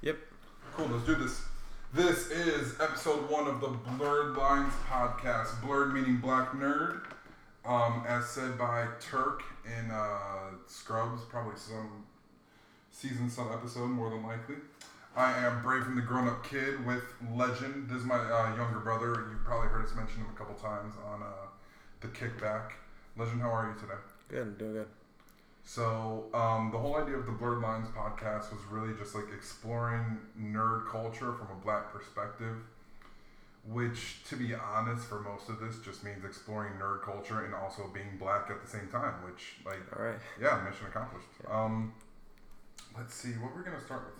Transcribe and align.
Yep. 0.00 0.16
Cool, 0.74 0.86
let's 0.86 1.04
do 1.06 1.16
this. 1.16 1.42
This 1.92 2.30
is 2.30 2.80
episode 2.80 3.28
one 3.28 3.48
of 3.48 3.60
the 3.60 3.66
Blurred 3.66 4.36
Lines 4.36 4.72
podcast. 4.88 5.60
Blerd 5.60 5.92
meaning 5.92 6.18
black 6.18 6.52
nerd. 6.52 7.00
Um, 7.64 8.04
as 8.06 8.26
said 8.26 8.56
by 8.56 8.86
Turk 9.00 9.42
in 9.66 9.90
uh, 9.90 10.50
Scrubs, 10.68 11.22
probably 11.28 11.56
some 11.56 12.04
season, 12.92 13.28
some 13.28 13.50
episode, 13.52 13.88
more 13.88 14.08
than 14.10 14.22
likely. 14.22 14.54
I 15.16 15.32
am 15.44 15.62
Brave 15.62 15.82
from 15.82 15.96
the 15.96 16.02
Grown 16.02 16.28
Up 16.28 16.46
Kid 16.46 16.86
with 16.86 17.02
Legend. 17.34 17.88
This 17.88 17.98
is 17.98 18.04
my 18.04 18.18
uh, 18.18 18.54
younger 18.56 18.78
brother. 18.78 19.26
You 19.30 19.36
probably 19.44 19.68
heard 19.68 19.84
us 19.84 19.96
mention 19.96 20.18
him 20.18 20.28
a 20.32 20.38
couple 20.38 20.54
times 20.54 20.94
on 21.04 21.22
uh, 21.22 21.26
the 22.00 22.06
Kickback. 22.08 22.70
Legend, 23.16 23.42
how 23.42 23.50
are 23.50 23.74
you 23.74 23.80
today? 23.80 24.00
Good. 24.28 24.58
Doing 24.58 24.72
good. 24.74 24.88
So 25.64 26.26
um, 26.32 26.70
the 26.72 26.78
whole 26.78 26.96
idea 26.96 27.16
of 27.16 27.26
the 27.26 27.32
Blurred 27.32 27.60
Lines 27.60 27.88
podcast 27.88 28.50
was 28.52 28.60
really 28.70 28.94
just 28.98 29.14
like 29.14 29.26
exploring 29.36 30.18
nerd 30.40 30.88
culture 30.88 31.32
from 31.34 31.48
a 31.52 31.60
black 31.62 31.92
perspective, 31.92 32.56
which, 33.70 34.24
to 34.30 34.36
be 34.36 34.54
honest, 34.54 35.04
for 35.06 35.20
most 35.20 35.48
of 35.50 35.60
this 35.60 35.78
just 35.80 36.04
means 36.04 36.24
exploring 36.24 36.72
nerd 36.80 37.02
culture 37.02 37.44
and 37.44 37.54
also 37.54 37.90
being 37.92 38.16
black 38.18 38.48
at 38.50 38.62
the 38.62 38.68
same 38.68 38.88
time. 38.88 39.14
Which, 39.24 39.56
like, 39.66 39.80
All 39.96 40.04
right. 40.04 40.16
yeah, 40.40 40.62
mission 40.68 40.86
accomplished. 40.86 41.26
Um, 41.50 41.92
let's 42.96 43.14
see 43.14 43.30
what 43.32 43.54
we're 43.54 43.62
gonna 43.62 43.84
start 43.84 44.04
with. 44.06 44.14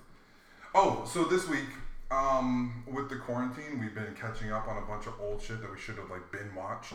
Oh, 0.74 1.08
so 1.10 1.24
this 1.24 1.48
week, 1.48 1.70
um, 2.10 2.84
with 2.86 3.08
the 3.08 3.16
quarantine, 3.16 3.80
we've 3.80 3.94
been 3.94 4.14
catching 4.20 4.52
up 4.52 4.68
on 4.68 4.76
a 4.82 4.86
bunch 4.86 5.06
of 5.06 5.14
old 5.18 5.40
shit 5.40 5.62
that 5.62 5.70
we 5.70 5.78
should 5.78 5.96
have 5.96 6.10
like 6.10 6.30
been 6.30 6.54
watched. 6.54 6.92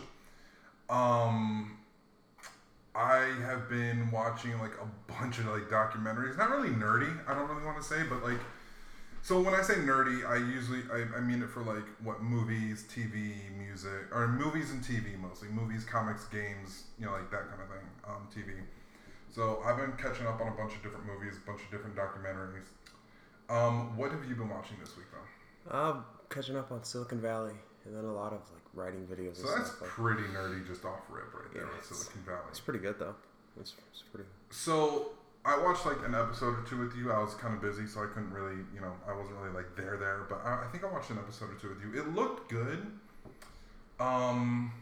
Um, 0.88 1.78
I 2.94 3.32
have 3.42 3.68
been 3.68 4.10
watching 4.10 4.58
like 4.60 4.74
a 4.80 5.12
bunch 5.12 5.38
of 5.38 5.46
like 5.46 5.68
documentaries. 5.68 6.38
Not 6.38 6.50
really 6.50 6.70
nerdy. 6.70 7.12
I 7.28 7.34
don't 7.34 7.48
really 7.48 7.64
want 7.64 7.76
to 7.78 7.82
say, 7.82 8.02
but 8.08 8.22
like, 8.22 8.38
so 9.22 9.40
when 9.40 9.54
I 9.54 9.62
say 9.62 9.74
nerdy, 9.74 10.24
I 10.28 10.36
usually 10.36 10.82
I, 10.92 11.16
I 11.16 11.20
mean 11.20 11.42
it 11.42 11.50
for 11.50 11.62
like 11.62 11.84
what 12.02 12.22
movies, 12.22 12.86
TV, 12.88 13.34
music, 13.58 14.12
or 14.12 14.28
movies 14.28 14.70
and 14.70 14.82
TV 14.82 15.18
mostly. 15.18 15.48
Movies, 15.48 15.84
comics, 15.84 16.26
games, 16.26 16.84
you 16.98 17.06
know, 17.06 17.12
like 17.12 17.30
that 17.30 17.48
kind 17.48 17.62
of 17.62 17.68
thing. 17.68 17.86
Um, 18.06 18.28
TV. 18.34 18.60
So 19.34 19.60
I've 19.64 19.76
been 19.76 19.92
catching 19.92 20.28
up 20.28 20.40
on 20.40 20.48
a 20.48 20.52
bunch 20.52 20.74
of 20.74 20.82
different 20.82 21.06
movies, 21.06 21.38
a 21.42 21.46
bunch 21.46 21.62
of 21.62 21.70
different 21.72 21.96
documentaries. 21.96 22.70
Um, 23.48 23.96
what 23.96 24.12
have 24.12 24.24
you 24.28 24.36
been 24.36 24.48
watching 24.48 24.76
this 24.78 24.96
week 24.96 25.06
though? 25.10 25.76
Uh, 25.76 25.96
catching 26.30 26.56
up 26.56 26.70
on 26.70 26.84
Silicon 26.84 27.20
Valley, 27.20 27.54
and 27.84 27.96
then 27.96 28.04
a 28.04 28.14
lot 28.14 28.32
of 28.32 28.40
like 28.52 28.63
writing 28.74 29.06
videos 29.06 29.36
So 29.36 29.48
that's 29.54 29.68
stuff. 29.70 29.82
Like, 29.82 29.90
pretty 29.90 30.22
nerdy, 30.24 30.66
just 30.66 30.84
off 30.84 31.00
rip 31.10 31.32
right 31.34 31.52
there 31.52 31.62
Yeah, 31.62 31.76
with 31.76 31.84
Silicon 31.84 32.22
Valley. 32.26 32.40
it's 32.50 32.60
pretty 32.60 32.80
good 32.80 32.98
though. 32.98 33.14
It's, 33.60 33.74
it's 33.92 34.02
pretty. 34.12 34.28
So 34.50 35.12
I 35.44 35.56
watched 35.62 35.86
like 35.86 35.98
an 36.06 36.14
episode 36.14 36.58
or 36.58 36.64
two 36.68 36.78
with 36.78 36.96
you. 36.96 37.12
I 37.12 37.18
was 37.18 37.34
kind 37.34 37.54
of 37.54 37.60
busy, 37.60 37.86
so 37.86 38.02
I 38.02 38.06
couldn't 38.06 38.32
really, 38.32 38.56
you 38.74 38.80
know, 38.80 38.92
I 39.08 39.14
wasn't 39.14 39.36
really 39.38 39.54
like 39.54 39.76
there 39.76 39.96
there. 39.96 40.26
But 40.28 40.40
I, 40.44 40.64
I 40.64 40.66
think 40.72 40.84
I 40.84 40.90
watched 40.90 41.10
an 41.10 41.18
episode 41.18 41.50
or 41.50 41.54
two 41.60 41.68
with 41.68 41.80
you. 41.82 42.00
It 42.00 42.14
looked 42.14 42.50
good. 42.50 42.86
Um, 44.00 44.72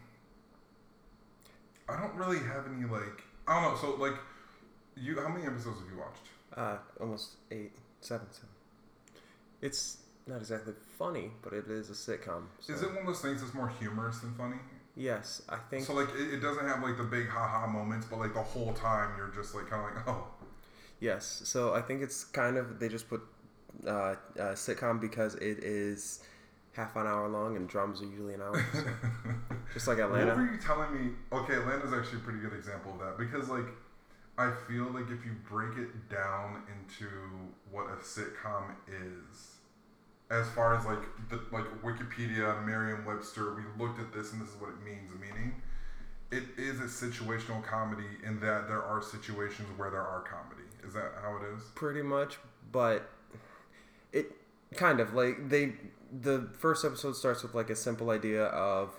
I 1.89 1.97
don't 2.01 2.15
really 2.15 2.39
have 2.39 2.65
any 2.67 2.87
like 2.89 3.23
I 3.47 3.61
don't 3.61 3.73
know. 3.73 3.79
So 3.79 3.95
like, 3.97 4.15
you 4.97 5.21
how 5.21 5.29
many 5.29 5.47
episodes 5.47 5.81
have 5.81 5.89
you 5.93 5.99
watched? 5.99 6.27
Uh, 6.57 6.77
almost 7.01 7.37
eight, 7.51 7.73
seven, 8.01 8.27
seven. 8.31 8.49
It's 9.61 9.99
not 10.27 10.39
exactly 10.39 10.75
funny, 10.99 11.31
but 11.43 11.53
it 11.53 11.67
is 11.69 11.91
a 11.91 11.93
sitcom. 11.93 12.45
So. 12.61 12.73
Is 12.73 12.83
it 12.83 12.89
one 12.89 12.99
of 12.99 13.07
those 13.07 13.21
things 13.21 13.41
that's 13.41 13.55
more 13.55 13.69
humorous 13.81 14.21
than 14.21 14.35
funny? 14.35 14.57
Yes, 14.95 15.43
I 15.49 15.57
think. 15.57 15.85
So 15.85 15.95
like, 15.95 16.09
it, 16.15 16.35
it 16.35 16.41
doesn't 16.41 16.67
have 16.67 16.83
like 16.83 16.97
the 16.97 17.05
big 17.05 17.29
haha 17.29 17.67
moments, 17.67 18.07
but 18.09 18.19
like 18.19 18.35
the 18.35 18.43
whole 18.43 18.73
time 18.75 19.13
you're 19.17 19.33
just 19.35 19.55
like 19.55 19.69
kind 19.69 19.87
of 19.87 19.95
like 19.97 20.09
oh. 20.09 20.27
Yes, 21.01 21.43
so 21.45 21.75
I 21.75 21.81
think 21.81 22.03
it's 22.03 22.25
kind 22.25 22.57
of 22.57 22.79
they 22.79 22.89
just 22.89 23.09
put 23.09 23.23
uh, 23.87 24.15
sitcom 24.37 25.01
because 25.01 25.35
it 25.37 25.59
is 25.65 26.21
half 26.73 26.97
an 26.97 27.07
hour 27.07 27.29
long 27.29 27.57
and 27.57 27.69
drums 27.69 28.03
are 28.03 28.07
usually 28.07 28.35
an 28.35 28.43
hour. 28.43 28.65
So. 28.73 28.85
just 29.75 29.89
like 29.89 29.99
Atlanta. 29.99 30.29
What 30.29 30.37
were 30.37 30.53
you 30.53 30.59
telling 30.59 30.93
me? 30.95 31.13
Okay, 31.33 31.55
Atlanta's 31.55 31.93
actually 31.93 32.19
a 32.19 32.23
pretty 32.23 32.41
good 32.41 32.53
example 32.53 32.93
of 32.93 33.01
that 33.01 33.19
because, 33.19 33.49
like, 33.49 33.67
I 34.39 34.53
feel 34.69 34.85
like 34.87 35.11
if 35.11 35.25
you 35.25 35.37
break 35.49 35.77
it 35.79 36.09
down 36.09 36.63
into 36.69 37.09
what 37.71 37.87
a 37.87 37.97
sitcom 37.97 38.75
is, 38.89 39.52
as 40.33 40.49
far 40.51 40.75
as 40.75 40.85
like 40.87 41.03
the 41.29 41.37
like 41.53 41.67
Wikipedia, 41.83 42.65
Merriam-Webster, 42.65 43.55
we 43.55 43.63
looked 43.79 44.01
at 44.01 44.13
this 44.13 44.33
and 44.33 44.41
this 44.41 44.49
is 44.49 44.61
what 44.61 44.71
it 44.71 44.83
means. 44.83 45.11
Meaning, 45.21 45.61
it 46.31 46.45
is 46.57 46.81
a 46.81 46.85
situational 46.85 47.63
comedy 47.63 48.09
in 48.25 48.41
that 48.41 48.67
there 48.67 48.83
are 48.83 49.03
situations 49.03 49.69
where 49.77 49.91
there 49.91 50.01
are 50.01 50.23
comedy. 50.23 50.67
Is 50.87 50.95
that 50.95 51.13
how 51.23 51.37
it 51.37 51.43
is? 51.55 51.63
Pretty 51.75 52.03
much, 52.03 52.39
but 52.73 53.11
it 54.13 54.33
kind 54.75 55.01
of 55.01 55.13
like 55.13 55.51
they 55.51 55.75
the 56.11 56.49
first 56.59 56.85
episode 56.85 57.15
starts 57.15 57.43
with 57.43 57.55
like 57.55 57.69
a 57.69 57.77
simple 57.77 58.09
idea 58.11 58.45
of 58.47 58.91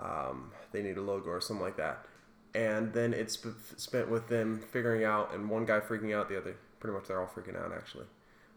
um, 0.00 0.50
they 0.72 0.82
need 0.82 0.96
a 0.96 1.00
logo 1.00 1.30
or 1.30 1.40
something 1.40 1.64
like 1.64 1.76
that, 1.76 2.04
and 2.52 2.92
then 2.92 3.14
it's 3.14 3.34
sp- 3.38 3.62
spent 3.76 4.10
with 4.10 4.26
them 4.26 4.60
figuring 4.72 5.04
out 5.04 5.32
and 5.32 5.48
one 5.48 5.64
guy 5.66 5.78
freaking 5.78 6.12
out, 6.12 6.28
the 6.28 6.36
other 6.36 6.56
pretty 6.80 6.94
much 6.96 7.06
they're 7.06 7.20
all 7.20 7.28
freaking 7.28 7.56
out 7.56 7.72
actually 7.72 8.06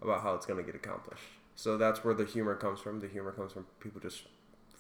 about 0.02 0.24
how 0.24 0.34
it's 0.34 0.48
going 0.48 0.58
to 0.58 0.66
get 0.66 0.74
accomplished. 0.74 1.22
So 1.56 1.78
that's 1.78 2.04
where 2.04 2.14
the 2.14 2.26
humor 2.26 2.56
comes 2.56 2.80
from. 2.80 3.00
The 3.00 3.08
humor 3.08 3.32
comes 3.32 3.54
from 3.54 3.66
people 3.80 4.02
just 4.02 4.24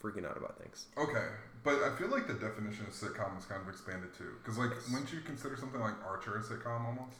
freaking 0.02 0.30
out 0.30 0.38
about 0.38 0.59
things. 0.62 0.88
Okay, 0.97 1.28
but 1.63 1.81
I 1.84 1.96
feel 1.96 2.09
like 2.09 2.28
the 2.28 2.34
definition 2.34 2.86
of 2.86 2.94
sitcom 2.94 3.38
is 3.40 3.46
kind 3.46 3.62
of 3.62 3.69
expanded 3.69 4.13
too. 4.16 4.34
Because 4.41 4.58
like, 4.58 4.72
wouldn't 4.91 5.12
you 5.12 5.22
consider 5.22 5.56
something 5.58 5.80
like 5.80 5.94
Archer 6.06 6.38
a 6.38 6.44
sitcom 6.44 6.85
almost? 6.85 7.18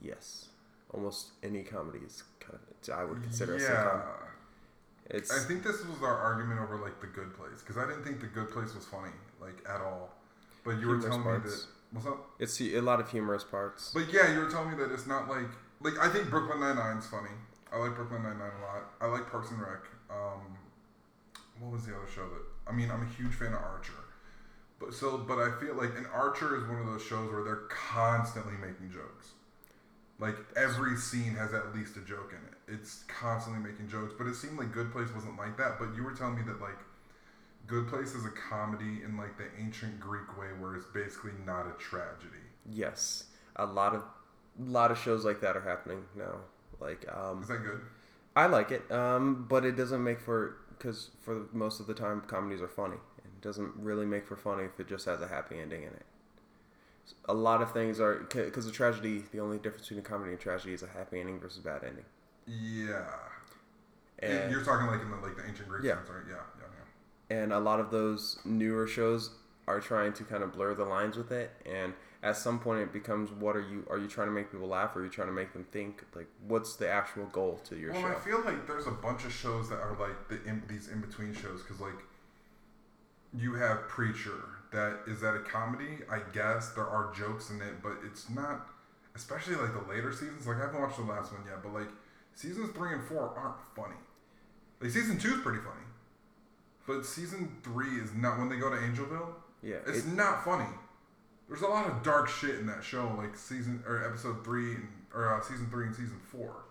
Yes, 0.00 0.48
almost 0.92 1.32
any 1.42 1.62
comedy 1.62 2.00
is 2.04 2.24
kind 2.40 2.54
of 2.54 2.94
I 2.94 3.04
would 3.04 3.22
consider 3.22 3.58
yeah. 3.58 3.64
a 3.64 3.68
sitcom. 3.68 4.02
Yeah. 4.02 5.16
It's 5.16 5.30
I 5.30 5.46
think 5.46 5.62
this 5.62 5.84
was 5.84 6.02
our 6.02 6.16
argument 6.16 6.60
over 6.60 6.78
like 6.78 7.00
the 7.00 7.06
Good 7.06 7.34
Place 7.36 7.60
because 7.60 7.76
I 7.76 7.86
didn't 7.86 8.04
think 8.04 8.20
the 8.20 8.26
Good 8.26 8.50
Place 8.50 8.74
was 8.74 8.86
funny 8.86 9.12
like 9.40 9.62
at 9.68 9.80
all. 9.80 10.10
But 10.64 10.80
you 10.80 10.88
were 10.88 10.98
telling 10.98 11.22
parts. 11.22 11.44
me 11.44 11.50
that 11.50 11.66
what's 11.92 12.06
up? 12.06 12.30
It's 12.38 12.60
a 12.60 12.80
lot 12.80 13.00
of 13.00 13.10
humorous 13.10 13.44
parts. 13.44 13.90
But 13.92 14.12
yeah, 14.12 14.32
you 14.32 14.40
were 14.40 14.50
telling 14.50 14.70
me 14.70 14.76
that 14.78 14.90
it's 14.92 15.06
not 15.06 15.28
like 15.28 15.48
like 15.80 15.98
I 16.00 16.08
think 16.08 16.30
Brooklyn 16.30 16.60
Nine 16.60 16.76
Nine's 16.76 17.06
funny. 17.06 17.30
I 17.74 17.78
like 17.78 17.96
Brooklyn 17.96 18.22
Nine 18.22 18.38
Nine 18.38 18.52
a 18.60 18.64
lot. 18.64 18.92
I 19.00 19.06
like 19.06 19.28
Parks 19.30 19.50
and 19.50 19.60
Rec. 19.60 19.82
Um, 20.08 20.56
what 21.58 21.72
was 21.72 21.86
the 21.86 21.94
other 21.94 22.06
show 22.14 22.22
that? 22.22 22.70
I 22.70 22.72
mean, 22.72 22.90
I'm 22.90 23.02
a 23.02 23.10
huge 23.20 23.34
fan 23.34 23.48
of 23.48 23.60
Archer. 23.60 23.92
But 24.78 24.94
so, 24.94 25.18
but 25.18 25.38
I 25.38 25.58
feel 25.60 25.74
like 25.74 25.96
an 25.96 26.06
Archer 26.12 26.56
is 26.56 26.68
one 26.68 26.78
of 26.78 26.86
those 26.86 27.02
shows 27.02 27.30
where 27.32 27.42
they're 27.42 27.68
constantly 27.68 28.54
making 28.54 28.92
jokes. 28.92 29.30
Like 30.18 30.36
every 30.56 30.96
scene 30.96 31.34
has 31.34 31.52
at 31.52 31.74
least 31.74 31.96
a 31.96 32.00
joke 32.00 32.32
in 32.32 32.38
it. 32.46 32.78
It's 32.78 33.02
constantly 33.08 33.60
making 33.60 33.88
jokes. 33.88 34.14
But 34.16 34.28
it 34.28 34.36
seemed 34.36 34.58
like 34.58 34.72
Good 34.72 34.92
Place 34.92 35.08
wasn't 35.14 35.36
like 35.36 35.56
that. 35.58 35.78
But 35.78 35.96
you 35.96 36.04
were 36.04 36.12
telling 36.12 36.36
me 36.36 36.42
that 36.46 36.60
like 36.60 36.78
Good 37.66 37.88
Place 37.88 38.14
is 38.14 38.24
a 38.24 38.30
comedy 38.30 39.02
in 39.04 39.16
like 39.16 39.36
the 39.36 39.46
ancient 39.58 39.98
Greek 39.98 40.38
way, 40.38 40.48
where 40.60 40.76
it's 40.76 40.86
basically 40.86 41.32
not 41.44 41.66
a 41.66 41.72
tragedy. 41.78 42.44
Yes, 42.70 43.24
a 43.56 43.66
lot 43.66 43.94
of 43.94 44.04
lot 44.58 44.90
of 44.92 44.98
shows 44.98 45.24
like 45.24 45.40
that 45.40 45.56
are 45.56 45.62
happening 45.62 46.04
now. 46.16 46.36
Like 46.84 47.06
um, 47.14 47.42
Is 47.42 47.48
that 47.48 47.62
good? 47.64 47.80
I 48.36 48.46
like 48.46 48.70
it, 48.70 48.90
um, 48.92 49.46
but 49.48 49.64
it 49.64 49.76
doesn't 49.76 50.02
make 50.02 50.20
for 50.20 50.56
because 50.76 51.10
for 51.22 51.46
most 51.52 51.80
of 51.80 51.86
the 51.86 51.94
time 51.94 52.22
comedies 52.26 52.60
are 52.60 52.68
funny. 52.68 52.96
It 53.18 53.40
doesn't 53.40 53.72
really 53.76 54.06
make 54.06 54.26
for 54.26 54.36
funny 54.36 54.64
if 54.64 54.78
it 54.78 54.88
just 54.88 55.06
has 55.06 55.20
a 55.20 55.28
happy 55.28 55.58
ending 55.58 55.82
in 55.82 55.88
it. 55.90 56.04
A 57.28 57.34
lot 57.34 57.62
of 57.62 57.72
things 57.72 58.00
are 58.00 58.26
because 58.30 58.66
a 58.66 58.70
tragedy. 58.72 59.22
The 59.32 59.40
only 59.40 59.58
difference 59.58 59.82
between 59.88 60.00
a 60.00 60.02
comedy 60.02 60.32
and 60.32 60.40
tragedy 60.40 60.72
is 60.74 60.82
a 60.82 60.88
happy 60.88 61.20
ending 61.20 61.38
versus 61.40 61.58
bad 61.62 61.84
ending. 61.84 62.04
Yeah. 62.46 63.04
And 64.20 64.50
You're 64.50 64.62
talking 64.64 64.86
like 64.86 65.00
in 65.02 65.10
the 65.10 65.16
like 65.16 65.36
the 65.36 65.46
ancient 65.46 65.68
Greek 65.68 65.84
Yeah. 65.84 65.96
sense, 65.96 66.08
right? 66.10 66.22
Yeah, 66.28 66.34
yeah, 66.58 66.66
yeah. 67.30 67.42
and 67.42 67.52
a 67.52 67.58
lot 67.58 67.80
of 67.80 67.90
those 67.90 68.38
newer 68.44 68.86
shows 68.86 69.30
are 69.66 69.80
trying 69.80 70.12
to 70.14 70.24
kind 70.24 70.42
of 70.42 70.52
blur 70.52 70.74
the 70.74 70.84
lines 70.84 71.16
with 71.16 71.32
it 71.32 71.50
and 71.66 71.94
at 72.24 72.36
some 72.36 72.58
point 72.58 72.80
it 72.80 72.92
becomes 72.92 73.30
what 73.30 73.54
are 73.54 73.60
you 73.60 73.86
are 73.88 73.98
you 73.98 74.08
trying 74.08 74.26
to 74.26 74.32
make 74.32 74.50
people 74.50 74.66
laugh 74.66 74.96
or 74.96 75.00
are 75.00 75.04
you 75.04 75.10
trying 75.10 75.28
to 75.28 75.32
make 75.34 75.52
them 75.52 75.64
think 75.70 76.02
like 76.16 76.26
what's 76.48 76.74
the 76.76 76.88
actual 76.88 77.26
goal 77.26 77.60
to 77.62 77.76
your 77.76 77.92
Well, 77.92 78.02
show 78.02 78.08
I 78.08 78.14
feel 78.14 78.44
like 78.44 78.66
there's 78.66 78.86
a 78.86 78.90
bunch 78.92 79.24
of 79.24 79.32
shows 79.32 79.68
that 79.68 79.78
are 79.78 79.96
like 80.00 80.28
the 80.28 80.42
in, 80.48 80.62
these 80.66 80.88
in 80.88 81.00
between 81.00 81.34
shows 81.34 81.62
because 81.62 81.80
like 81.80 82.00
you 83.36 83.54
have 83.54 83.88
Preacher 83.88 84.40
that 84.72 85.00
is 85.06 85.20
that 85.20 85.34
a 85.34 85.40
comedy? 85.40 85.98
I 86.10 86.18
guess 86.32 86.70
there 86.72 86.86
are 86.86 87.12
jokes 87.14 87.50
in 87.50 87.60
it, 87.60 87.80
but 87.82 87.92
it's 88.04 88.28
not. 88.28 88.66
Especially 89.14 89.54
like 89.54 89.72
the 89.72 89.88
later 89.88 90.12
seasons. 90.12 90.46
Like 90.46 90.56
I 90.56 90.62
haven't 90.62 90.80
watched 90.80 90.96
the 90.96 91.04
last 91.04 91.32
one 91.32 91.42
yet, 91.46 91.62
but 91.62 91.72
like 91.72 91.88
seasons 92.34 92.70
three 92.74 92.92
and 92.92 93.04
four 93.06 93.32
aren't 93.36 93.54
funny. 93.76 94.00
Like 94.80 94.90
season 94.90 95.18
two 95.18 95.34
is 95.34 95.40
pretty 95.40 95.60
funny, 95.60 95.86
but 96.86 97.06
season 97.06 97.56
three 97.62 98.00
is 98.00 98.12
not. 98.14 98.38
When 98.38 98.48
they 98.48 98.56
go 98.56 98.68
to 98.70 98.76
Angelville, 98.76 99.28
yeah 99.62 99.76
it's 99.86 100.06
it- 100.06 100.12
not 100.14 100.44
funny. 100.44 100.66
There's 101.48 101.62
a 101.62 101.66
lot 101.68 101.86
of 101.86 102.02
dark 102.02 102.28
shit 102.28 102.56
in 102.56 102.66
that 102.66 102.82
show, 102.82 103.12
like 103.18 103.36
season 103.36 103.82
or 103.86 104.04
episode 104.04 104.44
three 104.44 104.74
and, 104.74 104.88
or 105.14 105.32
uh, 105.34 105.40
season 105.42 105.68
three 105.70 105.86
and 105.86 105.94
season 105.94 106.18
four. 106.30 106.64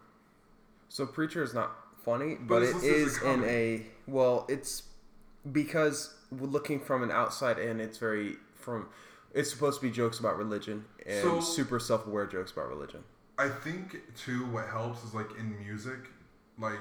so 0.90 1.06
preacher 1.06 1.44
is 1.44 1.54
not 1.54 1.72
funny 2.04 2.36
But 2.36 2.60
but, 2.60 2.64
it 2.64 2.84
a 3.24 3.31
in 3.34 3.44
a 3.46 3.86
well 4.08 4.46
it's 4.50 4.84
because 5.52 6.14
we're 6.31 6.48
looking 6.48 6.80
from 6.80 7.02
an 7.04 7.12
outside 7.12 7.58
in 7.60 7.80
it's 7.80 7.98
very 7.98 8.36
from 8.56 8.88
it's 9.34 9.50
supposed 9.50 9.80
to 9.80 9.88
be 9.88 9.92
jokes 9.92 10.20
about 10.20 10.38
religion 10.38 10.84
and 11.06 11.22
So- 11.22 11.40
super 11.40 11.80
self-aware 11.80 12.25
jokes 12.28 12.52
about 12.52 12.68
religion 12.68 13.04
I 13.38 13.48
think 13.50 13.98
too 14.18 14.46
what 14.48 14.68
helps 14.68 15.04
is 15.04 15.14
like 15.14 15.30
in 15.40 15.58
music 15.66 16.00
like 16.60 16.80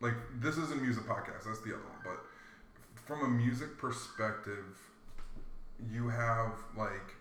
like 0.00 0.14
this 0.40 0.56
is 0.58 0.70
a 0.72 0.76
music 0.76 1.04
podcast. 1.04 1.44
That's 1.46 1.60
the 1.60 1.72
other 1.74 1.84
one, 1.84 2.00
but 2.04 2.20
from 3.06 3.22
a 3.24 3.28
music 3.28 3.78
perspective, 3.78 4.66
you 5.90 6.08
have 6.08 6.52
like. 6.76 7.14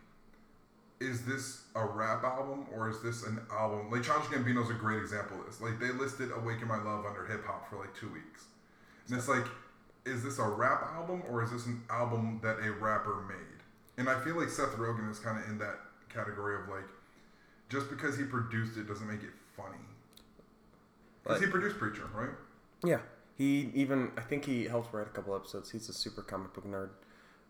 Is 1.04 1.26
this 1.26 1.64
a 1.76 1.86
rap 1.86 2.24
album 2.24 2.66
or 2.74 2.90
is 2.90 3.02
this 3.02 3.24
an 3.26 3.42
album? 3.52 3.92
Like 3.92 4.04
Childish 4.04 4.28
Gambino's 4.30 4.70
a 4.70 4.74
great 4.74 5.00
example 5.00 5.38
of 5.42 5.46
this. 5.48 5.60
Like 5.60 5.78
they 5.80 5.90
listed 5.90 6.30
"Awaken 6.34 6.68
My 6.70 6.82
Love" 6.82 7.06
under 7.06 7.26
hip 7.26 7.46
hop 7.46 7.70
for 7.70 7.76
like 7.78 7.94
two 7.94 8.08
weeks, 8.14 8.46
and 9.10 9.18
it's 9.18 9.28
like, 9.28 9.46
is 10.06 10.24
this 10.24 10.40
a 10.40 10.44
rap 10.48 10.84
album 10.96 11.22
or 11.30 11.44
is 11.44 11.52
this 11.52 11.66
an 11.66 11.82
album 11.90 12.40
that 12.42 12.58
a 12.66 12.72
rapper 12.72 13.26
made? 13.28 13.60
And 13.98 14.10
I 14.10 14.18
feel 14.24 14.40
like 14.40 14.50
Seth 14.50 14.76
Rogen 14.78 15.12
is 15.12 15.20
kind 15.20 15.38
of 15.44 15.50
in 15.50 15.58
that 15.58 15.76
category 16.08 16.56
of 16.62 16.70
like, 16.70 16.88
just 17.70 17.90
because 17.90 18.18
he 18.18 18.24
produced 18.24 18.78
it 18.78 18.88
doesn't 18.88 19.08
make 19.08 19.24
it 19.24 19.34
funny. 19.58 19.76
Because 21.24 21.40
Like- 21.40 21.46
he 21.46 21.52
produced 21.52 21.78
Preacher, 21.80 22.08
right? 22.16 22.30
Yeah, 22.84 23.00
he 23.36 23.72
even 23.74 24.12
I 24.18 24.22
think 24.22 24.46
he 24.46 24.66
helped 24.66 24.94
write 24.94 25.08
a 25.08 25.10
couple 25.10 25.36
episodes. 25.36 25.70
He's 25.72 25.90
a 25.90 25.94
super 25.94 26.22
comic 26.22 26.54
book 26.54 26.66
nerd. 26.66 26.92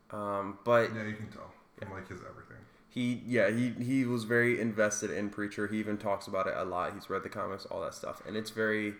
Um, 0.09 0.57
but 0.63 0.93
Yeah, 0.95 1.03
you 1.03 1.13
can 1.15 1.27
tell 1.29 1.51
from 1.77 1.91
like 1.91 2.07
his 2.07 2.19
everything. 2.21 2.57
He 2.93 3.23
yeah 3.25 3.49
he 3.49 3.69
he 3.83 4.05
was 4.05 4.23
very 4.23 4.59
invested 4.59 5.09
in 5.09 5.29
Preacher. 5.29 5.67
He 5.67 5.79
even 5.79 5.97
talks 5.97 6.27
about 6.27 6.45
it 6.45 6.53
a 6.55 6.63
lot. 6.63 6.93
He's 6.93 7.09
read 7.09 7.23
the 7.23 7.29
comics, 7.29 7.65
all 7.65 7.81
that 7.81 7.95
stuff, 7.95 8.21
and 8.27 8.37
it's 8.37 8.51
very. 8.51 8.93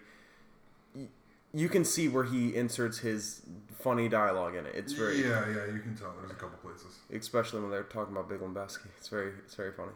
You 1.55 1.69
can 1.69 1.85
see 1.85 2.07
where 2.07 2.23
he 2.23 2.55
inserts 2.55 2.97
his 2.99 3.43
funny 3.79 4.09
dialogue 4.09 4.55
in 4.55 4.65
it. 4.65 4.73
It's 4.73 4.93
very, 4.93 5.21
yeah, 5.21 5.47
yeah, 5.47 5.71
you 5.71 5.79
can 5.79 5.95
tell. 5.95 6.11
There's 6.17 6.31
a 6.31 6.33
couple 6.33 6.57
places. 6.57 6.97
especially 7.13 7.61
when 7.61 7.69
they're 7.69 7.83
talking 7.83 8.11
about 8.11 8.27
Big 8.27 8.39
Lebowski. 8.39 8.87
It's 8.97 9.07
very, 9.07 9.33
it's 9.45 9.53
very 9.53 9.71
funny. 9.71 9.91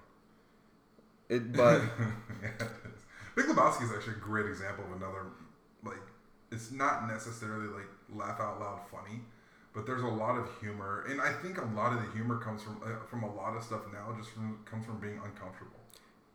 It, 1.30 1.54
but 1.54 1.82
yeah, 2.44 2.50
it. 2.50 2.72
Big 3.36 3.46
Lebowski 3.46 3.86
is 3.86 3.92
actually 3.92 4.14
a 4.14 4.20
great 4.20 4.46
example 4.46 4.86
of 4.86 4.98
another 4.98 5.26
like 5.84 5.98
it's 6.52 6.72
not 6.72 7.08
necessarily 7.08 7.68
like 7.68 7.88
laugh 8.14 8.40
out 8.40 8.60
loud 8.60 8.82
funny, 8.92 9.22
but 9.78 9.86
there's 9.86 10.02
a 10.02 10.08
lot 10.08 10.36
of 10.40 10.50
humor, 10.60 11.06
and 11.08 11.22
I 11.22 11.32
think 11.32 11.60
a 11.60 11.66
lot 11.66 11.94
of 11.94 12.04
the 12.04 12.12
humor 12.14 12.40
comes 12.40 12.64
from 12.64 12.82
uh, 12.84 13.06
from 13.08 13.22
a 13.22 13.32
lot 13.36 13.56
of 13.56 13.64
stuff 13.64 13.82
now. 13.94 14.12
Just 14.18 14.32
from 14.32 14.58
comes 14.66 14.88
from 14.88 15.00
being 15.00 15.20
uncomfortable. 15.24 15.78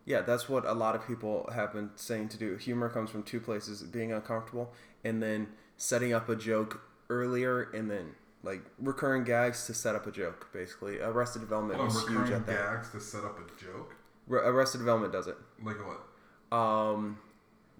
Yeah, 0.04 0.20
that's 0.20 0.48
what 0.48 0.64
a 0.64 0.72
lot 0.72 0.94
of 0.94 1.04
people 1.04 1.50
have 1.52 1.72
been 1.72 1.90
saying 1.96 2.28
to 2.30 2.38
do. 2.38 2.56
Humor 2.56 2.88
comes 2.88 3.10
from 3.10 3.24
two 3.24 3.40
places: 3.40 3.82
being 3.82 4.12
uncomfortable 4.12 4.72
and 5.04 5.20
then 5.20 5.48
setting 5.76 6.12
up 6.12 6.28
a 6.28 6.36
joke 6.36 6.82
earlier, 7.10 7.62
and 7.74 7.90
then 7.90 8.12
like 8.44 8.62
recurring 8.78 9.24
gags 9.24 9.66
to 9.66 9.74
set 9.74 9.96
up 9.96 10.06
a 10.06 10.12
joke. 10.12 10.48
Basically, 10.52 11.00
Arrested 11.00 11.40
Development 11.40 11.80
Oh, 11.80 11.86
was 11.86 12.06
huge 12.08 12.30
at 12.30 12.46
that. 12.46 12.52
gags 12.54 12.90
to 12.92 13.00
set 13.00 13.24
up 13.24 13.38
a 13.40 13.60
joke. 13.60 13.96
Re- 14.28 14.40
Arrested 14.44 14.78
Development 14.78 15.12
does 15.12 15.26
it. 15.26 15.36
Like 15.64 15.76
what? 15.84 16.56
Um, 16.56 17.18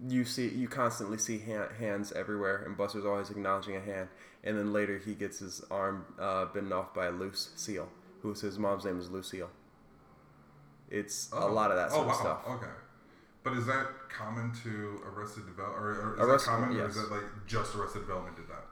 you 0.09 0.25
see, 0.25 0.49
you 0.49 0.67
constantly 0.67 1.19
see 1.19 1.39
ha- 1.39 1.69
hands 1.79 2.11
everywhere, 2.13 2.63
and 2.67 2.77
Buster's 2.77 3.05
always 3.05 3.31
acknowledging 3.31 3.77
a 3.77 3.81
hand. 3.81 4.09
And 4.45 4.59
then 4.59 4.73
later, 4.73 4.99
he 4.99 5.15
gets 5.15 5.39
his 5.39 5.63
arm 5.71 6.05
uh, 6.19 6.47
bitten 6.47 6.73
off 6.73 6.93
by 6.95 7.07
a 7.07 7.11
loose 7.11 7.51
seal, 7.57 7.89
who's 8.23 8.41
his 8.41 8.59
mom's 8.59 8.85
name 8.85 8.99
is 8.99 9.09
Lucille. 9.09 9.51
It's 10.91 11.31
a 11.33 11.47
lot 11.47 11.71
of 11.71 11.77
that 11.77 11.91
sort 11.91 12.07
oh, 12.07 12.11
of 12.11 12.17
stuff. 12.17 12.39
Okay. 12.49 12.67
But 13.45 13.55
is 13.55 13.67
that 13.67 13.87
common 14.09 14.53
to 14.63 15.01
Arrested 15.07 15.47
Development, 15.47 15.83
or, 15.83 15.91
or 15.91 16.15
is 16.15 16.21
Arrested- 16.21 16.53
that 16.53 16.61
common, 16.61 16.81
or 16.81 16.89
is 16.89 16.95
that 16.97 17.11
like 17.11 17.47
just 17.47 17.75
Arrested 17.75 18.01
Development 18.01 18.37
did 18.37 18.49
that? 18.49 18.67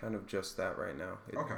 Kind 0.00 0.14
of 0.14 0.26
just 0.26 0.56
that 0.56 0.78
right 0.78 0.96
now. 0.96 1.18
It- 1.28 1.36
Okay. 1.36 1.56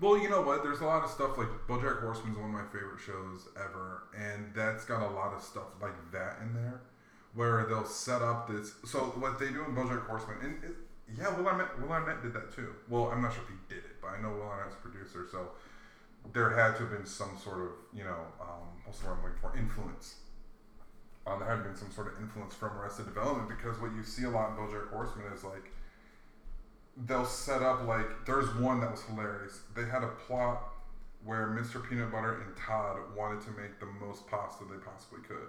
Well, 0.00 0.18
you 0.18 0.28
know 0.28 0.42
what? 0.42 0.62
There's 0.62 0.80
a 0.80 0.84
lot 0.84 1.04
of 1.04 1.10
stuff 1.10 1.38
like 1.38 1.48
BoJack 1.68 2.00
Horseman 2.00 2.32
is 2.32 2.38
one 2.38 2.48
of 2.48 2.54
my 2.54 2.64
favorite 2.72 3.00
shows 3.00 3.48
ever, 3.56 4.04
and 4.16 4.52
that's 4.54 4.84
got 4.84 5.02
a 5.02 5.10
lot 5.14 5.32
of 5.32 5.42
stuff 5.42 5.68
like 5.80 5.94
that 6.12 6.38
in 6.42 6.52
there, 6.52 6.80
where 7.34 7.64
they'll 7.66 7.86
set 7.86 8.20
up 8.20 8.48
this. 8.48 8.74
So 8.84 8.98
what 9.18 9.38
they 9.38 9.50
do 9.50 9.64
in 9.64 9.74
BoJack 9.74 10.06
Horseman, 10.06 10.38
and 10.42 10.64
it, 10.64 10.76
yeah, 11.18 11.36
Will 11.36 11.46
Arnett, 11.46 11.80
Will 11.80 11.90
Arnett 11.90 12.22
did 12.22 12.32
that 12.34 12.54
too. 12.54 12.74
Well, 12.88 13.10
I'm 13.12 13.22
not 13.22 13.32
sure 13.32 13.42
if 13.42 13.48
he 13.48 13.74
did 13.74 13.84
it, 13.84 14.00
but 14.00 14.08
I 14.08 14.22
know 14.22 14.30
Will 14.30 14.48
Arnett's 14.48 14.76
producer, 14.80 15.26
so 15.30 15.50
there 16.32 16.50
had 16.50 16.76
to 16.76 16.82
have 16.82 16.90
been 16.90 17.06
some 17.06 17.36
sort 17.42 17.60
of 17.60 17.68
you 17.92 18.04
know 18.04 18.26
um, 18.40 18.68
what's 18.84 19.00
the 19.00 19.06
word 19.06 19.18
I'm 19.18 19.24
looking 19.24 19.40
for 19.40 19.56
influence. 19.56 20.16
Um, 21.26 21.40
there 21.40 21.48
had 21.48 21.62
been 21.64 21.76
some 21.76 21.90
sort 21.90 22.08
of 22.08 22.20
influence 22.20 22.54
from 22.54 22.76
Arrested 22.76 23.06
Development 23.06 23.48
because 23.48 23.80
what 23.80 23.92
you 23.94 24.02
see 24.02 24.24
a 24.24 24.30
lot 24.30 24.50
in 24.50 24.56
BoJack 24.56 24.90
Horseman 24.90 25.32
is 25.32 25.42
like 25.42 25.72
they'll 27.06 27.24
set 27.24 27.62
up 27.62 27.86
like 27.86 28.26
there's 28.26 28.54
one 28.56 28.80
that 28.80 28.90
was 28.90 29.02
hilarious. 29.02 29.60
They 29.74 29.84
had 29.84 30.02
a 30.02 30.08
plot 30.26 30.74
where 31.24 31.46
Mr. 31.48 31.86
Peanut 31.88 32.12
Butter 32.12 32.42
and 32.42 32.56
Todd 32.56 32.98
wanted 33.16 33.40
to 33.42 33.50
make 33.52 33.80
the 33.80 33.86
most 33.86 34.26
pasta 34.26 34.64
they 34.64 34.78
possibly 34.78 35.20
could. 35.26 35.48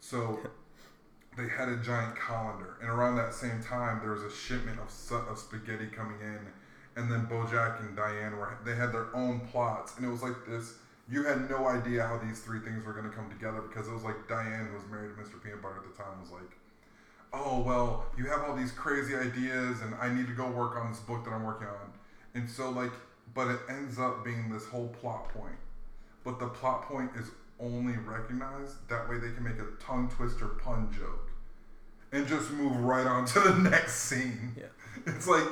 So 0.00 0.40
they 1.36 1.48
had 1.48 1.68
a 1.68 1.76
giant 1.76 2.16
colander, 2.16 2.76
and 2.80 2.90
around 2.90 3.16
that 3.16 3.34
same 3.34 3.62
time, 3.62 4.00
there 4.02 4.12
was 4.12 4.22
a 4.22 4.34
shipment 4.34 4.78
of, 4.78 5.28
of 5.28 5.38
spaghetti 5.38 5.86
coming 5.86 6.20
in, 6.20 6.40
and 6.96 7.10
then 7.10 7.26
BoJack 7.26 7.80
and 7.80 7.96
Diane 7.96 8.36
were 8.36 8.58
they 8.64 8.74
had 8.74 8.92
their 8.92 9.14
own 9.14 9.40
plots, 9.40 9.96
and 9.96 10.06
it 10.06 10.10
was 10.10 10.22
like 10.22 10.46
this. 10.46 10.74
You 11.10 11.24
had 11.24 11.50
no 11.50 11.66
idea 11.66 12.06
how 12.06 12.18
these 12.18 12.40
three 12.40 12.60
things 12.60 12.86
were 12.86 12.92
going 12.92 13.08
to 13.08 13.14
come 13.14 13.28
together 13.28 13.60
because 13.60 13.88
it 13.88 13.92
was 13.92 14.04
like 14.04 14.28
Diane, 14.28 14.68
who 14.68 14.74
was 14.74 14.86
married 14.90 15.16
to 15.16 15.22
Mr. 15.22 15.42
Peanut 15.42 15.60
Butter 15.60 15.76
at 15.78 15.84
the 15.84 16.02
time, 16.02 16.20
was 16.20 16.30
like, 16.30 16.56
oh 17.32 17.60
well 17.60 18.06
you 18.16 18.26
have 18.26 18.42
all 18.42 18.54
these 18.54 18.72
crazy 18.72 19.14
ideas 19.16 19.80
and 19.82 19.94
i 20.00 20.12
need 20.12 20.26
to 20.26 20.34
go 20.34 20.48
work 20.50 20.76
on 20.76 20.90
this 20.90 21.00
book 21.00 21.24
that 21.24 21.32
i'm 21.32 21.42
working 21.42 21.66
on 21.66 21.92
and 22.34 22.48
so 22.48 22.70
like 22.70 22.92
but 23.34 23.48
it 23.48 23.60
ends 23.68 23.98
up 23.98 24.24
being 24.24 24.50
this 24.50 24.66
whole 24.66 24.88
plot 24.88 25.28
point 25.30 25.56
but 26.24 26.38
the 26.38 26.46
plot 26.46 26.82
point 26.82 27.10
is 27.16 27.30
only 27.62 27.94
recognize. 27.98 28.74
that 28.88 29.08
way 29.08 29.18
they 29.18 29.30
can 29.32 29.44
make 29.44 29.58
a 29.58 29.66
tongue 29.82 30.10
twister 30.10 30.48
pun 30.48 30.90
joke 30.92 31.30
and 32.12 32.26
just 32.26 32.50
move 32.50 32.76
right 32.78 33.06
on 33.06 33.24
to 33.24 33.40
the 33.40 33.54
next 33.70 33.94
scene 33.94 34.54
Yeah. 34.58 34.66
it's 35.06 35.26
like 35.28 35.46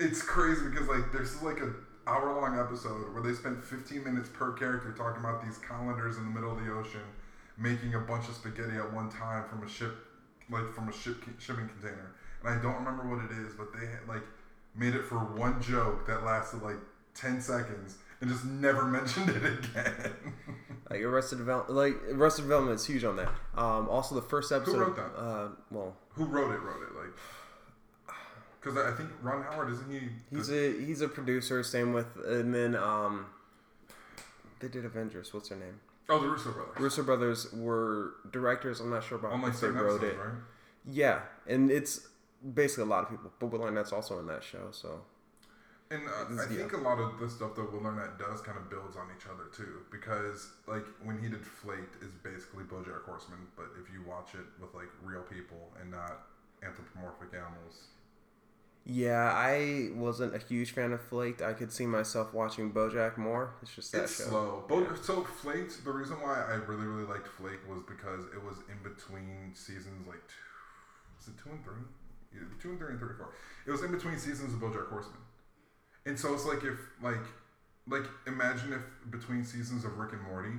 it's 0.00 0.22
crazy 0.22 0.68
because 0.70 0.88
like 0.88 1.12
there's 1.12 1.40
like 1.42 1.60
a 1.60 1.72
hour 2.06 2.40
long 2.40 2.58
episode 2.58 3.12
where 3.12 3.22
they 3.22 3.34
spent 3.34 3.62
15 3.62 4.02
minutes 4.02 4.28
per 4.32 4.52
character 4.52 4.92
talking 4.96 5.20
about 5.22 5.44
these 5.44 5.58
colanders 5.58 6.16
in 6.16 6.24
the 6.24 6.30
middle 6.30 6.50
of 6.56 6.64
the 6.64 6.72
ocean 6.72 7.02
making 7.58 7.94
a 7.94 7.98
bunch 7.98 8.28
of 8.28 8.34
spaghetti 8.34 8.76
at 8.76 8.92
one 8.92 9.10
time 9.10 9.44
from 9.48 9.62
a 9.64 9.68
ship 9.68 9.94
like 10.50 10.72
from 10.72 10.88
a 10.88 10.92
ship 10.92 11.22
shipping 11.38 11.68
container 11.68 12.12
and 12.44 12.58
i 12.58 12.62
don't 12.62 12.76
remember 12.76 13.04
what 13.14 13.22
it 13.24 13.30
is 13.46 13.52
but 13.54 13.68
they 13.78 13.84
had 13.86 14.00
like 14.08 14.22
made 14.74 14.94
it 14.94 15.04
for 15.04 15.18
one 15.18 15.60
joke 15.60 16.06
that 16.06 16.24
lasted 16.24 16.62
like 16.62 16.76
10 17.14 17.40
seconds 17.40 17.96
and 18.20 18.30
just 18.30 18.44
never 18.44 18.84
mentioned 18.98 19.30
it 19.30 19.44
again 19.44 20.12
Like 20.90 21.02
Arrested 21.02 21.36
Development, 21.36 21.76
like 21.76 21.94
Arrested 22.12 22.42
Development 22.42 22.80
is 22.80 22.86
huge 22.86 23.04
on 23.04 23.16
that. 23.16 23.28
Um, 23.54 23.90
also, 23.90 24.14
the 24.14 24.22
first 24.22 24.50
episode. 24.50 24.72
Who 24.72 24.80
wrote 24.80 24.96
that? 24.96 25.20
Uh, 25.20 25.48
well, 25.70 25.94
who 26.12 26.24
wrote 26.24 26.50
it 26.50 26.60
wrote 26.62 26.82
it 26.82 26.96
like 26.96 28.16
because 28.60 28.78
i 28.78 28.96
think 28.96 29.10
ron 29.22 29.42
howard 29.42 29.70
isn't 29.70 29.90
he 29.90 30.08
he's 30.34 30.50
a 30.50 30.80
he's 30.80 31.02
a 31.02 31.08
producer. 31.08 31.62
Same 31.62 31.92
with, 31.92 32.06
and 32.26 32.54
then 32.54 32.74
um, 32.74 33.26
they 34.60 34.68
did 34.68 34.86
Avengers. 34.86 35.34
What's 35.34 35.50
their 35.50 35.58
name? 35.58 35.80
oh 36.08 36.18
the 36.20 36.28
russo 36.28 36.52
brothers 36.52 36.78
Russo 36.78 37.02
brothers 37.02 37.52
were 37.52 38.14
directors. 38.32 38.80
I'm 38.80 38.88
not 38.88 39.04
sure 39.04 39.18
about 39.18 39.32
on 39.32 39.42
like 39.42 39.52
if 39.52 39.60
they 39.60 39.68
wrote 39.68 40.02
episodes 40.02 40.14
it. 40.14 40.18
right 40.18 40.34
Yeah, 40.86 41.20
and 41.46 41.70
it's 41.70 42.08
basically 42.54 42.84
a 42.84 42.86
lot 42.86 43.04
of 43.04 43.10
people. 43.10 43.30
But 43.38 43.48
Will 43.48 43.62
Arnett's 43.62 43.92
also 43.92 44.18
in 44.20 44.26
that 44.28 44.42
show, 44.42 44.68
so 44.70 45.02
And 45.90 46.02
uh, 46.06 46.42
I 46.42 46.46
think 46.46 46.72
a 46.74 46.76
lot 46.76 46.98
of 46.98 47.18
the 47.18 47.30
stuff 47.30 47.54
that 47.54 47.72
Will 47.72 47.80
learn 47.80 47.98
Arnett 47.98 48.18
does 48.18 48.42
kind 48.42 48.58
of 48.58 48.68
builds 48.68 48.96
on 48.96 49.06
each 49.16 49.24
other 49.26 49.44
too, 49.56 49.80
because 49.90 50.50
like 50.66 50.84
when 51.02 51.18
he 51.18 51.28
did 51.28 51.46
Flaked 51.46 52.02
is 52.02 52.10
basically 52.22 52.64
BoJack 52.64 53.04
Horseman, 53.06 53.38
but 53.56 53.66
if 53.80 53.90
you 53.92 54.02
watch 54.06 54.34
it 54.34 54.44
with 54.60 54.74
like 54.74 54.88
real 55.02 55.22
people 55.22 55.72
and 55.80 55.90
not 55.90 56.26
anthropomorphic 56.62 57.28
animals. 57.32 57.86
yeah, 58.84 59.32
I 59.34 59.90
wasn't 59.94 60.34
a 60.34 60.38
huge 60.38 60.72
fan 60.72 60.92
of 60.92 61.00
Flaked. 61.00 61.40
I 61.42 61.52
could 61.54 61.72
see 61.72 61.86
myself 61.86 62.34
watching 62.34 62.70
BoJack 62.72 63.16
more. 63.16 63.54
It's 63.62 63.74
just 63.74 63.92
that 63.92 64.04
it's 64.04 64.18
show. 64.18 64.28
slow. 64.28 64.64
Bo- 64.68 64.94
so 65.00 65.24
Flaked, 65.24 65.84
the 65.84 65.90
reason 65.92 66.16
why 66.20 66.44
I 66.50 66.54
really 66.56 66.86
really 66.86 67.04
liked 67.08 67.28
Flake 67.28 67.60
was 67.68 67.80
because 67.88 68.24
it 68.34 68.42
was 68.44 68.56
in 68.68 68.76
between 68.82 69.52
seasons 69.54 70.06
like 70.06 70.20
two, 70.28 70.44
was 71.16 71.28
it 71.28 71.34
two 71.42 71.50
and 71.50 71.64
three? 71.64 71.84
Yeah, 72.34 72.40
two 72.60 72.70
and 72.70 72.78
three 72.78 72.90
and 72.90 72.98
three 72.98 73.08
and 73.10 73.18
four. 73.18 73.32
It 73.66 73.70
was 73.70 73.82
in 73.82 73.90
between 73.90 74.18
seasons 74.18 74.52
of 74.52 74.60
BoJack 74.60 74.88
Horseman, 74.90 75.20
and 76.08 76.18
so 76.18 76.34
it's 76.34 76.44
like 76.46 76.64
if 76.64 76.78
like 77.02 77.24
like 77.86 78.04
imagine 78.26 78.72
if 78.72 79.10
between 79.10 79.44
seasons 79.44 79.84
of 79.84 79.96
Rick 79.98 80.12
and 80.12 80.22
Morty, 80.22 80.54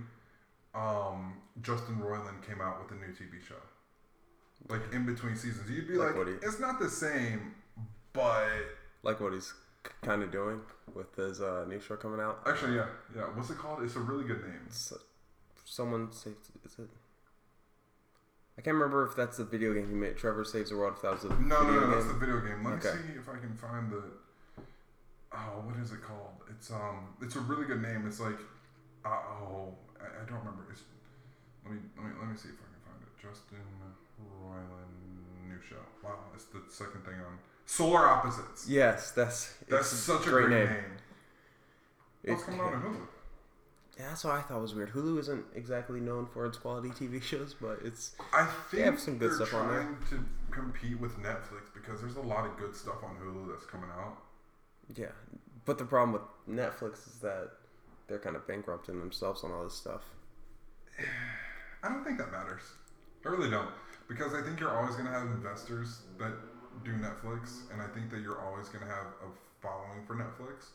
um, 0.73 1.33
Justin 1.61 1.97
Roiland 1.97 2.45
came 2.47 2.61
out 2.61 2.81
with 2.81 2.91
a 2.97 3.01
new 3.01 3.11
TV 3.13 3.43
show. 3.45 3.55
Like 4.69 4.81
in 4.93 5.05
between 5.05 5.35
seasons, 5.35 5.69
you'd 5.69 5.87
be 5.87 5.95
Like 5.95 6.15
like, 6.15 6.27
he- 6.27 6.33
it's 6.47 6.59
not 6.59 6.79
the 6.79 6.89
same, 6.89 7.55
but 8.13 8.47
Like 9.03 9.19
what 9.19 9.33
he's 9.33 9.53
kind 10.01 10.21
of 10.23 10.31
doing 10.31 10.59
with 10.93 11.15
his 11.15 11.39
uh, 11.41 11.65
new 11.67 11.79
show 11.79 11.95
coming 11.95 12.19
out. 12.19 12.41
actually, 12.45 12.75
yeah, 12.75 12.87
yeah. 13.15 13.23
What's 13.35 13.49
it 13.49 13.57
called? 13.57 13.81
It's 13.83 13.95
a 13.95 13.99
really 13.99 14.25
good 14.25 14.41
name. 14.41 14.59
It's, 14.67 14.91
uh, 14.91 14.97
someone 15.65 16.11
saved. 16.11 16.35
Is 16.65 16.77
it? 16.79 16.89
I 18.57 18.61
can't 18.61 18.73
remember 18.75 19.05
if 19.05 19.15
that's 19.15 19.37
the 19.37 19.45
video 19.45 19.73
game 19.73 19.87
he 19.87 19.95
made. 19.95 20.17
Trover 20.17 20.43
saves 20.43 20.69
the 20.71 20.75
world. 20.77 20.95
If 20.97 21.01
that 21.03 21.13
was 21.13 21.21
the 21.21 21.29
No, 21.29 21.63
no, 21.63 21.71
no, 21.71 21.79
game. 21.79 21.91
that's 21.91 22.07
the 22.07 22.13
video 22.13 22.41
game. 22.41 22.61
Let 22.65 22.73
Okay. 22.85 22.97
me 22.97 23.03
see 23.13 23.17
if 23.19 23.29
I 23.29 23.37
can 23.37 23.55
find 23.55 23.89
the. 23.89 24.03
Oh, 25.31 25.61
what 25.65 25.77
is 25.77 25.91
it 25.91 26.01
called? 26.01 26.41
It's 26.49 26.71
um, 26.71 27.13
it's 27.21 27.35
a 27.35 27.39
really 27.39 27.65
good 27.65 27.81
name. 27.81 28.05
It's 28.07 28.19
like, 28.19 28.37
uh, 29.05 29.09
oh, 29.09 29.75
I, 30.01 30.05
I 30.05 30.25
don't 30.27 30.39
remember. 30.39 30.65
It's 30.71 30.81
let 31.65 31.73
me 31.73 31.79
let 31.97 32.05
me 32.05 32.11
let 32.19 32.29
me 32.29 32.35
see 32.35 32.49
if 32.49 32.55
I 32.55 32.65
can 32.65 32.81
find 32.85 33.01
it. 33.03 33.13
Justin 33.21 33.59
Roiland 34.43 35.47
new 35.47 35.59
show. 35.67 35.83
Wow, 36.03 36.15
it's 36.33 36.45
the 36.45 36.61
second 36.69 37.05
thing 37.05 37.15
on 37.15 37.37
Solar 37.65 38.07
Opposites. 38.07 38.67
Yes, 38.67 39.11
that's 39.11 39.53
That's 39.69 39.87
such 39.87 40.25
a 40.27 40.29
great, 40.31 40.49
name. 40.49 40.67
What's 42.23 42.41
It's- 42.41 42.43
coming 42.45 42.61
out 42.61 42.73
on 42.73 42.81
Hulu? 42.81 43.07
Yeah, 43.99 44.07
that's 44.09 44.23
what 44.23 44.33
I 44.35 44.41
thought 44.41 44.61
was 44.61 44.73
weird. 44.73 44.93
Hulu 44.93 45.19
isn't 45.19 45.45
exactly 45.53 45.99
known 45.99 46.25
for 46.25 46.45
its 46.45 46.57
quality 46.57 46.87
TV 46.89 47.21
shows, 47.21 47.53
but 47.53 47.79
it's 47.83 48.15
I 48.33 48.45
think 48.45 48.71
they 48.71 48.81
have 48.83 48.97
some 48.99 49.17
good 49.17 49.33
stuff 49.33 49.53
on 49.53 49.67
there. 49.67 49.81
trying 49.81 49.97
to 50.11 50.25
compete 50.51 50.99
with 50.99 51.17
Netflix 51.19 51.67
because 51.73 51.99
there's 51.99 52.15
a 52.15 52.21
lot 52.21 52.45
of 52.45 52.55
good 52.57 52.73
stuff 52.75 53.03
on 53.03 53.17
Hulu 53.17 53.49
that's 53.51 53.65
coming 53.65 53.89
out. 53.91 54.17
Yeah. 54.95 55.11
But 55.65 55.77
the 55.77 55.85
problem 55.85 56.13
with 56.13 56.57
Netflix 56.57 57.07
is 57.07 57.19
that 57.21 57.51
they're 58.07 58.19
kind 58.19 58.35
of 58.35 58.47
bankrupting 58.47 58.99
themselves 58.99 59.43
on 59.43 59.51
all 59.51 59.63
this 59.63 59.75
stuff. 59.75 60.01
I 61.83 61.89
don't 61.89 62.03
think 62.03 62.17
that 62.17 62.31
matters. 62.31 62.63
I 63.25 63.29
really 63.29 63.49
don't. 63.49 63.69
Because 64.07 64.33
I 64.33 64.41
think 64.41 64.59
you're 64.59 64.75
always 64.75 64.95
going 64.95 65.05
to 65.05 65.11
have 65.11 65.27
investors 65.27 66.01
that 66.17 66.33
do 66.83 66.91
Netflix, 66.91 67.71
and 67.71 67.81
I 67.81 67.87
think 67.87 68.09
that 68.09 68.21
you're 68.21 68.41
always 68.41 68.67
going 68.69 68.83
to 68.83 68.89
have 68.89 69.05
a 69.21 69.29
following 69.61 70.05
for 70.07 70.15
Netflix. 70.15 70.71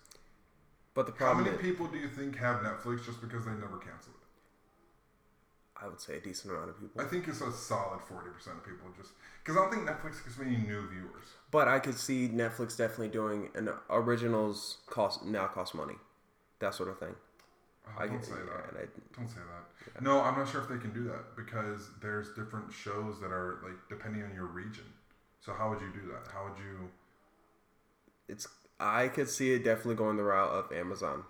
But 0.94 1.06
the 1.06 1.12
problem. 1.12 1.44
How 1.44 1.50
many 1.50 1.56
is, 1.56 1.62
people 1.62 1.86
do 1.88 1.98
you 1.98 2.08
think 2.08 2.36
have 2.38 2.60
Netflix 2.60 3.04
just 3.04 3.20
because 3.20 3.44
they 3.44 3.52
never 3.52 3.78
cancel 3.78 4.12
it? 4.14 4.24
I 5.82 5.88
would 5.88 6.00
say 6.00 6.16
a 6.16 6.20
decent 6.20 6.54
amount 6.54 6.70
of 6.70 6.80
people. 6.80 7.00
I 7.02 7.04
think 7.04 7.26
it's 7.26 7.40
a 7.40 7.50
solid 7.50 8.00
40% 8.00 8.30
of 8.56 8.64
people 8.64 8.86
just. 8.96 9.10
Because 9.42 9.58
I 9.58 9.62
don't 9.62 9.72
think 9.74 9.88
Netflix 9.88 10.24
gets 10.24 10.38
many 10.38 10.56
new 10.56 10.86
viewers. 10.88 11.34
But 11.54 11.68
I 11.68 11.78
could 11.78 11.96
see 11.96 12.28
Netflix 12.28 12.76
definitely 12.76 13.10
doing 13.10 13.48
an 13.54 13.70
originals 13.88 14.78
cost 14.86 15.24
now 15.24 15.46
cost 15.46 15.72
money, 15.72 15.94
that 16.58 16.74
sort 16.74 16.88
of 16.88 16.98
thing. 16.98 17.14
Oh, 17.86 17.92
I 17.96 18.08
don't 18.08 18.16
get- 18.16 18.24
say 18.24 18.32
yeah, 18.32 18.56
that. 18.56 18.68
and 18.70 18.78
I- 18.78 19.16
Don't 19.16 19.28
say 19.28 19.38
that. 19.38 20.02
No, 20.02 20.20
I'm 20.20 20.36
not 20.36 20.48
sure 20.48 20.62
if 20.62 20.68
they 20.68 20.78
can 20.78 20.92
do 20.92 21.04
that 21.04 21.36
because 21.36 21.90
there's 22.00 22.34
different 22.34 22.72
shows 22.72 23.20
that 23.20 23.30
are 23.30 23.60
like 23.62 23.76
depending 23.88 24.24
on 24.24 24.34
your 24.34 24.46
region. 24.46 24.92
So 25.42 25.52
how 25.54 25.70
would 25.70 25.80
you 25.80 25.92
do 25.92 26.08
that? 26.08 26.26
How 26.32 26.42
would 26.48 26.58
you? 26.58 26.90
it's 28.26 28.48
I 28.80 29.06
could 29.06 29.28
see 29.28 29.52
it 29.52 29.62
definitely 29.62 29.94
going 29.94 30.16
the 30.16 30.24
route 30.24 30.50
of 30.50 30.72
Amazon. 30.72 31.22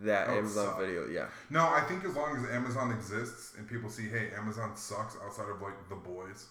That 0.00 0.28
Amazon 0.28 0.76
video, 0.80 1.06
yeah. 1.06 1.28
No, 1.50 1.68
I 1.68 1.82
think 1.82 2.04
as 2.04 2.16
long 2.16 2.36
as 2.36 2.50
Amazon 2.50 2.90
exists 2.90 3.54
and 3.56 3.68
people 3.68 3.90
see, 3.90 4.08
hey, 4.08 4.32
Amazon 4.36 4.74
sucks 4.74 5.16
outside 5.24 5.50
of 5.50 5.62
like 5.62 5.88
The 5.88 5.94
Boys, 5.94 6.48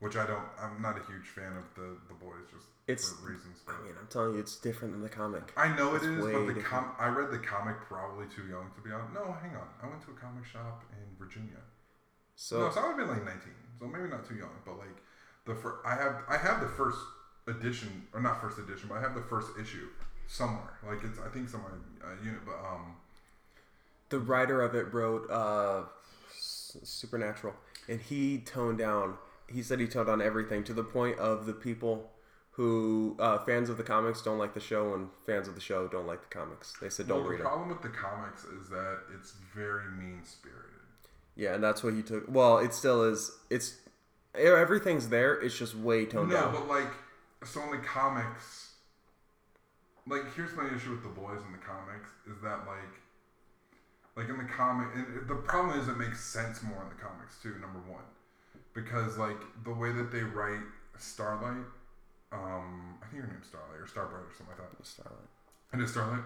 which 0.00 0.16
I 0.16 0.26
don't. 0.26 0.44
I'm 0.60 0.80
not 0.82 0.96
a 0.98 1.02
huge 1.10 1.26
fan 1.34 1.56
of 1.56 1.64
the 1.74 1.96
The 2.08 2.14
Boys 2.14 2.44
just 2.52 2.66
It's- 2.86 3.12
for 3.12 3.26
reasons. 3.30 3.62
I 3.66 3.72
but- 3.72 3.84
mean, 3.84 3.94
I'm 3.98 4.06
telling 4.08 4.34
you, 4.34 4.40
it's 4.40 4.56
different 4.56 4.92
than 4.94 5.02
the 5.02 5.08
comic. 5.08 5.52
I 5.56 5.68
know 5.74 5.94
it 5.94 5.96
It's 5.96 6.04
is, 6.06 6.24
way 6.24 6.32
but 6.32 6.54
the 6.54 6.60
com- 6.62 6.92
I 6.98 7.08
read 7.08 7.30
the 7.30 7.38
comic 7.38 7.76
probably 7.88 8.26
too 8.26 8.46
young 8.46 8.70
to 8.74 8.80
be 8.82 8.90
on. 8.92 9.12
No, 9.14 9.32
hang 9.42 9.56
on. 9.56 9.68
I 9.82 9.86
went 9.88 10.02
to 10.04 10.10
a 10.10 10.14
comic 10.14 10.44
shop 10.44 10.84
in 10.92 11.16
Virginia. 11.18 11.58
So 12.36 12.60
no, 12.60 12.70
so 12.70 12.80
I 12.80 12.88
would 12.88 12.98
have 12.98 13.08
been 13.08 13.16
like 13.16 13.24
19, 13.24 13.52
so 13.80 13.86
maybe 13.86 14.08
not 14.08 14.26
too 14.28 14.34
young, 14.36 14.50
but 14.64 14.76
like 14.78 14.96
the 15.46 15.54
fir- 15.54 15.80
I 15.84 15.94
have 15.94 16.22
I 16.28 16.36
have 16.36 16.60
the 16.60 16.68
first 16.68 16.98
edition 17.46 18.06
or 18.12 18.20
not 18.20 18.40
first 18.42 18.58
edition, 18.58 18.88
but 18.88 18.96
I 18.98 19.00
have 19.00 19.14
the 19.14 19.22
first 19.22 19.52
issue 19.58 19.88
somewhere. 20.26 20.76
Like 20.86 21.02
it's 21.04 21.18
I 21.18 21.28
think 21.28 21.48
somewhere 21.48 21.72
uh, 22.04 22.22
unit, 22.22 22.40
but 22.44 22.56
um 22.58 22.96
the 24.10 24.18
writer 24.20 24.60
of 24.62 24.74
it 24.74 24.92
wrote 24.92 25.28
uh, 25.30 25.84
S- 26.30 26.76
Supernatural, 26.84 27.54
and 27.88 28.00
he 28.00 28.38
toned 28.38 28.78
down. 28.78 29.16
He 29.48 29.62
said 29.62 29.80
he 29.80 29.86
toned 29.86 30.08
down 30.08 30.20
everything 30.20 30.64
to 30.64 30.72
the 30.74 30.82
point 30.84 31.18
of 31.18 31.46
the 31.46 31.52
people 31.52 32.10
who 32.52 33.16
uh, 33.18 33.38
fans 33.44 33.68
of 33.68 33.76
the 33.76 33.82
comics 33.82 34.22
don't 34.22 34.38
like 34.38 34.54
the 34.54 34.60
show, 34.60 34.94
and 34.94 35.08
fans 35.26 35.46
of 35.46 35.54
the 35.54 35.60
show 35.60 35.86
don't 35.88 36.06
like 36.06 36.22
the 36.22 36.34
comics. 36.34 36.74
They 36.80 36.88
said 36.88 37.06
don't 37.06 37.20
well, 37.20 37.28
read 37.28 37.34
it. 37.36 37.42
the 37.42 37.48
problem 37.48 37.68
with 37.68 37.82
the 37.82 37.90
comics 37.90 38.44
is 38.44 38.68
that 38.70 39.00
it's 39.14 39.34
very 39.54 39.90
mean 39.90 40.22
spirited. 40.24 40.70
Yeah, 41.36 41.54
and 41.54 41.62
that's 41.62 41.84
what 41.84 41.92
he 41.94 42.02
took. 42.02 42.24
Well, 42.28 42.58
it 42.58 42.72
still 42.72 43.04
is. 43.04 43.30
It's 43.50 43.76
everything's 44.34 45.10
there. 45.10 45.34
It's 45.34 45.56
just 45.56 45.74
way 45.74 46.06
toned 46.06 46.30
No, 46.30 46.36
down. 46.36 46.52
No, 46.54 46.60
but 46.60 46.68
like 46.68 46.92
so 47.44 47.62
in 47.62 47.70
the 47.70 47.86
comics, 47.86 48.72
like 50.08 50.34
here's 50.34 50.54
my 50.56 50.66
issue 50.74 50.90
with 50.92 51.02
the 51.02 51.10
boys 51.10 51.40
in 51.46 51.52
the 51.52 51.58
comics 51.58 52.08
is 52.26 52.40
that 52.42 52.66
like 52.66 53.02
like 54.16 54.30
in 54.30 54.38
the 54.38 54.44
comic, 54.44 54.88
and 54.94 55.28
the 55.28 55.34
problem 55.34 55.78
is 55.78 55.88
it 55.88 55.98
makes 55.98 56.24
sense 56.24 56.62
more 56.62 56.82
in 56.82 56.88
the 56.88 57.02
comics 57.02 57.36
too. 57.42 57.50
Number 57.60 57.80
one, 57.86 58.04
because 58.76 59.16
like 59.18 59.40
the 59.64 59.72
way 59.72 59.90
that 59.90 60.12
they 60.12 60.22
write 60.22 60.62
Starlight, 60.98 61.66
um, 62.32 62.94
I 63.02 63.06
think 63.10 63.22
her 63.22 63.28
name's 63.28 63.48
Starlight 63.48 63.80
or 63.80 63.88
Starbright 63.88 64.22
or 64.22 64.34
something 64.36 64.54
like 64.56 64.70
that. 64.78 64.86
Starlight. 64.86 65.28
And 65.72 65.82
it's 65.82 65.90
Starlight. 65.92 66.22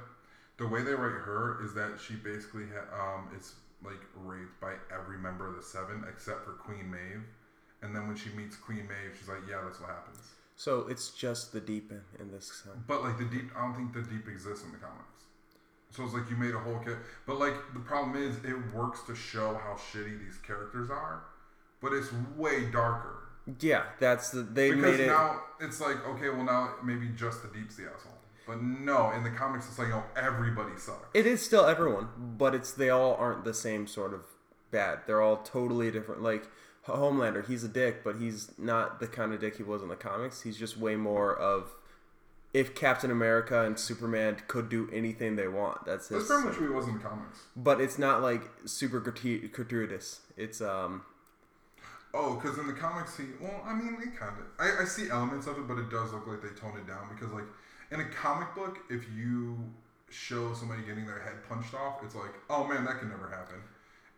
The 0.59 0.67
way 0.69 0.83
they 0.83 0.93
write 0.93 1.17
her 1.25 1.65
is 1.65 1.73
that 1.75 1.99
she 1.99 2.15
basically 2.17 2.65
ha- 2.75 2.93
um, 3.17 3.29
is 3.35 3.55
like 3.83 4.03
raped 4.15 4.61
by 4.61 4.75
every 4.95 5.17
member 5.17 5.49
of 5.49 5.57
the 5.57 5.63
Seven 5.63 6.05
except 6.13 6.45
for 6.45 6.53
Queen 6.53 6.91
Maeve. 6.91 7.23
And 7.83 7.97
then 7.97 8.07
when 8.07 8.17
she 8.17 8.29
meets 8.37 8.57
Queen 8.57 8.87
Maeve, 8.87 9.17
she's 9.19 9.29
like, 9.29 9.41
"Yeah, 9.49 9.63
that's 9.65 9.81
what 9.81 9.89
happens." 9.89 10.19
So 10.57 10.87
it's 10.89 11.13
just 11.13 11.53
the 11.55 11.61
deep 11.61 11.91
in, 11.91 12.03
in 12.21 12.31
this. 12.31 12.63
uh, 12.69 12.77
But 12.87 13.03
like 13.03 13.17
the 13.17 13.25
deep, 13.25 13.49
I 13.57 13.63
don't 13.63 13.75
think 13.75 13.95
the 13.95 14.03
deep 14.03 14.29
exists 14.29 14.67
in 14.67 14.73
the 14.73 14.77
comics. 14.79 15.25
So 15.93 16.05
it's 16.05 16.13
like 16.13 16.29
you 16.29 16.37
made 16.37 16.55
a 16.55 16.59
whole 16.59 16.79
kit. 16.85 16.99
But 17.27 17.39
like 17.39 17.55
the 17.73 17.81
problem 17.81 18.23
is, 18.23 18.37
it 18.45 18.75
works 18.75 19.01
to 19.07 19.15
show 19.15 19.55
how 19.55 19.77
shitty 19.91 20.19
these 20.21 20.37
characters 20.47 20.91
are, 20.91 21.23
but 21.81 21.93
it's 21.93 22.09
way 22.37 22.71
darker. 22.71 23.17
Yeah, 23.59 23.85
that's 23.99 24.31
the 24.31 24.43
they 24.43 24.71
because 24.71 24.99
made 24.99 25.01
it. 25.01 25.07
now 25.09 25.41
it's 25.61 25.81
like 25.81 26.07
okay, 26.07 26.29
well 26.29 26.45
now 26.45 26.75
maybe 26.85 27.09
just 27.17 27.43
the 27.43 27.49
deep's 27.49 27.77
the 27.77 27.85
asshole. 27.85 28.13
But 28.47 28.63
no, 28.63 29.11
in 29.13 29.23
the 29.23 29.31
comics 29.31 29.69
it's 29.69 29.79
like 29.79 29.93
oh 29.93 30.05
everybody 30.17 30.77
sucks. 30.77 31.09
It 31.15 31.27
is 31.27 31.45
still 31.45 31.67
everyone, 31.67 32.09
but 32.39 32.55
it's 32.55 32.73
they 32.73 32.91
all 32.91 33.15
aren't 33.15 33.45
the 33.45 33.55
same 33.55 33.87
sort 33.87 34.15
of 34.15 34.23
bad. 34.71 35.01
They're 35.07 35.23
all 35.23 35.39
totally 35.39 35.91
different. 35.91 36.23
Like 36.23 36.49
Homelander, 36.87 37.47
he's 37.47 37.65
a 37.65 37.69
dick, 37.69 38.03
but 38.05 38.17
he's 38.17 38.53
not 38.59 39.01
the 39.01 39.07
kind 39.07 39.33
of 39.33 39.41
dick 39.41 39.57
he 39.57 39.63
was 39.63 39.83
in 39.83 39.89
the 39.89 39.97
comics. 39.97 40.43
He's 40.43 40.57
just 40.57 40.77
way 40.77 40.97
more 40.97 41.35
of 41.35 41.71
if 42.53 42.75
Captain 42.75 43.11
America 43.11 43.65
and 43.65 43.79
Superman 43.79 44.37
could 44.49 44.69
do 44.69 44.89
anything 44.93 45.37
they 45.37 45.49
want. 45.49 45.85
That's 45.85 46.09
his. 46.09 46.29
That's 46.29 46.43
pretty 46.43 46.49
much 46.49 46.61
what 46.61 46.69
he 46.69 46.75
was 46.75 46.89
in 46.89 46.95
the 46.95 47.05
comics. 47.05 47.41
But 47.57 47.81
it's 47.81 47.99
not 47.99 48.23
like 48.23 48.43
super 48.65 49.01
gratuitous. 49.01 50.21
It's 50.37 50.61
um 50.61 51.03
Oh, 52.13 52.35
because 52.35 52.59
in 52.59 52.67
the 52.67 52.73
comics 52.73 53.17
he 53.17 53.25
well, 53.41 53.63
I 53.65 53.75
mean 53.75 53.97
it 54.03 54.17
kind 54.19 54.33
of 54.39 54.45
I, 54.59 54.83
I 54.83 54.85
see 54.85 55.09
elements 55.11 55.47
of 55.47 55.59
it, 55.59 55.69
but 55.69 55.79
it 55.79 55.91
does 55.91 56.13
look 56.13 56.27
like 56.27 56.43
they 56.43 56.49
toned 56.61 56.79
it 56.79 56.87
down 56.87 57.09
because 57.15 57.33
like 57.33 57.45
in 57.93 58.01
a 58.01 58.05
comic 58.07 58.55
book, 58.55 58.79
if 58.89 59.05
you 59.17 59.57
show 60.11 60.53
somebody 60.55 60.83
getting 60.83 61.07
their 61.07 61.21
head 61.21 61.35
punched 61.49 61.75
off, 61.75 62.01
it's 62.05 62.15
like 62.15 62.35
oh 62.49 62.67
man, 62.67 62.85
that 62.85 62.99
can 62.99 63.09
never 63.09 63.29
happen. 63.29 63.57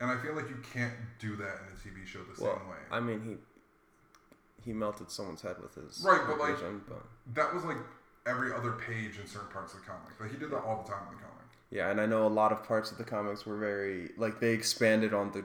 And 0.01 0.11
I 0.11 0.17
feel 0.17 0.35
like 0.35 0.49
you 0.49 0.59
can't 0.73 0.95
do 1.19 1.37
that 1.37 1.61
in 1.63 1.73
a 1.75 1.79
TV 1.79 2.07
show 2.07 2.21
the 2.21 2.43
well, 2.43 2.57
same 2.59 2.69
way. 2.69 2.77
I 2.91 3.01
mean 3.01 3.21
he 3.23 4.71
he 4.71 4.73
melted 4.73 5.11
someone's 5.11 5.43
head 5.43 5.57
with 5.61 5.75
his 5.75 6.03
Right, 6.05 6.21
but, 6.27 6.39
like- 6.39 6.55
vision, 6.55 6.83
but 6.89 7.03
that 7.35 7.53
was 7.55 7.65
like 7.65 7.79
every 8.27 8.53
other 8.53 8.73
page 8.73 9.19
in 9.19 9.27
certain 9.27 9.49
parts 9.49 9.75
of 9.75 9.81
the 9.81 9.87
comic. 9.87 10.19
Like 10.21 10.31
he 10.31 10.39
did 10.39 10.51
that 10.51 10.63
all 10.63 10.83
the 10.83 10.91
time 10.91 11.03
in 11.11 11.17
the 11.17 11.23
comic. 11.23 11.33
Yeah, 11.71 11.91
and 11.91 12.01
I 12.01 12.07
know 12.07 12.27
a 12.27 12.29
lot 12.29 12.53
of 12.53 12.63
parts 12.65 12.93
of 12.93 12.99
the 12.99 13.05
comics 13.05 13.47
were 13.47 13.57
very 13.57 14.11
like 14.17 14.41
they 14.41 14.53
expanded 14.53 15.15
on 15.15 15.33
the 15.33 15.45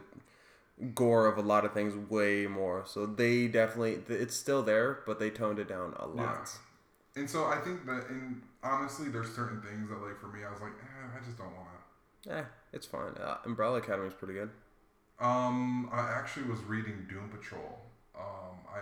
gore 0.94 1.26
of 1.26 1.38
a 1.38 1.42
lot 1.42 1.66
of 1.66 1.74
things 1.74 1.96
way 2.10 2.48
more. 2.48 2.84
So 2.86 3.06
they 3.06 3.48
definitely 3.48 4.00
it's 4.08 4.36
still 4.36 4.64
there, 4.64 5.00
but 5.06 5.20
they 5.20 5.30
toned 5.30 5.60
it 5.60 5.68
down 5.68 5.96
a 6.00 6.08
lot. 6.08 6.52
And 7.16 7.30
so 7.30 7.46
I 7.46 7.58
think 7.58 7.86
that 7.86 8.08
in 8.10 8.42
honestly, 8.64 9.10
there's 9.10 9.34
certain 9.34 9.62
things 9.62 9.90
that 9.90 10.02
like 10.02 10.20
for 10.20 10.28
me, 10.28 10.44
I 10.46 10.52
was 10.52 10.62
like, 10.62 10.74
eh, 10.74 11.18
I 11.20 11.26
just 11.26 11.38
don't 11.38 11.48
want 11.48 11.68
to. 12.24 12.38
Eh, 12.38 12.44
it's 12.74 12.86
fine. 12.86 13.14
Uh, 13.20 13.38
Umbrella 13.46 13.78
Academy 13.80 14.08
is 14.08 14.14
pretty 14.14 14.36
good. 14.36 14.52
Um, 15.20 15.90
I 15.92 16.12
actually 16.12 16.48
was 16.48 16.60
reading 16.62 17.08
Doom 17.10 17.30
Patrol. 17.30 17.80
Um, 18.16 18.58
I 18.70 18.82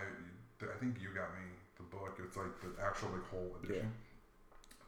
I 0.64 0.78
think 0.78 0.96
you 1.00 1.08
got 1.14 1.32
me 1.32 1.48
the 1.76 1.82
book. 1.84 2.20
It's 2.22 2.36
like 2.36 2.60
the 2.60 2.82
actual 2.82 3.08
like 3.10 3.26
whole 3.30 3.56
edition. 3.62 3.92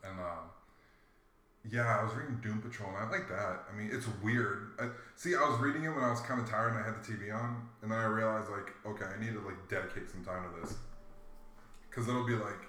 And 0.04 0.20
um, 0.20 0.50
yeah, 1.70 1.98
I 1.98 2.02
was 2.02 2.14
reading 2.14 2.38
Doom 2.42 2.62
Patrol, 2.62 2.88
and 2.88 2.98
I 2.98 3.10
like 3.10 3.28
that. 3.28 3.64
I 3.70 3.76
mean, 3.76 3.90
it's 3.92 4.06
weird. 4.22 4.72
I, 4.78 4.88
see, 5.16 5.34
I 5.34 5.48
was 5.48 5.60
reading 5.60 5.84
it 5.84 5.90
when 5.90 6.02
I 6.04 6.10
was 6.10 6.20
kind 6.20 6.40
of 6.40 6.48
tired, 6.48 6.72
and 6.72 6.78
I 6.78 6.84
had 6.84 7.02
the 7.02 7.12
TV 7.12 7.34
on, 7.34 7.68
and 7.82 7.90
then 7.90 7.98
I 7.98 8.04
realized 8.04 8.48
like, 8.50 8.72
okay, 8.87 9.04
I 9.04 9.20
need 9.20 9.32
to 9.32 9.40
like 9.40 9.68
dedicate 9.68 10.10
some 10.10 10.25
time 10.25 10.44
to 10.44 10.60
this, 10.60 10.76
because 11.90 12.08
it'll 12.08 12.26
be 12.26 12.34
like, 12.34 12.68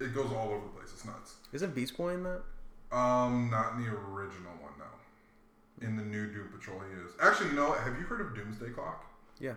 it 0.00 0.14
goes 0.14 0.30
all 0.32 0.50
over 0.50 0.64
the 0.64 0.72
place. 0.72 0.92
It's 0.92 1.04
nuts. 1.04 1.36
Isn't 1.52 1.74
Beast 1.74 1.96
Boy 1.96 2.14
in 2.14 2.22
that? 2.22 2.42
Um, 2.90 3.50
not 3.50 3.74
in 3.74 3.82
the 3.82 3.90
original 3.90 4.52
one, 4.60 4.72
no. 4.78 5.86
In 5.86 5.96
the 5.96 6.02
new 6.02 6.26
Doom 6.32 6.48
Patrol, 6.48 6.80
he 6.80 7.00
is. 7.04 7.12
Actually, 7.20 7.50
you 7.50 7.56
know, 7.56 7.72
have 7.72 7.98
you 7.98 8.04
heard 8.04 8.20
of 8.20 8.34
Doomsday 8.34 8.70
Clock? 8.70 9.04
Yeah. 9.38 9.54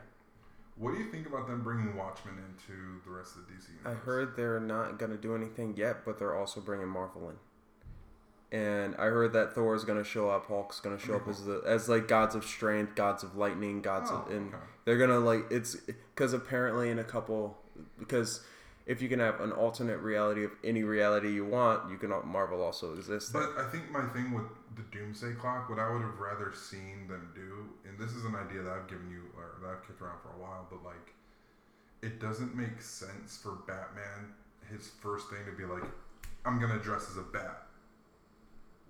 What 0.76 0.94
do 0.94 1.00
you 1.00 1.12
think 1.12 1.28
about 1.28 1.48
them 1.48 1.62
bringing 1.64 1.96
Watchmen 1.96 2.36
into 2.38 3.02
the 3.06 3.12
rest 3.12 3.36
of 3.36 3.48
the 3.48 3.54
DC 3.54 3.70
universe? 3.70 3.86
I 3.86 4.06
heard 4.06 4.36
they're 4.36 4.60
not 4.60 4.98
gonna 4.98 5.18
do 5.18 5.36
anything 5.36 5.76
yet, 5.78 6.04
but 6.06 6.18
they're 6.18 6.36
also 6.36 6.60
bringing 6.60 6.88
Marvel 6.88 7.30
in. 7.30 7.36
And 8.52 8.96
I 8.96 9.06
heard 9.06 9.32
that 9.34 9.54
Thor 9.56 9.76
is 9.76 9.86
gonna 9.86 10.04
show 10.04 10.30
up, 10.30 10.48
Hulk's 10.48 10.82
gonna 10.82 11.00
show 11.00 11.16
up 11.16 11.28
as 11.28 11.46
the 11.46 11.62
as 11.66 11.88
like 11.88 12.08
gods 12.10 12.36
of 12.36 12.44
strength, 12.44 12.96
gods 12.96 13.24
of 13.24 13.38
lightning, 13.38 13.82
gods 13.82 14.10
Oh, 14.12 14.26
of, 14.28 14.32
and 14.32 14.54
okay. 14.54 14.64
they're 14.84 14.98
gonna 14.98 15.20
like 15.20 15.50
it's 15.50 15.76
because 15.76 16.34
apparently 16.34 16.90
in 16.90 17.00
a 17.00 17.04
couple 17.04 17.58
because 17.98 18.42
if 18.86 19.02
you 19.02 19.08
can 19.08 19.20
have 19.20 19.40
an 19.40 19.52
alternate 19.54 20.00
reality 20.00 20.44
of 20.44 20.52
any 20.66 20.84
reality 20.84 21.32
you 21.32 21.46
want, 21.46 21.90
you 21.90 21.98
can 21.98 22.10
Marvel 22.26 22.62
also 22.62 22.94
exists. 22.94 23.32
But 23.32 23.52
I 23.58 23.70
think 23.70 23.90
my 23.90 24.04
thing 24.08 24.34
with 24.34 24.44
the 24.76 24.82
Doomsday 24.92 25.34
Clock, 25.40 25.70
what 25.70 25.80
I 25.80 25.90
would 25.94 26.02
have 26.02 26.20
rather 26.20 26.52
seen 26.54 27.08
them 27.08 27.32
do, 27.34 27.70
and 27.88 27.98
this 27.98 28.14
is 28.16 28.26
an 28.26 28.36
idea 28.36 28.64
that 28.64 28.74
I've 28.74 28.88
given 28.88 29.10
you 29.10 29.22
or 29.38 29.56
that 29.62 29.70
I've 29.70 29.88
kicked 29.88 30.02
around 30.02 30.20
for 30.22 30.30
a 30.30 30.42
while, 30.42 30.66
but 30.70 30.84
like, 30.84 31.14
it 32.02 32.20
doesn't 32.20 32.56
make 32.56 32.82
sense 32.82 33.38
for 33.42 33.52
Batman 33.68 34.34
his 34.70 34.90
first 35.02 35.30
thing 35.30 35.40
to 35.46 35.52
be 35.52 35.64
like, 35.64 35.84
I'm 36.46 36.60
gonna 36.60 36.80
dress 36.80 37.08
as 37.10 37.18
a 37.18 37.22
bat. 37.22 37.68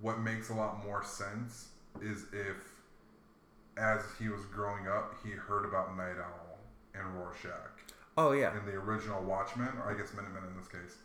What 0.02 0.20
makes 0.20 0.50
a 0.50 0.54
lot 0.54 0.84
more 0.86 1.04
sense 1.04 1.68
is 2.02 2.26
if, 2.34 2.58
as 3.78 4.02
he 4.20 4.30
was 4.30 4.46
growing 4.46 4.88
up, 4.88 5.16
he 5.24 5.32
heard 5.32 5.66
about 5.66 5.96
Nite 5.96 6.18
Owl 6.18 6.58
and 6.94 7.16
Rorschach 7.20 7.70
Oh 8.18 8.34
yeah, 8.34 8.58
in 8.58 8.66
the 8.66 8.74
original 8.74 9.22
Watchmen, 9.24 9.70
or 9.84 9.90
I 9.92 9.98
guess 9.98 10.14
Minutemen 10.14 10.44
in 10.50 10.58
this 10.58 10.68
case, 10.68 10.98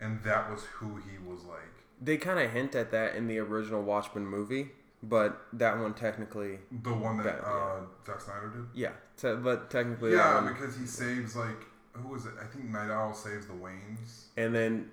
and 0.00 0.22
that 0.24 0.50
was 0.50 0.62
who 0.64 0.96
he 0.96 1.18
was 1.28 1.44
like. 1.44 1.58
they 2.00 2.16
kind 2.16 2.38
of 2.38 2.50
hint 2.50 2.74
at 2.74 2.90
that 2.92 3.14
in 3.14 3.26
the 3.26 3.38
original 3.38 3.82
Watchmen 3.82 4.26
movie, 4.26 4.70
but 5.02 5.46
that 5.52 5.78
one 5.78 5.92
technically, 5.92 6.58
The 6.82 6.94
one 6.94 7.18
that 7.18 7.24
That- 7.24 7.40
yeah. 7.42 7.50
uh, 7.52 7.80
Zack 8.06 8.20
Snyder 8.22 8.48
did. 8.48 8.64
yeah, 8.74 8.92
te- 9.18 9.34
but 9.36 9.68
technically, 9.70 10.12
Yeah, 10.12 10.34
one, 10.42 10.52
because 10.54 10.76
he 10.76 10.86
saves 10.86 11.36
like 11.36 11.66
who 11.92 12.08
was 12.08 12.26
it? 12.26 12.32
I 12.40 12.44
think 12.46 12.66
Nite 12.70 12.90
Owl 12.90 13.12
saves 13.14 13.46
the 13.46 13.52
Waynes. 13.54 14.26
and 14.36 14.54
then 14.54 14.90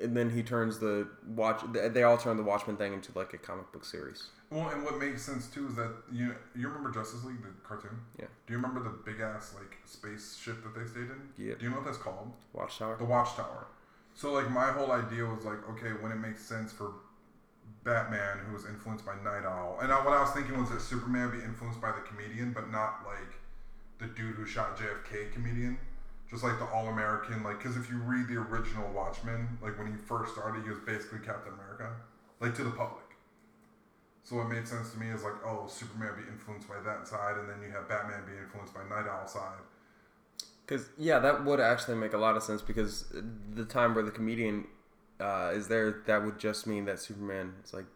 and 0.00 0.16
then 0.16 0.30
he 0.30 0.42
turns 0.42 0.78
the 0.78 1.08
watch. 1.26 1.62
They 1.72 2.02
all 2.02 2.16
turn 2.16 2.36
the 2.36 2.42
Watchmen 2.42 2.76
thing 2.76 2.94
into 2.94 3.12
like 3.16 3.34
a 3.34 3.38
comic 3.38 3.70
book 3.72 3.84
series. 3.84 4.28
Well, 4.50 4.68
and 4.70 4.82
what 4.82 4.98
makes 4.98 5.22
sense 5.22 5.46
too 5.48 5.66
is 5.68 5.74
that 5.76 5.92
you 6.10 6.34
you 6.56 6.68
remember 6.68 6.90
Justice 6.90 7.24
League 7.24 7.42
the 7.42 7.48
cartoon? 7.66 7.98
Yeah. 8.18 8.26
Do 8.46 8.52
you 8.52 8.58
remember 8.58 8.82
the 8.82 8.96
big 9.04 9.20
ass 9.20 9.54
like 9.54 9.76
spaceship 9.84 10.62
that 10.62 10.78
they 10.78 10.86
stayed 10.86 11.10
in? 11.10 11.20
Yeah. 11.36 11.54
Do 11.58 11.64
you 11.64 11.70
know 11.70 11.76
what 11.76 11.84
that's 11.84 11.98
called? 11.98 12.32
Watchtower. 12.52 12.96
The 12.96 13.04
Watchtower. 13.04 13.66
So 14.14 14.32
like 14.32 14.50
my 14.50 14.72
whole 14.72 14.90
idea 14.92 15.24
was 15.24 15.44
like, 15.44 15.68
okay, 15.70 15.90
when 16.00 16.12
it 16.12 16.16
makes 16.16 16.42
sense 16.42 16.72
for 16.72 16.92
Batman, 17.84 18.38
who 18.46 18.54
was 18.54 18.64
influenced 18.64 19.04
by 19.04 19.14
Nite 19.22 19.44
Owl, 19.44 19.78
and 19.80 19.92
I, 19.92 20.04
what 20.04 20.14
I 20.14 20.20
was 20.20 20.30
thinking 20.30 20.58
was 20.58 20.70
that 20.70 20.80
Superman 20.80 21.30
would 21.30 21.38
be 21.38 21.44
influenced 21.44 21.80
by 21.80 21.92
the 21.92 22.00
comedian, 22.00 22.52
but 22.52 22.70
not 22.70 23.04
like 23.06 23.34
the 23.98 24.06
dude 24.06 24.34
who 24.36 24.46
shot 24.46 24.78
JFK 24.78 25.32
comedian. 25.32 25.78
Just 26.30 26.44
like 26.44 26.58
the 26.58 26.66
All 26.66 26.88
American, 26.88 27.42
like 27.42 27.58
because 27.58 27.76
if 27.76 27.88
you 27.90 27.96
read 27.98 28.28
the 28.28 28.36
original 28.36 28.88
Watchmen, 28.92 29.58
like 29.62 29.78
when 29.78 29.86
he 29.86 29.96
first 29.96 30.34
started, 30.34 30.62
he 30.62 30.70
was 30.70 30.80
basically 30.80 31.20
Captain 31.20 31.52
America, 31.54 31.90
like 32.40 32.54
to 32.56 32.64
the 32.64 32.70
public. 32.70 33.04
So 34.24 34.36
what 34.36 34.50
made 34.50 34.68
sense 34.68 34.90
to 34.92 34.98
me 34.98 35.08
is 35.08 35.22
like, 35.22 35.32
oh, 35.46 35.66
Superman 35.68 36.12
be 36.16 36.30
influenced 36.30 36.68
by 36.68 36.80
that 36.84 37.08
side, 37.08 37.38
and 37.38 37.48
then 37.48 37.62
you 37.62 37.70
have 37.70 37.88
Batman 37.88 38.20
be 38.26 38.36
influenced 38.36 38.74
by 38.74 38.82
Nite 38.82 39.08
Owl 39.08 39.26
side. 39.26 39.56
Because 40.66 40.90
yeah, 40.98 41.18
that 41.18 41.46
would 41.46 41.60
actually 41.60 41.96
make 41.96 42.12
a 42.12 42.18
lot 42.18 42.36
of 42.36 42.42
sense. 42.42 42.60
Because 42.60 43.06
the 43.54 43.64
time 43.64 43.94
where 43.94 44.04
the 44.04 44.10
comedian 44.10 44.66
uh, 45.18 45.52
is 45.54 45.68
there, 45.68 46.02
that 46.06 46.22
would 46.22 46.38
just 46.38 46.66
mean 46.66 46.84
that 46.84 47.00
Superman 47.00 47.54
is 47.64 47.72
like 47.72 47.86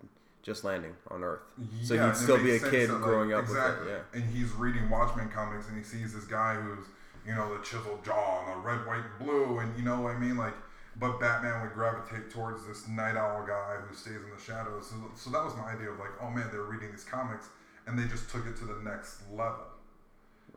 just 0.43 0.65
landing 0.65 0.95
on 1.11 1.23
Earth. 1.23 1.43
So 1.83 1.95
Yeah, 1.95 2.07
he'd 2.07 2.17
still 2.17 2.43
be 2.43 2.53
a 2.53 2.59
kid 2.59 2.89
that, 2.89 2.95
like, 2.95 3.03
growing 3.03 3.33
up 3.35 3.43
exactly. 3.43 3.85
with 3.85 3.95
it. 3.95 4.05
Yeah. 4.15 4.21
And 4.23 4.35
he's 4.35 4.53
reading 4.53 4.89
Watchmen 4.89 5.29
comics, 5.29 5.69
and 5.69 5.77
he 5.77 5.85
sees 5.85 6.15
this 6.15 6.25
guy 6.25 6.55
who's, 6.55 6.87
you 7.27 7.35
know, 7.35 7.57
the 7.57 7.63
chiseled 7.63 8.05
jaw 8.05 8.45
and 8.45 8.53
the 8.53 8.67
red, 8.67 8.87
white, 8.87 9.19
blue, 9.19 9.59
and 9.59 9.77
you 9.77 9.85
know 9.85 10.01
what 10.01 10.15
I 10.15 10.19
mean, 10.19 10.37
like. 10.37 10.55
But 10.95 11.19
Batman 11.19 11.63
would 11.63 11.73
gravitate 11.73 12.31
towards 12.31 12.67
this 12.67 12.87
Nite 12.87 13.17
Owl 13.17 13.47
guy 13.47 13.77
who 13.89 13.95
stays 13.95 14.17
in 14.17 14.29
the 14.29 14.43
shadows. 14.43 14.91
So, 14.91 14.97
so 15.15 15.31
that 15.31 15.43
was 15.43 15.57
my 15.57 15.73
idea 15.73 15.91
of 15.91 15.99
like, 15.99 16.11
oh 16.21 16.29
man, 16.29 16.49
they're 16.53 16.65
reading 16.65 16.91
these 16.91 17.05
comics, 17.05 17.49
and 17.87 17.99
they 17.99 18.07
just 18.07 18.29
took 18.29 18.47
it 18.47 18.57
to 18.59 18.67
the 18.67 18.79
next 18.85 19.23
level. 19.33 19.65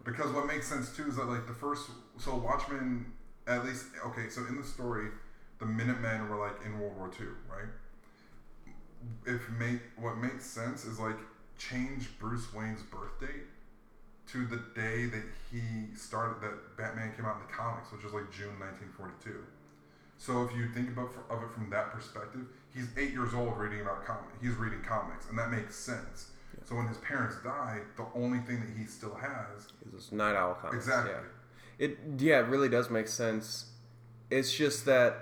Because 0.04 0.32
what 0.34 0.46
makes 0.46 0.68
sense 0.68 0.94
too 0.96 1.08
is 1.08 1.16
that 1.16 1.26
like 1.26 1.48
the 1.48 1.54
first, 1.54 1.90
so 2.18 2.36
Watchmen, 2.36 3.06
at 3.48 3.64
least 3.64 3.86
okay, 4.08 4.28
so 4.30 4.42
in 4.50 4.58
the 4.58 4.68
story, 4.68 5.08
the 5.60 5.66
Minutemen 5.66 6.28
were 6.28 6.38
like 6.38 6.66
in 6.66 6.78
World 6.80 6.98
War 6.98 7.10
II, 7.18 7.28
right? 7.50 7.70
if 9.26 9.50
make 9.50 9.80
what 9.98 10.18
makes 10.18 10.46
sense 10.46 10.86
is 10.86 11.00
like 11.00 11.18
change 11.58 12.10
Bruce 12.20 12.54
Wayne's 12.54 12.82
birth 12.84 13.20
date 13.20 13.46
to 14.28 14.46
the 14.46 14.58
day 14.76 15.06
that 15.06 15.24
he 15.52 15.96
started 15.96 16.42
that 16.42 16.78
Batman 16.78 17.14
came 17.16 17.26
out 17.26 17.38
in 17.38 17.48
the 17.48 17.54
comics, 17.54 17.92
which 17.92 18.04
is 18.04 18.14
like 18.14 18.32
June 18.32 18.60
1942. 18.60 19.44
So 20.18 20.44
if 20.44 20.56
you 20.56 20.68
think 20.70 20.90
about 20.90 21.12
of 21.30 21.44
it 21.44 21.52
from 21.54 21.70
that 21.70 21.92
perspective, 21.92 22.42
he's 22.74 22.88
eight 22.98 23.12
years 23.12 23.34
old 23.34 23.58
reading 23.58 23.82
about 23.82 24.06
comic. 24.06 24.32
He's 24.42 24.56
reading 24.56 24.82
comics, 24.82 25.28
and 25.30 25.38
that 25.38 25.52
makes 25.52 25.76
sense. 25.76 26.32
So 26.64 26.76
when 26.76 26.88
his 26.88 26.98
parents 26.98 27.36
die, 27.44 27.80
the 27.98 28.08
only 28.16 28.40
thing 28.40 28.60
that 28.62 28.70
he 28.78 28.86
still 28.86 29.14
has 29.16 29.68
It's 29.94 30.12
Nite 30.12 30.36
Owl 30.36 30.56
comics. 30.56 30.86
exactly. 30.86 31.14
Yeah. 31.14 31.86
It 31.86 32.00
yeah, 32.18 32.40
it 32.40 32.48
really 32.48 32.70
does 32.70 32.90
make 32.90 33.08
sense. 33.08 33.66
It's 34.32 34.52
just 34.54 34.86
that 34.86 35.18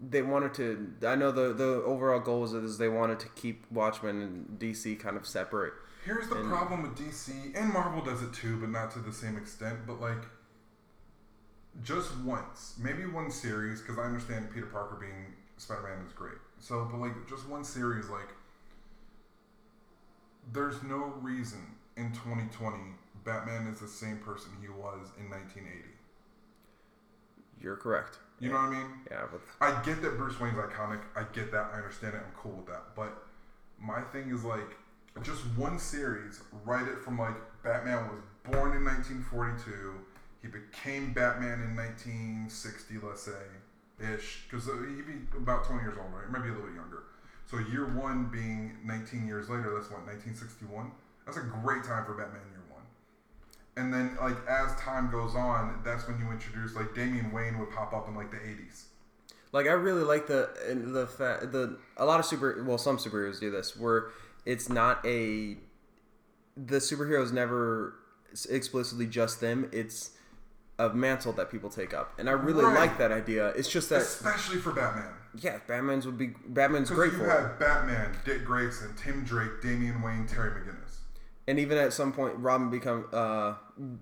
they 0.00 0.22
wanted 0.22 0.54
to. 0.54 0.92
I 1.06 1.14
know 1.16 1.32
the 1.32 1.52
the 1.52 1.82
overall 1.82 2.20
goal 2.20 2.44
is, 2.44 2.52
is 2.52 2.78
they 2.78 2.88
wanted 2.88 3.18
to 3.20 3.28
keep 3.30 3.64
Watchmen 3.72 4.20
and 4.20 4.58
DC 4.60 5.00
kind 5.00 5.16
of 5.16 5.26
separate. 5.26 5.72
Here's 6.04 6.28
the 6.28 6.36
And- 6.36 6.48
problem 6.48 6.82
with 6.82 6.96
DC 6.96 7.52
and 7.54 7.72
Marvel 7.72 8.02
does 8.02 8.22
it 8.22 8.32
too, 8.32 8.58
but 8.58 8.70
not 8.70 8.90
to 8.92 8.98
the 9.00 9.12
same 9.12 9.36
extent. 9.36 9.86
But 9.86 10.00
like, 10.00 10.24
just 11.82 12.16
once, 12.18 12.76
maybe 12.78 13.06
one 13.06 13.30
series, 13.30 13.80
because 13.80 13.98
I 13.98 14.02
understand 14.02 14.50
Peter 14.52 14.66
Parker 14.66 14.96
being 14.96 15.34
Spider-Man 15.56 16.04
is 16.06 16.12
great. 16.12 16.38
So, 16.58 16.84
but 16.90 16.98
like, 16.98 17.28
just 17.28 17.46
one 17.48 17.64
series, 17.64 18.08
like, 18.08 18.28
there's 20.52 20.82
no 20.82 21.04
reason 21.20 21.76
in 21.96 22.12
2020 22.12 22.94
Batman 23.24 23.66
is 23.66 23.78
the 23.80 23.86
same 23.88 24.18
person 24.18 24.50
he 24.60 24.68
was 24.68 25.08
in 25.18 25.28
1980. 25.28 25.84
You're 27.60 27.76
correct. 27.76 28.18
You 28.38 28.48
know 28.48 28.56
what 28.56 28.64
I 28.64 28.70
mean? 28.70 28.86
Yeah, 29.10 29.26
but 29.30 29.42
I 29.60 29.82
get 29.82 30.00
that 30.00 30.16
Bruce 30.16 30.40
Wayne's 30.40 30.56
iconic. 30.56 31.00
I 31.14 31.24
get 31.24 31.52
that. 31.52 31.70
I 31.74 31.76
understand 31.76 32.14
it. 32.14 32.22
I'm 32.24 32.32
cool 32.34 32.52
with 32.52 32.66
that. 32.68 32.96
But 32.96 33.22
my 33.78 34.00
thing 34.00 34.30
is 34.30 34.44
like, 34.44 34.76
just 35.22 35.42
one 35.56 35.78
series. 35.78 36.40
Write 36.64 36.88
it 36.88 36.98
from 37.04 37.18
like 37.18 37.34
Batman 37.62 38.08
was 38.08 38.20
born 38.44 38.76
in 38.76 38.84
1942. 38.84 39.94
He 40.42 40.48
became 40.48 41.12
Batman 41.12 41.60
in 41.60 41.76
1960, 41.76 42.94
let's 43.06 43.22
say, 43.22 43.32
ish, 44.00 44.46
because 44.48 44.68
uh, 44.68 44.72
he'd 44.96 45.06
be 45.06 45.36
about 45.36 45.64
20 45.64 45.82
years 45.82 45.98
old, 45.98 46.08
right? 46.14 46.30
Maybe 46.32 46.48
a 46.48 46.52
little 46.52 46.66
bit 46.66 46.74
younger. 46.74 47.02
So 47.50 47.58
year 47.58 47.86
one 47.86 48.30
being 48.32 48.78
19 48.84 49.26
years 49.26 49.50
later. 49.50 49.74
That's 49.74 49.90
what 49.90 50.06
1961. 50.06 50.92
That's 51.26 51.36
a 51.36 51.40
great 51.40 51.84
time 51.84 52.04
for 52.06 52.14
Batman 52.14 52.40
year 52.50 52.62
one. 52.70 52.82
And 53.76 53.92
then 53.92 54.16
like 54.20 54.36
as 54.48 54.74
time 54.80 55.10
goes 55.10 55.34
on, 55.34 55.80
that's 55.84 56.06
when 56.08 56.18
you 56.18 56.30
introduce 56.30 56.74
like 56.74 56.94
Damian 56.94 57.32
Wayne 57.32 57.58
would 57.58 57.70
pop 57.70 57.92
up 57.92 58.08
in 58.08 58.14
like 58.14 58.30
the 58.30 58.38
80s. 58.38 58.84
like 59.52 59.66
I 59.66 59.72
really 59.72 60.04
like 60.04 60.26
the 60.26 60.50
the 60.92 61.06
fact 61.06 61.52
the 61.52 61.76
a 61.96 62.04
lot 62.06 62.20
of 62.20 62.26
super 62.26 62.62
well 62.64 62.78
some 62.78 62.96
superheroes 62.98 63.40
do 63.40 63.50
this 63.50 63.76
where 63.76 64.10
it's 64.46 64.68
not 64.68 65.04
a 65.06 65.56
the 66.56 66.76
superheroes 66.76 67.32
never 67.32 67.94
explicitly 68.48 69.06
just 69.06 69.40
them. 69.40 69.68
It's 69.72 70.10
a 70.78 70.88
mantle 70.90 71.32
that 71.34 71.50
people 71.50 71.68
take 71.70 71.92
up, 71.94 72.18
and 72.18 72.28
I 72.28 72.32
really 72.32 72.64
Right. 72.64 72.74
like 72.88 72.98
that 72.98 73.12
idea. 73.12 73.48
It's 73.50 73.68
just 73.68 73.88
that 73.90 74.00
especially 74.02 74.58
for 74.58 74.72
Batman. 74.72 75.12
yeah, 75.36 75.58
Batman's 75.66 76.06
would 76.06 76.18
be 76.18 76.28
Batman's 76.48 76.90
great 76.90 77.12
you 77.12 77.18
had 77.20 77.58
Batman, 77.58 78.16
Dick 78.24 78.44
Grayson, 78.44 78.94
Tim 78.96 79.24
Drake, 79.24 79.60
Damian 79.62 80.00
Wayne, 80.02 80.26
Terry 80.26 80.50
McGinnis. 80.50 80.96
And 81.46 81.58
even 81.58 81.78
at 81.78 81.92
some 81.92 82.12
point, 82.12 82.34
Robin 82.38 82.70
become 82.70 83.06
uh, 83.12 83.54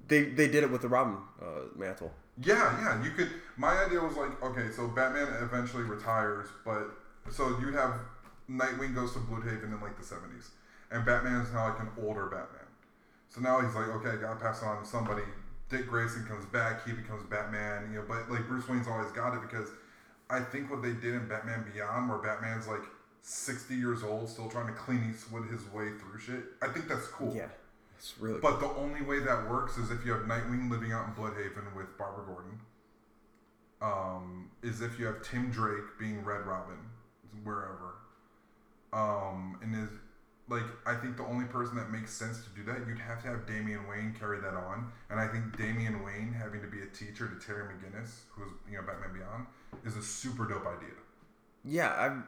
they 0.06 0.24
they 0.24 0.48
did 0.48 0.62
it 0.62 0.70
with 0.70 0.82
the 0.82 0.88
Robin 0.88 1.16
uh, 1.40 1.44
mantle. 1.76 2.12
Yeah, 2.40 2.78
yeah. 2.80 3.02
You 3.02 3.10
could. 3.10 3.30
My 3.56 3.84
idea 3.84 4.00
was 4.00 4.16
like, 4.16 4.40
okay, 4.42 4.70
so 4.70 4.86
Batman 4.88 5.26
eventually 5.42 5.82
retires, 5.82 6.46
but 6.64 6.90
so 7.30 7.58
you'd 7.60 7.74
have 7.74 7.94
Nightwing 8.50 8.94
goes 8.94 9.12
to 9.12 9.18
Blüdhaven 9.18 9.64
in 9.64 9.80
like 9.80 9.98
the 9.98 10.04
seventies, 10.04 10.50
and 10.90 11.04
Batman 11.04 11.40
is 11.40 11.52
now 11.52 11.68
like 11.68 11.80
an 11.80 11.90
older 12.02 12.26
Batman. 12.26 12.66
So 13.28 13.40
now 13.40 13.60
he's 13.60 13.74
like, 13.74 13.88
okay, 13.88 14.10
I 14.10 14.16
gotta 14.16 14.40
pass 14.40 14.62
it 14.62 14.66
on 14.66 14.82
to 14.82 14.88
somebody. 14.88 15.22
Dick 15.68 15.86
Grayson 15.86 16.24
comes 16.24 16.46
back, 16.46 16.86
he 16.86 16.92
becomes 16.92 17.24
Batman, 17.24 17.90
you 17.92 17.98
know. 17.98 18.04
But 18.08 18.30
like 18.30 18.48
Bruce 18.48 18.66
Wayne's 18.68 18.88
always 18.88 19.10
got 19.12 19.34
it 19.34 19.42
because 19.42 19.68
I 20.30 20.40
think 20.40 20.70
what 20.70 20.82
they 20.82 20.92
did 20.92 21.14
in 21.14 21.28
Batman 21.28 21.64
Beyond, 21.72 22.08
where 22.08 22.18
Batman's 22.18 22.66
like 22.66 22.84
sixty 23.20 23.74
years 23.74 24.02
old, 24.02 24.28
still 24.30 24.48
trying 24.48 24.68
to 24.68 24.72
clean 24.72 25.06
Eastwood 25.10 25.50
his 25.50 25.64
way 25.72 25.90
through 25.98 26.18
shit. 26.18 26.44
I 26.62 26.68
think 26.68 26.88
that's 26.88 27.06
cool. 27.08 27.34
Yeah, 27.36 27.48
it's 27.98 28.14
really. 28.18 28.40
But 28.40 28.60
the 28.60 28.70
only 28.76 29.02
way 29.02 29.18
that 29.18 29.50
works 29.50 29.76
is 29.76 29.90
if 29.90 30.06
you 30.06 30.12
have 30.12 30.22
Nightwing 30.22 30.70
living 30.70 30.92
out 30.92 31.06
in 31.08 31.12
Blüdhaven 31.12 31.76
with 31.76 31.98
Barbara 31.98 32.24
Gordon. 32.24 32.58
Um, 33.80 34.50
is 34.60 34.80
if 34.80 34.98
you 34.98 35.06
have 35.06 35.22
Tim 35.22 35.52
Drake 35.52 35.84
being 36.00 36.24
Red 36.24 36.44
Robin, 36.46 36.78
wherever. 37.44 37.97
Um, 38.92 39.58
and 39.62 39.74
is 39.74 39.90
like 40.48 40.62
I 40.86 40.94
think 40.94 41.16
the 41.18 41.24
only 41.24 41.44
person 41.46 41.76
that 41.76 41.90
makes 41.90 42.10
sense 42.12 42.42
to 42.44 42.50
do 42.50 42.64
that, 42.72 42.86
you'd 42.86 42.98
have 42.98 43.20
to 43.22 43.28
have 43.28 43.46
Damian 43.46 43.86
Wayne 43.86 44.14
carry 44.18 44.40
that 44.40 44.54
on, 44.54 44.90
and 45.10 45.20
I 45.20 45.28
think 45.28 45.56
Damian 45.58 46.02
Wayne 46.04 46.32
having 46.32 46.60
to 46.62 46.66
be 46.66 46.80
a 46.82 46.86
teacher 46.86 47.28
to 47.28 47.44
Terry 47.46 47.64
McGinnis, 47.64 48.20
who's 48.30 48.50
you 48.70 48.76
know 48.78 48.82
Batman 48.82 49.12
Beyond, 49.12 49.46
is 49.84 49.96
a 49.96 50.02
super 50.02 50.46
dope 50.46 50.66
idea. 50.66 50.94
yeah, 51.64 51.92
I'm. 51.98 52.24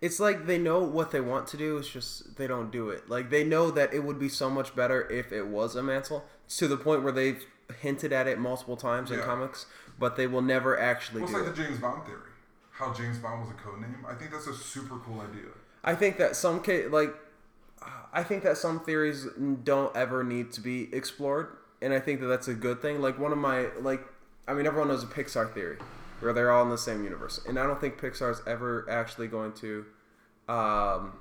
It's 0.00 0.20
like 0.20 0.46
they 0.46 0.58
know 0.58 0.78
what 0.84 1.10
they 1.10 1.20
want 1.20 1.48
to 1.48 1.56
do. 1.56 1.76
It's 1.78 1.88
just 1.88 2.36
they 2.36 2.46
don't 2.46 2.70
do 2.70 2.90
it. 2.90 3.10
Like 3.10 3.30
they 3.30 3.42
know 3.42 3.72
that 3.72 3.92
it 3.92 4.04
would 4.04 4.20
be 4.20 4.28
so 4.28 4.48
much 4.48 4.76
better 4.76 5.08
if 5.10 5.32
it 5.32 5.48
was 5.48 5.74
a 5.74 5.82
mantle. 5.82 6.24
to 6.58 6.68
the 6.68 6.76
point 6.76 7.02
where 7.02 7.12
they've 7.12 7.44
hinted 7.80 8.12
at 8.12 8.26
it 8.28 8.38
multiple 8.38 8.76
times 8.76 9.10
in 9.10 9.18
Yeah. 9.18 9.24
comes, 9.24 9.66
but 9.98 10.14
they 10.16 10.26
will 10.28 10.40
never 10.40 10.78
actually 10.78 11.22
Well, 11.22 11.30
it's 11.30 11.38
like 11.38 11.48
it. 11.48 11.56
the 11.56 11.62
James 11.64 11.78
Bond 11.80 12.06
theory. 12.06 12.30
How 12.70 12.94
James 12.94 13.18
Bond 13.18 13.40
was 13.42 13.50
a 13.50 13.54
code 13.54 13.80
name. 13.80 14.06
I 14.08 14.14
think 14.14 14.30
that's 14.30 14.46
a 14.46 14.54
super 14.54 14.96
cool 15.04 15.20
idea. 15.20 15.50
I 15.88 15.94
think 15.94 16.18
that 16.18 16.36
some 16.36 16.62
ca- 16.62 16.88
like 16.88 17.14
I 18.12 18.22
think 18.22 18.42
that 18.44 18.56
some 18.58 18.80
theories 18.80 19.26
don't 19.64 19.94
ever 19.96 20.22
need 20.22 20.52
to 20.52 20.60
be 20.60 20.88
explored 20.94 21.56
and 21.80 21.92
I 21.92 22.00
think 22.00 22.20
that 22.20 22.26
that's 22.26 22.48
a 22.48 22.54
good 22.54 22.82
thing. 22.82 23.00
Like 23.00 23.18
one 23.18 23.32
of 23.32 23.38
my 23.38 23.66
like, 23.80 24.00
I 24.46 24.54
mean, 24.54 24.66
everyone 24.66 24.88
knows 24.88 25.02
a 25.04 25.06
Pixar 25.06 25.52
theory, 25.54 25.78
where 26.20 26.32
they're 26.32 26.50
all 26.50 26.62
in 26.64 26.70
the 26.70 26.78
same 26.78 27.04
universe, 27.04 27.40
and 27.46 27.58
I 27.58 27.66
don't 27.66 27.80
think 27.80 28.00
Pixar's 28.00 28.42
ever 28.46 28.86
actually 28.90 29.28
going 29.28 29.52
to. 29.54 29.84
Um, 30.48 31.12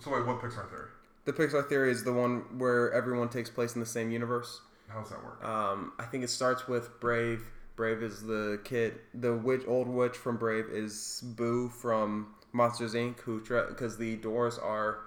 So 0.00 0.10
wait, 0.12 0.26
what 0.26 0.40
Pixar 0.40 0.68
theory? 0.68 0.88
the 1.24 1.32
Pixar 1.32 1.66
theory 1.68 1.90
is 1.90 2.04
the 2.04 2.12
one 2.12 2.58
where 2.58 2.92
everyone 2.92 3.28
takes 3.30 3.48
place 3.48 3.74
in 3.74 3.80
the 3.80 3.86
same 3.86 4.10
universe. 4.10 4.60
How 4.88 5.00
does 5.00 5.10
that 5.10 5.24
work? 5.24 5.42
Um, 5.42 5.92
I 5.98 6.04
think 6.04 6.22
it 6.22 6.30
starts 6.30 6.68
with 6.68 7.00
Brave. 7.00 7.42
Brave 7.76 8.02
is 8.02 8.22
the 8.22 8.60
kid. 8.64 9.00
The 9.14 9.34
witch, 9.34 9.62
old 9.66 9.88
witch 9.88 10.16
from 10.16 10.36
Brave 10.36 10.66
is 10.70 11.22
Boo 11.24 11.70
from 11.70 12.34
Monsters 12.54 12.94
Inc. 12.94 13.20
Who 13.20 13.40
because 13.40 13.98
the 13.98 14.16
doors 14.16 14.58
are 14.58 15.00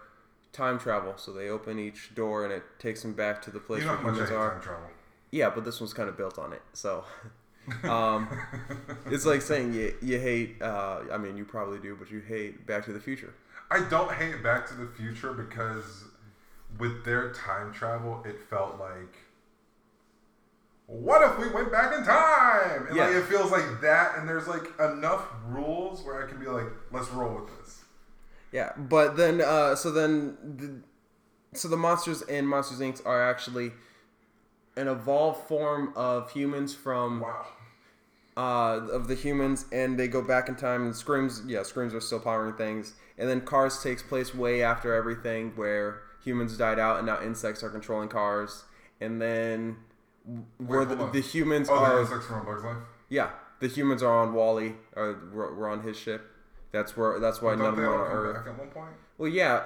time 0.51 0.77
travel, 0.77 1.13
so 1.17 1.31
they 1.31 1.49
open 1.49 1.79
each 1.79 2.13
door 2.13 2.43
and 2.43 2.53
it 2.53 2.63
takes 2.77 3.01
them 3.01 3.13
back 3.13 3.41
to 3.43 3.51
the 3.51 3.59
place 3.59 3.81
you 3.81 3.87
know 3.87 3.95
where 3.95 4.13
humans 4.13 4.31
are. 4.31 4.51
time 4.51 4.61
travel. 4.61 4.87
Yeah, 5.31 5.49
but 5.49 5.65
this 5.65 5.79
one's 5.79 5.93
kind 5.93 6.09
of 6.09 6.17
built 6.17 6.37
on 6.37 6.53
it. 6.53 6.61
So, 6.73 7.03
um, 7.83 8.29
it's 9.07 9.25
like 9.25 9.41
saying 9.41 9.73
you 9.73 9.95
you 10.01 10.19
hate. 10.19 10.61
Uh, 10.61 11.01
I 11.11 11.17
mean, 11.17 11.37
you 11.37 11.45
probably 11.45 11.79
do, 11.79 11.95
but 11.95 12.11
you 12.11 12.19
hate 12.19 12.67
Back 12.67 12.85
to 12.85 12.93
the 12.93 12.99
Future. 12.99 13.33
I 13.71 13.87
don't 13.89 14.11
hate 14.11 14.43
Back 14.43 14.67
to 14.67 14.75
the 14.75 14.87
Future 14.87 15.33
because 15.33 16.03
with 16.77 17.05
their 17.05 17.31
time 17.33 17.73
travel, 17.73 18.23
it 18.25 18.39
felt 18.49 18.79
like, 18.79 19.15
what 20.87 21.21
if 21.21 21.37
we 21.37 21.49
went 21.53 21.71
back 21.71 21.93
in 21.97 22.03
time? 22.03 22.87
And 22.87 22.97
like 22.97 23.11
Yeah. 23.11 23.19
it 23.19 23.25
feels 23.25 23.51
like 23.51 23.81
that, 23.81 24.17
and 24.17 24.27
there's 24.27 24.47
like 24.47 24.63
enough 24.79 25.25
rules 25.47 26.03
where 26.03 26.25
I 26.25 26.27
can 26.29 26.39
be 26.39 26.47
like, 26.47 26.67
let's 26.91 27.09
roll 27.09 27.35
with 27.35 27.57
this. 27.59 27.83
Yeah, 28.51 28.71
but 28.77 29.17
then 29.17 29.41
uh, 29.41 29.75
so 29.75 29.91
then 29.91 30.37
the, 30.57 31.57
so 31.57 31.67
the 31.67 31.77
monsters 31.77 32.21
in 32.23 32.45
Monsters 32.47 32.79
Inc. 32.79 33.05
are 33.05 33.29
actually 33.29 33.73
an 34.77 34.87
evolved 34.87 35.47
form 35.47 35.91
of 35.95 36.31
humans 36.31 36.73
from 36.73 37.19
Wow. 37.19 37.47
uh, 38.37 38.87
of 38.89 39.07
the 39.09 39.15
humans, 39.15 39.65
and 39.73 39.99
they 39.99 40.07
go 40.07 40.21
back 40.21 40.47
in 40.47 40.55
time. 40.55 40.85
And 40.85 40.95
screams, 40.95 41.41
yeah, 41.45 41.63
screams 41.63 41.93
are 41.93 41.99
still 41.99 42.21
powering 42.21 42.53
things, 42.55 42.93
and 43.17 43.27
then 43.27 43.41
Cars 43.41 43.83
takes 43.83 44.01
place 44.01 44.33
way 44.33 44.63
after 44.63 44.93
everything, 44.93 45.51
where 45.57 46.01
humans 46.23 46.57
died 46.57 46.79
out, 46.79 46.97
and 46.97 47.05
now 47.05 47.21
insects 47.21 47.61
are 47.63 47.69
controlling 47.69 48.07
cars, 48.07 48.63
and 49.01 49.21
then 49.21 49.75
where 50.57 50.83
hold 50.85 50.99
the, 50.99 51.11
the 51.11 51.21
humans 51.21 51.67
Oh, 51.69 51.75
are 51.75 51.95
the 51.95 52.01
insects 52.01 52.25
from 52.27 52.45
Bug's 52.45 52.63
Life. 52.63 52.77
yeah, 53.09 53.29
the 53.59 53.67
humans 53.67 54.03
are 54.03 54.13
on 54.21 54.33
WALL-E, 54.33 54.73
or 54.95 55.29
we're, 55.33 55.53
we're 55.55 55.69
on 55.69 55.81
his 55.83 55.97
ship. 55.97 56.21
That's 56.71 56.95
where 56.97 57.19
that's 57.19 57.41
why 57.41 57.55
none 57.55 57.67
of 57.67 57.75
them 57.77 57.85
are 57.85 58.05
on 58.05 58.11
Earth. 58.35 58.47
at 58.47 58.57
one 58.59 58.67
point. 58.69 58.91
Well, 59.17 59.29
yeah, 59.29 59.63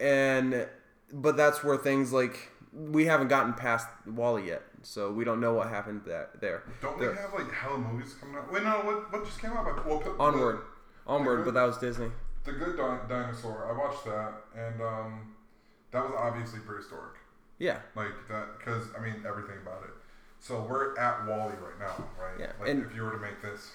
and 0.00 0.66
but 1.12 1.36
that's 1.36 1.62
where 1.64 1.76
things 1.76 2.12
like 2.12 2.50
we 2.72 3.04
haven't 3.06 3.28
gotten 3.28 3.52
past 3.54 3.86
WALL-E 4.06 4.46
yet, 4.46 4.62
so 4.82 5.10
we 5.12 5.24
don't 5.24 5.40
know 5.40 5.52
what 5.54 5.68
happened 5.68 6.02
that 6.06 6.40
there. 6.40 6.62
Don't 6.80 6.98
The- 6.98 7.10
we 7.10 7.16
have 7.16 7.32
like 7.34 7.52
hella 7.52 7.78
movies 7.78 8.14
coming 8.20 8.36
out? 8.36 8.52
Wait, 8.52 8.62
no. 8.62 8.70
What 8.82 9.12
what 9.12 9.24
just 9.24 9.40
came 9.40 9.52
out? 9.52 9.64
But 9.64 9.86
well, 9.86 10.02
Onward, 10.20 10.58
The, 10.58 11.10
onward, 11.12 11.44
but 11.44 11.54
that 11.54 11.64
was 11.64 11.76
Disney. 11.78 12.10
the 12.44 12.52
Good 12.52 12.76
Di- 12.76 13.00
Dinosaur. 13.08 13.68
I 13.68 13.76
watched 13.78 14.04
that, 14.06 14.32
and 14.56 14.80
um, 14.80 15.34
that 15.90 16.04
was 16.04 16.14
obviously 16.16 16.60
prehistoric. 16.60 17.16
Yeah, 17.58 17.78
Like 17.94 18.10
that, 18.28 18.58
because 18.58 18.84
I 18.98 19.00
mean 19.02 19.24
everything 19.26 19.56
about 19.62 19.82
it. 19.84 19.90
So 20.44 20.60
we're 20.68 20.94
at 20.98 21.26
WALL-E 21.26 21.54
right 21.54 21.78
now, 21.80 22.04
right? 22.20 22.38
Yeah, 22.38 22.52
Like 22.60 22.68
and- 22.68 22.84
if 22.84 22.94
you 22.94 23.02
were 23.02 23.12
to 23.12 23.18
make 23.18 23.40
this. 23.40 23.70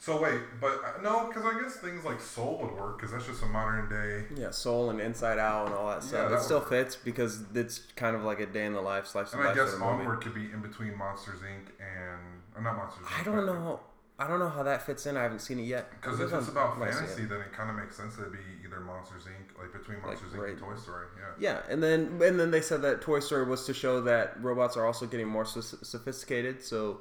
So 0.00 0.20
wait, 0.20 0.40
but 0.60 0.80
uh, 0.84 1.00
no, 1.00 1.28
because 1.28 1.44
I 1.44 1.60
guess 1.62 1.76
things 1.76 2.04
like 2.04 2.20
Soul 2.20 2.58
would 2.60 2.72
work, 2.72 2.96
because 2.98 3.12
that's 3.12 3.24
just 3.26 3.40
a 3.44 3.46
modern 3.46 3.88
day. 3.88 4.24
yeah, 4.34 4.50
Soul 4.50 4.90
and 4.90 5.00
Inside 5.00 5.38
Out 5.38 5.66
and 5.66 5.76
all 5.76 5.86
that 5.90 6.02
Yeah, 6.02 6.08
stuff. 6.08 6.30
that 6.30 6.36
it 6.38 6.42
still 6.42 6.58
would- 6.58 6.68
fits 6.68 6.96
because 6.96 7.44
it's 7.54 7.78
kind 7.94 8.16
of 8.16 8.24
like 8.24 8.40
a 8.40 8.46
day 8.46 8.66
in 8.66 8.72
the 8.72 8.80
life 8.80 9.06
slash 9.06 9.32
And 9.32 9.42
I 9.42 9.54
guess 9.54 9.70
the 9.74 9.78
movie. 9.78 10.00
Onward 10.00 10.20
could 10.22 10.34
be 10.34 10.50
in 10.50 10.60
between 10.60 10.96
Monsters 10.98 11.38
Inc. 11.42 11.68
and 11.78 12.18
uh, 12.56 12.60
not 12.62 12.76
Monsters. 12.78 13.06
Inc. 13.06 13.20
I 13.20 13.22
don't 13.22 13.46
know. 13.46 13.78
I 14.22 14.28
don't 14.28 14.38
know 14.38 14.48
how 14.48 14.62
that 14.62 14.86
fits 14.86 15.06
in. 15.06 15.16
I 15.16 15.22
haven't 15.22 15.40
seen 15.40 15.58
it 15.58 15.64
yet. 15.64 15.90
Because 15.90 16.20
if 16.20 16.32
it's 16.32 16.48
about 16.48 16.76
see 16.78 16.84
it. 16.84 16.94
fantasy, 16.94 17.24
then 17.24 17.40
it 17.40 17.52
kind 17.52 17.70
of 17.70 17.76
makes 17.76 17.96
sense 17.96 18.14
that 18.16 18.22
it'd 18.22 18.32
be 18.34 18.38
either 18.64 18.78
Monsters 18.78 19.24
Inc. 19.24 19.58
like 19.60 19.72
between 19.72 19.98
Like, 19.98 20.06
Monsters 20.06 20.32
Inc. 20.32 20.38
right. 20.38 20.50
and 20.50 20.58
Toy 20.58 20.76
Story. 20.76 21.06
Yeah. 21.18 21.50
Yeah, 21.66 21.72
and 21.72 21.82
then 21.82 22.20
and 22.22 22.38
then 22.38 22.50
they 22.52 22.60
said 22.60 22.82
that 22.82 23.00
Toy 23.00 23.18
Story 23.20 23.44
was 23.44 23.66
to 23.66 23.74
show 23.74 24.00
that 24.02 24.40
robots 24.40 24.76
are 24.76 24.86
also 24.86 25.06
getting 25.06 25.26
more 25.26 25.44
soph- 25.44 25.84
sophisticated. 25.84 26.62
So 26.62 27.00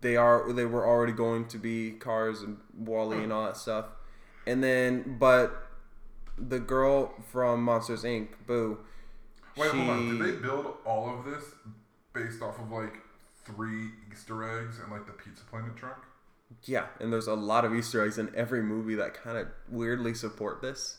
they 0.00 0.16
are 0.16 0.52
they 0.52 0.66
were 0.66 0.86
already 0.86 1.12
going 1.12 1.46
to 1.48 1.58
be 1.58 1.92
Cars 1.92 2.42
and 2.42 2.58
WALL-E 2.76 3.22
and 3.22 3.32
all 3.32 3.44
that 3.44 3.56
stuff. 3.56 3.86
And 4.46 4.62
then 4.62 5.16
but 5.20 5.68
the 6.36 6.58
girl 6.58 7.14
from 7.30 7.62
Monsters 7.62 8.02
Inc. 8.02 8.28
Boo. 8.46 8.78
Wait, 9.56 9.70
she, 9.70 9.76
hold 9.78 9.90
on. 9.90 10.18
Did 10.18 10.26
they 10.26 10.40
build 10.40 10.74
all 10.84 11.16
of 11.18 11.24
this 11.24 11.44
based 12.12 12.42
off 12.42 12.58
of 12.58 12.70
like 12.72 12.98
three 13.44 13.90
Easter 14.12 14.42
eggs 14.58 14.80
and 14.80 14.90
like 14.90 15.06
the 15.06 15.12
Pizza 15.12 15.44
Planet 15.44 15.76
truck? 15.76 16.04
Yeah, 16.64 16.86
and 17.00 17.12
there's 17.12 17.26
a 17.26 17.34
lot 17.34 17.64
of 17.64 17.74
Easter 17.74 18.04
eggs 18.04 18.18
in 18.18 18.32
every 18.34 18.62
movie 18.62 18.94
that 18.96 19.14
kind 19.14 19.36
of 19.38 19.48
weirdly 19.68 20.14
support 20.14 20.62
this. 20.62 20.98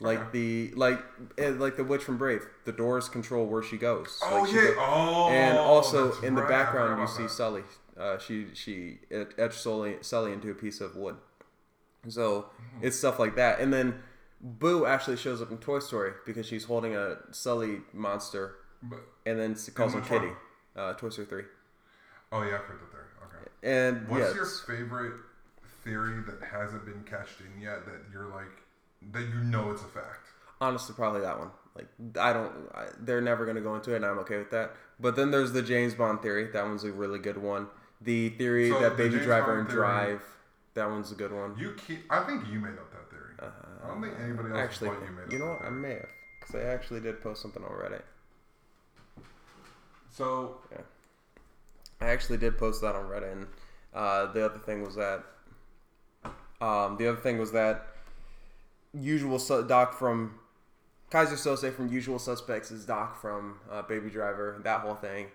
Like 0.00 0.18
Okay. 0.20 0.28
the 0.70 0.74
like 0.76 1.00
eh, 1.38 1.50
like 1.56 1.76
the 1.76 1.82
witch 1.84 2.02
from 2.04 2.18
Brave, 2.18 2.46
the 2.64 2.72
doors 2.72 3.08
control 3.08 3.46
where 3.46 3.62
she 3.62 3.76
goes. 3.76 4.20
Oh 4.22 4.42
Like, 4.42 4.50
she 4.50 4.56
yeah. 4.56 4.62
go- 4.74 4.76
oh. 4.78 5.28
and 5.30 5.58
also 5.58 6.12
in 6.20 6.34
the 6.36 6.42
right, 6.42 6.48
background 6.50 7.00
you 7.00 7.06
see 7.08 7.24
that. 7.24 7.30
Sully. 7.30 7.62
Uh, 7.98 8.16
she 8.18 8.46
she 8.54 8.98
et- 9.10 9.32
etched 9.38 9.58
Sully, 9.60 9.96
Sully 10.02 10.32
into 10.32 10.50
a 10.50 10.54
piece 10.54 10.80
of 10.80 10.94
wood. 10.94 11.16
So 12.08 12.42
Mm-hmm. 12.42 12.86
it's 12.86 12.96
stuff 12.96 13.18
like 13.18 13.34
that, 13.36 13.58
and 13.60 13.72
then 13.72 14.00
Boo 14.40 14.86
actually 14.86 15.16
shows 15.16 15.42
up 15.42 15.50
in 15.50 15.58
Toy 15.58 15.80
Story 15.80 16.12
because 16.24 16.46
she's 16.46 16.64
holding 16.64 16.94
a 16.94 17.16
Sully 17.32 17.80
monster, 17.92 18.54
But, 18.80 19.00
and 19.26 19.38
then 19.40 19.56
calls 19.74 19.94
him? 19.94 20.02
Kitty. 20.02 20.30
Uh, 20.76 20.92
Toy 20.94 21.08
Story 21.08 21.26
three, 21.26 21.42
oh 22.30 22.42
yeah, 22.42 22.54
I've 22.54 22.60
heard 22.60 22.78
that 22.80 22.87
there. 22.87 22.87
Okay. 22.87 22.87
And 23.62 24.08
What's 24.08 24.28
yeah, 24.30 24.34
your 24.34 24.46
favorite 24.46 25.14
theory 25.84 26.22
that 26.26 26.46
hasn't 26.46 26.84
been 26.84 27.02
cashed 27.04 27.40
in 27.40 27.60
yet 27.60 27.84
that 27.86 28.00
you're 28.12 28.28
like 28.28 28.62
that 29.12 29.22
you 29.22 29.40
know 29.44 29.70
it's 29.70 29.82
a 29.82 29.86
fact? 29.86 30.26
honestly 30.60 30.94
probably 30.94 31.20
that 31.20 31.38
one. 31.38 31.50
Like 31.76 31.86
I 32.18 32.32
don't, 32.32 32.52
I, 32.74 32.86
they're 33.00 33.20
never 33.20 33.46
gonna 33.46 33.60
go 33.60 33.76
into 33.76 33.92
it, 33.92 33.96
and 33.96 34.04
I'm 34.04 34.18
okay 34.20 34.38
with 34.38 34.50
that. 34.50 34.72
But 34.98 35.14
then 35.14 35.30
there's 35.30 35.52
the 35.52 35.62
James 35.62 35.94
Bond 35.94 36.20
theory. 36.22 36.48
That 36.52 36.64
one's 36.64 36.82
a 36.82 36.90
really 36.90 37.20
good 37.20 37.38
one. 37.38 37.68
The 38.00 38.30
theory 38.30 38.70
So 38.70 38.80
that 38.80 38.96
the 38.96 39.04
Baby 39.04 39.14
James 39.16 39.26
Driver 39.26 39.46
Bond 39.46 39.58
and 39.60 39.68
theory- 39.68 39.78
Drive. 39.80 40.22
That 40.74 40.90
one's 40.90 41.10
a 41.10 41.14
good 41.16 41.32
one. 41.32 41.56
You 41.58 41.74
keep. 41.86 42.04
I 42.10 42.24
think 42.24 42.44
you 42.52 42.60
made 42.60 42.70
up 42.70 42.90
that 42.92 43.10
theory. 43.10 43.34
I 43.40 43.88
don't 43.88 44.02
think 44.02 44.14
anybody 44.22 44.50
else 44.50 44.58
actually, 44.58 44.90
you 44.90 45.12
made 45.14 45.24
up. 45.26 45.32
you 45.32 45.38
know 45.38 45.46
what? 45.46 45.62
I 45.62 45.70
may 45.70 45.94
have 45.94 46.08
because 46.40 46.54
I 46.54 46.62
actually 46.64 47.00
did 47.00 47.20
post 47.20 47.42
something 47.42 47.62
on 47.62 47.70
Reddit. 47.70 48.02
So 50.10 50.58
I 52.00 52.06
actually 52.06 52.38
did 52.38 52.58
post 52.58 52.80
that 52.82 52.94
on 52.94 53.04
Reddit, 53.04 53.32
and 53.32 53.46
uh, 53.94 54.32
the 54.32 54.44
other 54.44 54.58
thing 54.58 54.82
was 54.82 54.94
that 54.96 55.24
um, 56.60 56.96
the 56.96 57.08
other 57.08 57.20
thing 57.20 57.38
was 57.38 57.52
that 57.52 57.86
usual 58.92 59.38
su- 59.38 59.66
Doc 59.66 59.98
from 59.98 60.38
Keyser 61.10 61.34
Söze 61.34 61.72
from 61.72 61.88
Usual 61.88 62.18
Suspects 62.18 62.70
is 62.70 62.84
Doc 62.84 63.20
from 63.20 63.58
uh, 63.70 63.82
Baby 63.82 64.10
Driver. 64.10 64.60
That 64.64 64.80
whole 64.80 64.94
thing, 64.94 65.28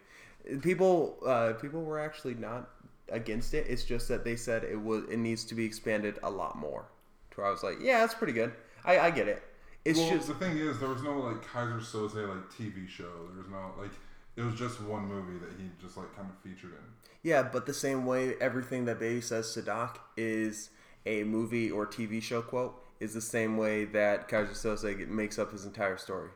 people 0.62 1.18
uh, 1.26 1.54
people 1.54 1.84
were 1.84 2.00
actually 2.00 2.36
not 2.36 2.70
against 3.10 3.54
it. 3.54 3.66
It's 3.68 3.84
just 3.84 4.08
that 4.08 4.24
they 4.24 4.36
said 4.36 4.64
it 4.64 4.80
was 4.80 5.04
it 5.10 5.18
needs 5.18 5.46
to 5.46 5.56
be 5.56 5.66
expanded 5.66 6.20
a 6.24 6.30
lot 6.30 6.58
more. 6.58 6.86
To 7.32 7.38
where 7.38 7.48
I 7.48 7.52
was 7.52 7.64
like, 7.64 7.78
yeah, 7.82 8.00
that's 8.00 8.14
pretty 8.14 8.34
good. 8.34 8.54
I, 8.86 9.00
I 9.00 9.12
get 9.12 9.28
it. 9.28 9.42
It's 9.86 10.00
well, 10.00 10.12
just 10.12 10.28
the 10.28 10.36
thing 10.36 10.58
is, 10.58 10.80
there 10.80 10.90
was 10.90 11.02
no 11.02 11.20
like 11.20 11.44
Keyser 11.44 11.82
Söze 11.82 12.28
like 12.28 12.50
TV 12.52 12.88
show. 12.88 13.12
There 13.34 13.44
was 13.44 13.50
no 13.50 13.72
like. 13.82 13.92
It 14.36 14.42
was 14.42 14.56
just 14.56 14.82
one 14.82 15.06
movie 15.08 15.38
that 15.40 15.52
he 15.60 15.70
just 15.82 15.96
like 15.98 16.16
kind 16.16 16.28
of 16.30 16.38
featured 16.40 16.72
in. 16.72 16.80
Yeah, 17.22 17.44
but 17.44 17.66
the 17.66 17.74
same 17.74 18.06
way 18.06 18.36
everything 18.42 18.86
that 18.86 19.00
Baby 19.00 19.22
says 19.22 19.54
to 19.54 19.62
Doc 19.62 20.00
is 20.18 20.70
a 21.06 21.24
movie 21.24 21.70
or 21.70 21.86
TV 21.86 22.22
show 22.22 22.42
quote 22.42 22.82
is 23.00 23.14
the 23.14 23.22
same 23.22 23.58
way 23.58 23.86
that 23.86 24.28
Keyser 24.30 24.52
Söze 24.52 25.08
makes 25.08 25.38
up 25.38 25.52
his 25.52 25.66
entire 25.66 25.98
story. 25.98 26.30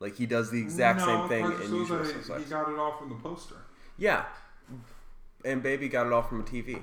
Like 0.00 0.16
he 0.16 0.26
does 0.26 0.50
the 0.50 0.60
exact 0.60 1.00
same 1.00 1.28
thing 1.28 1.44
Keyser 1.44 1.64
in 1.64 1.74
Usual 1.74 1.98
Söze, 1.98 2.12
Suspects. 2.12 2.44
He 2.44 2.50
got 2.50 2.70
it 2.70 2.78
all 2.78 2.96
from 2.96 3.08
the 3.08 3.14
poster. 3.16 3.56
Yeah, 3.96 4.24
and 5.44 5.62
Baby 5.62 5.88
got 5.88 6.06
it 6.06 6.12
all 6.12 6.22
from 6.22 6.40
a 6.40 6.44
TV. 6.44 6.82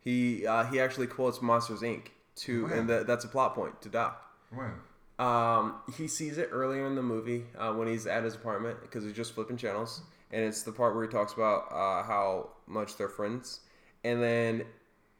He 0.00 0.46
uh, 0.46 0.64
he 0.64 0.80
actually 0.80 1.06
quotes 1.08 1.42
Monsters 1.42 1.80
Inc. 1.82 2.06
to, 2.36 2.64
When? 2.64 2.72
and 2.72 2.88
that 2.88 3.06
that's 3.06 3.24
a 3.24 3.28
plot 3.28 3.54
point 3.54 3.80
to 3.82 3.88
Doc. 3.88 4.22
When? 4.50 4.72
Um, 5.18 5.76
he 5.96 6.06
sees 6.06 6.38
it 6.38 6.48
earlier 6.52 6.86
in 6.86 6.94
the 6.94 7.02
movie 7.02 7.44
uh, 7.58 7.72
when 7.72 7.88
he's 7.88 8.06
at 8.06 8.22
his 8.22 8.34
apartment 8.36 8.80
because 8.82 9.02
he's 9.04 9.14
just 9.14 9.32
flipping 9.34 9.56
channels, 9.56 10.02
and 10.30 10.44
it's 10.44 10.62
the 10.62 10.72
part 10.72 10.94
where 10.94 11.04
he 11.04 11.10
talks 11.10 11.32
about 11.32 11.66
uh, 11.72 12.02
how 12.04 12.50
much 12.66 12.96
they're 12.96 13.08
friends, 13.08 13.60
and 14.04 14.22
then 14.22 14.62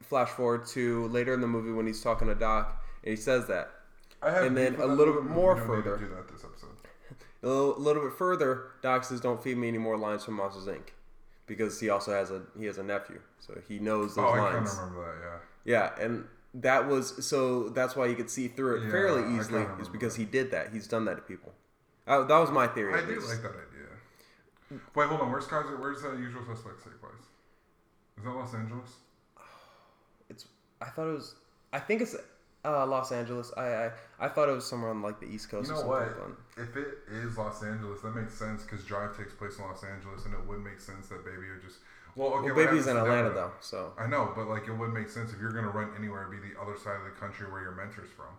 flash 0.02 0.28
forward 0.28 0.64
to 0.68 1.08
later 1.08 1.34
in 1.34 1.40
the 1.40 1.46
movie 1.48 1.72
when 1.72 1.86
he's 1.86 2.00
talking 2.02 2.28
to 2.28 2.34
Doc, 2.36 2.80
and 3.02 3.10
he 3.10 3.16
says 3.16 3.46
that. 3.48 3.70
I 4.22 4.30
have 4.30 4.44
And 4.44 4.56
then 4.56 4.76
a 4.76 4.86
little 4.86 5.14
bit 5.14 5.24
more 5.24 5.54
we 5.54 5.60
don't 5.60 5.68
need 5.70 5.76
to 5.76 5.82
further. 5.82 5.96
Do 5.98 6.14
that 6.14 6.28
this 6.28 6.44
episode. 6.44 6.70
A 7.42 7.46
little, 7.46 7.74
little 7.80 8.02
bit 8.02 8.14
further, 8.14 8.62
Doc 8.82 9.04
says, 9.04 9.20
"Don't 9.20 9.40
feed 9.40 9.56
me 9.58 9.68
any 9.68 9.78
more 9.78 9.96
lines 9.96 10.24
from 10.24 10.34
Monsters 10.34 10.66
Inc." 10.66 10.88
Because 11.46 11.78
he 11.78 11.88
also 11.88 12.12
has 12.12 12.32
a 12.32 12.42
he 12.58 12.64
has 12.66 12.78
a 12.78 12.82
nephew, 12.82 13.20
so 13.38 13.56
he 13.68 13.78
knows 13.78 14.16
those 14.16 14.24
Oh, 14.24 14.32
I 14.34 14.38
kind 14.38 14.54
lines. 14.56 14.72
of 14.72 14.78
remember 14.80 15.04
that. 15.06 15.40
Yeah. 15.64 15.94
Yeah, 15.98 16.04
and 16.04 16.24
that 16.54 16.86
was 16.88 17.24
so 17.26 17.68
that's 17.70 17.94
why 17.94 18.06
you 18.06 18.14
could 18.16 18.30
see 18.30 18.48
through 18.48 18.78
it 18.78 18.84
Yeah, 18.84 18.90
fairly 18.90 19.36
easily 19.36 19.66
is 19.80 19.88
because 19.88 20.14
that. 20.16 20.20
he 20.20 20.26
did 20.26 20.50
that. 20.50 20.72
He's 20.72 20.86
done 20.86 21.04
that 21.06 21.16
to 21.16 21.22
people. 21.22 21.52
Uh, 22.06 22.24
that 22.24 22.38
was 22.38 22.50
my 22.50 22.66
theory. 22.66 22.94
I 22.94 23.04
do 23.04 23.14
least. 23.14 23.28
like 23.28 23.42
that 23.42 23.50
idea. 23.50 24.80
Wait, 24.94 25.08
hold 25.08 25.20
on. 25.20 25.30
Where's 25.30 25.46
Keyser? 25.46 25.78
Where's 25.78 26.04
uh, 26.04 26.12
Usual 26.12 26.44
Suspects 26.44 26.84
take 26.84 27.00
place? 27.00 27.12
Is 28.16 28.24
that 28.24 28.30
Los 28.30 28.54
Angeles? 28.54 28.90
It's. 30.30 30.46
I 30.80 30.86
thought 30.86 31.08
it 31.08 31.14
was. 31.14 31.34
I 31.72 31.78
think 31.78 32.02
it's 32.02 32.14
uh, 32.64 32.86
Los 32.86 33.12
Angeles. 33.12 33.52
I, 33.56 33.62
I 33.86 33.90
I 34.20 34.28
thought 34.28 34.48
it 34.48 34.52
was 34.52 34.66
somewhere 34.66 34.90
on 34.90 35.00
like 35.02 35.20
the 35.20 35.26
East 35.26 35.50
Coast. 35.50 35.68
You 35.68 35.74
or 35.76 35.84
know 35.84 35.98
something 35.98 36.36
what? 36.56 36.68
If 36.68 36.76
it 36.76 36.98
is 37.10 37.36
Los 37.38 37.62
Angeles, 37.62 38.00
that 38.02 38.14
makes 38.14 38.34
sense 38.34 38.62
because 38.62 38.84
Drive 38.84 39.16
takes 39.16 39.32
place 39.32 39.58
in 39.58 39.64
Los 39.64 39.84
Angeles, 39.84 40.24
and 40.26 40.34
it 40.34 40.46
would 40.46 40.62
make 40.62 40.80
sense 40.80 41.08
that 41.08 41.24
Baby 41.24 41.48
would 41.52 41.62
just. 41.62 41.78
Well, 42.18 42.34
okay. 42.34 42.50
well, 42.50 42.66
baby's 42.66 42.88
in 42.88 42.96
to 42.96 43.02
Atlanta 43.02 43.30
though, 43.30 43.52
so 43.60 43.92
I 43.96 44.08
know, 44.08 44.32
but 44.34 44.48
like 44.48 44.66
it 44.66 44.72
would 44.72 44.92
make 44.92 45.08
sense 45.08 45.32
if 45.32 45.40
you're 45.40 45.52
gonna 45.52 45.70
run 45.70 45.90
anywhere, 45.96 46.26
it'd 46.26 46.42
be 46.42 46.48
the 46.48 46.60
other 46.60 46.76
side 46.76 46.96
of 46.96 47.04
the 47.04 47.10
country 47.10 47.46
where 47.50 47.62
your 47.62 47.70
mentor's 47.72 48.10
from. 48.10 48.34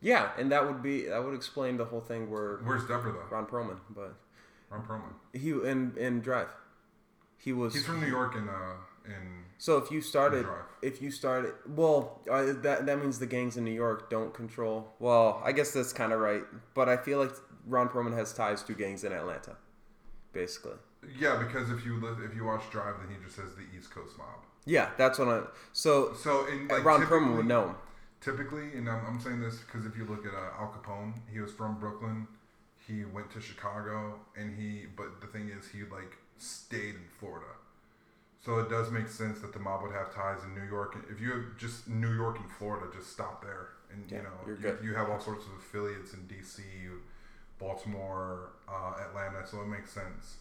yeah, 0.00 0.30
and 0.38 0.52
that 0.52 0.64
would 0.64 0.80
be 0.80 1.06
that 1.06 1.24
would 1.24 1.34
explain 1.34 1.76
the 1.76 1.84
whole 1.86 2.00
thing 2.00 2.30
where 2.30 2.58
Where's 2.58 2.86
Deborah 2.86 3.12
though? 3.12 3.36
Ron 3.36 3.46
Perlman, 3.46 3.78
but 3.90 4.14
Ron 4.70 4.86
Perlman. 4.86 5.38
he 5.38 5.50
in 5.50 5.94
in 5.96 6.20
Drive, 6.20 6.54
he 7.38 7.52
was. 7.52 7.74
He's 7.74 7.84
from 7.84 8.00
New 8.00 8.06
York 8.06 8.36
and 8.36 8.48
uh 8.48 8.74
in 9.04 9.44
So 9.58 9.78
if 9.78 9.90
you 9.90 10.00
started, 10.00 10.46
if 10.80 11.02
you 11.02 11.10
started, 11.10 11.54
well, 11.66 12.20
uh, 12.30 12.52
that 12.62 12.86
that 12.86 13.00
means 13.00 13.18
the 13.18 13.26
gangs 13.26 13.56
in 13.56 13.64
New 13.64 13.72
York 13.72 14.10
don't 14.10 14.32
control. 14.32 14.92
Well, 15.00 15.42
I 15.44 15.50
guess 15.50 15.72
that's 15.72 15.92
kind 15.92 16.12
of 16.12 16.20
right, 16.20 16.42
but 16.74 16.88
I 16.88 16.96
feel 16.96 17.18
like 17.18 17.32
Ron 17.66 17.88
Perlman 17.88 18.14
has 18.16 18.32
ties 18.32 18.62
to 18.62 18.74
gangs 18.74 19.02
in 19.02 19.12
Atlanta, 19.12 19.56
basically. 20.32 20.78
Yeah, 21.18 21.36
because 21.36 21.70
if 21.70 21.84
you 21.84 22.00
li- 22.00 22.24
if 22.24 22.34
you 22.34 22.44
watch 22.44 22.62
Drive, 22.70 22.96
then 23.00 23.08
he 23.16 23.22
just 23.24 23.36
says 23.36 23.54
the 23.54 23.64
East 23.76 23.90
Coast 23.90 24.16
mob. 24.18 24.26
Yeah, 24.66 24.90
that's 24.96 25.18
what 25.18 25.28
I. 25.28 25.42
So 25.72 26.14
So 26.14 26.46
in 26.46 26.68
like 26.68 26.84
Ron 26.84 27.02
Perlman 27.06 27.36
would 27.36 27.46
know. 27.46 27.74
Typically, 28.20 28.72
and 28.74 28.88
I'm, 28.88 29.04
I'm 29.06 29.20
saying 29.20 29.40
this 29.40 29.58
because 29.58 29.86
if 29.86 29.96
you 29.96 30.04
look 30.04 30.26
at 30.26 30.32
uh, 30.34 30.60
Al 30.60 30.74
Capone, 30.76 31.14
he 31.32 31.40
was 31.40 31.52
from 31.52 31.78
Brooklyn. 31.78 32.26
He 32.86 33.04
went 33.04 33.30
to 33.32 33.40
Chicago, 33.40 34.18
and 34.36 34.58
he. 34.58 34.86
But 34.96 35.20
the 35.20 35.28
thing 35.28 35.48
is, 35.48 35.68
he 35.68 35.82
like 35.82 36.16
stayed 36.38 36.96
in 36.96 37.04
Florida. 37.18 37.46
So 38.44 38.58
it 38.60 38.68
does 38.70 38.90
make 38.90 39.08
sense 39.08 39.40
that 39.40 39.52
the 39.52 39.58
mob 39.58 39.82
would 39.82 39.92
have 39.92 40.14
ties 40.14 40.42
in 40.44 40.54
New 40.54 40.68
York. 40.68 40.96
If 41.10 41.20
you 41.20 41.30
have 41.32 41.56
just 41.58 41.88
New 41.88 42.14
York 42.14 42.38
and 42.38 42.50
Florida, 42.50 42.86
just 42.94 43.12
stop 43.12 43.42
there, 43.42 43.68
and 43.92 44.10
Yeah, 44.10 44.18
you 44.18 44.58
know 44.62 44.78
you, 44.82 44.90
you 44.90 44.94
have 44.94 45.10
all 45.10 45.20
sorts 45.20 45.44
of 45.46 45.52
affiliates 45.52 46.14
in 46.14 46.26
D.C., 46.26 46.62
Baltimore, 47.58 48.50
uh, 48.68 48.94
Atlanta. 49.08 49.46
So 49.46 49.60
it 49.62 49.66
makes 49.66 49.90
sense. 49.92 50.36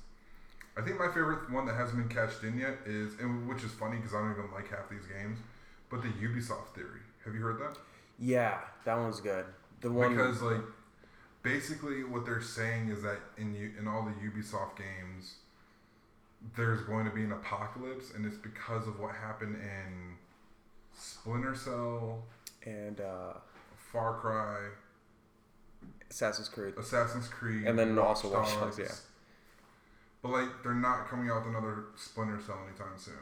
I 0.78 0.82
think 0.82 1.00
my 1.00 1.08
favorite 1.08 1.50
one 1.52 1.66
that 1.66 1.76
hasn't 1.76 1.98
been 1.98 2.16
cashed 2.16 2.44
in 2.44 2.58
yet 2.60 2.78
is, 2.86 3.20
and 3.20 3.48
which 3.48 3.64
is 3.64 3.72
funny 3.72 3.98
because 3.98 4.14
I 4.14 4.20
don't 4.20 4.32
even 4.32 4.52
like 4.54 4.70
half 4.70 4.90
these 4.90 5.06
games, 5.06 5.40
but 5.90 6.02
the 6.02 6.10
Ubisoft 6.10 6.76
theory. 6.76 7.02
Have 7.26 7.34
you 7.34 7.42
heard 7.42 7.60
that? 7.60 7.78
Yeah, 8.20 8.60
that 8.86 8.98
one's 8.98 9.20
good. 9.20 9.46
The 9.82 9.92
one 9.92 10.16
because 10.16 10.42
like 10.42 10.62
basically 11.44 12.04
what 12.04 12.26
they're 12.26 12.42
saying 12.42 12.90
is 12.90 13.02
that 13.04 13.20
in 13.38 13.54
U- 13.56 13.74
in 13.80 13.88
all 13.88 14.04
the 14.04 14.12
Ubisoft 14.28 14.78
games 14.78 15.36
there's 16.56 16.82
going 16.82 17.06
to 17.06 17.12
be 17.12 17.24
an 17.24 17.32
apocalypse 17.32 18.12
and 18.16 18.26
it's 18.26 18.38
because 18.38 18.88
of 18.88 19.00
what 19.00 19.16
happened 19.16 19.56
in 19.56 20.16
Splinter 20.98 21.56
Cell, 21.56 22.24
and 22.66 23.00
uh, 23.02 23.34
Far 23.92 24.16
Cry, 24.20 24.70
Assassin's 26.10 26.50
Creed. 26.50 26.74
Assassin's 26.78 27.28
Creed, 27.28 27.66
And 27.66 27.78
then 27.78 27.96
Watch 27.96 28.08
also 28.24 28.34
Watch 28.34 28.54
Dogs, 28.54 28.80
yeah. 28.80 28.88
But 30.22 30.32
like 30.32 30.50
they're 30.64 30.74
not 30.74 31.08
coming 31.10 31.30
out 31.30 31.46
with 31.46 31.56
another 31.56 31.86
Splinter 31.96 32.40
Cell 32.46 32.58
anytime 32.68 32.98
soon 32.98 33.14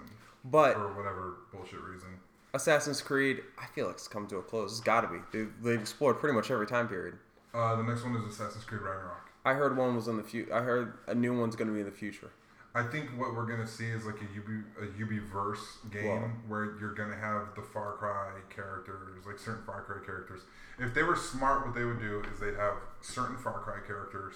But 0.45 0.73
for 0.73 0.93
whatever 0.93 1.35
bullshit 1.51 1.81
reason. 1.81 2.09
Assassin's 2.53 3.01
Creed, 3.01 3.41
I 3.59 3.65
feel 3.67 3.87
like 3.87 3.95
it's 3.95 4.07
come 4.07 4.27
to 4.27 4.37
a 4.37 4.41
close. 4.41 4.71
It's 4.71 4.79
got 4.79 5.01
to 5.01 5.07
be. 5.07 5.17
They've, 5.33 5.51
they've 5.61 5.79
explored 5.79 6.19
pretty 6.19 6.33
much 6.35 6.49
every 6.51 6.67
time 6.67 6.87
period. 6.87 7.15
Uh, 7.53 7.75
the 7.75 7.83
next 7.83 8.03
one 8.03 8.15
is 8.15 8.23
Assassin's 8.25 8.63
Creed 8.63 8.81
Ragnarok. 8.81 9.29
I 9.43 9.53
heard 9.53 9.75
one 9.77 9.95
was 9.95 10.07
in 10.07 10.15
the 10.17 10.23
future. 10.23 10.53
I 10.53 10.61
heard 10.61 10.93
a 11.07 11.13
new 11.15 11.37
one's 11.37 11.55
going 11.57 11.67
to 11.67 11.73
be 11.73 11.81
in 11.81 11.85
the 11.85 11.91
future. 11.91 12.31
I 12.73 12.83
think 12.83 13.09
what 13.17 13.33
we're 13.33 13.45
gonna 13.45 13.65
see 13.65 13.85
is 13.85 14.05
like 14.05 14.15
a 14.19 14.25
UB 14.25 14.65
a 14.81 14.87
UBverse 15.01 15.89
game 15.93 16.07
Wow. 16.23 16.29
where 16.49 16.65
you're 16.77 16.93
gonna 16.93 17.15
have 17.15 17.55
the 17.55 17.61
Far 17.61 17.93
Cry 17.93 18.31
characters, 18.53 19.25
like 19.25 19.39
certain 19.39 19.63
Far 19.65 19.83
Cry 19.83 20.05
characters. 20.05 20.41
If 20.77 20.93
they 20.93 21.03
were 21.03 21.15
smart, 21.15 21.65
what 21.65 21.73
they 21.73 21.85
would 21.85 21.99
do 22.01 22.21
is 22.33 22.41
they'd 22.41 22.55
have 22.57 22.73
certain 22.99 23.37
Far 23.37 23.59
Cry 23.61 23.77
characters, 23.87 24.33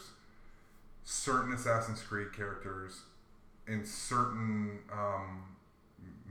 certain 1.10 1.52
Assassin's 1.54 2.02
Creed 2.02 2.32
characters, 2.34 3.02
and 3.68 3.86
certain 3.86 4.78
um, 4.94 5.44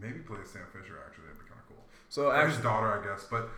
maybe 0.00 0.20
play 0.20 0.38
as 0.40 0.50
Sam 0.50 0.62
Fisher. 0.72 0.94
Actually, 1.04 1.24
that'd 1.24 1.40
be 1.40 1.48
kind 1.48 1.60
of 1.60 1.68
cool. 1.68 1.84
So 2.08 2.30
Or 2.30 2.46
his 2.46 2.58
daughter, 2.58 2.86
I 2.86 3.04
guess, 3.04 3.26
but, 3.28 3.48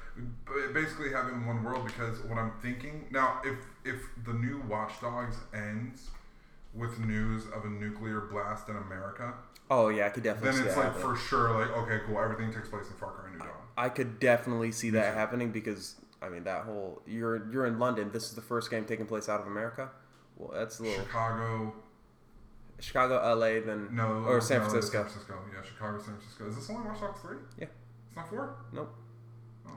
but 0.46 0.72
basically 0.72 1.12
have 1.12 1.26
it 1.26 1.32
in 1.32 1.44
one 1.46 1.62
world 1.62 1.84
because 1.84 2.20
what 2.20 2.38
I'm 2.38 2.52
thinking 2.62 3.06
now, 3.10 3.42
if 3.44 3.58
if 3.84 4.00
the 4.24 4.32
new 4.32 4.62
Watch 4.66 4.98
Dogs 5.02 5.36
ends 5.52 6.08
with 6.74 6.98
news 6.98 7.44
of 7.54 7.64
a 7.64 7.68
nuclear 7.68 8.20
blast 8.20 8.70
in 8.70 8.76
America, 8.76 9.34
oh 9.70 9.90
yeah, 9.90 10.06
I 10.06 10.08
could 10.08 10.22
definitely 10.22 10.58
then 10.58 10.68
it's 10.68 10.76
like 10.78 10.96
for 10.96 11.16
sure, 11.16 11.60
like 11.60 11.76
okay, 11.76 12.00
cool, 12.06 12.18
everything 12.18 12.50
takes 12.50 12.70
place 12.70 12.86
in 12.86 12.94
Far 12.94 13.10
Cry 13.10 13.30
New 13.30 13.38
Dawn. 13.40 13.48
I 13.76 13.90
could 13.90 14.20
definitely 14.20 14.72
see 14.72 14.88
that 14.90 15.14
happening 15.14 15.52
because 15.52 15.96
I 16.22 16.30
mean 16.30 16.44
that 16.44 16.64
whole 16.64 17.02
you're 17.06 17.46
you're 17.52 17.66
in 17.66 17.78
London. 17.78 18.10
This 18.10 18.24
is 18.24 18.32
the 18.32 18.42
first 18.42 18.70
game 18.70 18.86
taking 18.86 19.04
place 19.06 19.28
out 19.28 19.40
of 19.40 19.46
America. 19.46 19.90
Well, 20.40 20.58
that's 20.58 20.80
a 20.80 20.84
little 20.84 21.04
Chicago, 21.04 21.74
Chicago, 22.78 23.34
LA, 23.34 23.60
then 23.60 23.88
no, 23.92 24.24
or 24.26 24.40
San 24.40 24.62
no, 24.62 24.68
Francisco. 24.68 25.02
San 25.02 25.10
Francisco, 25.10 25.38
yeah, 25.54 25.62
Chicago, 25.62 25.98
San 25.98 26.16
Francisco. 26.16 26.48
Is 26.48 26.56
this 26.56 26.70
only 26.70 26.88
Watch 26.88 27.00
Dogs 27.00 27.20
three? 27.20 27.36
Yeah. 27.58 27.66
it's 28.06 28.16
not 28.16 28.30
four. 28.30 28.56
Nope. 28.72 28.94
Oh, 29.66 29.72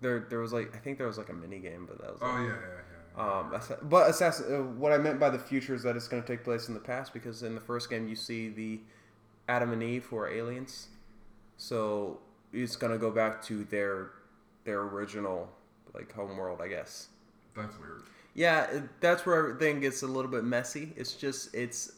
There 0.00 0.26
there 0.30 0.38
was 0.38 0.52
like 0.52 0.74
I 0.76 0.78
think 0.78 0.98
there 0.98 1.08
was 1.08 1.18
like 1.18 1.28
a 1.28 1.32
mini 1.32 1.58
game, 1.58 1.86
but 1.86 2.00
that 2.00 2.12
was. 2.12 2.20
oh 2.22 2.36
it. 2.36 2.42
yeah, 2.42 2.48
yeah, 2.48 2.56
yeah. 2.58 2.82
Um, 3.16 3.60
but 3.88 4.10
Assassin, 4.10 4.54
uh, 4.54 4.62
what 4.78 4.92
I 4.92 4.98
meant 4.98 5.18
by 5.18 5.30
the 5.30 5.38
future 5.38 5.74
is 5.74 5.82
that 5.84 5.96
it's 5.96 6.06
going 6.06 6.22
to 6.22 6.28
take 6.28 6.44
place 6.44 6.68
in 6.68 6.74
the 6.74 6.80
past 6.80 7.14
because 7.14 7.42
in 7.42 7.54
the 7.54 7.60
first 7.62 7.88
game 7.88 8.06
you 8.06 8.14
see 8.14 8.50
the 8.50 8.78
Adam 9.48 9.72
and 9.72 9.82
Eve 9.82 10.04
who 10.04 10.18
are 10.18 10.28
aliens, 10.28 10.88
so 11.56 12.20
it's 12.52 12.76
going 12.76 12.92
to 12.92 12.98
go 12.98 13.10
back 13.10 13.42
to 13.44 13.64
their 13.64 14.10
their 14.64 14.82
original 14.82 15.48
like 15.94 16.12
home 16.12 16.36
world, 16.36 16.60
I 16.62 16.68
guess. 16.68 17.08
That's 17.56 17.76
weird. 17.80 18.02
Yeah, 18.36 18.64
it, 18.70 19.00
that's 19.00 19.24
where 19.24 19.36
everything 19.36 19.80
gets 19.80 20.02
a 20.02 20.06
little 20.06 20.30
bit 20.30 20.44
messy. 20.44 20.92
It's 20.94 21.14
just 21.14 21.52
it's 21.54 21.92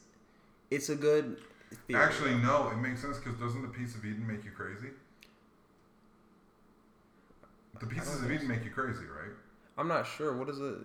it's 0.70 0.88
a 0.88 0.94
good. 0.94 1.38
Theory, 1.86 2.02
Actually, 2.02 2.34
no, 2.36 2.70
it 2.70 2.76
makes 2.76 3.02
sense 3.02 3.18
because 3.18 3.38
doesn't 3.38 3.60
the 3.60 3.68
piece 3.68 3.94
of 3.94 4.04
Eden 4.04 4.26
make 4.26 4.42
you 4.44 4.52
crazy? 4.52 4.88
The 7.78 7.86
pieces 7.86 8.22
of 8.22 8.32
Eden 8.32 8.48
make 8.48 8.64
you 8.64 8.70
crazy, 8.70 9.04
right? 9.04 9.32
I'm 9.76 9.88
not 9.88 10.06
sure. 10.06 10.34
What 10.36 10.48
is 10.48 10.60
it? 10.60 10.76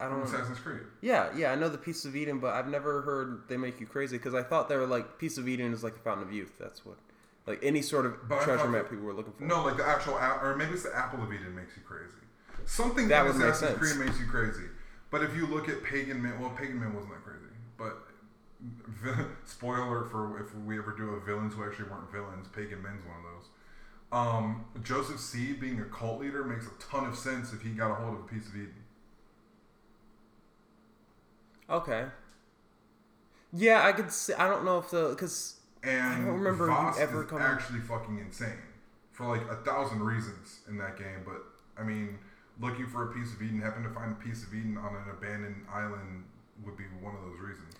I 0.00 0.08
don't. 0.08 0.26
From. 0.26 0.34
Assassin's 0.34 0.58
Creed. 0.58 0.80
Yeah, 1.00 1.30
yeah, 1.36 1.52
I 1.52 1.54
know 1.54 1.68
the 1.68 1.78
Piece 1.78 2.04
of 2.04 2.16
Eden, 2.16 2.40
but 2.40 2.52
I've 2.52 2.68
never 2.68 3.02
heard 3.02 3.42
they 3.48 3.56
make 3.56 3.80
you 3.80 3.86
crazy 3.86 4.18
because 4.18 4.34
I 4.34 4.42
thought 4.42 4.68
they 4.68 4.76
were 4.76 4.86
like 4.86 5.18
Piece 5.18 5.38
of 5.38 5.48
Eden 5.48 5.72
is 5.72 5.84
like 5.84 5.94
the 5.94 6.00
fountain 6.00 6.26
of 6.26 6.32
youth. 6.32 6.52
That's 6.58 6.84
what, 6.84 6.96
like 7.46 7.60
any 7.62 7.80
sort 7.80 8.06
of 8.06 8.28
But 8.28 8.42
treasure 8.42 8.68
map 8.68 8.90
people 8.90 9.04
were 9.04 9.14
looking 9.14 9.32
for. 9.34 9.44
No, 9.44 9.64
like 9.64 9.76
the 9.76 9.86
actual, 9.86 10.14
or 10.14 10.56
maybe 10.58 10.72
it's 10.72 10.82
the 10.82 10.94
apple 10.94 11.22
of 11.22 11.32
Eden 11.32 11.54
makes 11.54 11.76
you 11.76 11.82
crazy. 11.86 12.23
Something 12.66 13.08
That 13.08 13.24
would 13.26 13.36
make 13.36 13.48
Assassin's 13.48 13.78
sense. 13.80 13.92
Creed 13.92 14.06
makes 14.06 14.20
you 14.20 14.26
crazy. 14.26 14.64
But 15.10 15.22
if 15.22 15.36
you 15.36 15.46
look 15.46 15.68
at 15.68 15.82
Pagan 15.84 16.22
Min, 16.22 16.38
well, 16.40 16.50
Pagan 16.50 16.80
Min 16.80 16.92
wasn't 16.94 17.12
that 17.14 17.24
crazy. 17.24 17.44
But 17.76 19.26
spoiler 19.44 20.04
for 20.06 20.40
if 20.40 20.54
we 20.64 20.78
ever 20.78 20.92
do 20.96 21.10
a 21.10 21.20
villains 21.20 21.54
who 21.54 21.64
actually 21.64 21.88
weren't 21.90 22.10
villains, 22.10 22.48
Pagan 22.48 22.82
Min's 22.82 23.04
one 23.04 23.16
of 23.18 23.22
those. 23.22 23.48
Um, 24.12 24.64
Joseph 24.82 25.20
Seed 25.20 25.60
being 25.60 25.80
a 25.80 25.84
cult 25.84 26.20
leader 26.20 26.44
makes 26.44 26.66
a 26.66 26.70
ton 26.80 27.06
of 27.06 27.16
sense 27.16 27.52
if 27.52 27.62
he 27.62 27.70
got 27.70 27.90
a 27.90 27.94
hold 27.94 28.14
of 28.14 28.20
a 28.20 28.28
piece 28.28 28.46
of 28.48 28.54
Eden. 28.54 28.74
Okay. 31.68 32.06
Yeah, 33.52 33.84
I 33.86 33.92
could. 33.92 34.10
See, 34.12 34.34
I 34.34 34.48
don't 34.48 34.64
know 34.64 34.78
if 34.78 34.90
the 34.90 35.08
because 35.10 35.60
And 35.82 36.00
I 36.00 36.16
don't 36.18 36.34
remember 36.34 36.66
Vaas 36.66 36.98
ever 36.98 37.24
is 37.24 37.30
coming- 37.30 37.44
actually 37.44 37.80
fucking 37.80 38.18
insane 38.18 38.58
for 39.12 39.26
like 39.26 39.48
a 39.50 39.56
thousand 39.56 40.02
reasons 40.02 40.60
in 40.68 40.76
that 40.78 40.98
game. 40.98 41.22
But 41.24 41.42
I 41.80 41.84
mean, 41.84 42.18
looking 42.60 42.86
for 42.86 43.10
a 43.10 43.14
piece 43.14 43.32
of 43.32 43.42
Eden, 43.42 43.60
happen 43.60 43.82
to 43.82 43.90
find 43.90 44.12
a 44.12 44.24
piece 44.24 44.42
of 44.44 44.54
Eden 44.54 44.76
on 44.78 44.94
an 44.94 45.10
abandoned 45.10 45.66
island 45.72 46.24
would 46.64 46.76
be 46.76 46.84
one 47.00 47.14
of 47.14 47.22
those 47.22 47.38
reasons. 47.40 47.74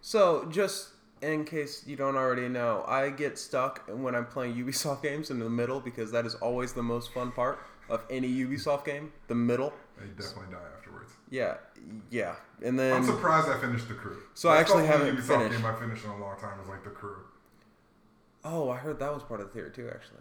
so 0.00 0.46
just 0.50 0.88
in 1.22 1.44
case 1.44 1.84
you 1.86 1.96
don't 1.96 2.16
already 2.16 2.48
know, 2.48 2.84
I 2.86 3.10
get 3.10 3.38
stuck 3.38 3.82
when 3.88 4.14
I'm 4.14 4.26
playing 4.26 4.54
Ubisoft 4.56 5.02
games 5.02 5.30
in 5.30 5.38
the 5.38 5.48
middle 5.48 5.80
because 5.80 6.10
that 6.12 6.26
is 6.26 6.34
always 6.36 6.72
the 6.72 6.82
most 6.82 7.12
fun 7.12 7.32
part 7.32 7.58
of 7.88 8.04
any 8.10 8.28
Ubisoft 8.28 8.84
game. 8.84 9.12
The 9.28 9.34
middle. 9.34 9.72
You 10.00 10.08
definitely 10.08 10.52
die 10.54 10.60
afterwards. 10.76 11.12
Yeah, 11.30 11.54
yeah, 12.10 12.34
and 12.62 12.78
then 12.78 12.94
I'm 12.94 13.04
surprised 13.04 13.48
I 13.48 13.58
finished 13.60 13.88
the 13.88 13.94
crew. 13.94 14.18
So 14.34 14.48
I 14.48 14.58
actually 14.58 14.86
haven't 14.86 15.16
Ubisoft 15.16 15.26
finished. 15.26 15.56
game 15.56 15.66
I 15.66 15.74
finished 15.78 16.04
in 16.04 16.10
a 16.10 16.18
long 16.18 16.38
time 16.38 16.58
was 16.58 16.68
like 16.68 16.82
the 16.84 16.90
crew. 16.90 17.16
oh, 18.44 18.68
I 18.70 18.76
heard 18.76 18.98
that 18.98 19.12
was 19.14 19.22
part 19.22 19.40
of 19.40 19.46
the 19.48 19.52
theory 19.52 19.70
too. 19.70 19.88
Actually, 19.94 20.20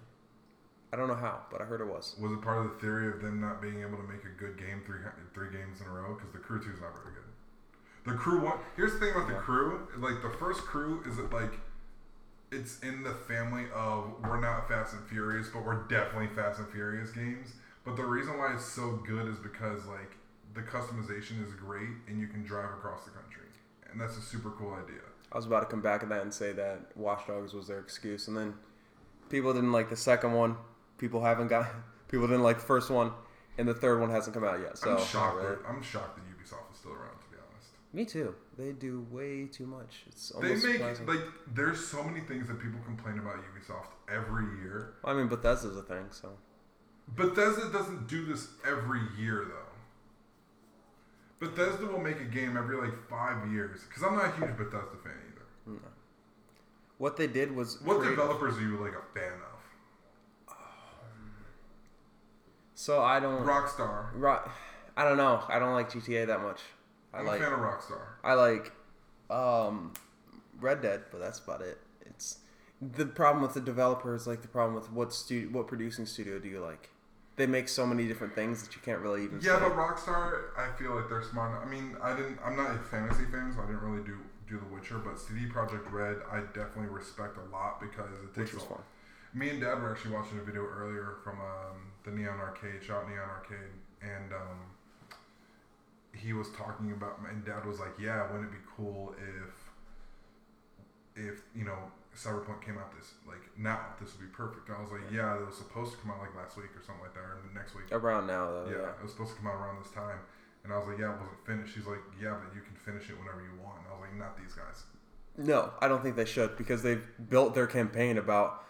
I 0.94 0.96
don't 0.96 1.08
know 1.08 1.16
how, 1.16 1.42
but 1.52 1.60
I 1.60 1.66
heard 1.66 1.82
it 1.82 1.88
was. 1.88 2.16
Was 2.22 2.32
it 2.32 2.42
part 2.44 2.60
of 2.60 2.66
the 2.66 2.78
theory 2.80 3.08
of 3.12 3.20
them 3.20 3.42
not 3.42 3.64
being 3.64 3.82
able 3.82 3.98
to 3.98 4.04
make 4.04 4.24
a 4.26 4.40
good 4.40 4.60
game 4.60 4.84
three 4.86 5.00
three 5.34 5.50
games 5.52 5.82
in 5.82 5.88
a 5.88 5.90
row? 5.90 6.14
Because 6.14 6.32
the 6.32 6.38
crew 6.38 6.64
two 6.64 6.70
is 6.70 6.82
not 6.82 6.94
very 6.94 7.16
good. 7.16 8.14
The 8.14 8.14
crew 8.14 8.46
one. 8.46 8.60
Here's 8.76 8.94
the 8.94 9.00
thing 9.00 9.10
about 9.16 9.28
the 9.28 9.34
crew. 9.34 9.88
Like 9.98 10.22
the 10.22 10.30
first 10.38 10.62
crew 10.62 11.02
is 11.10 11.18
it 11.18 11.34
like 11.34 11.58
it's 12.52 12.80
in 12.82 13.02
the 13.02 13.16
family 13.28 13.66
of 13.74 14.14
we're 14.22 14.40
not 14.40 14.70
Fast 14.70 14.94
and 14.94 15.04
Furious, 15.08 15.48
but 15.52 15.66
we're 15.66 15.82
definitely 15.88 16.28
Fast 16.36 16.60
and 16.60 16.70
Furious 16.70 17.10
games. 17.10 17.54
But 17.84 17.96
the 17.96 18.06
reason 18.06 18.38
why 18.38 18.54
it's 18.54 18.64
so 18.66 19.02
good 19.04 19.28
is 19.28 19.40
because 19.40 19.88
like 19.88 20.14
the 20.54 20.62
customization 20.62 21.44
is 21.44 21.54
great 21.54 21.90
and 22.08 22.20
you 22.20 22.28
can 22.28 22.44
drive 22.44 22.70
across 22.70 23.04
the 23.04 23.12
country. 23.12 23.50
and 23.90 24.00
that's 24.00 24.18
a 24.18 24.22
super 24.22 24.52
cool 24.52 24.74
idea. 24.74 25.02
I 25.32 25.38
was 25.38 25.46
about 25.46 25.62
to 25.62 25.66
come 25.66 25.82
back 25.82 26.04
at 26.04 26.10
that 26.10 26.22
and 26.22 26.32
say 26.32 26.52
that 26.52 26.96
Watch 26.96 27.26
Dogs 27.26 27.54
was 27.54 27.68
their 27.68 27.80
excuse, 27.80 28.28
and 28.28 28.38
then 28.38 28.54
people 29.30 29.54
didn't 29.54 29.72
like 29.72 29.90
the 29.90 29.96
second 29.96 30.34
one. 30.34 30.58
People 31.04 31.22
haven't 31.22 31.50
got. 31.50 31.68
People 32.08 32.28
didn't 32.28 32.44
like 32.44 32.60
the 32.60 32.66
first 32.66 32.90
one, 32.90 33.12
and 33.58 33.68
the 33.68 33.74
third 33.74 34.00
one 34.00 34.10
hasn't 34.10 34.34
come 34.34 34.46
out 34.46 34.62
yet. 34.62 34.78
So 34.78 34.96
I'm 34.96 35.04
shocked. 35.06 35.36
really. 35.36 35.50
that- 35.58 35.66
I'm 35.68 35.82
shocked 35.84 36.16
that 36.16 36.24
Ubisoft 36.24 36.72
is 36.72 36.78
still 36.80 36.94
around. 36.94 37.20
To 37.20 37.28
be 37.30 37.36
honest, 37.52 37.68
Me 37.92 38.06
too. 38.06 38.34
They 38.58 38.72
do 38.72 39.06
way 39.12 39.48
too 39.52 39.66
much. 39.68 40.04
It's 40.08 40.30
they 40.42 40.50
make 40.54 40.60
surprising. 40.60 41.06
like 41.08 41.20
there's 41.54 41.86
so 41.86 42.02
many 42.04 42.22
things 42.22 42.48
that 42.48 42.58
people 42.62 42.80
complain 42.86 43.20
about 43.20 43.36
Ubisoft 43.36 43.88
every 44.10 44.46
year. 44.62 44.94
I 45.04 45.14
mean, 45.14 45.28
Bethesda's 45.28 45.76
a 45.76 45.82
thing, 45.82 46.06
so 46.12 46.30
Bethesda 47.18 47.70
doesn't 47.70 48.08
do 48.08 48.24
this 48.26 48.48
every 48.66 49.02
year 49.20 49.46
though. 49.50 51.46
Bethesda 51.46 51.86
will 51.86 52.00
make 52.00 52.22
a 52.22 52.26
game 52.26 52.56
every 52.56 52.78
like 52.78 52.94
five 53.10 53.52
years 53.52 53.82
because 53.90 54.04
I'm 54.04 54.16
not 54.16 54.26
a 54.26 54.32
huge 54.38 54.56
Bethesda 54.56 54.96
fan 55.04 55.12
either. 55.28 55.46
No. 55.76 55.80
what 56.98 57.18
they 57.18 57.28
did 57.28 57.54
was 57.54 57.82
What 57.82 58.00
create- 58.00 58.12
developers 58.12 58.56
are 58.58 58.62
you 58.62 58.78
like 58.78 58.94
a 58.94 59.20
fan 59.20 59.34
of? 59.34 59.53
So 62.84 63.02
I 63.02 63.22
don't. 63.22 63.46
Rockstar. 63.46 64.08
Ro- 64.14 64.42
I 64.98 65.06
don't 65.06 65.16
know. 65.16 65.42
I 65.48 65.58
don't 65.58 65.72
like 65.72 65.90
GTA 65.90 66.28
that 66.28 66.42
much. 66.42 66.60
I 67.14 67.20
I'm 67.20 67.26
like. 67.26 67.40
a 67.40 67.44
fan 67.46 67.54
of 67.54 67.60
Rockstar. 67.60 68.02
I 68.26 68.34
like 68.34 68.74
um, 69.30 69.94
Red 70.60 70.82
Dead, 70.82 71.04
but 71.10 71.22
that's 71.22 71.40
about 71.40 71.62
it. 71.62 71.78
It's 72.06 72.40
the 72.82 73.06
problem 73.06 73.42
with 73.42 73.54
the 73.54 73.62
developers, 73.62 74.28
like 74.28 74.42
the 74.42 74.50
problem 74.50 74.76
with 74.76 74.92
what 74.92 75.14
studio, 75.14 75.48
what 75.52 75.68
producing 75.68 76.06
studio 76.06 76.40
do 76.40 76.50
you 76.50 76.60
like? 76.60 76.90
They 77.38 77.48
make 77.48 77.70
so 77.70 77.86
many 77.88 78.06
different 78.06 78.36
things 78.36 78.62
that 78.64 78.76
you 78.76 78.82
can't 78.84 79.00
really 79.00 79.24
even. 79.24 79.40
Yeah, 79.42 79.60
but 79.60 79.72
Rockstar, 79.78 80.48
I 80.58 80.70
feel 80.78 80.94
like 80.94 81.08
they're 81.08 81.24
smart. 81.24 81.66
I 81.66 81.70
mean, 81.70 81.96
I 82.04 82.14
didn't. 82.18 82.38
I'm 82.44 82.58
not 82.58 82.76
a 82.76 82.80
fantasy 82.80 83.24
fan, 83.32 83.54
so 83.56 83.62
I 83.62 83.66
didn't 83.68 83.80
really 83.80 84.04
do 84.04 84.18
do 84.46 84.60
The 84.60 84.76
Witcher. 84.76 84.98
But 84.98 85.18
CD 85.18 85.46
Projekt 85.46 85.90
Red, 85.90 86.18
I 86.30 86.42
definitely 86.54 86.90
respect 86.90 87.38
a 87.38 87.50
lot 87.50 87.80
because 87.80 88.12
it 88.12 88.36
takes 88.36 88.52
which 88.52 88.56
was 88.56 88.64
fun. 88.64 88.80
Me 89.34 89.50
and 89.50 89.60
Dad 89.60 89.82
were 89.82 89.92
actually 89.92 90.12
watching 90.14 90.38
a 90.40 90.44
video 90.44 90.62
earlier 90.64 91.16
from 91.24 91.40
um, 91.42 91.92
the 92.04 92.12
Neon 92.12 92.40
Arcade, 92.40 92.84
shot 92.84 93.08
Neon 93.10 93.28
Arcade, 93.28 93.74
and 94.02 94.32
um, 94.32 94.60
he 96.16 96.34
was 96.34 96.50
talking 96.52 96.92
about. 96.92 97.20
And 97.28 97.44
Dad 97.44 97.66
was 97.66 97.80
like, 97.80 97.94
"Yeah, 98.00 98.28
wouldn't 98.32 98.50
it 98.50 98.52
be 98.52 98.64
cool 98.78 99.16
if, 99.18 101.26
if 101.26 101.42
you 101.56 101.66
know, 101.66 101.78
Cyberpunk 102.16 102.62
came 102.64 102.78
out 102.78 102.96
this 102.96 103.14
like 103.28 103.42
now? 103.58 103.80
This 104.00 104.12
would 104.14 104.22
be 104.22 104.32
perfect." 104.32 104.70
And 104.70 104.78
I 104.78 104.82
was 104.82 104.92
like, 104.92 105.10
"Yeah, 105.12 105.36
it 105.40 105.46
was 105.46 105.58
supposed 105.58 105.94
to 105.94 105.98
come 105.98 106.12
out 106.12 106.20
like 106.20 106.36
last 106.36 106.56
week 106.56 106.70
or 106.78 106.84
something 106.86 107.02
like 107.02 107.16
that, 107.16 107.26
or 107.26 107.42
next 107.56 107.74
week." 107.76 107.86
Around 107.92 108.28
now, 108.28 108.46
though. 108.52 108.68
yeah, 108.70 108.78
Yeah. 108.86 109.00
it 109.00 109.02
was 109.02 109.12
supposed 109.14 109.32
to 109.34 109.38
come 109.42 109.48
out 109.48 109.56
around 109.58 109.82
this 109.84 109.92
time." 109.92 110.20
And 110.64 110.72
I 110.72 110.78
was 110.78 110.86
like, 110.88 111.00
"Yeah, 111.00 111.10
it 111.10 111.18
wasn't 111.20 111.42
finished." 111.46 111.74
She's 111.74 111.88
like, 111.88 112.04
"Yeah, 112.22 112.38
but 112.38 112.54
you 112.54 112.62
can 112.62 112.76
finish 112.78 113.10
it 113.10 113.18
whenever 113.18 113.42
you 113.42 113.58
want." 113.66 113.82
And 113.82 113.88
I 113.90 113.98
was 113.98 114.02
like, 114.06 114.14
"Not 114.14 114.38
these 114.38 114.54
guys." 114.54 114.86
No, 115.42 115.74
I 115.82 115.88
don't 115.88 116.04
think 116.04 116.16
they 116.16 116.30
should 116.30 116.56
because 116.56 116.84
they've 116.84 117.02
built 117.34 117.56
their 117.56 117.66
campaign 117.66 118.20
about 118.20 118.62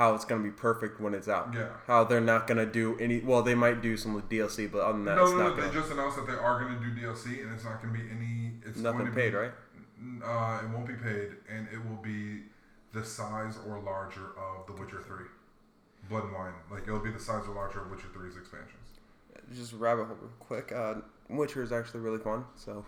how 0.00 0.14
it's 0.14 0.24
going 0.24 0.42
to 0.42 0.48
be 0.48 0.50
perfect 0.50 0.98
when 0.98 1.12
it's 1.12 1.28
out. 1.28 1.52
Yeah. 1.54 1.68
How 1.86 2.04
they're 2.04 2.22
not 2.22 2.46
going 2.46 2.56
to 2.56 2.64
do 2.64 2.96
any. 2.98 3.20
Well, 3.20 3.42
they 3.42 3.54
might 3.54 3.82
do 3.82 3.98
some 3.98 4.14
with 4.14 4.30
DLC, 4.30 4.72
but 4.72 4.80
other 4.80 4.94
than 4.94 5.04
that, 5.04 5.16
no, 5.16 5.24
it's 5.24 5.32
no, 5.32 5.38
not 5.48 5.58
no. 5.58 5.68
They 5.68 5.74
just 5.74 5.92
announced 5.92 6.16
that 6.16 6.26
they 6.26 6.32
are 6.32 6.58
going 6.58 6.74
to 6.74 6.80
do 6.82 6.90
DLC, 6.98 7.42
and 7.44 7.52
it's 7.52 7.64
not 7.64 7.82
going 7.82 7.92
to 7.92 8.00
be 8.00 8.06
any. 8.10 8.52
It's 8.64 8.78
Nothing 8.78 9.00
going 9.00 9.10
to 9.10 9.14
paid, 9.16 9.32
be, 9.32 9.36
right? 9.36 9.52
Uh, 10.24 10.64
it 10.64 10.70
won't 10.70 10.86
be 10.86 10.94
paid, 10.94 11.32
and 11.54 11.68
it 11.70 11.86
will 11.86 12.00
be 12.02 12.44
the 12.94 13.04
size 13.04 13.58
or 13.68 13.78
larger 13.80 14.30
of 14.38 14.66
The 14.66 14.72
Witcher 14.80 15.02
Three, 15.06 15.26
Blood 16.08 16.24
and 16.24 16.32
Wine. 16.32 16.54
Like 16.70 16.84
it'll 16.84 16.98
be 17.00 17.10
the 17.10 17.20
size 17.20 17.42
or 17.46 17.54
larger 17.54 17.82
of 17.82 17.90
Witcher 17.90 18.08
3's 18.16 18.38
expansions. 18.38 18.88
Just 19.54 19.74
rabbit 19.74 20.06
hole 20.06 20.16
real 20.18 20.30
quick. 20.40 20.72
Uh, 20.72 20.94
Witcher 21.28 21.62
is 21.62 21.72
actually 21.72 22.00
really 22.00 22.18
fun. 22.18 22.46
So, 22.56 22.86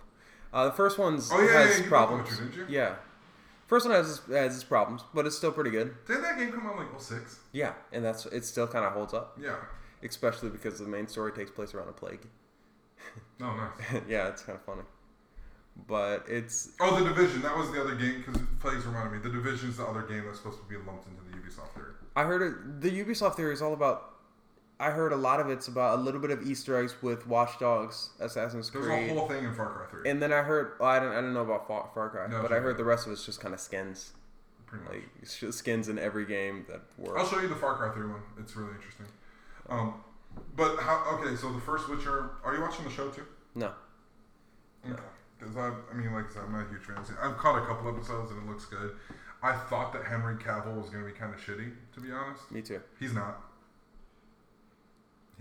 uh, 0.54 0.64
the 0.64 0.72
first 0.72 0.98
one's 0.98 1.30
Oh, 1.30 1.40
yeah, 1.42 1.44
yeah, 1.52 1.58
has 1.58 1.70
played 1.74 1.84
The 1.84 1.88
problems. 1.88 2.30
Witcher, 2.30 2.44
didn't 2.44 2.70
you? 2.70 2.74
Yeah, 2.74 2.94
first 3.72 3.86
one 3.86 3.94
has 3.94 4.10
its, 4.18 4.26
has 4.28 4.54
its 4.54 4.64
problems, 4.64 5.02
but 5.14 5.24
it's 5.24 5.34
still 5.34 5.50
pretty 5.50 5.70
good. 5.70 5.94
Didn't 6.06 6.20
that 6.22 6.36
game 6.36 6.52
come 6.52 6.66
out 6.66 6.76
like 6.76 6.88
06? 7.00 7.38
Yeah, 7.52 7.72
and 7.90 8.04
that's 8.04 8.26
it. 8.26 8.44
Still 8.44 8.66
kind 8.66 8.84
of 8.84 8.92
holds 8.92 9.14
up, 9.14 9.38
Yeah. 9.40 9.56
especially 10.02 10.50
because 10.50 10.78
the 10.78 10.84
main 10.86 11.08
story 11.08 11.32
takes 11.32 11.50
place 11.50 11.72
around 11.72 11.88
a 11.88 11.92
plague. 11.92 12.20
No, 13.40 13.46
oh, 13.50 13.56
nice. 13.56 14.02
yeah, 14.08 14.28
it's 14.28 14.42
kind 14.42 14.58
of 14.58 14.64
funny, 14.66 14.82
but 15.88 16.26
it's 16.28 16.72
Oh, 16.80 17.02
The 17.02 17.08
Division. 17.14 17.40
That 17.40 17.56
was 17.56 17.70
the 17.72 17.80
other 17.80 17.94
game 17.94 18.22
because 18.26 18.42
Plagues 18.60 18.84
reminded 18.84 19.12
me. 19.12 19.18
The 19.30 19.34
Division 19.34 19.70
is 19.70 19.78
the 19.78 19.86
other 19.86 20.02
game 20.02 20.24
that's 20.26 20.36
supposed 20.36 20.58
to 20.58 20.68
be 20.68 20.76
lumped 20.76 21.06
into 21.08 21.22
the 21.30 21.38
Ubisoft 21.38 21.72
theory. 21.74 21.92
I 22.14 22.24
heard 22.24 22.42
it, 22.42 22.80
the 22.82 22.90
Ubisoft 22.90 23.36
theory 23.36 23.54
is 23.54 23.62
all 23.62 23.72
about. 23.72 24.10
I 24.82 24.90
heard 24.90 25.12
a 25.12 25.16
lot 25.16 25.38
of 25.40 25.48
it's 25.48 25.68
about 25.68 25.98
a 25.98 26.02
little 26.02 26.20
bit 26.20 26.30
of 26.30 26.42
Easter 26.42 26.76
eggs 26.78 26.94
with 27.02 27.26
Watch 27.26 27.58
Dogs, 27.58 28.10
Assassin's 28.20 28.70
There's 28.70 28.84
Creed, 28.86 29.10
a 29.10 29.14
whole 29.14 29.28
thing 29.28 29.44
in 29.44 29.54
Far 29.54 29.70
Cry 29.70 29.86
3. 30.02 30.10
and 30.10 30.20
then 30.22 30.32
I 30.32 30.42
heard 30.42 30.72
well, 30.80 30.88
I 30.88 30.98
don't 30.98 31.12
I 31.12 31.20
don't 31.20 31.32
know 31.34 31.42
about 31.42 31.68
Far, 31.68 31.88
Far 31.94 32.10
Cry, 32.10 32.26
No, 32.26 32.42
but 32.42 32.52
I 32.52 32.56
heard 32.56 32.76
the 32.76 32.84
rest 32.84 33.06
of 33.06 33.12
it's 33.12 33.24
just 33.24 33.40
kind 33.40 33.54
of 33.54 33.60
skins, 33.60 34.12
pretty 34.66 34.84
much. 34.84 34.94
like 35.42 35.52
skins 35.52 35.88
in 35.88 35.98
every 35.98 36.26
game 36.26 36.66
that 36.68 36.80
works. 36.98 37.20
I'll 37.20 37.26
show 37.28 37.40
you 37.40 37.48
the 37.48 37.54
Far 37.56 37.76
Cry 37.76 37.92
3 37.94 38.08
one. 38.08 38.20
It's 38.38 38.56
really 38.56 38.74
interesting. 38.74 39.06
Um, 39.68 39.94
but 40.56 40.76
how? 40.80 41.18
Okay, 41.20 41.36
so 41.36 41.52
the 41.52 41.60
first 41.60 41.88
Witcher. 41.88 42.30
Are 42.44 42.54
you 42.54 42.60
watching 42.60 42.84
the 42.84 42.90
show 42.90 43.08
too? 43.10 43.26
No, 43.54 43.72
Okay. 44.84 45.00
Because 45.38 45.56
I, 45.56 45.72
I 45.90 45.94
mean, 45.94 46.12
like 46.12 46.30
I 46.30 46.32
said, 46.34 46.42
I'm 46.46 46.52
not 46.52 46.66
a 46.66 46.68
huge 46.70 46.82
fan. 46.82 46.96
I've 47.20 47.36
caught 47.36 47.60
a 47.62 47.66
couple 47.66 47.88
episodes 47.88 48.30
and 48.30 48.42
it 48.42 48.48
looks 48.48 48.64
good. 48.66 48.92
I 49.42 49.52
thought 49.52 49.92
that 49.92 50.04
Henry 50.04 50.36
Cavill 50.36 50.80
was 50.80 50.88
going 50.90 51.04
to 51.04 51.10
be 51.10 51.16
kind 51.16 51.34
of 51.34 51.40
shitty, 51.40 51.72
to 51.94 52.00
be 52.00 52.12
honest. 52.12 52.50
me 52.52 52.62
too. 52.62 52.80
He's 53.00 53.12
not. 53.12 53.42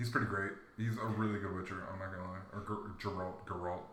He's 0.02 0.10
pretty 0.10 0.26
great. 0.26 0.50
He's 0.80 0.98
a 0.98 1.06
really 1.06 1.38
good 1.40 1.56
Witcher. 1.56 1.88
I'm 1.94 2.00
not 2.00 2.12
gonna 2.12 2.28
lie. 2.28 2.40
Or 2.54 2.64
Ger- 2.68 3.10
Geralt. 3.10 3.46
Geralt. 3.46 3.84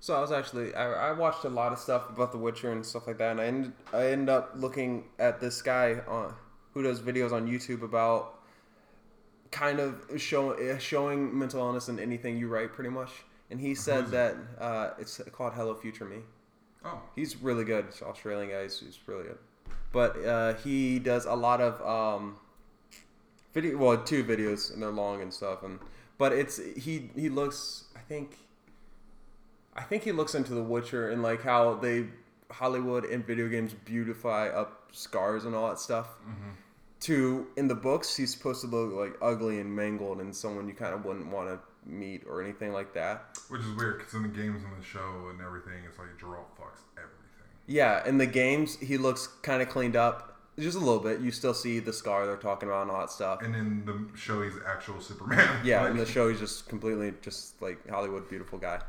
So 0.00 0.16
I 0.16 0.20
was 0.22 0.32
actually 0.32 0.74
I, 0.74 1.10
I 1.10 1.12
watched 1.12 1.44
a 1.44 1.50
lot 1.50 1.70
of 1.70 1.78
stuff 1.78 2.08
about 2.08 2.32
The 2.32 2.38
Witcher 2.38 2.72
and 2.72 2.84
stuff 2.84 3.06
like 3.06 3.18
that, 3.18 3.32
and 3.32 3.40
I 3.42 3.44
ended, 3.44 3.72
I 3.92 4.06
ended 4.06 4.30
up 4.30 4.52
looking 4.54 5.04
at 5.18 5.38
this 5.38 5.60
guy 5.60 6.00
on, 6.08 6.32
who 6.72 6.82
does 6.82 7.00
videos 7.00 7.32
on 7.32 7.46
YouTube 7.46 7.82
about 7.82 8.40
kind 9.50 9.80
of 9.80 10.10
show, 10.16 10.52
eh, 10.52 10.78
showing 10.78 11.38
mental 11.38 11.60
illness 11.60 11.90
in 11.90 11.98
anything 11.98 12.38
you 12.38 12.48
write, 12.48 12.72
pretty 12.72 12.88
much. 12.88 13.10
And 13.50 13.60
he 13.60 13.74
said 13.74 14.06
that 14.12 14.36
uh, 14.58 14.92
it's 14.98 15.20
called 15.30 15.52
Hello 15.52 15.74
Future 15.74 16.06
Me. 16.06 16.20
Oh, 16.86 17.02
He's 17.14 17.36
really 17.36 17.64
good. 17.64 17.84
He's 17.84 18.00
Australian 18.00 18.48
guy. 18.48 18.62
He's, 18.62 18.80
he's 18.80 18.98
really 19.04 19.24
good. 19.24 19.38
But 19.92 20.24
uh, 20.24 20.54
he 20.54 20.98
does 20.98 21.26
a 21.26 21.34
lot 21.34 21.60
of 21.60 21.82
um, 21.82 22.36
video. 23.52 23.76
Well, 23.76 23.98
two 23.98 24.24
videos 24.24 24.72
and 24.72 24.82
they're 24.82 24.90
long 24.90 25.22
and 25.22 25.32
stuff. 25.32 25.62
And 25.62 25.78
but 26.18 26.32
it's 26.32 26.60
he 26.76 27.10
he 27.14 27.28
looks. 27.28 27.84
I 27.96 28.00
think. 28.00 28.38
I 29.74 29.82
think 29.82 30.02
he 30.02 30.12
looks 30.12 30.34
into 30.34 30.52
The 30.52 30.62
Witcher 30.62 31.10
and 31.10 31.22
like 31.22 31.42
how 31.42 31.74
they 31.74 32.06
Hollywood 32.50 33.04
and 33.04 33.24
video 33.24 33.48
games 33.48 33.72
beautify 33.84 34.48
up 34.48 34.88
scars 34.92 35.44
and 35.44 35.54
all 35.54 35.68
that 35.68 35.78
stuff. 35.78 36.08
Mm-hmm. 36.28 36.50
To 37.02 37.46
in 37.56 37.68
the 37.68 37.74
books, 37.74 38.16
he's 38.16 38.32
supposed 38.32 38.60
to 38.62 38.66
look 38.66 38.92
like 38.92 39.16
ugly 39.22 39.60
and 39.60 39.74
mangled 39.74 40.20
and 40.20 40.34
someone 40.34 40.68
you 40.68 40.74
kind 40.74 40.92
of 40.92 41.04
wouldn't 41.04 41.30
want 41.30 41.48
to 41.48 41.58
meet 41.86 42.24
or 42.26 42.42
anything 42.42 42.72
like 42.72 42.92
that. 42.94 43.38
which 43.48 43.62
is 43.62 43.74
weird 43.74 43.98
because 43.98 44.14
in 44.14 44.22
the 44.22 44.28
games 44.28 44.62
and 44.62 44.80
the 44.80 44.84
show 44.84 45.28
and 45.30 45.40
everything, 45.40 45.82
it's 45.88 45.98
like 45.98 46.08
Geralt 46.18 46.50
fucks 46.58 46.82
everything. 46.96 47.16
Yeah, 47.66 48.06
in 48.06 48.18
the 48.18 48.26
games, 48.26 48.76
he 48.80 48.98
looks 48.98 49.28
kind 49.42 49.62
of 49.62 49.68
cleaned 49.68 49.96
up, 49.96 50.29
just 50.60 50.76
a 50.76 50.80
little 50.80 50.98
bit. 51.00 51.20
You 51.20 51.30
still 51.30 51.54
see 51.54 51.78
the 51.80 51.92
scar 51.92 52.26
they're 52.26 52.36
talking 52.36 52.68
about 52.68 52.82
and 52.82 52.90
all 52.90 53.00
that 53.00 53.10
stuff. 53.10 53.42
And 53.42 53.54
in 53.56 53.84
the 53.84 54.16
show, 54.18 54.42
he's 54.42 54.54
actual 54.66 55.00
Superman. 55.00 55.64
Yeah, 55.64 55.80
Like- 55.82 55.90
in 55.92 55.96
the 55.96 56.06
show, 56.06 56.28
he's 56.28 56.40
just 56.40 56.68
completely 56.68 57.12
just 57.22 57.60
like 57.62 57.88
Hollywood 57.88 58.28
beautiful 58.28 58.58
guy. 58.58 58.80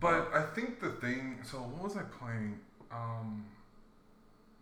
But 0.00 0.28
I 0.34 0.42
think 0.42 0.80
the 0.80 0.90
thing. 0.90 1.38
So 1.44 1.58
what 1.58 1.84
was 1.84 1.96
I 1.96 2.02
playing? 2.02 2.58
Um. 2.92 3.44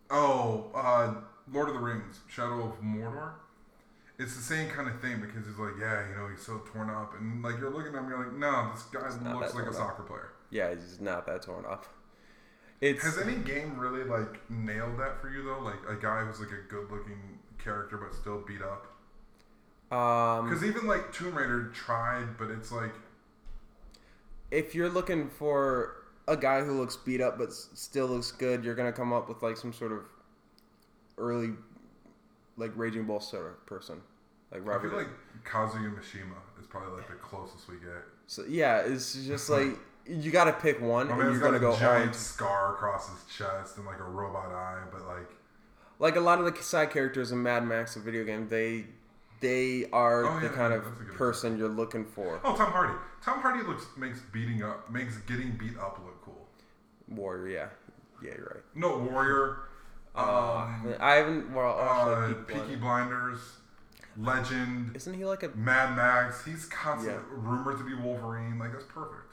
Oh, 0.09 0.69
uh, 0.75 1.15
Lord 1.51 1.69
of 1.69 1.73
the 1.75 1.81
Rings: 1.81 2.19
Shadow 2.29 2.63
of 2.67 2.81
Mordor. 2.81 3.31
It's 4.19 4.35
the 4.35 4.43
same 4.43 4.69
kind 4.69 4.87
of 4.87 5.01
thing 5.01 5.19
because 5.21 5.45
he's 5.47 5.57
like, 5.57 5.73
yeah, 5.79 6.07
you 6.07 6.15
know, 6.15 6.27
he's 6.27 6.45
so 6.45 6.61
torn 6.71 6.89
up, 6.89 7.13
and 7.19 7.41
like 7.43 7.57
you're 7.59 7.71
looking 7.71 7.95
at 7.95 8.03
him, 8.03 8.09
you're 8.09 8.19
like, 8.23 8.33
no, 8.33 8.69
this 8.73 8.83
guy 8.83 9.33
looks 9.33 9.55
like 9.55 9.65
a 9.65 9.69
up. 9.69 9.73
soccer 9.73 10.03
player. 10.03 10.29
Yeah, 10.51 10.69
he's 10.73 11.01
not 11.01 11.25
that 11.25 11.41
torn 11.41 11.65
up. 11.65 11.85
It's 12.83 13.01
Has 13.03 13.17
any 13.17 13.35
game 13.37 13.77
really 13.79 14.03
like 14.03 14.49
nailed 14.49 14.99
that 14.99 15.21
for 15.21 15.29
you 15.29 15.43
though? 15.43 15.59
Like 15.59 15.79
a 15.87 15.95
guy 15.95 16.25
who's 16.25 16.39
like 16.41 16.49
a 16.51 16.67
good-looking 16.69 17.39
character 17.57 17.95
but 17.97 18.13
still 18.13 18.43
beat 18.45 18.61
up. 18.61 18.87
um, 19.97 20.49
Because 20.49 20.65
even 20.65 20.85
like 20.85 21.13
Tomb 21.13 21.33
Raider 21.35 21.69
tried, 21.73 22.37
but 22.37 22.49
it's 22.51 22.71
like 22.73 22.91
if 24.51 24.75
you're 24.75 24.89
looking 24.89 25.29
for 25.29 25.95
a 26.27 26.35
guy 26.35 26.61
who 26.63 26.77
looks 26.79 26.95
beat 26.97 27.21
up 27.21 27.37
but 27.37 27.53
still 27.53 28.07
looks 28.07 28.31
good, 28.31 28.63
you're 28.65 28.75
gonna 28.75 28.91
come 28.91 29.13
up 29.13 29.29
with 29.29 29.41
like 29.41 29.55
some 29.55 29.71
sort 29.73 29.91
of 29.93 29.99
early, 31.17 31.51
like 32.57 32.71
Raging 32.75 33.05
Bull 33.05 33.19
sort 33.21 33.45
of 33.45 33.65
person, 33.65 34.01
like 34.51 34.61
I 34.67 34.81
feel 34.81 34.91
like 34.91 35.07
Kazuya 35.45 35.93
Mishima 35.97 36.35
is 36.59 36.67
probably 36.67 36.97
like 36.97 37.07
the 37.07 37.15
closest 37.15 37.67
we 37.69 37.75
get. 37.75 38.03
so 38.27 38.43
yeah, 38.47 38.79
it's 38.79 39.13
just 39.25 39.49
like 39.49 39.77
you 40.05 40.31
got 40.31 40.45
to 40.45 40.53
pick 40.53 40.81
one, 40.81 41.07
My 41.07 41.13
and 41.13 41.31
you're 41.31 41.39
gonna 41.39 41.59
go 41.59 41.73
a 41.73 41.79
giant 41.79 42.15
scar 42.15 42.73
across 42.73 43.09
his 43.09 43.23
chest 43.35 43.77
and 43.77 43.85
like 43.85 43.99
a 43.99 44.03
robot 44.03 44.51
eye, 44.51 44.81
but 44.91 45.05
like 45.07 45.29
like 45.99 46.15
a 46.15 46.19
lot 46.19 46.39
of 46.39 46.45
the 46.45 46.61
side 46.63 46.91
characters 46.91 47.31
in 47.31 47.41
Mad 47.41 47.65
Max, 47.65 47.93
the 47.93 47.99
video 48.01 48.23
game, 48.23 48.47
they 48.49 48.85
they 49.39 49.85
are 49.91 50.25
Oh, 50.25 50.39
the 50.39 50.47
yeah, 50.47 50.51
kind 50.53 50.73
of 50.73 50.83
that's 50.85 50.99
a 51.01 51.03
good 51.03 51.15
person 51.15 51.57
you're 51.57 51.67
looking 51.69 52.05
for. 52.05 52.39
oh 52.43 52.55
Tom 52.55 52.71
Hardy. 52.71 52.93
Tom 53.23 53.39
Hardy 53.39 53.63
looks 53.65 53.85
makes 53.97 54.19
beating 54.31 54.61
up 54.63 54.89
makes 54.91 55.15
getting 55.19 55.51
beat 55.51 55.77
up 55.77 55.99
look 56.03 56.21
cool. 56.23 56.47
Warrior, 57.09 57.47
yeah, 57.47 57.67
Yeah, 58.27 58.35
you're 58.37 58.51
right. 58.55 58.63
No, 58.75 58.97
Warrior. 58.97 59.59
Uh, 60.15 60.65
Um, 60.83 60.95
I 60.99 61.15
haven't. 61.15 61.53
Well, 61.53 61.77
uh, 61.79 62.33
Peaky 62.45 62.59
Peaky 62.59 62.75
Blinders, 62.75 63.39
Legend, 64.17 64.95
Isn't 64.95 65.13
he 65.15 65.25
like 65.25 65.43
a? 65.43 65.49
Mad 65.49 65.95
Max. 65.95 66.45
He's 66.45 66.65
constantly 66.65 67.19
Yeah. 67.21 67.35
rumored 67.35 67.77
to 67.79 67.83
be 67.83 67.95
Wolverine. 67.95 68.59
Like 68.59 68.71
that's 68.73 68.85
perfect. 68.85 69.32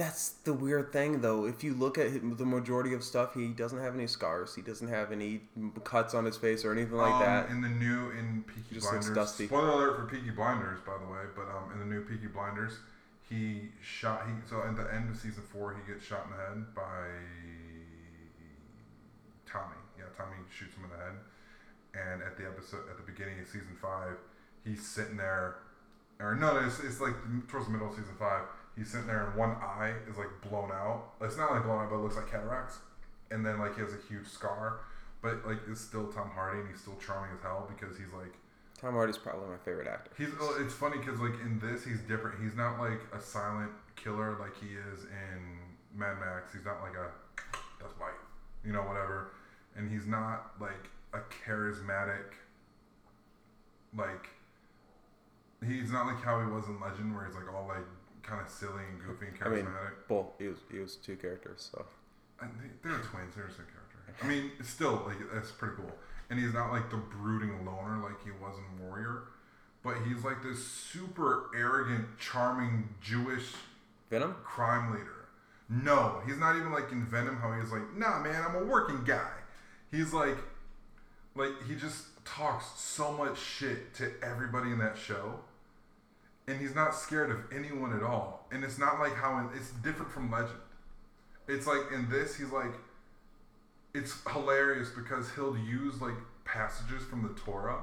That's 0.00 0.30
the 0.44 0.54
weird 0.54 0.94
thing, 0.94 1.20
though. 1.20 1.44
If 1.44 1.62
you 1.62 1.74
look 1.74 1.98
at 1.98 2.38
the 2.38 2.46
majority 2.46 2.94
of 2.94 3.04
stuff, 3.04 3.34
he 3.34 3.48
doesn't 3.48 3.80
have 3.80 3.94
any 3.94 4.06
scars. 4.06 4.54
He 4.54 4.62
doesn't 4.62 4.88
have 4.88 5.12
any 5.12 5.42
cuts 5.84 6.14
on 6.14 6.24
his 6.24 6.38
face 6.38 6.64
or 6.64 6.72
anything 6.72 6.96
like 6.96 7.12
um, 7.12 7.20
that. 7.20 7.50
In 7.50 7.60
the 7.60 7.68
new 7.68 8.08
in 8.12 8.42
Peaky 8.48 8.76
Just 8.76 8.90
looks 8.90 9.04
Blinders. 9.04 9.14
dusty. 9.14 9.46
Spoiler 9.46 9.68
alert 9.68 9.96
for 9.96 10.06
Peaky 10.06 10.30
Blinders, 10.30 10.80
by 10.86 10.96
the 10.96 11.04
way. 11.04 11.28
But 11.36 11.52
um, 11.54 11.70
in 11.74 11.80
the 11.80 11.84
new 11.84 12.00
Peaky 12.00 12.28
Blinders, 12.28 12.78
he 13.28 13.68
shot. 13.82 14.22
He 14.26 14.32
so 14.48 14.62
at 14.62 14.74
the 14.74 14.88
end 14.90 15.10
of 15.10 15.18
season 15.18 15.42
four, 15.52 15.76
he 15.76 15.92
gets 15.92 16.02
shot 16.02 16.24
in 16.24 16.30
the 16.30 16.42
head 16.44 16.74
by 16.74 17.04
Tommy. 19.44 19.76
Yeah, 19.98 20.04
Tommy 20.16 20.36
shoots 20.48 20.76
him 20.76 20.84
in 20.84 20.96
the 20.96 21.04
head. 21.04 21.16
And 21.92 22.22
at 22.22 22.38
the 22.38 22.46
episode, 22.46 22.88
at 22.88 22.96
the 22.96 23.04
beginning 23.04 23.38
of 23.38 23.46
season 23.48 23.76
five, 23.82 24.16
he's 24.64 24.80
sitting 24.80 25.18
there, 25.18 25.56
or 26.18 26.34
no, 26.36 26.56
it's, 26.56 26.80
it's 26.80 27.02
like 27.02 27.12
towards 27.48 27.66
the 27.66 27.72
middle 27.72 27.88
of 27.88 27.94
season 27.94 28.16
five. 28.18 28.44
He's 28.76 28.90
sitting 28.90 29.06
there, 29.06 29.26
and 29.26 29.34
one 29.36 29.50
eye 29.50 29.94
is 30.08 30.16
like 30.16 30.28
blown 30.48 30.70
out. 30.72 31.12
It's 31.20 31.36
not 31.36 31.50
like 31.52 31.64
blown 31.64 31.82
out, 31.82 31.90
but 31.90 31.96
it 31.96 32.02
looks 32.02 32.16
like 32.16 32.30
cataracts. 32.30 32.78
And 33.30 33.44
then 33.44 33.58
like 33.58 33.74
he 33.74 33.82
has 33.82 33.92
a 33.92 33.98
huge 34.08 34.26
scar, 34.26 34.80
but 35.22 35.46
like 35.46 35.58
it's 35.70 35.80
still 35.80 36.06
Tom 36.08 36.30
Hardy, 36.30 36.60
and 36.60 36.68
he's 36.68 36.80
still 36.80 36.96
charming 37.04 37.30
as 37.36 37.42
hell 37.42 37.68
because 37.68 37.96
he's 37.98 38.12
like 38.12 38.32
Tom 38.80 38.94
Hardy's 38.94 39.18
probably 39.18 39.48
my 39.48 39.58
favorite 39.58 39.86
actor. 39.86 40.10
He's. 40.16 40.28
oh, 40.40 40.56
It's 40.64 40.72
funny 40.74 40.96
because 40.98 41.20
like 41.20 41.34
in 41.44 41.58
this, 41.60 41.84
he's 41.84 42.00
different. 42.00 42.42
He's 42.42 42.56
not 42.56 42.78
like 42.80 43.00
a 43.12 43.20
silent 43.20 43.70
killer 43.96 44.36
like 44.40 44.56
he 44.58 44.68
is 44.68 45.04
in 45.04 45.98
Mad 45.98 46.18
Max. 46.18 46.52
He's 46.52 46.64
not 46.64 46.80
like 46.80 46.94
a 46.96 47.10
that's 47.80 47.92
white, 47.98 48.16
you 48.64 48.72
know, 48.72 48.80
whatever. 48.82 49.32
And 49.76 49.90
he's 49.90 50.06
not 50.06 50.52
like 50.60 50.88
a 51.12 51.18
charismatic. 51.44 52.32
Like. 53.96 54.30
He's 55.66 55.92
not 55.92 56.06
like 56.06 56.22
how 56.24 56.40
he 56.40 56.46
was 56.46 56.64
in 56.68 56.80
Legend, 56.80 57.14
where 57.14 57.26
he's 57.26 57.34
like 57.34 57.52
all 57.52 57.66
like 57.68 57.84
kind 58.22 58.40
of 58.40 58.48
silly 58.48 58.82
and 58.90 59.00
goofy 59.00 59.26
and 59.28 59.38
charismatic. 59.38 59.52
I 59.52 59.54
mean. 59.54 59.66
Well, 60.08 60.34
he 60.38 60.48
was 60.48 60.58
he 60.70 60.78
was 60.78 60.96
two 60.96 61.16
characters, 61.16 61.70
so 61.72 61.86
And 62.40 62.50
they, 62.60 62.88
they're 62.88 62.98
twins. 62.98 63.34
They're 63.34 63.46
the 63.46 63.54
same 63.54 63.66
character. 63.66 63.98
I 64.22 64.26
mean, 64.26 64.50
still 64.62 65.02
like 65.06 65.18
that's 65.32 65.50
pretty 65.50 65.76
cool. 65.76 65.92
And 66.28 66.38
he's 66.38 66.54
not 66.54 66.70
like 66.72 66.90
the 66.90 66.96
brooding 66.96 67.64
loner 67.66 68.02
like 68.02 68.22
he 68.24 68.30
was 68.30 68.54
in 68.56 68.86
Warrior, 68.86 69.24
but 69.82 69.96
he's 70.06 70.24
like 70.24 70.42
this 70.42 70.64
super 70.64 71.50
arrogant, 71.56 72.06
charming 72.18 72.88
Jewish 73.00 73.52
Venom. 74.10 74.36
crime 74.44 74.92
leader. 74.92 75.28
No, 75.68 76.20
he's 76.26 76.36
not 76.36 76.56
even 76.56 76.72
like 76.72 76.90
in 76.90 77.04
Venom. 77.04 77.36
How 77.36 77.52
he's 77.60 77.70
like, 77.72 77.96
nah, 77.96 78.20
man, 78.20 78.44
I'm 78.46 78.56
a 78.56 78.64
working 78.64 79.04
guy. 79.04 79.30
He's 79.90 80.12
like, 80.12 80.36
like 81.34 81.50
he 81.68 81.74
just 81.76 82.04
talks 82.24 82.66
so 82.78 83.12
much 83.12 83.38
shit 83.38 83.94
to 83.94 84.10
everybody 84.22 84.70
in 84.72 84.78
that 84.78 84.96
show, 84.98 85.40
and 86.50 86.60
he's 86.60 86.74
not 86.74 86.94
scared 86.94 87.30
of 87.30 87.38
anyone 87.54 87.96
at 87.96 88.02
all. 88.02 88.46
And 88.50 88.64
it's 88.64 88.78
not 88.78 88.98
like 88.98 89.14
how 89.14 89.38
in, 89.38 89.56
it's 89.56 89.70
different 89.70 90.10
from 90.10 90.30
Legend. 90.30 90.58
It's 91.46 91.66
like 91.66 91.92
in 91.94 92.08
this, 92.10 92.34
he's 92.34 92.50
like, 92.50 92.72
it's 93.94 94.14
hilarious 94.28 94.90
because 94.90 95.32
he'll 95.34 95.56
use 95.56 96.00
like 96.00 96.14
passages 96.44 97.04
from 97.04 97.22
the 97.22 97.40
Torah 97.40 97.82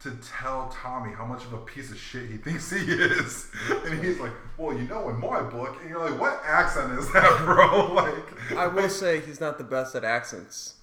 to 0.00 0.10
tell 0.38 0.68
Tommy 0.68 1.14
how 1.14 1.24
much 1.24 1.44
of 1.44 1.52
a 1.52 1.58
piece 1.58 1.90
of 1.90 1.98
shit 1.98 2.28
he 2.28 2.36
thinks 2.36 2.70
he 2.70 2.78
is. 2.78 3.50
And 3.84 4.04
he's 4.04 4.18
like, 4.18 4.32
Well, 4.58 4.76
you 4.76 4.86
know, 4.88 5.08
in 5.08 5.20
my 5.20 5.42
book, 5.42 5.78
and 5.80 5.88
you're 5.88 6.10
like, 6.10 6.20
What 6.20 6.42
accent 6.44 6.98
is 6.98 7.10
that, 7.12 7.38
bro? 7.44 7.94
Like, 7.94 8.56
I 8.56 8.66
will 8.66 8.88
say 8.88 9.20
he's 9.20 9.40
not 9.40 9.58
the 9.58 9.64
best 9.64 9.94
at 9.94 10.04
accents. 10.04 10.74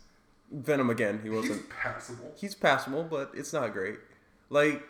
Venom 0.51 0.89
again, 0.89 1.19
he 1.23 1.29
wasn't. 1.29 1.55
He's 1.55 1.65
passable. 1.69 2.31
He's 2.37 2.55
passable, 2.55 3.03
but 3.03 3.31
it's 3.33 3.51
not 3.51 3.73
great. 3.73 3.97
Like, 4.49 4.83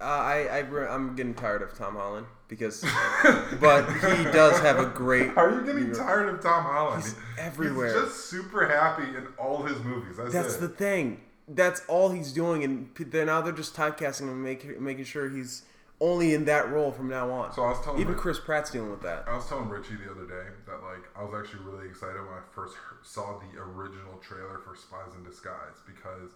uh, 0.00 0.04
I, 0.04 0.46
I 0.60 0.94
I'm 0.94 1.14
getting 1.14 1.34
tired 1.34 1.62
of 1.62 1.76
Tom 1.76 1.94
Holland 1.94 2.26
because, 2.48 2.82
but 3.60 3.86
he 3.90 4.24
does 4.24 4.58
have 4.60 4.78
a 4.78 4.86
great. 4.86 5.36
Are 5.36 5.50
you 5.50 5.64
getting 5.64 5.92
tired 5.92 6.34
of 6.34 6.42
Tom 6.42 6.64
Holland? 6.64 7.02
He's 7.02 7.14
everywhere. 7.38 7.92
He's 7.92 8.08
just 8.08 8.26
super 8.30 8.66
happy 8.66 9.04
in 9.16 9.26
all 9.38 9.62
his 9.62 9.78
movies. 9.82 10.16
That's, 10.16 10.32
That's 10.32 10.56
the 10.56 10.68
thing. 10.68 11.20
That's 11.48 11.82
all 11.88 12.10
he's 12.10 12.32
doing, 12.32 12.64
and 12.64 12.90
then 12.96 13.26
now 13.26 13.40
they're 13.40 13.52
just 13.52 13.74
typecasting 13.74 14.22
him 14.22 14.28
and 14.30 14.42
make, 14.42 14.80
making 14.80 15.04
sure 15.04 15.28
he's 15.28 15.64
only 16.00 16.32
in 16.32 16.46
that 16.46 16.70
role 16.70 16.90
from 16.90 17.08
now 17.08 17.30
on. 17.30 17.52
So 17.52 17.62
I 17.62 17.70
was 17.70 17.84
telling 17.84 18.00
Even 18.00 18.14
Rick- 18.14 18.22
Chris 18.22 18.40
Pratt's 18.40 18.70
dealing 18.70 18.90
with 18.90 19.02
that. 19.02 19.24
I 19.28 19.36
was 19.36 19.46
telling 19.46 19.68
Richie 19.68 19.96
the 19.96 20.10
other 20.10 20.26
day 20.26 20.48
that 20.66 20.82
like 20.82 21.04
I 21.16 21.22
was 21.22 21.34
actually 21.38 21.64
really 21.64 21.88
excited 21.88 22.16
when 22.16 22.34
I 22.34 22.40
first 22.52 22.74
saw 23.02 23.38
the 23.38 23.60
original 23.60 24.16
trailer 24.22 24.58
for 24.58 24.74
Spies 24.74 25.14
in 25.16 25.24
Disguise 25.24 25.76
because 25.86 26.30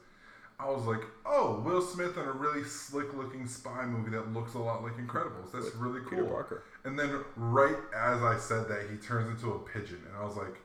I 0.58 0.70
was 0.70 0.84
like, 0.84 1.02
oh, 1.26 1.60
Will 1.64 1.82
Smith 1.82 2.16
in 2.16 2.24
a 2.24 2.32
really 2.32 2.64
slick 2.64 3.12
looking 3.14 3.46
spy 3.46 3.84
movie 3.84 4.10
that 4.10 4.32
looks 4.32 4.54
a 4.54 4.58
lot 4.58 4.82
like 4.82 4.96
Incredibles. 4.96 5.52
That's 5.52 5.66
With 5.66 5.74
really 5.76 6.00
cool. 6.00 6.10
Peter 6.10 6.24
Parker. 6.24 6.64
And 6.84 6.98
then 6.98 7.24
right 7.36 7.76
as 7.96 8.22
I 8.22 8.38
said 8.38 8.68
that, 8.68 8.88
he 8.90 8.96
turns 8.96 9.28
into 9.28 9.52
a 9.52 9.58
pigeon, 9.58 10.02
and 10.06 10.16
I 10.16 10.24
was 10.24 10.36
like, 10.36 10.56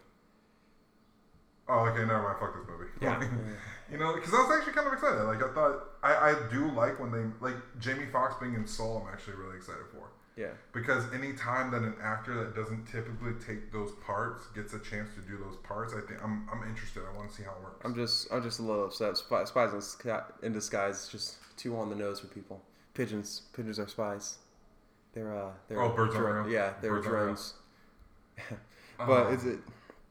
oh, 1.67 1.85
okay, 1.85 1.99
never 2.01 2.21
mind. 2.21 2.37
Fuck 2.39 2.53
this 2.53 2.67
movie. 2.67 2.91
Yeah. 3.01 3.21
you 3.91 3.97
know, 3.97 4.13
because 4.13 4.33
I 4.33 4.37
was 4.37 4.57
actually 4.57 4.73
kind 4.73 4.87
of 4.87 4.93
excited. 4.93 5.23
Like 5.23 5.43
I 5.43 5.53
thought, 5.53 5.83
I, 6.03 6.13
I 6.31 6.35
do 6.51 6.71
like 6.71 6.99
when 6.99 7.11
they 7.11 7.25
like 7.41 7.55
Jamie 7.79 8.07
Foxx 8.11 8.35
being 8.39 8.53
in 8.53 8.67
Soul. 8.67 9.03
I'm 9.05 9.13
actually 9.13 9.35
really 9.35 9.57
excited 9.57 9.83
for 9.91 10.09
Yeah. 10.39 10.51
because 10.71 11.03
any 11.13 11.33
time 11.33 11.69
that 11.71 11.81
an 11.81 11.95
actor 12.01 12.33
that 12.35 12.55
doesn't 12.55 12.85
typically 12.85 13.33
take 13.45 13.73
those 13.73 13.91
parts 14.05 14.47
gets 14.55 14.73
a 14.73 14.79
chance 14.79 15.09
to 15.15 15.21
do 15.21 15.37
those 15.37 15.57
parts, 15.63 15.93
I 15.93 15.99
think 16.07 16.23
I'm, 16.23 16.47
I'm 16.49 16.63
interested. 16.69 17.03
I 17.11 17.13
want 17.17 17.29
to 17.29 17.35
see 17.35 17.43
how 17.43 17.51
it 17.51 17.61
works. 17.61 17.81
I'm 17.83 17.93
just 17.93 18.31
I'm 18.31 18.41
just 18.41 18.59
a 18.59 18.61
little 18.61 18.85
upset. 18.85 19.17
Spy, 19.17 19.43
spies 19.43 19.73
in, 19.73 19.81
Sky- 19.81 20.23
in 20.41 20.53
disguise 20.53 21.03
is 21.03 21.07
just 21.09 21.35
too 21.57 21.75
on 21.77 21.89
the 21.89 21.95
nose 21.95 22.21
for 22.21 22.27
people. 22.27 22.61
Pigeons, 22.93 23.41
pigeons 23.53 23.79
are 23.79 23.87
spies. 23.89 24.37
They're 25.13 25.35
uh 25.35 25.51
they're 25.67 25.81
Oh, 25.81 25.89
birds 25.89 26.15
aren't 26.15 26.45
real. 26.47 26.53
Yeah, 26.53 26.71
they're 26.81 26.93
Birds 26.93 27.07
drones. 27.07 27.53
but 28.97 29.27
Um, 29.27 29.33
is 29.33 29.45
it 29.45 29.59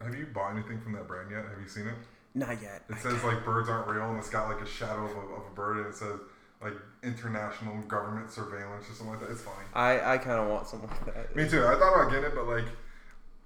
Have 0.03 0.15
you 0.15 0.27
bought 0.27 0.53
anything 0.53 0.79
from 0.81 0.93
that 0.93 1.09
brand 1.09 1.31
yet? 1.31 1.45
Have 1.47 1.61
you 1.63 1.69
seen 1.69 1.87
it? 1.87 1.95
not 2.35 2.61
yet? 2.63 2.83
It 2.91 2.99
says 2.99 3.25
like 3.25 3.45
birds 3.45 3.69
aren't 3.71 3.89
real, 3.89 4.11
and 4.11 4.19
it's 4.19 4.29
got 4.31 4.49
like 4.49 4.61
a 4.61 4.67
shadow 4.67 5.07
of 5.07 5.11
a, 5.17 5.21
of 5.37 5.47
a 5.51 5.55
bird, 5.55 5.79
and 5.79 5.87
it 5.87 5.95
says 5.95 6.21
like 6.63 6.75
international 7.03 7.81
government 7.83 8.31
surveillance 8.31 8.89
or 8.91 8.95
something 8.95 9.11
like 9.11 9.21
that. 9.21 9.31
It's 9.31 9.43
funny. 9.43 9.65
I 9.75 10.15
I 10.15 10.19
kind 10.19 10.41
of 10.41 10.49
want 10.49 10.67
something 10.67 10.91
like 10.91 11.15
that. 11.15 11.37
Me 11.37 11.49
too. 11.49 11.65
I 11.67 11.75
thought 11.79 11.95
about 11.95 12.11
getting 12.11 12.27
it, 12.27 12.35
but 12.35 12.47
like 12.49 12.65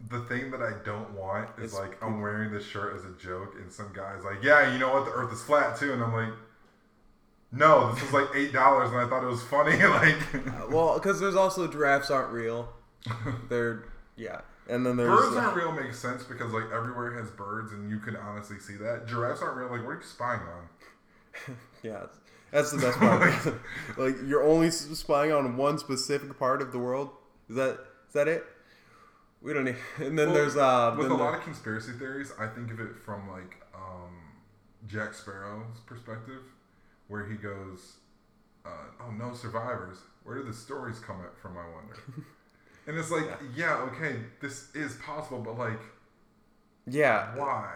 the 0.08 0.20
thing 0.22 0.50
that 0.50 0.62
I 0.62 0.72
don't 0.84 1.10
want 1.12 1.48
is 1.58 1.72
It's- 1.72 1.78
like 1.80 2.02
I'm 2.02 2.20
wearing 2.20 2.52
this 2.52 2.64
shirt 2.64 2.96
as 2.96 3.04
a 3.04 3.12
joke, 3.12 3.54
and 3.60 3.70
some 3.72 3.92
guy's 3.92 4.24
like, 4.24 4.42
"Yeah, 4.42 4.72
you 4.72 4.78
know 4.78 4.92
what? 4.94 5.04
The 5.04 5.12
Earth 5.12 5.32
is 5.32 5.42
flat 5.42 5.76
too," 5.78 5.92
and 5.92 6.02
I'm 6.02 6.12
like. 6.14 6.32
No, 7.54 7.92
this 7.92 8.02
was 8.02 8.12
like 8.14 8.28
eight 8.34 8.50
dollars, 8.50 8.88
and 8.90 8.98
I 8.98 9.06
thought 9.06 9.22
it 9.22 9.26
was 9.26 9.42
funny. 9.42 9.72
like, 9.84 10.16
Uh, 10.46 10.68
well, 10.70 10.94
because 10.94 11.20
there's 11.20 11.36
also 11.36 11.68
giraffes 11.68 12.10
aren't 12.10 12.32
real. 12.32 12.72
They're 13.50 13.84
yeah, 14.16 14.40
and 14.70 14.86
then 14.86 14.96
there's 14.96 15.10
birds 15.10 15.36
uh, 15.36 15.40
aren't 15.40 15.56
real 15.56 15.70
makes 15.72 15.98
sense 15.98 16.22
because 16.24 16.50
like 16.52 16.70
everywhere 16.72 17.12
has 17.20 17.30
birds, 17.30 17.72
and 17.72 17.90
you 17.90 17.98
can 17.98 18.16
honestly 18.16 18.58
see 18.58 18.76
that. 18.76 19.06
Giraffes 19.06 19.42
aren't 19.42 19.58
real. 19.58 19.68
Like, 19.70 19.82
what 19.84 19.90
are 19.90 19.96
you 19.96 20.02
spying 20.02 20.40
on? 20.40 21.56
Yeah, 21.82 22.04
that's 22.52 22.70
the 22.70 22.78
best 22.78 22.98
part. 22.98 23.32
like 23.96 24.14
you're 24.26 24.44
only 24.44 24.70
spying 24.70 25.32
on 25.32 25.56
one 25.56 25.78
specific 25.78 26.38
part 26.38 26.62
of 26.62 26.70
the 26.70 26.78
world. 26.78 27.10
Is 27.48 27.56
that 27.56 27.80
is 28.06 28.14
that 28.14 28.28
it? 28.28 28.44
We 29.40 29.52
don't 29.52 29.64
need. 29.64 29.76
And 29.98 30.18
then 30.18 30.28
Well, 30.28 30.34
there's 30.34 30.56
uh 30.56 30.94
with 30.96 31.10
a 31.10 31.14
lot 31.14 31.34
of 31.34 31.42
conspiracy 31.42 31.92
theories, 31.92 32.32
I 32.38 32.46
think 32.46 32.70
of 32.70 32.78
it 32.78 32.96
from 33.04 33.28
like 33.30 33.56
um, 33.74 34.14
Jack 34.86 35.14
Sparrow's 35.14 35.80
perspective, 35.86 36.42
where 37.08 37.26
he 37.26 37.34
goes, 37.34 37.96
uh, 38.64 38.68
"Oh 39.00 39.10
no, 39.10 39.34
survivors! 39.34 39.98
Where 40.24 40.36
did 40.36 40.46
the 40.46 40.52
stories 40.52 40.98
come 40.98 41.16
from? 41.40 41.56
I 41.56 41.64
wonder." 41.74 41.96
and 42.86 42.98
it's 42.98 43.10
like, 43.10 43.26
yeah. 43.56 43.76
okay, 43.78 44.16
this 44.40 44.74
is 44.74 44.96
possible, 44.96 45.38
but 45.38 45.58
like, 45.58 45.80
yeah. 46.86 47.34
why? 47.34 47.74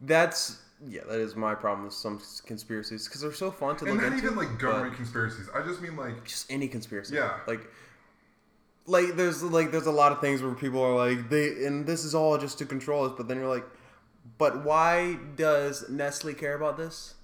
That's 0.00 0.60
yeah. 0.88 1.02
That 1.08 1.20
is 1.20 1.34
my 1.36 1.54
problem 1.54 1.84
with 1.86 1.94
some 1.94 2.20
conspiracies 2.46 3.06
because 3.06 3.20
they're 3.20 3.32
so 3.32 3.50
fun 3.50 3.76
to 3.78 3.84
And 3.86 3.94
look 3.94 4.02
not 4.02 4.12
into. 4.12 4.24
even 4.26 4.36
like 4.36 4.58
government 4.58 4.96
conspiracies. 4.96 5.48
I 5.54 5.62
just 5.62 5.80
mean 5.80 5.96
like, 5.96 6.24
just 6.24 6.50
any 6.50 6.68
conspiracy. 6.68 7.14
Yeah. 7.16 7.38
Like. 7.46 7.60
Like 8.86 9.16
there's 9.16 9.42
like 9.42 9.70
there's 9.70 9.86
a 9.86 9.90
lot 9.90 10.12
of 10.12 10.20
things 10.20 10.42
where 10.42 10.52
people 10.54 10.82
are 10.82 10.94
like 10.94 11.30
they 11.30 11.64
and 11.64 11.86
this 11.86 12.04
is 12.04 12.14
all 12.14 12.36
just 12.36 12.58
to 12.58 12.66
control 12.66 13.06
us, 13.06 13.12
but 13.16 13.28
then 13.28 13.38
you're 13.38 13.48
like, 13.48 13.64
but 14.36 14.62
why 14.62 15.16
does 15.36 15.88
Nestle 15.88 16.34
care 16.34 16.54
about 16.54 16.76
this? 16.76 17.14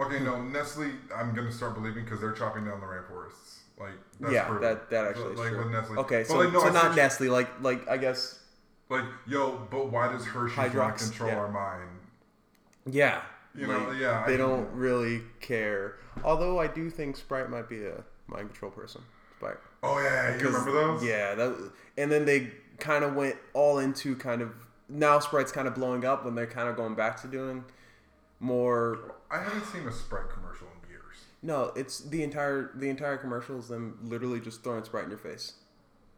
okay, 0.00 0.18
no, 0.18 0.42
Nestle. 0.42 0.90
I'm 1.14 1.34
gonna 1.36 1.52
start 1.52 1.74
believing 1.74 2.02
because 2.04 2.20
they're 2.20 2.32
chopping 2.32 2.64
down 2.64 2.80
the 2.80 2.86
rainforests. 2.86 3.58
Like, 3.78 3.90
that's 4.18 4.32
yeah, 4.34 4.44
proven. 4.46 4.62
that 4.62 4.90
that 4.90 5.04
actually 5.06 5.36
like 5.36 5.46
is 5.46 5.50
true. 5.50 5.58
with 5.64 5.72
Nestle. 5.72 5.98
Okay, 6.00 6.22
But, 6.22 6.26
so, 6.28 6.38
like, 6.38 6.52
no, 6.52 6.58
so 6.60 6.70
not 6.70 6.96
Nestle, 6.96 7.28
like 7.28 7.48
like 7.60 7.88
I 7.88 7.96
guess 7.96 8.40
Like, 8.88 9.04
yo, 9.24 9.58
but 9.70 9.92
why 9.92 10.10
does 10.10 10.26
Hershey 10.26 10.56
want 10.56 10.72
Hydrox, 10.72 10.98
to 10.98 11.04
control 11.04 11.30
yeah. 11.30 11.38
our 11.38 11.48
mind? 11.52 11.90
Yeah. 12.86 13.22
You 13.54 13.66
know, 13.66 13.90
yeah, 13.92 14.24
They 14.26 14.36
can- 14.36 14.46
don't 14.48 14.72
really 14.72 15.22
care. 15.40 15.96
Although 16.24 16.58
I 16.58 16.66
do 16.68 16.88
think 16.90 17.16
Sprite 17.16 17.50
might 17.50 17.68
be 17.68 17.84
a 17.84 18.02
mind 18.26 18.48
control 18.48 18.70
person. 18.70 19.02
Sprite. 19.36 19.58
Oh 19.82 19.98
yeah, 19.98 20.36
you 20.38 20.46
remember 20.46 20.72
those? 20.72 21.04
Yeah, 21.04 21.34
that 21.34 21.70
and 21.98 22.10
then 22.10 22.24
they 22.24 22.52
kind 22.78 23.04
of 23.04 23.14
went 23.14 23.36
all 23.52 23.78
into 23.78 24.16
kind 24.16 24.40
of 24.40 24.52
now 24.88 25.18
Sprite's 25.18 25.52
kind 25.52 25.68
of 25.68 25.74
blowing 25.74 26.04
up 26.04 26.24
when 26.24 26.34
they're 26.34 26.46
kind 26.46 26.68
of 26.68 26.76
going 26.76 26.94
back 26.94 27.20
to 27.22 27.28
doing 27.28 27.64
more. 28.40 29.14
I 29.30 29.38
haven't 29.42 29.64
seen 29.66 29.86
a 29.86 29.92
Sprite 29.92 30.30
commercial 30.30 30.66
in 30.84 30.90
years. 30.90 31.24
No, 31.42 31.72
it's 31.76 32.00
the 32.00 32.22
entire 32.22 32.70
the 32.74 32.88
entire 32.88 33.16
commercial 33.16 33.58
is 33.58 33.68
them 33.68 33.98
literally 34.02 34.40
just 34.40 34.62
throwing 34.62 34.84
Sprite 34.84 35.04
in 35.04 35.10
your 35.10 35.18
face. 35.18 35.54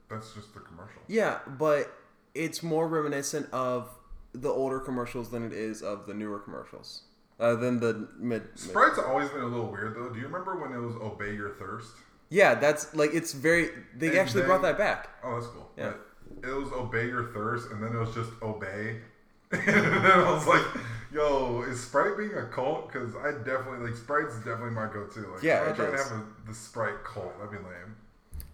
That's 0.09 0.33
just 0.35 0.55
the 0.55 0.61
commercial. 0.61 1.01
Yeah, 1.09 1.39
but 1.47 1.93
it's 2.35 2.63
more 2.63 2.87
reminiscent 2.87 3.49
of 3.53 3.89
the 4.35 4.49
older 4.51 4.81
commercials 4.81 5.31
than 5.31 5.45
it 5.45 5.53
is 5.53 5.83
of 5.83 6.07
the 6.07 6.15
newer 6.15 6.39
commercials. 6.41 7.03
Uh, 7.41 7.55
than 7.57 7.81
the 7.81 7.95
mid, 8.19 8.43
mid. 8.43 8.59
Sprite's 8.59 8.99
always 8.99 9.29
been 9.31 9.43
a 9.43 9.47
little 9.47 9.71
weird 9.71 9.95
though. 9.97 10.09
Do 10.11 10.19
you 10.19 10.27
remember 10.27 10.57
when 10.57 10.73
it 10.73 10.79
was 10.79 10.95
"Obey 10.97 11.35
Your 11.35 11.51
Thirst"? 11.51 11.91
Yeah, 12.31 12.55
that's 12.55 12.95
like 12.95 13.13
it's 13.15 13.33
very. 13.33 13.71
They 13.97 14.09
And 14.09 14.19
actually 14.19 14.43
then- 14.43 14.49
brought 14.51 14.63
that 14.63 14.79
back. 14.79 15.09
Oh, 15.23 15.35
that's 15.35 15.47
cool. 15.49 15.71
Yeah. 15.77 15.95
But 16.41 16.49
it 16.49 16.55
was 16.55 16.73
"Obey 16.73 17.07
Your 17.07 17.33
Thirst," 17.33 17.71
and 17.71 17.83
then 17.83 17.93
it 17.95 17.99
was 17.99 18.15
just 18.15 18.31
"Obey." 18.43 19.01
and 19.53 19.63
then 19.67 20.05
I 20.11 20.31
was 20.33 20.47
like, 20.47 20.65
"Yo, 21.13 21.63
is 21.63 21.81
Sprite 21.83 22.17
being 22.17 22.35
a 22.35 22.47
cult? 22.47 22.93
Because 22.93 23.15
I 23.17 23.33
definitely 23.45 23.87
like 23.89 23.97
Sprite's 23.97 24.37
definitely 24.39 24.71
my 24.71 24.87
go-to. 24.93 25.21
Like, 25.33 25.43
Yeah, 25.43 25.63
I'm 25.69 25.75
trying 25.77 25.93
to 25.93 25.97
have 25.99 26.13
a, 26.13 26.25
the 26.49 26.55
Sprite 26.55 27.03
cult. 27.05 27.37
That'd 27.39 27.51
be 27.53 27.57
lame. 27.59 27.97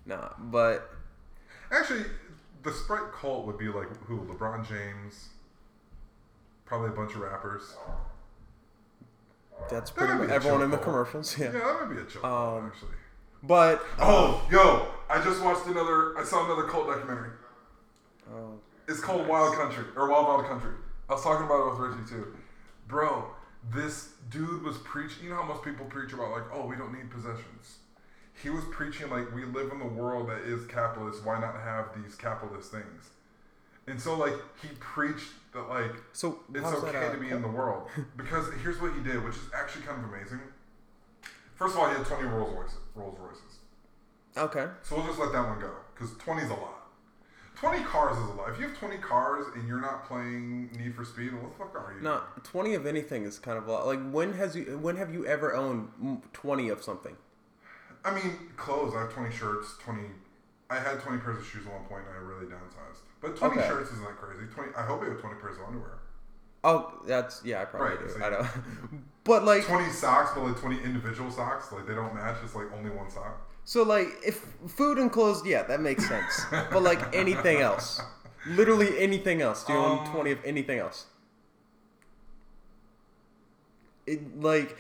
Nah, 0.07 0.31
but 0.39 0.91
Actually, 1.71 2.05
the 2.63 2.73
Sprite 2.73 3.13
cult 3.13 3.47
would 3.47 3.59
be 3.59 3.69
like 3.69 3.89
who? 4.07 4.21
LeBron 4.23 4.67
James. 4.69 5.29
Probably 6.71 6.91
a 6.91 6.93
bunch 6.93 7.17
of 7.17 7.23
rappers. 7.23 7.75
that's 9.69 9.91
pretty 9.91 10.13
might 10.15 10.21
much 10.29 10.31
everyone 10.31 10.63
in 10.63 10.71
the 10.71 10.79
commercials. 10.79 11.37
Yeah, 11.37 11.47
Yeah. 11.47 11.53
that 11.59 11.81
might 11.89 11.95
be 11.97 12.01
a 12.01 12.05
chill 12.05 12.21
cult, 12.21 12.59
Um, 12.63 12.67
actually. 12.69 12.93
But 13.43 13.85
Oh, 13.99 14.47
yo! 14.53 14.87
I 15.09 15.21
just 15.21 15.43
watched 15.43 15.67
another. 15.67 16.17
I 16.17 16.23
saw 16.23 16.45
another 16.45 16.69
cult 16.69 16.87
documentary. 16.87 17.31
oh, 18.33 18.61
It's 18.87 19.01
called 19.01 19.27
Wild 19.27 19.57
Country 19.57 19.85
or 19.97 20.09
Wild 20.09 20.29
Wild 20.29 20.47
Country. 20.47 20.75
I 21.09 21.15
was 21.15 21.25
talking 21.25 21.45
about 21.45 21.67
it 21.67 21.71
with 21.73 21.91
Richie 21.91 22.09
too, 22.09 22.37
bro. 22.87 23.25
This 23.73 24.11
dude 24.31 24.63
was 24.63 24.79
preaching. 24.79 25.25
You 25.25 25.31
know 25.31 25.37
how 25.43 25.49
most 25.49 25.65
people 25.65 25.87
preach 25.87 26.13
about 26.13 26.31
like, 26.31 26.45
oh, 26.53 26.67
we 26.67 26.77
don't 26.77 26.93
need 26.93 27.11
possessions. 27.11 27.79
He 28.41 28.49
was 28.49 28.63
preaching 28.71 29.11
like 29.11 29.35
we 29.35 29.45
live 29.45 29.73
in 29.73 29.81
the 29.81 29.87
world 29.87 30.29
that 30.31 30.43
is 30.43 30.67
capitalist. 30.67 31.25
Why 31.25 31.41
not 31.41 31.57
have 31.61 31.87
these 32.01 32.15
capitalist 32.15 32.71
things? 32.71 33.11
And 33.87 34.01
so 34.01 34.17
like 34.17 34.35
he 34.63 34.69
preached 34.79 35.33
that 35.53 35.69
like 35.69 35.95
so 36.13 36.41
it's 36.55 36.65
okay 36.65 36.93
that, 36.93 37.09
uh, 37.09 37.13
to 37.13 37.19
be 37.19 37.31
in 37.31 37.43
the 37.43 37.49
world 37.49 37.89
because 38.17 38.47
here's 38.63 38.81
what 38.81 38.93
he 38.95 39.01
did, 39.03 39.25
which 39.25 39.35
is 39.35 39.43
actually 39.55 39.83
kind 39.83 40.03
of 40.03 40.11
amazing. 40.11 40.41
First 41.55 41.75
of 41.75 41.81
all, 41.81 41.91
he 41.91 41.97
had 41.97 42.07
20 42.07 42.25
Rolls 42.25 42.55
Royces. 42.55 42.79
Rolls 42.95 43.19
Royces. 43.19 43.59
Okay. 44.37 44.67
So 44.83 44.97
we'll 44.97 45.07
just 45.07 45.19
let 45.19 45.33
that 45.33 45.47
one 45.47 45.61
go 45.61 45.73
because 45.95 46.17
20 46.17 46.43
is 46.43 46.51
a 46.51 46.55
lot. 46.55 46.77
20 47.57 47.85
cars 47.85 48.17
is 48.17 48.31
a 48.31 48.33
lot. 48.33 48.49
If 48.49 48.59
you 48.59 48.69
have 48.69 48.79
20 48.79 48.97
cars 48.99 49.45
and 49.55 49.69
you're 49.69 49.83
not 49.83 50.07
playing 50.07 50.71
Need 50.79 50.95
for 50.95 51.05
Speed, 51.05 51.35
what 51.35 51.53
the 51.53 51.59
fuck 51.59 51.75
are 51.75 51.95
you? 51.95 52.03
No, 52.03 52.23
twenty 52.43 52.73
of 52.73 52.87
anything 52.87 53.25
is 53.25 53.39
kind 53.39 53.59
of 53.59 53.69
a 53.69 53.73
lot. 53.73 53.87
Like 53.87 54.01
when 54.11 54.33
has 54.33 54.57
you 54.57 54.79
when 54.81 54.97
have 54.97 55.13
you 55.13 55.27
ever 55.27 55.55
owned 55.55 55.91
mm, 56.03 56.23
twenty 56.33 56.71
of 56.71 56.83
something? 56.83 57.17
I 58.05 58.15
mean, 58.15 58.33
clothes. 58.57 58.95
I 58.97 59.03
have 59.03 59.13
20 59.13 59.35
shirts, 59.35 59.77
20. 59.83 60.01
I 60.71 60.79
had 60.79 61.01
20 61.01 61.19
pairs 61.19 61.39
of 61.39 61.47
shoes 61.47 61.67
at 61.67 61.73
one 61.73 61.85
point 61.85 62.05
and 62.07 62.15
I 62.17 62.21
really 62.21 62.47
downsized. 62.47 63.01
But 63.21 63.37
20 63.37 63.59
Okay. 63.59 63.69
shirts 63.69 63.91
isn't 63.91 64.05
that 64.05 64.17
crazy. 64.17 64.45
20. 64.53 64.73
I 64.77 64.83
hope 64.83 65.03
I 65.03 65.07
have 65.07 65.21
20 65.21 65.37
pairs 65.41 65.57
of 65.59 65.65
underwear. 65.67 65.99
Oh, 66.63 66.93
that's 67.07 67.43
yeah, 67.45 67.63
I 67.63 67.65
probably 67.65 67.97
Right, 67.97 68.07
do. 68.07 68.13
so- 68.13 68.25
I 68.25 68.31
know, 68.31 68.47
but 69.25 69.45
like 69.45 69.65
20 69.65 69.91
socks, 69.91 70.31
but 70.35 70.45
like 70.45 70.57
20 70.61 70.83
individual 70.83 71.31
socks. 71.31 71.73
Like 71.73 71.87
they 71.87 71.95
don't 71.95 72.15
match. 72.15 72.37
It's 72.45 72.55
like 72.55 72.71
only 72.73 72.91
one 72.91 73.11
sock. 73.11 73.41
so 73.65 73.83
like 73.83 74.09
if 74.25 74.45
food 74.69 74.99
and 74.99 75.11
clothes, 75.11 75.45
yeah, 75.45 75.63
that 75.65 75.81
makes 75.81 76.07
sense. 76.07 76.45
but 76.51 76.83
like 76.83 77.15
anything 77.17 77.61
else, 77.61 78.01
literally 78.47 78.99
anything 78.99 79.41
else. 79.43 79.65
Do 79.65 79.73
you 79.73 79.79
own 79.79 79.99
Um, 80.07 80.13
twenty 80.13 80.31
of 80.33 80.39
anything 80.45 80.79
else? 80.79 81.07
It 84.07 84.41
like, 84.41 84.77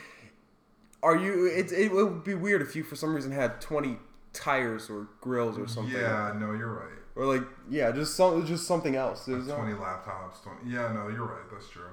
are 1.02 1.16
you? 1.16 1.46
It 1.46 1.72
it 1.72 1.92
would 1.92 2.24
be 2.24 2.34
weird 2.34 2.62
if 2.62 2.74
you 2.76 2.84
for 2.84 2.96
some 2.96 3.14
reason 3.14 3.32
had 3.32 3.60
twenty 3.60 3.98
tires 4.32 4.88
or 4.90 5.08
grills 5.20 5.58
or 5.58 5.66
something. 5.66 5.94
Yeah, 5.94 6.34
no, 6.38 6.52
you're 6.52 6.72
right. 6.72 6.98
Or 7.16 7.26
like 7.26 7.46
yeah, 7.68 7.90
just 7.90 8.14
some 8.16 8.46
just 8.46 8.66
something 8.66 8.96
else. 8.96 9.26
Like 9.26 9.38
There's 9.38 9.48
no- 9.48 9.56
20 9.56 9.72
laptops, 9.74 10.42
20. 10.42 10.70
Yeah, 10.70 10.92
no, 10.92 11.08
you're 11.08 11.26
right. 11.26 11.50
That's 11.52 11.68
true. 11.68 11.90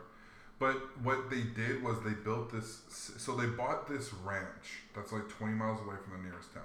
But 0.59 0.75
what 1.03 1.29
they 1.29 1.41
did 1.41 1.83
was 1.83 2.01
they 2.03 2.13
built 2.13 2.51
this. 2.51 2.81
So 2.89 3.35
they 3.35 3.45
bought 3.45 3.87
this 3.87 4.11
ranch 4.13 4.79
that's 4.95 5.11
like 5.11 5.27
20 5.29 5.53
miles 5.53 5.79
away 5.81 5.95
from 6.03 6.17
the 6.21 6.27
nearest 6.29 6.53
town. 6.53 6.63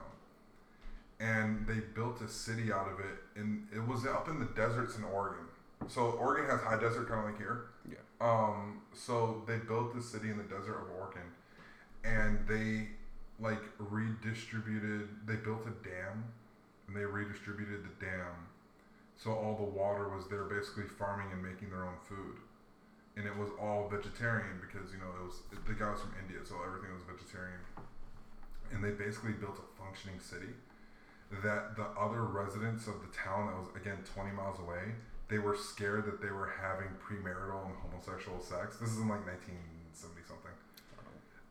And 1.21 1.67
they 1.67 1.81
built 1.95 2.21
a 2.21 2.29
city 2.29 2.73
out 2.73 2.89
of 2.91 2.99
it. 3.01 3.19
And 3.37 3.67
it 3.75 3.87
was 3.87 4.07
up 4.07 4.29
in 4.29 4.39
the 4.41 4.47
deserts 4.47 4.97
in 4.97 5.05
Oregon. 5.05 5.45
So 5.89 6.13
Oregon 6.13 6.49
has 6.51 6.61
high 6.61 6.81
desert, 6.81 7.07
kind 7.09 7.21
of 7.21 7.27
like 7.27 7.37
here. 7.39 7.67
Yeah. 7.89 7.97
Um, 8.21 8.81
so 8.95 9.43
they 9.47 9.59
built 9.59 9.95
this 9.95 10.09
city 10.09 10.31
in 10.31 10.39
the 10.39 10.45
desert 10.45 10.75
of 10.77 10.91
Oregon. 10.99 11.23
And 12.05 12.39
they 12.49 12.89
like 13.43 13.63
redistributed, 13.79 15.09
they 15.27 15.37
built 15.37 15.67
a 15.67 15.89
dam. 15.89 16.25
And 16.89 16.97
they 16.97 17.05
redistributed 17.05 17.85
the 17.85 18.05
dam 18.05 18.49
so 19.23 19.31
all 19.31 19.55
the 19.55 19.71
water 19.79 20.09
was 20.09 20.27
there 20.27 20.45
basically 20.45 20.85
farming 20.85 21.31
and 21.33 21.43
making 21.43 21.71
their 21.71 21.85
own 21.85 21.99
food. 22.09 22.43
And 23.17 23.27
it 23.27 23.37
was 23.37 23.51
all 23.61 23.87
vegetarian 23.87 24.59
because, 24.59 24.91
you 24.91 24.99
know, 24.99 25.11
it 25.21 25.23
was 25.23 25.47
the 25.67 25.75
guy 25.79 25.95
was 25.95 26.01
from 26.01 26.15
India, 26.19 26.43
so 26.43 26.57
everything 26.67 26.91
was 26.91 27.07
vegetarian. 27.07 27.61
And 28.73 28.83
they 28.83 28.91
basically 28.91 29.39
built 29.39 29.63
a 29.63 29.69
functioning 29.79 30.19
city 30.19 30.51
that 31.45 31.77
the 31.77 31.87
other 31.95 32.25
residents 32.25 32.89
of 32.89 33.01
the 33.01 33.13
town 33.15 33.47
that 33.47 33.57
was 33.57 33.69
again 33.77 34.03
20 34.13 34.33
miles 34.33 34.59
away, 34.59 34.97
they 35.29 35.39
were 35.39 35.57
scared 35.57 36.05
that 36.07 36.21
they 36.21 36.33
were 36.33 36.51
having 36.61 36.89
premarital 36.99 37.69
and 37.69 37.77
homosexual 37.79 38.41
sex. 38.41 38.77
This 38.83 38.91
is 38.91 38.99
in 38.99 39.09
like 39.09 39.23
1970 39.23 39.63
something. 39.63 39.72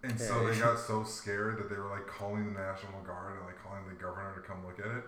And 0.04 0.20
so 0.20 0.48
they 0.48 0.58
got 0.58 0.80
so 0.80 1.04
scared 1.04 1.60
that 1.60 1.70
they 1.70 1.76
were 1.76 1.90
like 1.90 2.08
calling 2.08 2.54
the 2.54 2.60
National 2.60 3.02
Guard 3.06 3.38
and 3.38 3.46
like 3.46 3.62
calling 3.62 3.86
the 3.88 3.94
governor 3.94 4.34
to 4.34 4.42
come 4.42 4.66
look 4.66 4.80
at 4.80 4.92
it. 4.98 5.04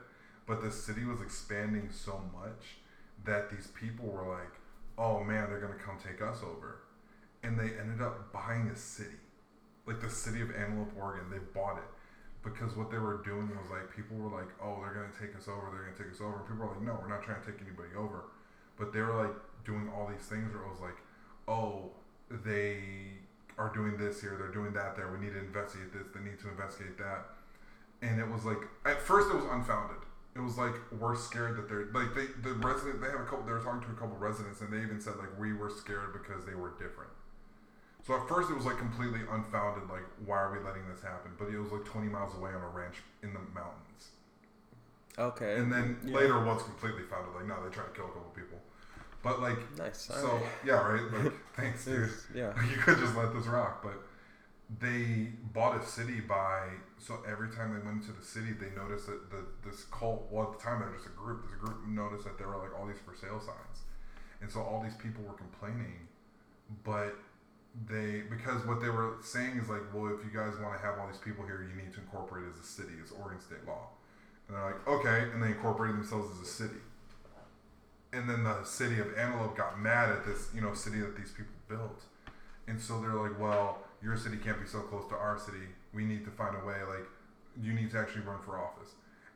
But 0.46 0.62
the 0.62 0.72
city 0.72 1.04
was 1.04 1.22
expanding 1.22 1.90
so 1.92 2.22
much 2.34 2.78
that 3.26 3.50
these 3.50 3.68
people 3.68 4.06
were 4.06 4.28
like, 4.28 4.54
oh 4.98 5.24
man, 5.24 5.50
they're 5.50 5.62
going 5.62 5.74
to 5.74 5.80
come 5.80 5.98
take 5.98 6.22
us 6.22 6.42
over. 6.44 6.84
And 7.42 7.58
they 7.58 7.76
ended 7.80 8.02
up 8.02 8.32
buying 8.32 8.70
a 8.70 8.76
city. 8.76 9.18
Like 9.88 10.00
the 10.00 10.10
city 10.10 10.42
of 10.42 10.52
Antelope, 10.56 10.94
Oregon. 10.98 11.26
They 11.32 11.40
bought 11.54 11.78
it. 11.78 11.90
Because 12.44 12.76
what 12.76 12.92
they 12.92 12.98
were 12.98 13.24
doing 13.24 13.50
was 13.50 13.72
like, 13.72 13.96
people 13.96 14.18
were 14.18 14.30
like, 14.30 14.50
oh, 14.62 14.78
they're 14.82 14.94
going 14.94 15.10
to 15.10 15.18
take 15.18 15.36
us 15.36 15.48
over. 15.48 15.72
They're 15.72 15.90
going 15.90 15.96
to 15.96 16.04
take 16.04 16.12
us 16.12 16.22
over. 16.22 16.40
And 16.40 16.48
people 16.48 16.68
were 16.68 16.74
like, 16.76 16.84
no, 16.84 17.00
we're 17.02 17.10
not 17.10 17.24
trying 17.24 17.42
to 17.42 17.46
take 17.50 17.62
anybody 17.66 17.96
over. 17.98 18.30
But 18.78 18.94
they 18.94 19.00
were 19.00 19.16
like 19.16 19.36
doing 19.66 19.90
all 19.90 20.08
these 20.08 20.28
things 20.28 20.54
where 20.54 20.64
it 20.64 20.70
was 20.70 20.82
like, 20.82 21.00
oh, 21.48 21.92
they 22.30 23.24
are 23.58 23.72
doing 23.74 23.98
this 23.98 24.22
here, 24.22 24.36
they're 24.38 24.52
doing 24.52 24.74
that 24.74 24.96
there. 24.96 25.12
We 25.12 25.24
need 25.24 25.34
to 25.34 25.40
investigate 25.40 25.94
this. 25.94 26.08
They 26.14 26.22
need 26.22 26.40
to 26.40 26.50
investigate 26.50 26.98
that. 26.98 27.26
And 28.02 28.20
it 28.20 28.30
was 28.30 28.46
like 28.46 28.60
at 28.86 29.02
first 29.02 29.30
it 29.30 29.36
was 29.36 29.46
unfounded. 29.46 30.02
It 30.36 30.42
was 30.42 30.58
like 30.58 30.74
we're 31.00 31.16
scared 31.16 31.58
that 31.58 31.70
they're 31.70 31.88
like 31.94 32.16
they 32.16 32.26
the 32.42 32.56
resident 32.56 33.02
they 33.02 33.10
have 33.10 33.22
a 33.22 33.30
couple 33.30 33.46
they 33.46 33.54
were 33.54 33.62
talking 33.62 33.86
to 33.86 33.94
a 33.94 34.00
couple 34.00 34.18
residents 34.18 34.62
and 34.62 34.74
they 34.74 34.82
even 34.82 35.00
said 35.00 35.16
like 35.18 35.30
we 35.40 35.54
were 35.54 35.70
scared 35.70 36.12
because 36.12 36.44
they 36.46 36.56
were 36.56 36.74
different. 36.82 37.12
So 38.06 38.16
at 38.16 38.28
first 38.28 38.50
it 38.52 38.56
was 38.56 38.66
like 38.66 38.78
completely 38.78 39.22
unfounded, 39.30 39.88
like 39.88 40.04
why 40.26 40.38
are 40.42 40.52
we 40.52 40.60
letting 40.60 40.84
this 40.90 41.02
happen? 41.02 41.32
But 41.40 41.48
it 41.48 41.58
was 41.58 41.72
like 41.72 41.86
20 41.86 42.10
miles 42.10 42.36
away 42.36 42.52
on 42.52 42.62
a 42.62 42.68
ranch 42.68 43.00
in 43.22 43.32
the 43.32 43.40
mountains. 43.56 44.12
Okay. 45.18 45.56
And 45.56 45.72
then 45.72 45.98
yeah. 46.04 46.16
later 46.18 46.42
it 46.42 46.46
was 46.46 46.64
completely 46.64 47.04
founded, 47.04 47.34
like 47.36 47.46
no, 47.46 47.64
they 47.64 47.72
tried 47.72 47.94
to 47.94 47.96
kill 47.96 48.06
a 48.06 48.14
couple 48.18 48.34
people. 48.36 48.60
But 49.24 49.42
like 49.42 49.78
Nice. 49.78 50.00
so 50.12 50.14
alright. 50.28 50.44
yeah, 50.66 50.74
right. 50.74 51.24
Like 51.24 51.34
thanks, 51.56 51.86
dude. 51.86 52.10
Yeah. 52.36 52.54
You 52.70 52.78
could 52.78 53.00
just 53.00 53.16
let 53.16 53.34
this 53.34 53.46
rock, 53.48 53.82
but 53.82 53.96
they 54.80 55.30
bought 55.54 55.82
a 55.82 55.86
city 55.86 56.20
by 56.20 56.68
so 56.98 57.20
every 57.28 57.50
time 57.50 57.74
they 57.74 57.86
went 57.86 58.02
into 58.04 58.12
the 58.12 58.26
city, 58.26 58.52
they 58.52 58.70
noticed 58.76 59.08
that 59.08 59.30
the 59.32 59.46
this 59.68 59.86
cult. 59.86 60.28
Well, 60.30 60.52
at 60.52 60.60
the 60.60 60.64
time 60.64 60.80
they 60.82 60.88
were 60.88 60.94
just 60.96 61.08
a 61.08 61.18
group. 61.18 61.44
This 61.44 61.56
group 61.56 61.88
noticed 61.88 62.26
that 62.26 62.38
there 62.38 62.48
were 62.48 62.58
like 62.58 62.78
all 62.78 62.86
these 62.86 63.00
for 63.06 63.16
sale 63.16 63.40
signs, 63.40 63.88
and 64.42 64.52
so 64.52 64.62
all 64.62 64.82
these 64.84 64.96
people 64.96 65.24
were 65.24 65.34
complaining, 65.36 66.08
but 66.84 67.16
they 67.88 68.24
because 68.30 68.66
what 68.66 68.82
they 68.82 68.90
were 68.90 69.18
saying 69.22 69.58
is 69.58 69.70
like, 69.70 69.82
well, 69.94 70.14
if 70.14 70.24
you 70.26 70.32
guys 70.38 70.54
want 70.60 70.76
to 70.80 70.86
have 70.86 71.00
all 71.00 71.08
these 71.08 71.18
people 71.24 71.46
here, 71.46 71.66
you 71.70 71.76
need 71.82 71.94
to 71.94 72.00
incorporate 72.02 72.46
as 72.52 72.60
a 72.60 72.68
city, 72.68 72.94
as 73.04 73.12
Oregon 73.12 73.40
state 73.42 73.66
law, 73.68 73.88
and 74.48 74.58
they're 74.58 74.66
like, 74.66 74.88
okay, 74.88 75.30
and 75.34 75.42
they 75.44 75.48
incorporated 75.48 75.98
themselves 75.98 76.32
as 76.40 76.48
a 76.48 76.50
city 76.50 76.80
and 78.14 78.30
then 78.30 78.44
the 78.44 78.64
city 78.64 79.00
of 79.00 79.18
Antelope 79.18 79.58
got 79.58 79.80
mad 79.80 80.10
at 80.10 80.26
this, 80.26 80.50
you 80.54 80.62
know, 80.62 80.74
city 80.74 81.00
that 81.00 81.18
these 81.18 81.32
people 81.32 81.54
built, 81.68 82.04
and 82.68 82.80
so 82.80 83.02
they're 83.02 83.14
like, 83.14 83.40
well, 83.40 83.80
your 84.04 84.18
city 84.18 84.38
can't 84.38 84.60
be 84.60 84.68
so 84.68 84.80
close 84.80 85.08
to 85.10 85.16
our 85.16 85.38
city. 85.38 85.66
We 85.94 86.04
need 86.06 86.26
to 86.26 86.32
find 86.32 86.56
a 86.56 86.66
way. 86.66 86.76
Like, 86.88 87.08
you 87.62 87.74
need 87.74 87.92
to 87.92 88.00
actually 88.00 88.22
run 88.22 88.40
for 88.46 88.58
office. 88.58 88.90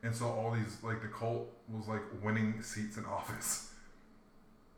And 0.03 0.15
so 0.15 0.25
all 0.25 0.51
these, 0.51 0.77
like, 0.83 1.01
the 1.01 1.07
cult 1.07 1.47
was 1.73 1.87
like 1.87 2.01
winning 2.23 2.61
seats 2.61 2.97
in 2.97 3.05
office. 3.17 3.71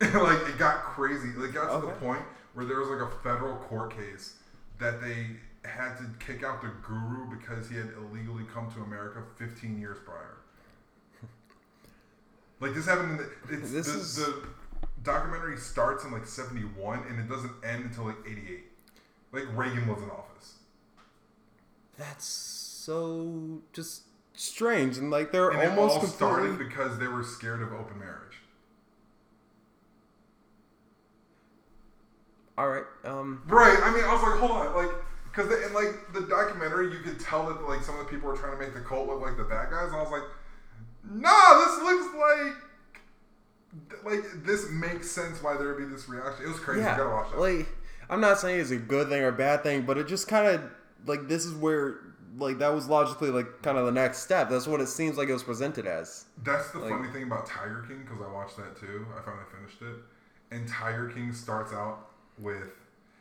like 0.00 0.48
it 0.48 0.58
got 0.58 0.82
crazy. 0.82 1.28
Like, 1.36 1.50
it 1.50 1.54
got 1.54 1.80
to 1.80 1.86
the 1.86 1.92
point 1.94 2.22
where 2.54 2.64
there 2.64 2.78
was 2.78 2.88
like 2.88 3.00
a 3.00 3.10
federal 3.22 3.56
court 3.56 3.94
case 3.94 4.36
that 4.78 5.02
they 5.02 5.26
had 5.64 5.96
to 5.98 6.04
kick 6.24 6.42
out 6.42 6.62
the 6.62 6.70
guru 6.82 7.36
because 7.36 7.68
he 7.68 7.76
had 7.76 7.90
illegally 7.98 8.44
come 8.52 8.70
to 8.72 8.80
America 8.80 9.22
15 9.36 9.78
years 9.78 9.98
prior. 10.04 10.38
Like 12.60 12.74
this 12.74 12.86
happened 12.86 13.12
in 13.12 13.16
the 13.16 13.56
it's 13.62 13.72
This 13.72 13.86
the, 13.86 13.98
is- 14.00 14.16
the 14.16 14.34
documentary 15.02 15.56
starts 15.56 16.04
in 16.04 16.12
like 16.12 16.26
71 16.26 17.04
and 17.08 17.18
it 17.18 17.28
doesn't 17.28 17.52
end 17.64 17.84
until 17.86 18.04
like 18.04 18.16
88. 18.28 18.64
Like 19.32 19.44
Reagan 19.56 19.86
was 19.88 20.02
in 20.02 20.10
office. 20.10 20.54
That's 21.96 22.24
so 22.26 23.60
just 23.72 24.02
strange 24.34 24.98
and 24.98 25.10
like 25.10 25.32
they're 25.32 25.50
And 25.50 25.70
almost 25.70 25.94
all 25.96 26.00
completely. 26.00 26.16
started 26.16 26.58
because 26.58 26.98
they 26.98 27.06
were 27.06 27.22
scared 27.22 27.62
of 27.62 27.72
open 27.72 27.98
marriage. 27.98 28.36
All 32.58 32.68
right. 32.68 32.84
Um. 33.04 33.42
Right. 33.46 33.78
I 33.82 33.90
mean, 33.94 34.04
I 34.04 34.12
was 34.12 34.22
like, 34.22 34.38
hold 34.38 34.50
on, 34.50 34.74
like, 34.74 34.90
because 35.24 35.50
in 35.66 35.72
like 35.72 36.12
the 36.12 36.22
documentary, 36.28 36.92
you 36.92 36.98
could 36.98 37.18
tell 37.18 37.46
that 37.46 37.66
like 37.66 37.82
some 37.82 37.98
of 37.98 38.04
the 38.04 38.10
people 38.10 38.28
were 38.28 38.36
trying 38.36 38.52
to 38.52 38.58
make 38.58 38.74
the 38.74 38.80
cult 38.80 39.06
look 39.08 39.22
like 39.22 39.36
the 39.38 39.44
bad 39.44 39.70
guys, 39.70 39.86
and 39.88 39.96
I 39.96 40.02
was 40.02 40.10
like, 40.10 40.22
nah, 41.10 41.58
this 41.64 41.78
looks 41.82 42.14
like. 42.16 42.54
Like 44.04 44.44
this 44.44 44.68
makes 44.70 45.10
sense 45.10 45.42
why 45.42 45.56
there 45.56 45.68
would 45.68 45.78
be 45.78 45.84
this 45.84 46.08
reaction. 46.08 46.44
It 46.44 46.48
was 46.48 46.58
crazy. 46.58 46.80
Yeah. 46.82 46.92
You 46.96 47.02
gotta 47.04 47.14
watch 47.14 47.30
that. 47.30 47.38
Like, 47.40 47.68
I'm 48.08 48.20
not 48.20 48.38
saying 48.38 48.60
it's 48.60 48.70
a 48.70 48.76
good 48.76 49.08
thing 49.08 49.22
or 49.22 49.28
a 49.28 49.32
bad 49.32 49.62
thing, 49.62 49.82
but 49.82 49.96
it 49.98 50.08
just 50.08 50.26
kind 50.26 50.46
of 50.48 50.62
like 51.06 51.28
this 51.28 51.44
is 51.44 51.52
where 51.54 51.98
like 52.36 52.58
that 52.58 52.74
was 52.74 52.88
logically 52.88 53.30
like 53.30 53.62
kind 53.62 53.78
of 53.78 53.86
the 53.86 53.92
next 53.92 54.18
step. 54.18 54.48
That's 54.50 54.66
what 54.66 54.80
it 54.80 54.88
seems 54.88 55.16
like 55.16 55.28
it 55.28 55.32
was 55.32 55.42
presented 55.44 55.86
as. 55.86 56.24
That's 56.42 56.70
the 56.70 56.78
Like- 56.80 56.90
funny 56.90 57.08
thing 57.12 57.24
about 57.24 57.46
Tiger 57.46 57.84
King 57.86 58.02
because 58.08 58.20
I 58.26 58.32
watched 58.32 58.56
that 58.56 58.76
too. 58.78 59.06
I 59.16 59.20
finally 59.22 59.44
finished 59.56 59.80
it, 59.82 59.96
and 60.50 60.66
Tiger 60.66 61.08
King 61.08 61.32
starts 61.32 61.72
out 61.72 62.08
with, 62.38 62.70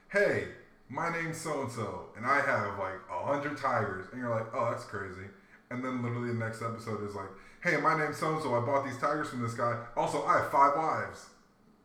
"Hey, 0.07 0.47
my 0.89 1.09
name's 1.11 1.37
so 1.39 1.61
and 1.61 1.71
so, 1.71 2.05
and 2.17 2.25
I 2.25 2.39
have 2.41 2.79
like 2.79 2.99
a 3.11 3.23
hundred 3.25 3.57
tigers," 3.57 4.07
and 4.11 4.19
you're 4.21 4.31
like, 4.33 4.47
"Oh, 4.55 4.71
that's 4.71 4.85
crazy." 4.85 5.27
And 5.69 5.83
then 5.85 6.01
literally 6.01 6.29
the 6.29 6.33
next 6.39 6.63
episode 6.63 7.07
is 7.07 7.13
like, 7.13 7.29
"Hey, 7.61 7.77
my 7.77 7.97
name's 7.97 8.17
so 8.17 8.33
and 8.33 8.41
so. 8.41 8.55
I 8.55 8.65
bought 8.65 8.85
these 8.85 8.97
tigers 8.97 9.29
from 9.29 9.41
this 9.41 9.53
guy. 9.53 9.77
Also, 9.95 10.25
I 10.25 10.39
have 10.39 10.51
five 10.51 10.75
wives." 10.75 11.27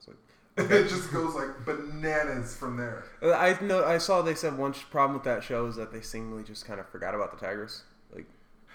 Like, 0.07 0.17
it 0.71 0.89
just 0.89 1.13
goes 1.13 1.35
like 1.35 1.65
bananas 1.65 2.57
from 2.57 2.77
there. 2.77 3.05
Uh, 3.23 3.33
I 3.33 3.59
know. 3.61 3.85
I 3.85 3.99
saw 3.99 4.23
they 4.23 4.35
said 4.35 4.57
one 4.57 4.73
problem 4.73 5.15
with 5.15 5.25
that 5.25 5.43
show 5.43 5.67
is 5.67 5.77
that 5.77 5.93
they 5.93 6.01
seemingly 6.01 6.45
just 6.45 6.65
kind 6.65 6.81
of 6.81 6.89
forgot 6.89 7.15
about 7.15 7.39
the 7.39 7.45
tigers. 7.45 7.83
Like, 8.15 8.27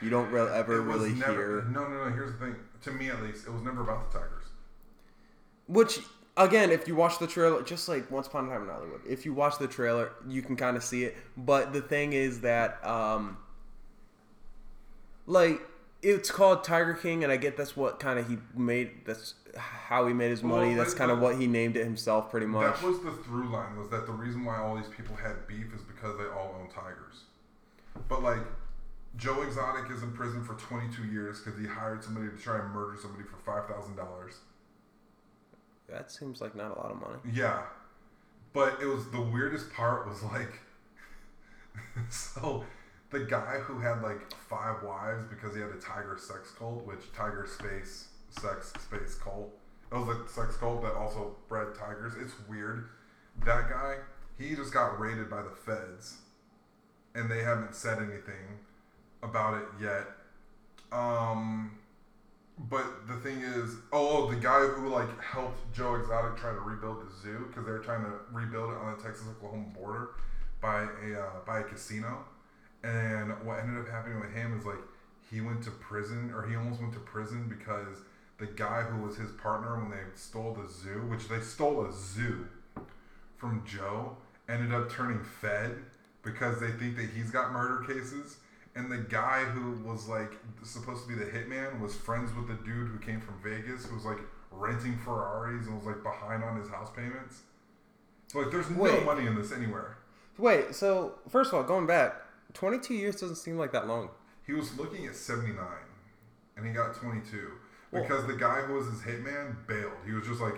you 0.01 0.09
don't 0.09 0.29
re- 0.31 0.49
ever 0.53 0.81
really 0.81 1.13
never, 1.13 1.33
hear. 1.33 1.63
No, 1.69 1.87
no, 1.87 2.05
no. 2.05 2.11
Here's 2.11 2.33
the 2.33 2.45
thing. 2.45 2.55
To 2.83 2.91
me, 2.91 3.09
at 3.09 3.21
least, 3.21 3.47
it 3.47 3.53
was 3.53 3.61
never 3.61 3.81
about 3.81 4.11
the 4.11 4.19
tigers. 4.19 4.43
Which 5.67 5.99
again, 6.39 6.71
if 6.71 6.87
you 6.87 6.95
watch 6.95 7.19
the 7.19 7.27
trailer, 7.27 7.61
just 7.61 7.87
like 7.87 8.09
Once 8.09 8.27
Upon 8.27 8.47
a 8.47 8.49
Time 8.49 8.63
in 8.63 8.69
Hollywood, 8.69 9.01
if 9.07 9.25
you 9.25 9.33
watch 9.33 9.57
the 9.59 9.67
trailer, 9.67 10.11
you 10.27 10.41
can 10.41 10.55
kind 10.55 10.77
of 10.77 10.83
see 10.83 11.03
it. 11.03 11.17
But 11.37 11.73
the 11.73 11.81
thing 11.81 12.13
is 12.13 12.41
that, 12.41 12.83
um, 12.85 13.37
like, 15.27 15.61
it's 16.01 16.31
called 16.31 16.63
Tiger 16.63 16.93
King, 16.93 17.23
and 17.23 17.31
I 17.31 17.37
get 17.37 17.57
that's 17.57 17.75
what 17.75 17.99
kind 17.99 18.19
of 18.19 18.27
he 18.27 18.37
made. 18.55 19.05
That's 19.05 19.35
how 19.55 20.07
he 20.07 20.13
made 20.13 20.29
his 20.29 20.43
money. 20.43 20.69
Well, 20.69 20.77
that's 20.77 20.93
kind 20.93 21.11
of 21.11 21.19
what 21.19 21.37
he 21.37 21.47
named 21.47 21.75
it 21.75 21.83
himself, 21.83 22.29
pretty 22.29 22.45
much. 22.45 22.79
That 22.79 22.87
was 22.87 23.01
the 23.01 23.11
through 23.11 23.49
line 23.49 23.77
was 23.77 23.89
that 23.89 24.05
the 24.05 24.13
reason 24.13 24.45
why 24.45 24.57
all 24.57 24.75
these 24.75 24.87
people 24.95 25.15
had 25.15 25.47
beef 25.47 25.73
is 25.75 25.81
because 25.81 26.17
they 26.17 26.25
all 26.25 26.55
own 26.59 26.69
tigers. 26.69 27.23
But 28.07 28.23
like 28.23 28.39
Joe 29.17 29.41
Exotic 29.41 29.91
is 29.91 30.03
in 30.03 30.13
prison 30.13 30.43
for 30.43 30.53
22 30.53 31.05
years 31.05 31.41
because 31.41 31.59
he 31.59 31.65
hired 31.65 32.03
somebody 32.03 32.29
to 32.29 32.37
try 32.37 32.59
and 32.59 32.73
murder 32.73 32.97
somebody 33.01 33.23
for 33.23 33.37
five 33.37 33.67
thousand 33.67 33.95
dollars. 33.95 34.35
That 35.89 36.11
seems 36.11 36.39
like 36.39 36.55
not 36.55 36.71
a 36.71 36.79
lot 36.79 36.91
of 36.91 37.01
money. 37.01 37.17
Yeah, 37.33 37.63
but 38.53 38.79
it 38.81 38.85
was 38.85 39.09
the 39.09 39.21
weirdest 39.21 39.73
part 39.73 40.07
was 40.07 40.21
like, 40.23 40.59
so 42.09 42.63
the 43.11 43.19
guy 43.21 43.57
who 43.59 43.79
had 43.79 44.01
like 44.01 44.31
five 44.49 44.83
wives 44.83 45.23
because 45.25 45.55
he 45.55 45.61
had 45.61 45.71
a 45.71 45.79
tiger 45.79 46.17
sex 46.19 46.51
cult, 46.57 46.85
which 46.85 47.11
tiger 47.13 47.47
space 47.47 48.09
sex 48.29 48.73
space 48.79 49.15
cult. 49.15 49.51
It 49.91 49.95
was 49.95 50.15
a 50.15 50.27
sex 50.29 50.55
cult 50.57 50.83
that 50.83 50.93
also 50.93 51.35
bred 51.47 51.73
tigers. 51.75 52.13
It's 52.19 52.33
weird. 52.47 52.89
That 53.45 53.69
guy, 53.69 53.95
he 54.37 54.55
just 54.55 54.71
got 54.71 54.99
raided 54.99 55.29
by 55.29 55.41
the 55.41 55.49
feds, 55.49 56.17
and 57.15 57.29
they 57.31 57.41
haven't 57.41 57.73
said 57.73 57.97
anything 57.97 58.59
about 59.23 59.55
it 59.55 59.67
yet. 59.81 60.05
Um, 60.91 61.71
but 62.69 63.07
the 63.07 63.15
thing 63.15 63.41
is, 63.41 63.75
oh, 63.91 64.27
oh, 64.27 64.31
the 64.31 64.35
guy 64.35 64.59
who 64.59 64.89
like 64.89 65.21
helped 65.21 65.73
Joe 65.73 65.95
Exotic 65.95 66.37
try 66.37 66.51
to 66.51 66.59
rebuild 66.59 67.07
the 67.07 67.11
zoo 67.21 67.45
because 67.47 67.65
they 67.65 67.71
were 67.71 67.79
trying 67.79 68.03
to 68.03 68.11
rebuild 68.31 68.71
it 68.71 68.77
on 68.77 68.95
the 68.95 69.03
Texas 69.03 69.25
Oklahoma 69.29 69.67
border 69.73 70.09
by 70.61 70.81
a 70.81 71.19
uh, 71.19 71.29
by 71.47 71.59
a 71.59 71.63
casino, 71.63 72.25
and 72.83 73.31
what 73.45 73.59
ended 73.59 73.81
up 73.81 73.89
happening 73.89 74.19
with 74.19 74.33
him 74.33 74.57
is 74.57 74.65
like 74.65 74.79
he 75.29 75.41
went 75.41 75.61
to 75.63 75.71
prison 75.71 76.31
or 76.33 76.47
he 76.47 76.55
almost 76.55 76.81
went 76.81 76.93
to 76.93 76.99
prison 76.99 77.47
because 77.47 77.97
the 78.37 78.45
guy 78.45 78.81
who 78.81 79.05
was 79.05 79.17
his 79.17 79.31
partner 79.31 79.77
when 79.77 79.91
they 79.91 79.97
stole 80.15 80.53
the 80.53 80.67
zoo, 80.71 81.05
which 81.09 81.27
they 81.27 81.39
stole 81.39 81.85
a 81.85 81.91
zoo 81.91 82.47
from 83.35 83.63
Joe, 83.65 84.17
ended 84.47 84.73
up 84.73 84.89
turning 84.89 85.23
Fed 85.23 85.77
because 86.23 86.59
they 86.59 86.71
think 86.71 86.95
that 86.95 87.09
he's 87.15 87.31
got 87.31 87.51
murder 87.51 87.85
cases. 87.85 88.37
And 88.75 88.89
the 88.91 88.97
guy 88.97 89.43
who 89.43 89.71
was 89.87 90.07
like 90.07 90.37
supposed 90.63 91.03
to 91.03 91.09
be 91.09 91.15
the 91.15 91.29
hitman 91.29 91.81
was 91.81 91.95
friends 91.95 92.31
with 92.33 92.47
the 92.47 92.63
dude 92.65 92.89
who 92.89 92.97
came 92.99 93.19
from 93.19 93.35
Vegas, 93.43 93.85
who 93.85 93.95
was 93.95 94.05
like 94.05 94.19
renting 94.51 94.97
Ferraris 94.97 95.67
and 95.67 95.75
was 95.75 95.85
like 95.85 96.01
behind 96.01 96.43
on 96.43 96.59
his 96.59 96.69
house 96.69 96.89
payments. 96.95 97.41
So 98.27 98.39
like, 98.39 98.51
there's 98.51 98.69
no 98.69 98.83
Wait. 98.83 99.05
money 99.05 99.25
in 99.25 99.35
this 99.35 99.51
anywhere. 99.51 99.97
Wait, 100.37 100.73
so 100.73 101.15
first 101.27 101.51
of 101.51 101.55
all, 101.55 101.63
going 101.63 101.85
back, 101.85 102.13
22 102.53 102.93
years 102.93 103.15
doesn't 103.19 103.35
seem 103.37 103.57
like 103.57 103.71
that 103.71 103.87
long. 103.87 104.09
He 104.45 104.53
was 104.53 104.77
looking 104.77 105.05
at 105.05 105.15
79, 105.15 105.57
and 106.57 106.65
he 106.65 106.71
got 106.73 106.95
22 106.95 107.51
Well- 107.91 108.01
because 108.03 108.25
the 108.27 108.33
guy 108.35 108.61
who 108.61 108.73
was 108.73 108.87
his 108.87 109.01
hitman 109.01 109.55
bailed. 109.67 109.91
He 110.05 110.11
was 110.13 110.25
just 110.27 110.41
like, 110.41 110.55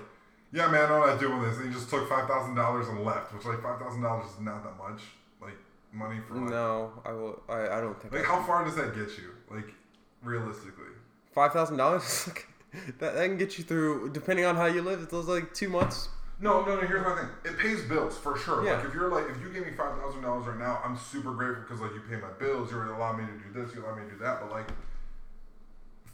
"Yeah, 0.52 0.68
man, 0.70 0.92
I'm 0.92 1.02
not 1.02 1.20
doing 1.20 1.42
this," 1.42 1.58
and 1.58 1.68
he 1.68 1.74
just 1.74 1.90
took 1.90 2.08
five 2.10 2.28
thousand 2.28 2.56
dollars 2.56 2.88
and 2.88 3.04
left. 3.04 3.34
Which 3.34 3.46
like 3.46 3.62
five 3.62 3.80
thousand 3.80 4.02
dollars 4.02 4.32
is 4.32 4.40
not 4.40 4.64
that 4.64 4.78
much, 4.78 5.02
like 5.42 5.58
money 5.92 6.20
for 6.28 6.36
like, 6.36 6.50
No, 6.50 6.92
I 7.06 7.12
will. 7.12 7.42
I, 7.50 7.78
I 7.78 7.82
don't 7.82 8.00
think. 8.02 8.14
like 8.14 8.24
I- 8.24 8.28
how 8.28 8.42
far 8.44 8.64
does 8.66 8.76
that 8.76 8.96
get 8.96 9.10
you? 9.18 9.32
Like 9.50 9.74
realistically, 10.24 10.86
Five 11.34 11.54
thousand 11.54 11.78
dollars. 11.78 12.30
That, 13.00 13.16
that 13.16 13.26
can 13.28 13.38
get 13.38 13.58
you 13.58 13.66
through, 13.66 14.12
depending 14.14 14.46
on 14.46 14.56
how 14.56 14.66
you 14.66 14.82
live. 14.82 15.02
It's 15.04 15.12
like 15.12 15.54
two 15.54 15.68
months. 15.68 16.08
No, 16.42 16.66
no, 16.66 16.76
no. 16.82 16.88
Here's 16.88 17.06
my 17.06 17.16
thing. 17.16 17.30
It 17.46 17.58
pays 17.60 17.84
bills 17.84 18.18
for 18.18 18.38
sure. 18.38 18.66
Yeah. 18.66 18.76
Like 18.78 18.86
if 18.86 18.94
you're 18.94 19.10
like, 19.10 19.26
if 19.30 19.42
you 19.42 19.50
give 19.54 19.66
me 19.66 19.74
five 19.78 19.98
thousand 20.00 20.22
dollars 20.24 20.48
right 20.48 20.58
now, 20.60 20.82
I'm 20.84 20.98
super 20.98 21.32
grateful 21.34 21.64
because 21.64 21.80
like 21.82 21.94
you 21.94 22.02
pay 22.10 22.16
my 22.18 22.32
bills, 22.40 22.72
you 22.72 22.78
allow 22.82 23.14
me 23.14 23.24
to 23.26 23.32
do 23.32 23.62
this, 23.66 23.74
you 23.76 23.84
allow 23.86 23.96
me 23.96 24.04
to 24.06 24.10
do 24.12 24.18
that. 24.24 24.42
But 24.42 24.52
like 24.52 24.68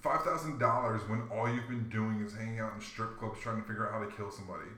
five 0.01 0.21
thousand 0.23 0.59
dollars 0.59 1.01
when 1.09 1.23
all 1.31 1.49
you've 1.49 1.67
been 1.67 1.89
doing 1.89 2.21
is 2.21 2.33
hanging 2.35 2.59
out 2.59 2.73
in 2.75 2.81
strip 2.81 3.17
clubs 3.19 3.39
trying 3.41 3.61
to 3.61 3.67
figure 3.67 3.87
out 3.87 3.93
how 3.93 3.99
to 4.07 4.15
kill 4.15 4.31
somebody. 4.31 4.69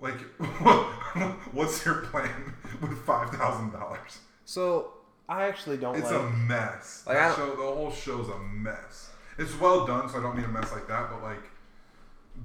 Like, 0.00 0.18
what's 1.52 1.84
your 1.84 1.96
plan 2.06 2.54
with 2.80 2.96
five 3.04 3.30
thousand 3.30 3.72
dollars? 3.72 4.18
So 4.44 4.94
I 5.28 5.44
actually 5.44 5.76
don't 5.76 5.96
It's 5.96 6.10
like. 6.10 6.20
a 6.20 6.30
mess. 6.30 7.04
Like, 7.06 7.16
that 7.16 7.32
I- 7.32 7.36
show, 7.36 7.50
the 7.50 7.56
whole 7.56 7.90
show's 7.92 8.28
a 8.28 8.38
mess. 8.38 9.10
It's 9.38 9.58
well 9.60 9.86
done, 9.86 10.08
so 10.08 10.18
I 10.18 10.22
don't 10.22 10.36
mean 10.36 10.44
a 10.44 10.48
mess 10.48 10.72
like 10.72 10.86
that. 10.88 11.10
But 11.10 11.22
like, 11.22 11.42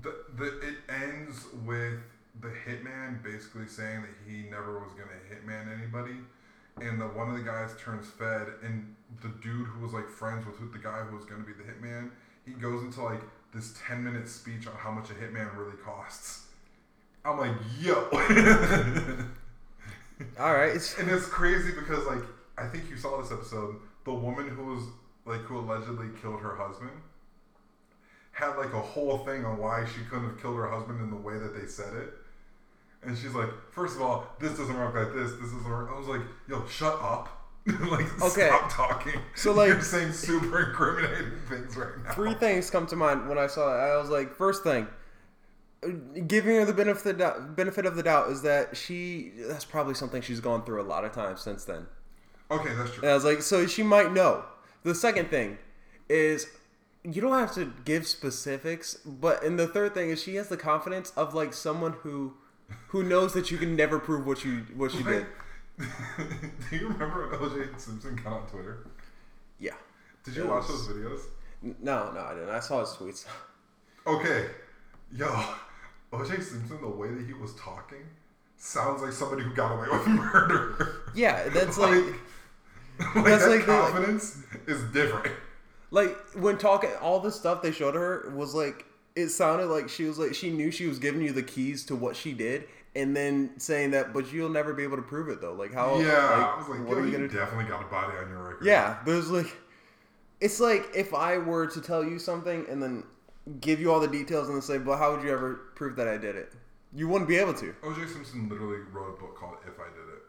the 0.02 0.16
the 0.38 0.60
it 0.60 0.76
ends 0.90 1.46
with 1.66 2.00
the 2.42 2.50
hitman 2.50 3.24
basically 3.24 3.68
saying 3.68 4.02
that 4.02 4.12
he 4.28 4.44
never 4.50 4.80
was 4.80 4.92
gonna 4.94 5.20
hitman 5.30 5.72
anybody, 5.78 6.18
and 6.82 7.00
the 7.00 7.06
one 7.06 7.30
of 7.30 7.38
the 7.38 7.44
guys 7.44 7.76
turns 7.80 8.08
fed, 8.08 8.48
and 8.64 8.96
the 9.22 9.30
dude 9.42 9.68
who 9.68 9.82
was 9.82 9.94
like 9.94 10.10
friends 10.10 10.46
with 10.46 10.72
the 10.72 10.80
guy 10.80 11.00
who 11.02 11.16
was 11.16 11.26
gonna 11.26 11.44
be 11.44 11.54
the 11.54 11.64
hitman, 11.64 12.10
he 12.46 12.52
goes 12.52 12.84
into 12.84 13.02
like 13.02 13.22
this 13.54 13.74
ten 13.88 14.04
minute 14.04 14.28
speech 14.28 14.68
on 14.68 14.74
how 14.76 14.92
much 14.92 15.10
a 15.10 15.14
hitman 15.14 15.56
really 15.58 15.78
costs. 15.84 16.48
I'm 17.24 17.40
like, 17.40 17.54
yo. 17.80 17.96
all 20.40 20.54
right. 20.54 20.76
It's, 20.76 20.98
And 21.00 21.10
it's 21.10 21.26
crazy 21.26 21.72
because 21.72 22.06
like 22.06 22.22
I 22.58 22.68
think 22.68 22.90
you 22.90 22.98
saw 22.98 23.22
this 23.22 23.32
episode. 23.32 23.78
The 24.04 24.14
woman 24.14 24.48
who 24.48 24.66
was 24.66 24.84
like 25.26 25.42
who 25.42 25.58
allegedly 25.58 26.08
killed 26.22 26.42
her 26.42 26.56
husband 26.56 26.92
had 28.32 28.56
like 28.58 28.74
a 28.74 28.82
whole 28.82 29.20
thing 29.20 29.46
on 29.46 29.58
why 29.58 29.86
she 29.86 30.02
couldn't 30.10 30.30
have 30.30 30.42
killed 30.42 30.58
her 30.58 30.70
husband 30.70 31.02
in 31.02 31.10
the 31.10 31.16
way 31.16 31.38
that 31.38 31.60
they 31.60 31.66
said 31.66 31.94
it. 31.94 32.14
And 33.06 33.18
she's 33.18 33.34
like, 33.34 33.50
first 33.72 33.96
of 33.96 34.02
all, 34.02 34.28
this 34.40 34.58
doesn't 34.58 34.78
work 34.78 34.96
like 34.96 35.14
this. 35.14 35.32
This 35.34 35.52
doesn't 35.52 35.70
work. 35.70 35.90
I 35.94 35.98
was 36.00 36.08
like, 36.08 36.22
yo, 36.48 36.66
shut 36.68 36.94
up. 37.02 37.30
like, 37.66 38.06
Okay. 38.22 38.48
stop 38.48 38.72
talking. 38.72 39.20
So, 39.36 39.52
like- 39.54 39.70
you're 39.70 39.82
saying 39.82 40.12
super 40.14 40.68
incriminating 40.70 41.32
things 41.50 41.76
right 41.76 41.90
now. 42.04 42.14
three 42.14 42.34
things 42.36 42.70
come 42.70 42.86
to 42.88 42.96
mind 42.96 43.28
when 43.28 43.38
I 43.38 43.48
saw 43.48 43.74
it. 43.76 43.80
I 43.92 43.98
was 43.98 44.10
like, 44.10 44.36
first 44.36 44.64
thing, 44.64 44.88
giving 46.28 46.56
her 46.56 46.66
the 46.66 46.74
benefit 46.74 46.98
of 46.98 47.04
the 47.04 47.14
doubt, 47.14 47.56
benefit 47.56 47.86
of 47.86 47.96
the 47.96 48.04
doubt 48.04 48.30
is 48.30 48.42
that 48.44 48.76
she 48.76 49.32
that's 49.48 49.66
probably 49.66 49.94
something 49.94 50.22
she's 50.22 50.40
gone 50.40 50.64
through 50.66 50.82
a 50.82 50.84
lot 50.86 51.06
of 51.06 51.12
times 51.12 51.42
since 51.42 51.66
then. 51.66 51.86
Okay, 52.50 52.74
that's 52.76 52.92
true. 52.92 53.02
And 53.04 53.12
I 53.12 53.14
was 53.14 53.24
like, 53.26 53.42
so 53.42 53.66
she 53.68 53.84
might 53.84 54.12
know. 54.14 54.46
The 54.84 54.96
second 54.96 55.30
thing 55.30 55.58
is 56.10 56.48
you 57.04 57.22
don't 57.22 57.34
have 57.40 57.54
to 57.56 57.72
give 57.84 58.08
specifics, 58.08 58.96
but 59.06 59.44
and 59.44 59.60
the 59.60 59.68
third 59.68 59.94
thing 59.94 60.10
is 60.10 60.22
she 60.22 60.36
has 60.36 60.50
the 60.50 60.58
confidence 60.58 61.12
of 61.16 61.34
like 61.36 61.54
someone 61.54 61.94
who 62.02 62.34
who 62.88 63.04
knows 63.04 63.34
that 63.34 63.52
you 63.52 63.58
can 63.58 63.76
never 63.76 64.00
prove 64.00 64.26
what 64.26 64.44
you 64.44 64.66
what 64.76 64.94
you 64.94 65.04
did. 65.04 65.26
Do 65.78 66.76
you 66.76 66.88
remember 66.88 67.28
when 67.30 67.40
OJ 67.50 67.80
Simpson 67.80 68.16
got 68.24 68.34
on 68.34 68.48
Twitter? 68.48 68.88
Yeah. 69.60 69.74
Did 70.24 70.36
you 70.38 70.48
watch 70.48 70.68
those 70.68 70.88
videos? 70.88 71.20
No, 71.62 72.12
no, 72.12 72.22
I 72.22 72.34
didn't. 72.34 72.50
I 72.50 72.60
saw 72.60 72.80
his 72.80 72.90
tweets. 72.90 73.26
Okay, 74.08 74.48
yo, 75.12 75.28
OJ 76.14 76.42
Simpson, 76.44 76.80
the 76.82 76.88
way 76.88 77.10
that 77.10 77.26
he 77.26 77.34
was 77.34 77.54
talking, 77.56 78.04
sounds 78.58 79.02
like 79.02 79.12
somebody 79.12 79.44
who 79.44 79.54
got 79.54 79.74
away 79.78 79.88
with 79.92 80.08
murder. 80.08 81.04
Yeah, 81.16 81.50
that's 81.50 81.78
like, 81.78 82.04
like 83.16 83.26
That's 83.26 83.44
that 83.46 83.50
like 83.50 83.60
the- 83.62 83.66
confidence 83.66 84.38
is 84.68 84.82
different. 84.94 85.36
like 85.92 86.16
when 86.36 86.58
talking 86.58 86.92
all 87.02 87.20
the 87.20 87.32
stuff 87.32 87.62
they 87.62 87.72
showed 87.72 87.96
her 87.96 88.32
was 88.36 88.54
like 88.56 88.86
it 89.16 89.30
sounded 89.30 89.68
like 89.68 89.90
she 89.90 90.04
was 90.04 90.20
like 90.20 90.36
she 90.36 90.50
knew 90.50 90.72
she 90.72 90.88
was 90.88 91.00
giving 91.00 91.22
you 91.22 91.32
the 91.32 91.44
keys 91.44 91.86
to 91.86 91.96
what 91.96 92.16
she 92.16 92.34
did 92.34 92.66
and 92.96 93.16
then 93.16 93.52
saying 93.58 93.92
that 93.92 94.14
but 94.14 94.32
you'll 94.32 94.50
never 94.50 94.74
be 94.74 94.84
able 94.84 94.98
to 94.98 95.04
prove 95.04 95.30
it 95.30 95.42
though 95.42 95.54
like 95.54 95.74
how 95.74 96.00
yeah, 96.00 96.54
I 96.54 96.58
was 96.58 96.68
like, 96.68 96.80
like, 96.80 96.88
what 96.88 96.98
yo, 96.98 97.04
are 97.04 97.06
you 97.06 97.12
you 97.12 97.18
gonna 97.18 97.28
do 97.28 97.38
definitely 97.38 97.66
got 97.66 97.82
a 97.82 97.88
body 97.88 98.18
on 98.18 98.30
your 98.30 98.44
record. 98.44 98.66
yeah 98.66 98.98
there's 99.06 99.30
like 99.30 99.56
it's 100.42 100.60
like 100.60 100.90
if 100.94 101.14
i 101.14 101.38
were 101.38 101.68
to 101.68 101.82
tell 101.82 102.04
you 102.04 102.20
something 102.20 102.66
and 102.70 102.82
then 102.82 103.04
give 103.62 103.80
you 103.80 103.92
all 103.92 104.00
the 104.00 104.08
details 104.08 104.48
and 104.48 104.56
then 104.56 104.62
say 104.62 104.78
but 104.78 104.98
how 104.98 105.16
would 105.16 105.24
you 105.24 105.32
ever 105.32 105.56
prove 105.76 105.96
that 105.96 106.08
i 106.08 106.18
did 106.18 106.36
it 106.36 106.54
you 106.94 107.08
wouldn't 107.08 107.28
be 107.28 107.36
able 107.36 107.54
to 107.54 107.76
OJ 107.84 108.08
Simpson 108.08 108.48
literally 108.48 108.80
wrote 108.94 109.18
a 109.18 109.20
book 109.20 109.36
called 109.38 109.58
If 109.68 109.78
I 109.82 109.90
Did 109.90 110.14
It. 110.14 110.24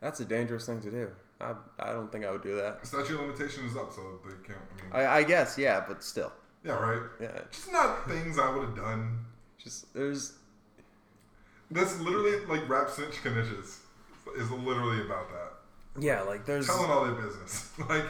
that's 0.00 0.18
a 0.20 0.24
dangerous 0.24 0.64
thing 0.66 0.80
to 0.80 0.90
do 0.90 1.10
i, 1.40 1.52
I 1.78 1.92
don't 1.92 2.10
think 2.10 2.24
i 2.24 2.30
would 2.30 2.42
do 2.42 2.56
that 2.56 2.86
Statute 2.86 3.14
of 3.14 3.20
limitation 3.20 3.66
is 3.66 3.76
up, 3.76 3.92
so 3.92 4.18
they 4.24 4.34
can't. 4.46 4.58
I 4.92 4.98
mean, 4.98 5.06
I, 5.06 5.16
I 5.18 5.22
guess 5.22 5.56
yeah 5.58 5.84
but 5.86 6.02
still 6.02 6.32
yeah, 6.64 6.72
right. 6.72 7.02
yeah 7.20 7.40
Just 7.50 7.72
not 7.72 8.08
things 8.08 8.38
I 8.38 8.50
would 8.54 8.64
have 8.64 8.76
done. 8.76 9.24
just 9.58 9.92
there's 9.94 10.32
That's 11.70 11.98
literally 12.00 12.44
like 12.46 12.68
Rapp 12.68 12.88
Snitch 12.90 13.16
Knishes 13.22 13.78
is 14.36 14.50
literally 14.50 15.00
about 15.04 15.28
that. 15.30 16.02
yeah 16.02 16.22
like 16.22 16.44
there's 16.46 16.66
Telling 16.66 16.90
all 16.90 17.04
their 17.04 17.14
business. 17.14 17.70
like, 17.88 18.04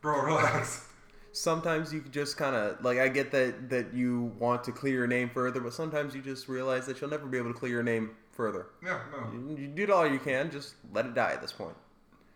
bro, 0.00 0.22
relax. 0.22 0.86
sometimes 1.32 1.92
you 1.92 2.02
just 2.10 2.36
kind 2.36 2.54
of 2.54 2.82
like 2.84 2.98
I 2.98 3.08
get 3.08 3.30
that 3.32 3.70
that 3.70 3.94
you 3.94 4.32
want 4.38 4.64
to 4.64 4.72
clear 4.72 4.94
your 4.94 5.06
name 5.06 5.30
further, 5.30 5.60
but 5.60 5.72
sometimes 5.72 6.14
you 6.14 6.22
just 6.22 6.48
realize 6.48 6.86
that 6.86 7.00
you'll 7.00 7.10
never 7.10 7.26
be 7.26 7.38
able 7.38 7.52
to 7.52 7.58
clear 7.58 7.72
your 7.72 7.82
name 7.82 8.10
further. 8.32 8.66
Yeah, 8.84 9.00
no. 9.12 9.32
You, 9.32 9.56
you 9.62 9.68
did 9.68 9.90
all 9.90 10.06
you 10.06 10.18
can, 10.18 10.50
just 10.50 10.74
let 10.92 11.06
it 11.06 11.14
die 11.14 11.32
at 11.32 11.40
this 11.40 11.52
point. 11.52 11.76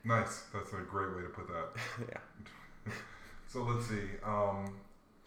Nice. 0.04 0.44
That's 0.54 0.72
a 0.72 0.76
great 0.88 1.14
way 1.16 1.22
to 1.22 1.28
put 1.28 1.48
that. 1.48 1.68
yeah. 2.12 2.92
So 3.46 3.62
let's 3.62 3.86
see. 3.86 4.02
Um, 4.22 4.74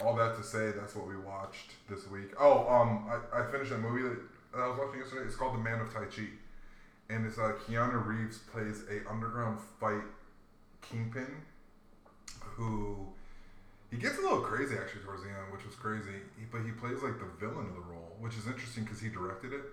all 0.04 0.16
that 0.16 0.36
to 0.38 0.44
say, 0.44 0.72
that's 0.72 0.96
what 0.96 1.08
we 1.08 1.18
watched 1.18 1.72
this 1.90 2.08
week. 2.10 2.32
Oh, 2.40 2.68
um, 2.68 3.06
I, 3.10 3.42
I 3.42 3.52
finished 3.52 3.72
a 3.72 3.78
movie 3.78 4.04
that 4.04 4.18
I 4.60 4.68
was 4.68 4.78
watching 4.78 5.00
yesterday. 5.00 5.26
It's 5.26 5.36
called 5.36 5.54
The 5.54 5.60
Man 5.60 5.80
of 5.80 5.94
Tai 5.94 6.06
Chi, 6.06 6.24
and 7.10 7.26
it's 7.26 7.38
uh, 7.38 7.54
Keanu 7.66 8.06
Reeves 8.06 8.38
plays 8.38 8.84
a 8.90 9.10
underground 9.10 9.60
fight 9.80 10.04
kingpin, 10.82 11.28
who 12.40 13.08
he 13.90 13.98
gets 13.98 14.18
a 14.18 14.22
little 14.22 14.42
crazy 14.42 14.76
actually 14.76 15.04
towards 15.04 15.24
the 15.24 15.30
end, 15.30 15.52
which 15.52 15.66
was 15.66 15.76
crazy. 15.76 16.24
He, 16.40 16.46
but 16.52 16.62
he 16.62 16.72
plays 16.72 17.04
like 17.04 17.20
the 17.20 17.28
villain 17.40 17.68
of 17.68 17.76
the 17.76 17.82
role, 17.82 18.16
which 18.20 18.38
is 18.38 18.48
interesting 18.48 18.84
because 18.84 19.02
he 19.02 19.10
directed 19.10 19.54
it. 19.54 19.64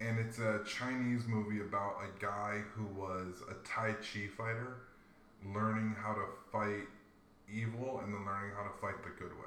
And 0.00 0.18
it's 0.18 0.38
a 0.38 0.60
Chinese 0.66 1.26
movie 1.26 1.60
about 1.60 1.96
a 2.02 2.20
guy 2.22 2.62
who 2.74 2.84
was 2.98 3.42
a 3.50 3.54
Tai 3.66 3.92
Chi 4.00 4.28
fighter, 4.36 4.76
learning 5.54 5.94
how 5.98 6.14
to 6.14 6.24
fight 6.50 6.88
evil 7.52 8.00
and 8.02 8.12
then 8.12 8.24
learning 8.24 8.52
how 8.56 8.62
to 8.64 8.70
fight 8.80 9.02
the 9.02 9.10
good 9.18 9.32
way. 9.32 9.46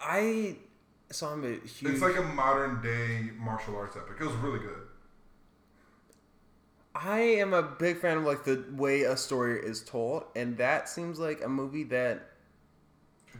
I 0.00 0.56
saw 1.10 1.34
him 1.34 1.44
a 1.44 1.66
huge. 1.66 1.92
It's 1.94 2.02
like 2.02 2.16
a 2.16 2.22
modern 2.22 2.80
day 2.82 3.30
martial 3.36 3.76
arts 3.76 3.96
epic. 3.96 4.16
It 4.20 4.24
was 4.26 4.34
really 4.36 4.60
good. 4.60 4.82
I 6.94 7.20
am 7.20 7.52
a 7.54 7.62
big 7.62 7.98
fan 8.00 8.18
of 8.18 8.24
like 8.24 8.44
the 8.44 8.64
way 8.72 9.02
a 9.02 9.16
story 9.16 9.60
is 9.60 9.82
told, 9.82 10.24
and 10.34 10.56
that 10.58 10.88
seems 10.88 11.18
like 11.18 11.42
a 11.44 11.48
movie 11.48 11.84
that 11.84 12.30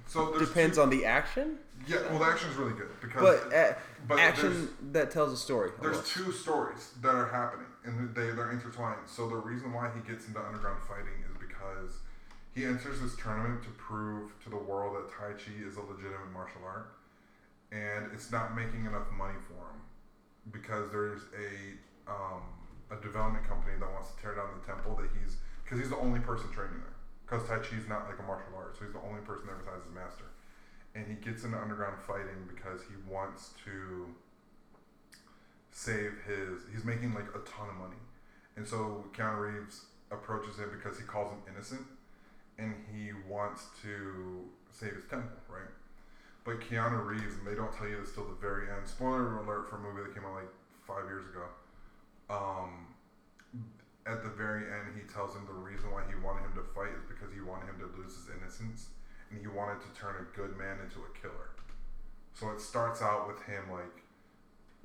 So 0.06 0.38
depends 0.38 0.76
two, 0.76 0.82
on 0.82 0.90
the 0.90 1.04
action, 1.04 1.58
Yeah, 1.86 2.02
well, 2.10 2.18
the 2.20 2.24
action's 2.26 2.56
really 2.56 2.72
good 2.74 2.88
because 3.00 3.20
but, 3.20 3.52
uh, 3.54 3.74
but 4.06 4.18
action 4.18 4.68
that 4.92 5.10
tells 5.10 5.32
a 5.32 5.36
story. 5.36 5.70
there's 5.80 5.96
almost. 5.96 6.12
two 6.14 6.32
stories 6.32 6.92
that 7.02 7.14
are 7.14 7.26
happening 7.28 7.66
and 7.84 8.14
they 8.14 8.30
they're 8.30 8.50
intertwined. 8.52 9.00
So 9.06 9.28
the 9.28 9.36
reason 9.36 9.72
why 9.72 9.90
he 9.94 10.00
gets 10.10 10.26
into 10.28 10.40
underground 10.40 10.82
fighting 10.86 11.18
is 11.28 11.36
because 11.40 11.98
he 12.54 12.64
enters 12.64 13.00
this 13.00 13.14
tournament 13.16 13.62
to 13.62 13.70
prove 13.70 14.32
to 14.42 14.50
the 14.50 14.56
world 14.56 14.96
that 14.96 15.12
Tai 15.12 15.32
Chi 15.32 15.52
is 15.66 15.76
a 15.76 15.80
legitimate 15.80 16.32
martial 16.32 16.62
art, 16.64 16.96
and 17.70 18.10
it's 18.12 18.32
not 18.32 18.56
making 18.56 18.86
enough 18.86 19.10
money 19.16 19.38
for 19.46 19.60
him 19.70 19.80
because 20.50 20.90
there's 20.90 21.22
a 21.36 22.10
um, 22.10 22.42
a 22.90 22.96
development 23.02 23.46
company 23.46 23.76
that 23.78 23.92
wants 23.92 24.14
to 24.14 24.22
tear 24.22 24.34
down 24.34 24.48
the 24.58 24.64
temple 24.66 24.96
that 24.96 25.08
he's 25.20 25.36
because 25.62 25.78
he's 25.78 25.90
the 25.90 26.00
only 26.00 26.20
person 26.20 26.50
training 26.50 26.80
there 26.80 26.96
because 27.28 27.46
Tai 27.46 27.58
Chi 27.58 27.76
is 27.76 27.88
not 27.88 28.08
like 28.08 28.18
a 28.18 28.22
martial 28.22 28.56
art, 28.56 28.76
so 28.76 28.84
he's 28.84 28.94
the 28.94 29.04
only 29.04 29.20
person 29.20 29.46
that 29.46 29.60
advertises 29.60 29.92
master, 29.92 30.32
and 30.94 31.04
he 31.06 31.14
gets 31.20 31.44
into 31.44 31.58
underground 31.60 32.00
fighting 32.00 32.48
because 32.48 32.80
he 32.88 32.96
wants 33.04 33.52
to 33.64 34.08
save 35.70 36.16
his. 36.24 36.64
He's 36.72 36.84
making 36.84 37.12
like 37.12 37.28
a 37.36 37.44
ton 37.44 37.68
of 37.68 37.76
money, 37.76 38.00
and 38.56 38.66
so 38.66 39.04
Keanu 39.12 39.60
Reeves 39.60 39.84
approaches 40.10 40.58
him 40.58 40.70
because 40.72 40.98
he 40.98 41.04
calls 41.04 41.30
him 41.30 41.38
innocent, 41.52 41.84
and 42.58 42.74
he 42.92 43.10
wants 43.28 43.66
to 43.82 44.44
save 44.72 44.94
his 44.94 45.04
temple, 45.04 45.38
right? 45.48 45.70
But 46.44 46.60
Keanu 46.60 47.04
Reeves, 47.04 47.36
and 47.38 47.46
they 47.46 47.54
don't 47.54 47.72
tell 47.72 47.86
you 47.88 48.00
this 48.00 48.12
till 48.12 48.24
the 48.24 48.38
very 48.40 48.70
end. 48.70 48.86
Spoiler 48.86 49.38
alert 49.38 49.68
for 49.68 49.76
a 49.76 49.80
movie 49.80 50.02
that 50.02 50.14
came 50.14 50.24
out 50.24 50.34
like 50.34 50.52
five 50.86 51.04
years 51.06 51.24
ago. 51.28 51.44
Um, 52.30 52.94
at 54.06 54.24
the 54.24 54.30
very 54.30 54.64
end, 54.64 54.96
he 54.96 55.04
tells 55.12 55.36
him 55.36 55.44
the 55.46 55.52
reason 55.52 55.92
why 55.92 56.02
he 56.08 56.16
wanted 56.16 56.48
him 56.48 56.56
to 56.56 56.64
fight 56.74 56.96
is 56.96 57.04
because 57.04 57.32
he 57.32 57.40
wanted 57.44 57.68
him 57.68 57.78
to 57.84 57.88
lose 58.00 58.16
his 58.16 58.32
innocence, 58.32 58.88
and 59.30 59.40
he 59.40 59.46
wanted 59.46 59.80
to 59.84 59.90
turn 59.92 60.16
a 60.16 60.26
good 60.32 60.56
man 60.56 60.80
into 60.80 61.04
a 61.04 61.10
killer. 61.12 61.52
So 62.32 62.50
it 62.50 62.60
starts 62.60 63.02
out 63.02 63.28
with 63.28 63.42
him 63.44 63.68
like 63.70 64.02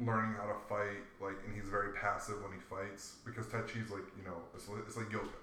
learning 0.02 0.36
how 0.36 0.50
to 0.50 0.60
fight, 0.68 1.06
like, 1.22 1.38
and 1.46 1.56
he's 1.56 1.70
very 1.70 1.94
passive 1.94 2.42
when 2.42 2.52
he 2.52 2.60
fights 2.60 3.24
because 3.24 3.48
Tai 3.48 3.62
Chi's 3.70 3.90
like, 3.94 4.06
you 4.18 4.26
know, 4.26 4.42
it's, 4.54 4.68
it's 4.88 4.98
like 4.98 5.12
yoga. 5.12 5.40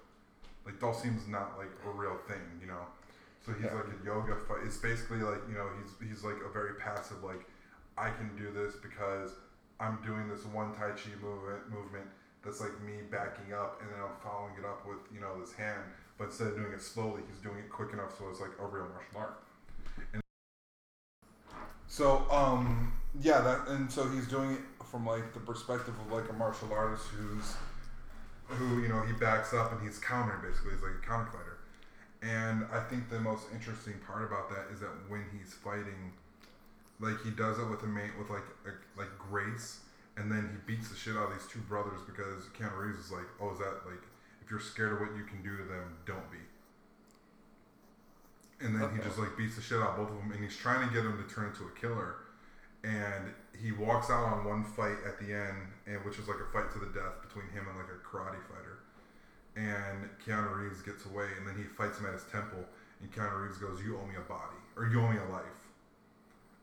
Like 0.65 0.79
Dhalsim's 0.79 1.27
not 1.27 1.57
like 1.57 1.71
a 1.85 1.89
real 1.89 2.17
thing, 2.27 2.41
you 2.61 2.67
know. 2.67 2.85
So 3.45 3.53
he's 3.53 3.65
Yeah. 3.65 3.73
like 3.75 3.85
a 3.87 4.05
yoga. 4.05 4.37
It's 4.63 4.77
basically 4.77 5.19
like 5.19 5.41
you 5.49 5.55
know 5.55 5.67
he's 5.81 6.09
he's 6.09 6.23
like 6.23 6.37
a 6.45 6.49
very 6.49 6.75
passive 6.75 7.23
like 7.23 7.45
I 7.97 8.09
can 8.11 8.35
do 8.37 8.51
this 8.51 8.75
because 8.75 9.31
I'm 9.79 9.97
doing 10.05 10.29
this 10.29 10.45
one 10.45 10.73
Tai 10.75 10.91
Chi 10.91 11.09
movement 11.21 11.69
movement 11.71 12.05
that's 12.43 12.61
like 12.61 12.79
me 12.81 13.01
backing 13.09 13.53
up 13.53 13.81
and 13.81 13.89
then 13.91 13.99
I'm 14.01 14.15
following 14.23 14.53
it 14.57 14.65
up 14.65 14.85
with 14.87 14.99
you 15.13 15.19
know 15.21 15.39
this 15.39 15.53
hand. 15.53 15.81
But 16.17 16.25
instead 16.25 16.47
of 16.47 16.55
doing 16.55 16.71
it 16.73 16.81
slowly, 16.81 17.23
he's 17.27 17.39
doing 17.41 17.57
it 17.57 17.69
quick 17.69 17.93
enough 17.93 18.17
so 18.17 18.29
it's 18.29 18.39
like 18.39 18.51
a 18.59 18.65
real 18.65 18.87
martial 18.93 19.17
art. 19.17 19.43
And 20.13 20.21
so 21.87 22.25
um 22.31 22.93
yeah 23.19 23.41
that 23.41 23.67
and 23.67 23.91
so 23.91 24.07
he's 24.09 24.27
doing 24.27 24.51
it 24.53 24.85
from 24.85 25.05
like 25.05 25.33
the 25.33 25.39
perspective 25.39 25.93
of 26.05 26.11
like 26.11 26.29
a 26.29 26.33
martial 26.33 26.71
artist 26.73 27.05
who's 27.07 27.55
who 28.51 28.81
you 28.81 28.87
know 28.87 29.01
he 29.01 29.13
backs 29.13 29.53
up 29.53 29.71
and 29.71 29.81
he's 29.81 29.99
countering 29.99 30.41
basically. 30.41 30.71
He's 30.73 30.81
like 30.81 30.99
a 31.01 31.05
counter 31.05 31.31
fighter. 31.31 31.57
And 32.21 32.65
i 32.71 32.79
think 32.79 33.09
the 33.09 33.19
most 33.19 33.47
interesting 33.53 33.95
part 34.05 34.23
about 34.23 34.49
that 34.49 34.67
is 34.73 34.79
that 34.81 34.93
when 35.09 35.25
he's 35.33 35.53
fighting 35.53 36.13
like 36.99 37.19
he 37.23 37.31
does 37.31 37.57
it 37.57 37.65
with 37.65 37.81
a 37.81 37.87
mate 37.87 38.11
with 38.17 38.29
like 38.29 38.45
a, 38.65 38.99
like 38.99 39.09
grace 39.17 39.81
and 40.17 40.31
then 40.31 40.47
he 40.51 40.57
beats 40.71 40.89
the 40.89 40.95
shit 40.95 41.17
out 41.17 41.31
of 41.31 41.33
these 41.33 41.47
two 41.49 41.59
brothers 41.61 41.99
because 42.05 42.45
Keanu 42.53 42.77
Reeves 42.77 43.05
is 43.05 43.11
like 43.11 43.25
oh 43.41 43.51
is 43.51 43.59
that 43.59 43.81
like 43.89 44.05
if 44.43 44.51
you're 44.51 44.59
scared 44.59 44.93
of 44.93 44.99
what 44.99 45.15
you 45.17 45.23
can 45.23 45.41
do 45.41 45.57
to 45.57 45.63
them 45.63 45.97
don't 46.05 46.29
be. 46.31 46.37
And 48.63 48.79
then 48.79 48.95
he 48.95 49.01
just 49.01 49.17
like 49.17 49.35
beats 49.35 49.55
the 49.55 49.61
shit 49.61 49.81
out 49.81 49.91
of 49.91 49.97
both 49.97 50.11
of 50.11 50.17
them 50.17 50.31
and 50.31 50.43
he's 50.43 50.55
trying 50.55 50.87
to 50.87 50.93
get 50.93 51.03
them 51.03 51.17
to 51.17 51.33
turn 51.33 51.47
into 51.47 51.63
a 51.65 51.71
killer. 51.79 52.15
And 52.83 53.33
he 53.61 53.71
walks 53.71 54.09
out 54.09 54.25
on 54.25 54.45
one 54.45 54.63
fight 54.63 54.97
at 55.05 55.19
the 55.19 55.33
end, 55.33 55.69
and 55.85 56.03
which 56.03 56.17
is 56.17 56.27
like 56.27 56.41
a 56.41 56.49
fight 56.51 56.71
to 56.73 56.79
the 56.79 56.89
death 56.97 57.21
between 57.21 57.45
him 57.53 57.67
and 57.69 57.77
like 57.77 57.93
a 57.93 57.99
karate 58.01 58.41
fighter. 58.49 58.81
And 59.55 60.09
Keanu 60.25 60.57
Reeves 60.57 60.81
gets 60.81 61.05
away, 61.05 61.27
and 61.37 61.45
then 61.45 61.55
he 61.55 61.63
fights 61.63 61.99
him 61.99 62.07
at 62.07 62.13
his 62.13 62.23
temple. 62.31 62.63
And 63.01 63.11
Keanu 63.11 63.45
Reeves 63.45 63.57
goes, 63.57 63.83
"You 63.83 63.97
owe 63.97 64.07
me 64.07 64.15
a 64.17 64.25
body, 64.25 64.57
or 64.75 64.87
you 64.87 64.99
owe 65.01 65.11
me 65.11 65.17
a 65.17 65.31
life." 65.31 65.61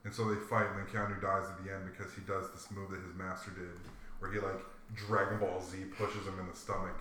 And 0.03 0.13
so 0.13 0.27
they 0.27 0.39
fight, 0.39 0.67
and 0.67 0.79
then 0.79 0.87
Keanu 0.87 1.21
dies 1.21 1.47
at 1.47 1.63
the 1.63 1.71
end 1.71 1.85
because 1.85 2.13
he 2.13 2.21
does 2.21 2.51
this 2.51 2.71
move 2.71 2.91
that 2.91 3.01
his 3.01 3.15
master 3.15 3.51
did, 3.51 3.79
where 4.19 4.31
he 4.31 4.39
like 4.39 4.59
Dragon 4.95 5.39
Ball 5.39 5.61
Z 5.61 5.77
pushes 5.97 6.25
him 6.25 6.39
in 6.39 6.47
the 6.47 6.55
stomach. 6.55 6.97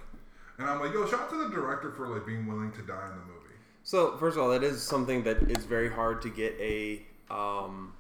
And 0.59 0.69
I'm 0.69 0.81
like, 0.81 0.93
"Yo, 0.93 1.07
shout 1.07 1.21
out 1.23 1.31
to 1.31 1.37
the 1.37 1.51
director 1.51 1.91
for 1.91 2.07
like 2.09 2.27
being 2.27 2.47
willing 2.47 2.73
to 2.73 2.83
die 2.83 3.07
in 3.09 3.19
the 3.19 3.27
movie." 3.27 3.57
So 3.83 4.17
first 4.19 4.37
of 4.37 4.43
all, 4.43 4.51
that 4.51 4.63
is 4.63 4.83
something 4.83 5.23
that 5.25 5.43
is 5.51 5.65
very 5.65 5.91
hard 5.91 6.21
to 6.23 6.29
get 6.29 6.55
a 6.61 7.07
um, 7.31 7.95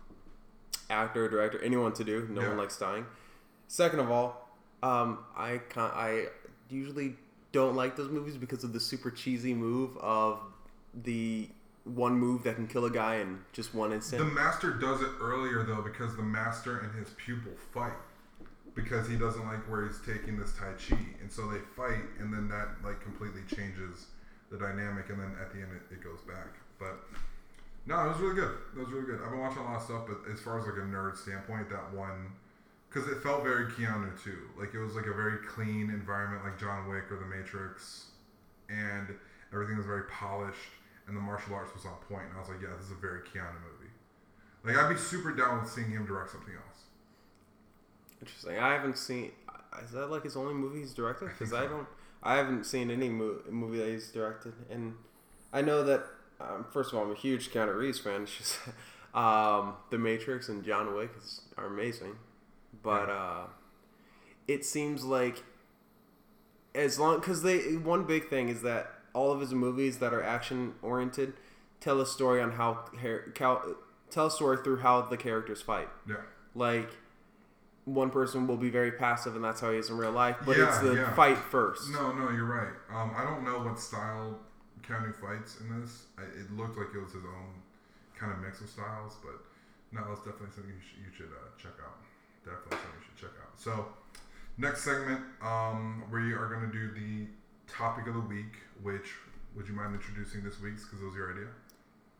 actor, 0.90 1.28
director, 1.28 1.60
anyone 1.62 1.92
to 1.94 2.04
do. 2.04 2.26
No 2.30 2.42
Yeah. 2.42 2.48
one 2.48 2.58
likes 2.58 2.78
dying. 2.78 3.06
Second 3.66 4.00
of 4.00 4.10
all, 4.10 4.48
um, 4.82 5.18
I 5.36 5.58
can 5.68 5.82
I 5.82 6.28
usually 6.70 7.16
don't 7.52 7.74
like 7.76 7.96
those 7.96 8.10
movies 8.10 8.36
because 8.36 8.64
of 8.64 8.72
the 8.72 8.80
super 8.80 9.10
cheesy 9.10 9.54
move 9.54 9.96
of 9.98 10.40
the 10.94 11.48
one 11.84 12.14
move 12.18 12.42
that 12.44 12.56
can 12.56 12.66
kill 12.66 12.84
a 12.84 12.90
guy 12.90 13.16
in 13.16 13.42
just 13.52 13.74
one 13.74 13.92
instant. 13.92 14.22
The 14.22 14.30
master 14.30 14.72
does 14.72 15.00
it 15.00 15.08
earlier 15.20 15.62
though 15.62 15.82
because 15.82 16.16
the 16.16 16.22
master 16.22 16.78
and 16.78 16.94
his 16.94 17.10
pupil 17.16 17.52
fight 17.72 17.92
because 18.74 19.08
he 19.08 19.16
doesn't 19.16 19.44
like 19.46 19.60
where 19.70 19.86
he's 19.86 19.98
taking 20.06 20.38
this 20.38 20.52
tai 20.52 20.72
chi, 20.78 20.96
and 21.20 21.32
so 21.32 21.48
they 21.50 21.58
fight, 21.76 22.04
and 22.20 22.32
then 22.32 22.48
that 22.48 22.68
like 22.84 23.00
completely 23.02 23.42
changes 23.54 24.06
the 24.50 24.56
dynamic, 24.58 25.08
and 25.10 25.18
then 25.20 25.32
at 25.40 25.50
the 25.52 25.58
end 25.60 25.70
it, 25.74 25.94
it 25.94 26.02
goes 26.04 26.20
back. 26.28 26.46
But 26.78 27.02
No, 27.88 28.04
it 28.04 28.08
was 28.08 28.18
really 28.18 28.34
good. 28.34 28.52
It 28.76 28.78
was 28.78 28.90
really 28.90 29.06
good. 29.06 29.20
I've 29.24 29.30
been 29.30 29.40
watching 29.40 29.62
a 29.62 29.64
lot 29.64 29.76
of 29.76 29.82
stuff, 29.82 30.04
but 30.06 30.30
as 30.30 30.38
far 30.40 30.58
as 30.60 30.66
like 30.66 30.76
a 30.76 30.84
nerd 30.84 31.16
standpoint, 31.16 31.70
that 31.70 31.90
one, 31.94 32.32
because 32.88 33.08
it 33.08 33.22
felt 33.22 33.42
very 33.42 33.64
Keanu 33.64 34.12
too. 34.22 34.36
Like 34.60 34.74
it 34.74 34.78
was 34.78 34.94
like 34.94 35.06
a 35.06 35.14
very 35.14 35.38
clean 35.38 35.88
environment, 35.88 36.44
like 36.44 36.60
John 36.60 36.86
Wick 36.86 37.10
or 37.10 37.16
The 37.16 37.24
Matrix, 37.24 38.08
and 38.68 39.08
everything 39.54 39.78
was 39.78 39.86
very 39.86 40.02
polished, 40.04 40.68
and 41.06 41.16
the 41.16 41.20
martial 41.22 41.54
arts 41.54 41.72
was 41.72 41.86
on 41.86 41.96
point. 42.06 42.28
And 42.28 42.36
I 42.36 42.40
was 42.40 42.50
like, 42.50 42.60
yeah, 42.60 42.76
this 42.76 42.86
is 42.86 42.92
a 42.92 43.00
very 43.00 43.20
Keanu 43.20 43.56
movie. 43.64 43.90
Like 44.64 44.76
I'd 44.76 44.92
be 44.92 45.00
super 45.00 45.32
down 45.32 45.62
with 45.62 45.70
seeing 45.70 45.90
him 45.90 46.04
direct 46.04 46.30
something 46.30 46.52
else. 46.52 46.82
Interesting. 48.20 48.58
I 48.58 48.74
haven't 48.74 48.98
seen. 48.98 49.32
Is 49.82 49.92
that 49.92 50.10
like 50.10 50.24
his 50.24 50.36
only 50.36 50.52
movie 50.52 50.80
he's 50.80 50.92
directed? 50.92 51.30
Because 51.30 51.54
I, 51.54 51.62
so. 51.62 51.68
don't. 51.68 51.86
I 52.22 52.36
haven't 52.36 52.66
seen 52.66 52.90
any 52.90 53.08
mo- 53.08 53.40
movie 53.48 53.78
that 53.78 53.88
he's 53.88 54.10
directed, 54.10 54.52
and 54.68 54.92
I 55.54 55.62
know 55.62 55.82
that. 55.84 56.04
Um, 56.40 56.64
first 56.72 56.92
of 56.92 56.98
all, 56.98 57.04
I'm 57.04 57.10
a 57.12 57.14
huge 57.16 57.50
Keanu 57.50 57.76
Reeves 57.76 57.98
fan. 57.98 58.26
Just, 58.26 58.58
um, 59.14 59.74
The 59.90 59.98
Matrix 59.98 60.48
and 60.48 60.64
John 60.64 60.94
Wick 60.94 61.10
is, 61.18 61.42
are 61.56 61.66
amazing, 61.66 62.16
but 62.82 63.08
uh, 63.10 63.44
it 64.46 64.64
seems 64.64 65.04
like 65.04 65.42
as 66.74 66.98
long 66.98 67.18
because 67.18 67.42
they 67.42 67.76
one 67.76 68.04
big 68.04 68.28
thing 68.28 68.48
is 68.48 68.62
that 68.62 68.90
all 69.14 69.32
of 69.32 69.40
his 69.40 69.52
movies 69.54 69.98
that 69.98 70.12
are 70.12 70.22
action 70.22 70.74
oriented 70.82 71.32
tell 71.80 72.00
a 72.00 72.06
story 72.06 72.40
on 72.40 72.52
how 72.52 72.74
cal- 73.34 73.74
tell 74.10 74.26
a 74.26 74.30
story 74.30 74.58
through 74.62 74.78
how 74.78 75.00
the 75.02 75.16
characters 75.16 75.62
fight 75.62 75.88
Yeah. 76.08 76.16
like 76.54 76.90
one 77.86 78.10
person 78.10 78.46
will 78.46 78.58
be 78.58 78.68
very 78.68 78.92
passive 78.92 79.34
and 79.34 79.42
that's 79.42 79.60
how 79.60 79.72
he 79.72 79.78
is 79.78 79.88
in 79.88 79.96
real 79.96 80.12
life 80.12 80.36
but 80.44 80.58
Yeah, 80.58 80.68
it's 80.68 80.78
the 80.80 80.94
yeah. 80.94 81.14
fight 81.14 81.38
first 81.38 81.90
No, 81.90 82.12
no, 82.12 82.30
you're 82.30 82.44
right. 82.44 82.72
Um, 82.94 83.12
I 83.16 83.24
don't 83.24 83.44
know 83.44 83.60
what 83.60 83.80
style 83.80 84.38
Keanu 84.86 85.14
fights 85.14 85.60
in 85.60 85.80
this. 85.80 86.06
I, 86.18 86.22
it 86.22 86.50
looked 86.56 86.78
like 86.78 86.88
it 86.94 87.02
was 87.02 87.12
his 87.12 87.24
own 87.24 87.50
kind 88.18 88.32
of 88.32 88.38
mix 88.40 88.60
of 88.60 88.68
styles, 88.68 89.16
but 89.22 89.38
no, 89.92 90.06
that's 90.08 90.20
definitely 90.20 90.54
something 90.54 90.72
you 90.72 90.80
should, 90.82 90.98
you 91.00 91.12
should 91.16 91.32
uh, 91.34 91.48
check 91.56 91.72
out. 91.84 91.96
Definitely 92.44 92.78
something 92.78 93.00
you 93.00 93.06
should 93.08 93.28
check 93.28 93.34
out. 93.42 93.52
So, 93.60 93.86
next 94.58 94.82
segment, 94.84 95.20
um, 95.42 96.04
we 96.12 96.32
are 96.32 96.48
going 96.48 96.70
to 96.70 96.72
do 96.72 96.90
the 96.92 97.26
topic 97.72 98.06
of 98.06 98.14
the 98.14 98.20
week. 98.20 98.56
Which 98.82 99.14
would 99.56 99.66
you 99.68 99.74
mind 99.74 99.94
introducing 99.94 100.42
this 100.44 100.60
week's? 100.60 100.84
Because 100.84 101.00
it 101.02 101.06
was 101.06 101.14
your 101.14 101.32
idea. 101.32 101.48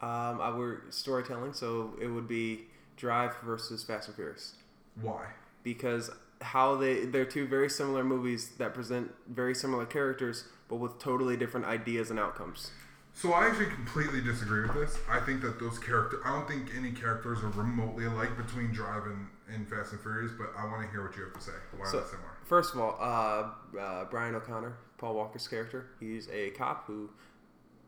um 0.01 0.41
I 0.41 0.51
were 0.51 0.83
storytelling 0.91 1.53
so 1.53 1.95
it 2.01 2.07
would 2.09 2.29
be 2.29 2.63
drive 2.97 3.35
versus 3.45 3.83
fast 3.85 4.07
and 4.09 4.15
furious 4.17 4.55
Why? 5.01 5.25
because 5.65 6.11
how 6.41 6.77
they 6.77 7.05
they're 7.07 7.25
two 7.37 7.47
very 7.49 7.69
similar 7.71 8.05
movies 8.05 8.51
that 8.59 8.75
present 8.75 9.13
very 9.29 9.55
similar 9.55 9.87
characters 9.87 10.45
but 10.69 10.77
with 10.77 10.99
totally 10.99 11.37
different 11.37 11.67
ideas 11.67 12.11
and 12.11 12.19
outcomes 12.21 12.71
So 13.15 13.33
I 13.33 13.47
actually 13.49 13.67
completely 13.67 14.21
disagree 14.21 14.63
with 14.63 14.75
this. 14.75 14.97
I 15.11 15.19
think 15.21 15.41
that 15.43 15.59
those 15.59 15.79
characters, 15.79 16.21
I 16.25 16.33
don't 16.33 16.47
think 16.47 16.71
any 16.77 16.93
characters 16.93 17.43
are 17.43 17.49
remotely 17.49 18.05
alike 18.05 18.37
between 18.37 18.71
Drive 18.73 19.07
and, 19.07 19.27
and 19.53 19.69
Fast 19.69 19.93
and 19.93 20.01
Furious, 20.01 20.33
but 20.39 20.53
I 20.57 20.65
want 20.67 20.83
to 20.85 20.91
hear 20.91 21.03
what 21.05 21.17
you 21.17 21.25
have 21.25 21.33
to 21.35 21.41
say. 21.41 21.53
Why 21.77 21.87
So- 21.91 21.99
are 21.99 22.01
they 22.03 22.07
similar? 22.11 22.29
First 22.45 22.75
of 22.75 22.81
all, 22.81 22.97
uh, 23.01 23.77
uh, 23.79 24.05
Brian 24.07 24.35
O'Connor, 24.37 24.77
Paul 24.99 25.15
Walker's 25.17 25.47
character, 25.49 25.87
he's 26.01 26.29
a 26.31 26.51
cop 26.51 26.87
who 26.87 27.11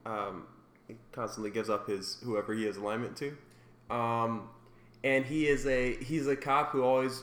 um, 0.04 0.46
constantly 1.12 1.50
gives 1.50 1.70
up 1.70 1.86
his 1.88 2.18
whoever 2.24 2.52
he 2.54 2.64
has 2.64 2.76
alignment 2.76 3.16
to, 3.18 3.36
um, 3.94 4.48
and 5.04 5.24
he 5.24 5.46
is 5.46 5.66
a 5.66 5.94
he's 5.96 6.26
a 6.26 6.36
cop 6.36 6.72
who 6.72 6.82
always, 6.82 7.22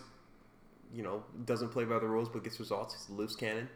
you 0.94 1.04
know, 1.04 1.24
doesn't 1.46 1.70
play 1.70 1.84
by 1.86 2.00
the 2.00 2.08
rules 2.08 2.28
but 2.30 2.44
gets 2.44 2.60
results. 2.60 2.94
He's 2.96 3.10
a 3.10 3.14
loose 3.14 3.36
cannon, 3.36 3.70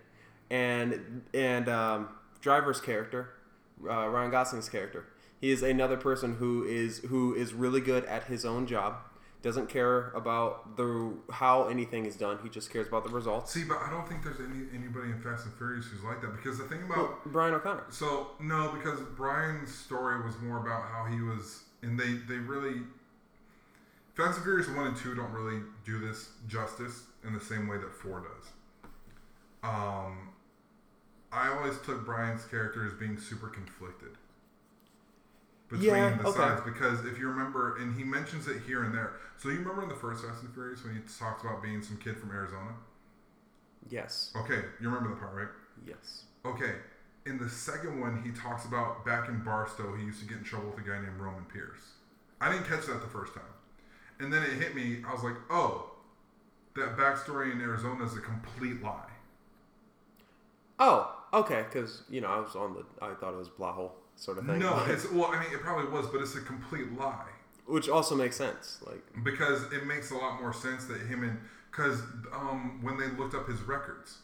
and 0.51 1.23
and 1.33 1.67
um, 1.69 2.09
Driver's 2.41 2.79
character, 2.81 3.29
uh, 3.89 4.07
Ryan 4.07 4.29
Gosling's 4.31 4.69
character, 4.69 5.05
he 5.39 5.49
is 5.49 5.63
another 5.63 5.97
person 5.97 6.35
who 6.35 6.63
is 6.65 6.99
who 6.99 7.33
is 7.33 7.53
really 7.53 7.81
good 7.81 8.05
at 8.05 8.25
his 8.25 8.45
own 8.45 8.67
job. 8.67 8.97
Doesn't 9.41 9.69
care 9.69 10.11
about 10.11 10.77
the 10.77 11.13
how 11.31 11.67
anything 11.67 12.05
is 12.05 12.15
done. 12.15 12.37
He 12.43 12.49
just 12.49 12.69
cares 12.71 12.87
about 12.87 13.03
the 13.05 13.09
results. 13.09 13.51
See, 13.51 13.63
but 13.63 13.79
I 13.81 13.89
don't 13.89 14.07
think 14.07 14.23
there's 14.23 14.39
any 14.39 14.67
anybody 14.75 15.09
in 15.09 15.19
Fast 15.19 15.45
and 15.45 15.53
Furious 15.55 15.87
who's 15.87 16.03
like 16.03 16.21
that 16.21 16.35
because 16.35 16.59
the 16.59 16.65
thing 16.65 16.83
about 16.83 16.97
Well, 16.97 17.17
Brian 17.25 17.55
O'Connor. 17.55 17.85
so 17.89 18.27
no, 18.39 18.71
because 18.71 18.99
Brian's 19.17 19.73
story 19.73 20.21
was 20.23 20.37
more 20.41 20.59
about 20.59 20.83
how 20.83 21.05
he 21.05 21.21
was, 21.21 21.63
and 21.81 21.99
they 21.99 22.13
they 22.29 22.35
really 22.37 22.81
Fast 24.15 24.35
and 24.35 24.43
Furious 24.43 24.67
one 24.67 24.85
and 24.87 24.95
two 24.97 25.15
don't 25.15 25.31
really 25.31 25.63
do 25.85 25.97
this 25.97 26.29
justice 26.47 27.03
in 27.25 27.33
the 27.33 27.39
same 27.41 27.67
way 27.67 27.77
that 27.77 27.91
four 27.93 28.19
does. 28.21 28.47
Um, 29.63 30.29
I 31.31 31.49
always 31.49 31.77
took 31.79 32.05
Brian's 32.05 32.45
character 32.45 32.85
as 32.85 32.93
being 32.93 33.17
super 33.17 33.47
conflicted 33.47 34.17
between 35.69 35.87
Yeah, 35.87 36.17
the 36.17 36.27
okay. 36.27 36.37
sides 36.37 36.61
because 36.65 37.05
if 37.05 37.17
you 37.17 37.29
remember, 37.29 37.77
and 37.77 37.95
he 37.97 38.03
mentions 38.03 38.47
it 38.47 38.61
here 38.67 38.83
and 38.83 38.93
there. 38.93 39.13
So 39.37 39.49
you 39.49 39.59
remember 39.59 39.83
in 39.83 39.89
the 39.89 39.95
first 39.95 40.23
Fast 40.25 40.43
and 40.43 40.53
Furious 40.53 40.83
when 40.83 40.93
he 40.95 41.01
talks 41.17 41.43
about 41.43 41.63
being 41.63 41.81
some 41.81 41.97
kid 41.97 42.17
from 42.17 42.31
Arizona? 42.31 42.71
Yes. 43.89 44.31
Okay, 44.35 44.61
you 44.79 44.89
remember 44.89 45.09
the 45.09 45.15
part, 45.15 45.33
right? 45.33 45.47
Yes. 45.87 46.23
Okay, 46.45 46.73
in 47.25 47.37
the 47.37 47.49
second 47.49 47.99
one, 47.99 48.21
he 48.23 48.31
talks 48.31 48.65
about 48.65 49.05
back 49.05 49.29
in 49.29 49.43
Barstow, 49.43 49.95
he 49.95 50.03
used 50.03 50.19
to 50.19 50.25
get 50.25 50.39
in 50.39 50.43
trouble 50.43 50.69
with 50.71 50.85
a 50.85 50.87
guy 50.89 50.99
named 51.01 51.17
Roman 51.19 51.45
Pierce. 51.45 51.93
I 52.39 52.51
didn't 52.51 52.67
catch 52.67 52.85
that 52.87 53.01
the 53.01 53.07
first 53.07 53.33
time. 53.33 53.43
And 54.19 54.31
then 54.31 54.43
it 54.43 54.53
hit 54.53 54.75
me, 54.75 54.97
I 55.07 55.13
was 55.13 55.23
like, 55.23 55.35
oh, 55.49 55.91
that 56.75 56.97
backstory 56.97 57.51
in 57.51 57.61
Arizona 57.61 58.03
is 58.05 58.15
a 58.15 58.19
complete 58.19 58.81
lie. 58.83 59.09
Oh, 60.79 61.15
okay. 61.33 61.63
Because 61.67 62.03
you 62.09 62.21
know, 62.21 62.27
I 62.27 62.39
was 62.39 62.55
on 62.55 62.73
the. 62.73 62.85
I 63.05 63.13
thought 63.15 63.33
it 63.33 63.37
was 63.37 63.49
Blahole 63.49 63.91
sort 64.15 64.37
of 64.37 64.45
thing. 64.45 64.59
No, 64.59 64.83
it's, 64.87 65.09
well, 65.11 65.31
I 65.31 65.41
mean, 65.41 65.51
it 65.51 65.61
probably 65.61 65.89
was, 65.91 66.07
but 66.07 66.21
it's 66.21 66.35
a 66.35 66.41
complete 66.41 66.91
lie. 66.97 67.29
which 67.65 67.89
also 67.89 68.15
makes 68.15 68.35
sense. 68.35 68.79
Like, 68.85 69.03
because 69.23 69.63
it 69.71 69.85
makes 69.85 70.11
a 70.11 70.15
lot 70.15 70.41
more 70.41 70.53
sense 70.53 70.85
that 70.85 70.99
him 71.01 71.23
and 71.23 71.39
because 71.71 72.01
um, 72.33 72.79
when 72.81 72.97
they 72.97 73.07
looked 73.17 73.33
up 73.33 73.47
his 73.47 73.61
records, 73.61 74.19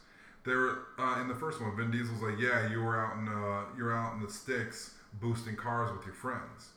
they 0.46 0.54
were 0.54 0.80
uh, 1.00 1.20
in 1.22 1.28
the 1.28 1.36
first 1.36 1.62
one. 1.62 1.76
Vin 1.76 1.92
Diesel's 1.92 2.22
like, 2.22 2.40
"Yeah, 2.40 2.70
you 2.70 2.82
were 2.82 3.00
out 3.00 3.18
in 3.18 3.28
uh, 3.28 3.64
you're 3.78 3.96
out 3.96 4.14
in 4.16 4.22
the 4.22 4.32
sticks 4.32 4.96
boosting 5.14 5.56
cars 5.56 5.92
with 5.96 6.06
your 6.06 6.16
friends," 6.16 6.70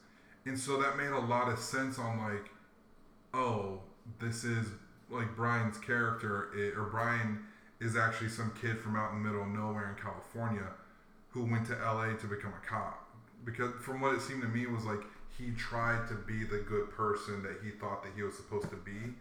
and 0.46 0.58
so 0.58 0.80
that 0.80 0.96
made 0.96 1.10
a 1.10 1.18
lot 1.18 1.48
of 1.48 1.58
sense. 1.58 1.98
On 1.98 2.18
like, 2.18 2.50
oh, 3.34 3.80
this 4.20 4.44
is 4.44 4.66
like 5.10 5.34
Brian's 5.36 5.78
character, 5.78 6.50
i 6.54 6.78
or 6.78 6.84
Brian 6.84 7.44
is 7.80 7.96
actually 7.96 8.28
some 8.28 8.52
kid 8.60 8.78
from 8.78 8.96
out 8.96 9.12
in 9.12 9.22
the 9.22 9.28
middle 9.28 9.42
of 9.42 9.48
nowhere 9.48 9.88
in 9.96 10.02
California 10.02 10.68
who 11.30 11.44
went 11.44 11.66
to 11.66 11.74
LA 11.76 12.12
to 12.14 12.26
become 12.26 12.52
a 12.52 12.66
cop. 12.66 13.06
Because 13.44 13.72
from 13.80 14.00
what 14.00 14.14
it 14.14 14.20
seemed 14.20 14.42
to 14.42 14.48
me 14.48 14.66
was 14.66 14.84
like 14.84 15.00
he 15.38 15.52
tried 15.52 16.06
to 16.08 16.14
be 16.14 16.44
the 16.44 16.58
good 16.58 16.90
person 16.90 17.42
that 17.42 17.58
he 17.64 17.70
thought 17.70 18.02
that 18.02 18.12
he 18.14 18.22
was 18.22 18.34
supposed 18.36 18.68
to 18.70 18.76
be. 18.76 19.14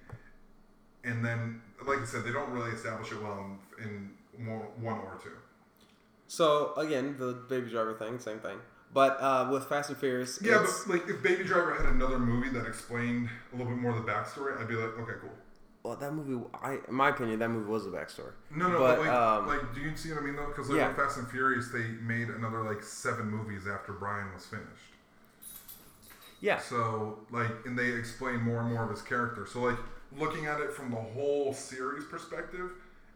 And 1.04 1.24
then, 1.24 1.62
like 1.88 2.00
I 2.00 2.06
said, 2.06 2.26
they 2.26 2.32
don't 2.34 2.50
really 2.52 2.72
establish 2.72 3.12
it 3.12 3.22
well 3.22 3.58
in, 3.80 3.86
in 3.86 4.12
more, 4.44 4.68
one 4.82 4.98
or 4.98 5.18
two. 5.24 5.32
so 6.28 6.74
again, 6.76 7.16
the 7.18 7.34
Baby 7.48 7.70
Driver 7.70 7.94
thing, 7.94 8.20
same 8.20 8.40
thing. 8.40 8.58
But 8.94 9.18
uh, 9.22 9.48
with 9.52 9.66
Fast 9.66 9.90
and 9.90 9.98
Furious, 10.00 10.40
Yeah, 10.42 10.66
but 10.66 10.94
like 10.94 11.08
if 11.08 11.22
Baby 11.22 11.44
Driver 11.44 11.76
had 11.76 11.86
another 11.94 12.18
movie 12.20 12.50
that 12.50 12.66
explained 12.66 13.30
a 13.54 13.56
little 13.56 13.72
bit 13.72 13.80
more 13.82 13.92
of 13.96 14.04
the 14.04 14.12
backstory, 14.12 14.60
I'd 14.60 14.68
be 14.68 14.74
like, 14.76 14.98
okay, 15.00 15.14
cool. 15.22 15.30
Well, 15.84 15.96
that 15.96 16.14
movie, 16.14 16.44
I, 16.62 16.78
in 16.88 16.94
my 16.94 17.10
opinion, 17.10 17.40
that 17.40 17.50
movie 17.50 17.70
was 17.70 17.86
a 17.86 17.90
backstory. 17.90 18.34
No, 18.54 18.68
no, 18.70 18.80
But, 18.80 18.98
but, 18.98 19.06
like, 19.06 19.10
um, 19.10 19.48
like, 19.48 19.74
do 19.74 19.82
you 19.82 19.96
see 19.96 20.10
what 20.12 20.22
I 20.22 20.26
mean 20.26 20.36
though? 20.36 20.48
Because 20.48 20.70
like 20.70 20.78
Yeah. 20.78 20.94
Fast 20.94 21.18
and 21.18 21.30
Furious, 21.30 21.70
they 21.70 21.88
made 22.02 22.30
another 22.30 22.64
like 22.64 22.84
seven 22.84 23.30
movies 23.30 23.64
after 23.68 23.94
Brian 23.94 24.34
was 24.34 24.46
finished. 24.46 24.68
Yeah, 26.42 26.58
So 26.60 27.20
like, 27.32 27.52
and 27.66 27.78
they 27.78 27.92
explain 27.92 28.42
more 28.42 28.62
and 28.62 28.72
more 28.74 28.84
of 28.84 28.90
his 28.92 29.02
character. 29.02 29.46
So 29.46 29.62
like, 29.62 29.78
looking 30.18 30.46
at 30.46 30.62
it 30.62 30.72
from 30.72 30.90
the 30.92 30.98
whole 30.98 31.54
series 31.54 32.06
perspective, 32.06 32.72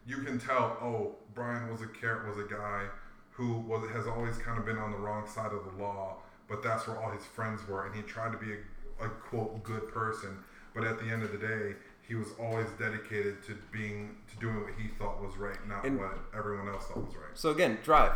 you 0.06 0.18
can 0.18 0.38
tell. 0.38 0.76
Oh, 0.80 1.16
Brian 1.34 1.70
was 1.70 1.80
a 1.80 1.86
car- 1.86 2.26
was 2.28 2.38
a 2.38 2.48
guy 2.48 2.84
who 3.30 3.60
was 3.60 3.90
has 3.92 4.06
always 4.06 4.36
kind 4.38 4.58
of 4.58 4.66
been 4.66 4.76
on 4.78 4.90
the 4.90 4.98
wrong 4.98 5.26
side 5.26 5.52
of 5.52 5.64
the 5.64 5.82
law, 5.82 6.18
but 6.48 6.62
that's 6.62 6.86
where 6.86 6.98
all 7.02 7.10
his 7.10 7.24
friends 7.24 7.66
were, 7.66 7.86
and 7.86 7.94
he 7.94 8.02
tried 8.02 8.32
to 8.32 8.38
be 8.38 8.52
a, 9.00 9.06
a 9.06 9.08
quote 9.08 9.62
good 9.62 9.88
person. 9.88 10.36
But 10.74 10.84
at 10.84 10.98
the 10.98 11.06
end 11.06 11.22
of 11.22 11.32
the 11.32 11.38
day, 11.38 11.74
he 12.06 12.14
was 12.14 12.28
always 12.40 12.66
dedicated 12.78 13.42
to 13.46 13.56
being 13.72 14.16
to 14.30 14.36
doing 14.38 14.60
what 14.62 14.72
he 14.78 14.88
thought 14.98 15.22
was 15.22 15.36
right, 15.36 15.56
not 15.68 15.84
And- 15.84 15.98
what 15.98 16.18
everyone 16.36 16.68
else 16.68 16.86
thought 16.86 17.04
was 17.04 17.14
right. 17.16 17.30
So 17.34 17.50
again, 17.50 17.78
Drive. 17.82 18.12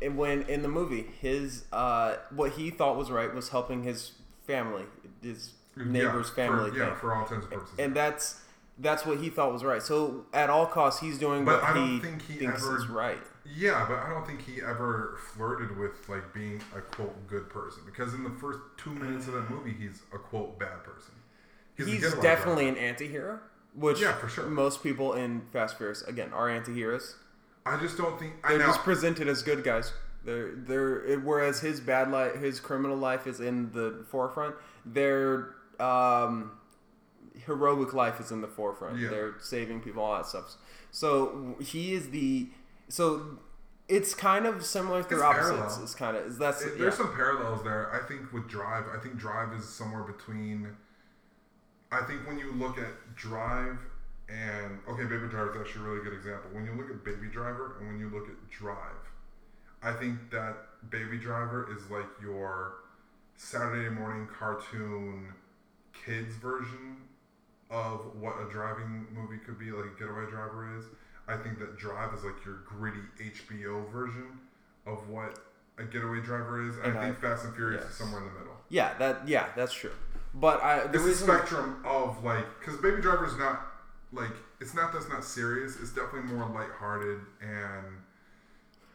And 0.00 0.16
when 0.16 0.42
in 0.42 0.62
the 0.62 0.68
movie, 0.68 1.10
his 1.20 1.64
uh, 1.72 2.16
what 2.30 2.52
he 2.52 2.70
thought 2.70 2.96
was 2.96 3.10
right 3.10 3.32
was 3.32 3.50
helping 3.50 3.82
his 3.84 4.12
family, 4.46 4.84
his 5.22 5.52
neighbor's 5.76 6.28
yeah, 6.28 6.34
family 6.34 6.70
for, 6.70 6.76
thing, 6.76 6.86
yeah, 6.88 6.94
for 6.96 7.14
all 7.14 7.22
intents 7.22 7.44
and 7.46 7.52
purposes. 7.54 7.74
and 7.78 7.94
that's 7.94 8.40
that's 8.78 9.04
what 9.06 9.18
he 9.20 9.28
thought 9.30 9.52
was 9.52 9.62
right. 9.62 9.82
So 9.82 10.24
at 10.32 10.50
all 10.50 10.66
costs, 10.66 11.00
he's 11.00 11.18
doing 11.18 11.44
But 11.44 11.60
what 11.60 11.70
I 11.70 11.74
don't 11.74 11.88
he, 11.88 11.98
think 12.00 12.22
he 12.22 12.34
thinks 12.34 12.62
ever- 12.64 12.76
is 12.78 12.88
right. 12.88 13.18
Yeah, 13.44 13.84
but 13.88 13.98
I 13.98 14.08
don't 14.08 14.24
think 14.26 14.40
he 14.42 14.62
ever 14.62 15.18
flirted 15.34 15.76
with 15.76 16.08
like 16.08 16.32
being 16.32 16.60
a 16.76 16.80
quote 16.80 17.26
good 17.28 17.48
person 17.50 17.82
because 17.84 18.14
in 18.14 18.22
the 18.24 18.30
first 18.30 18.60
two 18.76 18.90
minutes 18.90 19.26
of 19.28 19.34
that 19.34 19.50
movie, 19.50 19.72
he's 19.78 20.02
a 20.12 20.18
quote 20.18 20.58
bad 20.58 20.82
person. 20.84 21.12
A 21.78 21.84
He's 21.84 22.14
definitely 22.14 22.68
an 22.68 22.76
anti-hero, 22.76 23.40
which 23.74 24.00
Yeah, 24.00 24.12
for 24.14 24.28
sure. 24.28 24.46
most 24.46 24.82
people 24.82 25.14
in 25.14 25.42
Fast 25.52 25.76
Furious 25.78 26.02
again 26.02 26.32
are 26.32 26.48
anti-heroes. 26.48 27.16
I 27.64 27.76
just 27.78 27.96
don't 27.96 28.18
think 28.18 28.34
I 28.44 28.56
They're 28.56 28.66
just 28.66 28.80
presented 28.80 29.28
as 29.28 29.42
good 29.42 29.62
guys. 29.64 29.92
They're 30.24 30.52
they're 30.54 31.04
it, 31.04 31.22
whereas 31.24 31.60
his 31.60 31.80
bad 31.80 32.10
life, 32.10 32.34
his 32.36 32.60
criminal 32.60 32.96
life 32.96 33.26
is 33.26 33.40
in 33.40 33.72
the 33.72 34.04
forefront. 34.10 34.54
Their 34.86 35.54
um, 35.80 36.52
heroic 37.46 37.92
life 37.92 38.20
is 38.20 38.30
in 38.30 38.40
the 38.40 38.48
forefront. 38.48 38.98
Yeah. 38.98 39.08
They're 39.10 39.34
saving 39.40 39.80
people, 39.80 40.02
all 40.02 40.14
that 40.16 40.26
stuff. 40.26 40.56
So 40.90 41.56
he 41.60 41.94
is 41.94 42.10
the 42.10 42.48
so. 42.88 43.38
It's 43.88 44.14
kind 44.14 44.46
of 44.46 44.64
similar 44.64 45.02
through 45.02 45.18
It's 45.18 45.24
opposites. 45.24 45.56
parallel. 45.58 45.82
It's 45.82 45.94
kind 45.94 46.16
of 46.16 46.38
that's 46.38 46.62
It- 46.62 46.74
yeah. 46.74 46.82
there's 46.82 46.94
some 46.96 47.12
parallels 47.14 47.62
there. 47.64 47.92
I 47.92 47.98
think 48.06 48.32
with 48.32 48.48
Drive, 48.48 48.84
I 48.94 48.98
think 48.98 49.16
Drive 49.16 49.52
is 49.54 49.68
somewhere 49.68 50.02
between. 50.04 50.76
I 51.92 52.02
think 52.04 52.26
when 52.26 52.38
you 52.38 52.52
look 52.54 52.78
at 52.78 53.14
Drive 53.16 53.76
and 54.28 54.78
okay, 54.88 55.02
Baby 55.04 55.28
Driver 55.28 55.54
is 55.54 55.60
actually 55.60 55.82
a 55.84 55.88
really 55.90 56.04
good 56.04 56.14
example. 56.14 56.50
When 56.52 56.64
you 56.64 56.72
look 56.72 56.88
at 56.90 57.04
Baby 57.04 57.26
Driver 57.30 57.76
and 57.78 57.88
when 57.88 57.98
you 58.00 58.08
look 58.08 58.28
at 58.28 58.50
Drive, 58.50 58.78
I 59.82 59.92
think 59.92 60.30
that 60.30 60.56
Baby 60.90 61.18
Driver 61.18 61.68
is 61.76 61.90
like 61.90 62.06
your 62.22 62.76
Saturday 63.36 63.90
morning 63.90 64.26
cartoon 64.38 65.34
kids 66.06 66.34
version 66.36 66.96
of 67.70 68.00
what 68.18 68.34
a 68.40 68.50
driving 68.50 69.06
movie 69.14 69.38
could 69.44 69.58
be, 69.58 69.70
like 69.70 69.84
a 69.86 69.98
Getaway 69.98 70.30
Driver 70.30 70.78
is. 70.78 70.84
I 71.28 71.36
think 71.36 71.58
that 71.58 71.76
Drive 71.78 72.14
is 72.14 72.24
like 72.24 72.42
your 72.44 72.62
gritty 72.66 73.00
HBO 73.20 73.90
version 73.90 74.38
of 74.86 75.08
what 75.10 75.38
a 75.78 75.84
Getaway 75.84 76.20
Driver 76.20 76.66
is. 76.66 76.76
And, 76.76 76.86
And 76.86 76.98
I 76.98 77.04
think 77.06 77.18
I- 77.18 77.20
Fast 77.20 77.44
and 77.44 77.54
Furious 77.54 77.82
yes. 77.84 77.92
is 77.92 77.98
somewhere 77.98 78.22
in 78.22 78.28
the 78.32 78.38
middle. 78.38 78.56
yeah, 78.70 78.94
that 78.98 79.28
yeah, 79.28 79.48
that's 79.54 79.74
true. 79.74 79.92
But 80.34 80.62
I 80.62 80.86
the 80.86 80.94
It's 80.94 81.04
reason 81.04 81.28
spectrum 81.28 81.82
of 81.84 82.24
like, 82.24 82.46
because 82.58 82.80
Baby 82.80 83.02
Driver 83.02 83.26
is 83.26 83.36
not 83.36 83.66
like 84.12 84.32
it's 84.60 84.74
not 84.74 84.92
that's 84.92 85.08
not 85.08 85.24
serious. 85.24 85.76
It's 85.80 85.90
definitely 85.90 86.32
more 86.32 86.48
lighthearted 86.48 87.20
and 87.40 87.84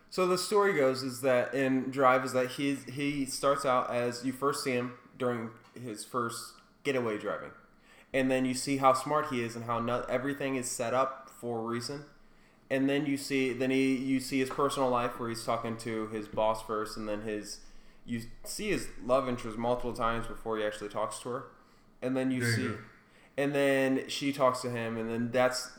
So 0.10 0.26
the 0.26 0.38
story 0.38 0.74
goes 0.74 1.04
is 1.04 1.22
that 1.22 1.54
in 1.54 1.92
Drive 1.92 2.26
is 2.26 2.34
that 2.34 2.52
he 2.52 2.76
he 2.76 3.26
starts 3.26 3.66
out 3.66 3.92
as 3.94 4.26
you 4.26 4.32
first 4.32 4.64
see 4.64 4.72
him 4.72 4.94
during 5.18 5.50
his 5.80 6.06
first 6.06 6.54
getaway 6.84 7.18
driving, 7.18 7.52
and 8.14 8.32
then 8.32 8.46
you 8.46 8.54
see 8.54 8.78
how 8.78 8.94
smart 8.94 9.28
he 9.28 9.44
is 9.44 9.56
and 9.56 9.66
how 9.66 9.80
not 9.80 10.10
everything 10.10 10.56
is 10.56 10.70
set 10.70 10.94
up 10.94 11.30
for 11.40 11.60
a 11.60 11.64
reason, 11.64 12.06
and 12.70 12.90
then 12.90 13.06
you 13.06 13.18
see 13.18 13.54
then 13.54 13.70
he 13.70 13.96
you 13.96 14.20
see 14.20 14.40
his 14.40 14.50
personal 14.50 14.90
life 14.90 15.20
where 15.20 15.30
he's 15.30 15.44
talking 15.44 15.78
to 15.78 16.08
his 16.08 16.28
boss 16.28 16.64
first, 16.64 16.98
and 16.98 17.08
then 17.08 17.22
his 17.22 17.60
you 18.08 18.22
see 18.44 18.70
his 18.70 18.88
love 19.06 19.28
interest 19.30 19.58
multiple 19.58 19.94
times 19.94 20.26
before 20.28 20.58
he 20.58 20.64
actually 20.64 20.90
talks 20.90 21.20
to 21.20 21.30
her, 21.30 21.44
and 22.02 22.16
then 22.18 22.32
you 22.32 22.44
Yeah, 22.44 22.56
see, 22.56 22.64
yeah. 22.64 22.72
and 23.38 23.54
then 23.54 24.04
she 24.08 24.32
talks 24.34 24.62
to 24.62 24.70
him, 24.70 24.98
and 24.98 25.10
then 25.10 25.30
that's 25.32 25.72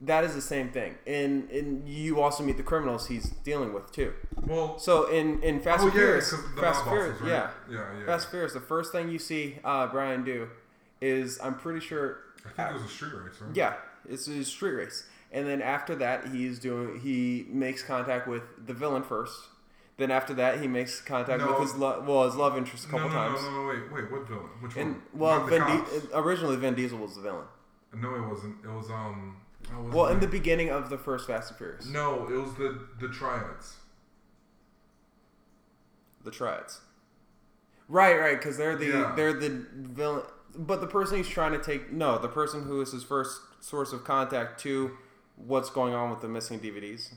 that 0.00 0.24
is 0.24 0.34
the 0.34 0.40
same 0.40 0.70
thing. 0.70 0.96
And 1.06 1.48
and 1.50 1.88
you 1.88 2.20
also 2.20 2.42
meet 2.42 2.56
the 2.56 2.62
criminals 2.62 3.06
he's 3.08 3.30
dealing 3.44 3.72
with 3.72 3.92
too. 3.92 4.12
well. 4.46 4.78
So 4.78 5.08
in 5.08 5.42
in 5.42 5.60
Fast 5.60 5.82
oh 5.82 5.86
and 5.86 5.94
yeah, 5.94 6.00
Furious, 6.00 6.34
Fast 6.58 6.84
Furious, 6.84 7.20
right? 7.20 7.28
yeah, 7.30 7.50
yeah, 7.70 7.84
yeah. 7.98 8.06
Fast 8.06 8.30
Furious. 8.30 8.52
The 8.52 8.60
first 8.60 8.92
thing 8.92 9.08
you 9.10 9.18
see 9.18 9.58
uh, 9.64 9.86
Brian 9.88 10.24
do 10.24 10.48
is 11.00 11.38
I'm 11.42 11.54
pretty 11.56 11.80
sure, 11.80 12.18
I 12.46 12.50
think 12.50 12.70
it 12.70 12.74
was 12.74 12.82
a 12.84 12.88
street 12.88 13.12
race, 13.14 13.34
right? 13.40 13.56
yeah, 13.56 13.74
it's 14.08 14.26
a 14.28 14.44
street 14.44 14.72
race. 14.72 15.06
And 15.34 15.46
then 15.46 15.62
after 15.62 15.94
that, 15.96 16.28
he's 16.28 16.58
doing 16.58 17.00
he 17.00 17.46
makes 17.48 17.82
contact 17.82 18.26
with 18.28 18.42
the 18.66 18.74
villain 18.74 19.02
first. 19.02 19.34
Then 19.98 20.10
after 20.10 20.32
that, 20.34 20.60
he 20.60 20.66
makes 20.68 21.00
contact 21.00 21.40
No. 21.40 21.52
with 21.52 21.60
his 21.60 21.74
lo- 21.74 22.02
well 22.06 22.24
his 22.24 22.34
love 22.34 22.56
interest 22.56 22.86
a 22.86 22.88
couple 22.88 23.08
no, 23.08 23.14
times. 23.14 23.40
no, 23.42 23.50
no, 23.50 23.62
no, 23.62 23.68
wait, 23.68 23.92
wait, 23.92 24.10
what 24.10 24.26
villain? 24.26 24.48
Which 24.60 24.76
And 24.76 24.94
one? 25.12 25.38
well, 25.38 25.46
Vin. 25.46 25.60
Di- 25.60 25.84
originally 26.14 26.56
Vin 26.56 26.74
Diesel 26.74 26.98
was 26.98 27.14
the 27.16 27.20
villain. 27.22 27.44
No, 27.94 28.14
it 28.14 28.26
wasn't. 28.26 28.56
It 28.64 28.68
was 28.70 28.90
um. 28.90 29.36
was 29.78 29.94
Well, 29.94 30.06
in 30.06 30.18
the 30.20 30.26
beginning 30.26 30.70
of 30.70 30.88
the 30.90 30.96
first 30.98 31.26
Fast 31.26 31.50
and 31.50 31.58
Furious, 31.58 31.86
no, 31.86 32.26
it 32.26 32.32
was 32.36 32.54
the 32.54 32.86
the 33.00 33.08
triads. 33.08 33.76
the 36.24 36.30
triads. 36.30 36.80
Right, 37.88 38.18
right, 38.18 38.38
because 38.38 38.56
they're 38.56 38.76
the 38.76 38.86
Yeah. 38.86 39.12
they're 39.16 39.32
the 39.34 39.66
villain. 39.74 40.24
But 40.56 40.80
the 40.80 40.86
person 40.86 41.16
he's 41.16 41.28
trying 41.28 41.52
to 41.52 41.58
take 41.58 41.92
no, 41.92 42.18
the 42.18 42.28
person 42.28 42.64
who 42.64 42.80
is 42.80 42.92
his 42.92 43.02
first 43.04 43.40
source 43.60 43.92
of 43.92 44.04
contact 44.04 44.60
to 44.60 44.96
what's 45.36 45.70
going 45.70 45.94
on 45.94 46.10
with 46.10 46.20
the 46.20 46.28
missing 46.28 46.60
DVDs. 46.60 47.12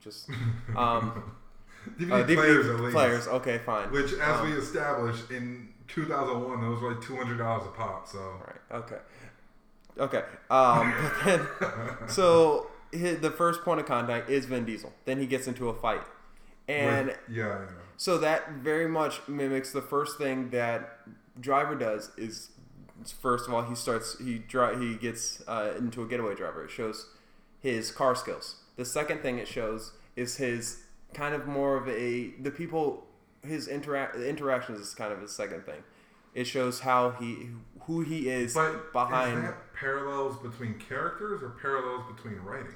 Just 0.00 0.28
um, 0.76 1.36
DVD 1.98 2.12
uh, 2.12 2.26
DVD 2.26 2.34
players 2.36 2.66
at 2.68 2.80
least. 2.80 2.92
players. 2.94 3.26
Okay, 3.28 3.58
fine. 3.58 3.90
Which, 3.90 4.12
as 4.14 4.40
Um, 4.40 4.50
we 4.50 4.56
established 4.56 5.30
in 5.30 5.68
2001, 5.88 6.60
those 6.60 6.80
were 6.82 6.92
like 6.94 7.02
two 7.02 7.16
hundred 7.16 7.38
dollars 7.38 7.66
a 7.66 7.70
pop. 7.70 8.06
So 8.08 8.18
Right. 8.46 8.80
Okay. 8.80 8.98
Okay. 9.98 10.22
Um, 10.50 10.94
but 11.24 11.24
then, 11.24 12.08
so 12.08 12.70
hi 12.94 13.14
the 13.14 13.30
first 13.30 13.62
point 13.62 13.80
of 13.80 13.86
contact 13.86 14.30
is 14.30 14.46
Vin 14.46 14.64
Diesel. 14.64 14.92
Then 15.04 15.18
he 15.18 15.26
gets 15.26 15.46
into 15.46 15.68
a 15.68 15.74
fight, 15.74 16.02
and 16.68 17.08
With- 17.08 17.18
yeah, 17.28 17.44
yeah. 17.60 17.66
So 17.96 18.16
that 18.18 18.50
very 18.52 18.88
much 18.88 19.20
mimics 19.28 19.72
the 19.72 19.82
first 19.82 20.16
thing 20.16 20.50
that 20.50 21.00
driver 21.38 21.74
does 21.74 22.10
is 22.16 22.50
first 23.20 23.46
of 23.48 23.52
all 23.54 23.62
he 23.62 23.74
starts 23.74 24.18
he 24.18 24.38
dri- 24.38 24.78
he 24.78 24.94
gets 24.94 25.42
uh, 25.48 25.72
into 25.78 26.02
a 26.02 26.06
getaway 26.06 26.34
driver. 26.34 26.64
It 26.64 26.70
shows 26.70 27.08
his 27.60 27.90
car 27.90 28.14
skills. 28.14 28.56
The 28.76 28.84
second 28.86 29.20
thing 29.20 29.38
it 29.38 29.48
shows 29.48 29.92
is 30.16 30.36
his 30.36 30.82
kind 31.14 31.34
of 31.34 31.46
more 31.46 31.76
of 31.76 31.88
a 31.88 32.30
the 32.40 32.50
people 32.50 33.06
his 33.42 33.68
interact 33.68 34.16
interactions 34.16 34.80
is 34.80 34.94
kind 34.94 35.12
of 35.12 35.20
his 35.20 35.32
second 35.32 35.64
thing. 35.64 35.82
It 36.34 36.44
shows 36.44 36.80
how 36.80 37.10
he 37.12 37.48
who 37.82 38.02
he 38.02 38.28
is 38.28 38.54
But 38.54 38.92
behind. 38.92 39.38
is 39.38 39.44
that 39.44 39.72
parallels 39.74 40.36
between 40.38 40.74
characters 40.78 41.42
or 41.42 41.50
parallels 41.50 42.04
between 42.14 42.38
writing? 42.40 42.74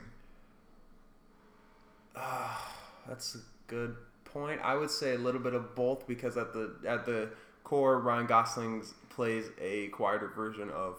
That's 3.06 3.34
a 3.34 3.38
good 3.66 3.96
point. 4.24 4.60
I 4.62 4.74
would 4.74 4.90
say 4.90 5.14
a 5.14 5.18
little 5.18 5.40
bit 5.40 5.54
of 5.54 5.74
both 5.74 6.06
because 6.06 6.36
at 6.36 6.52
the 6.52 6.74
at 6.86 7.04
the 7.04 7.30
core, 7.64 8.00
Ryan 8.00 8.26
Gosling 8.26 8.82
plays 9.10 9.46
a 9.60 9.88
quieter 9.88 10.28
version 10.28 10.70
of 10.70 10.98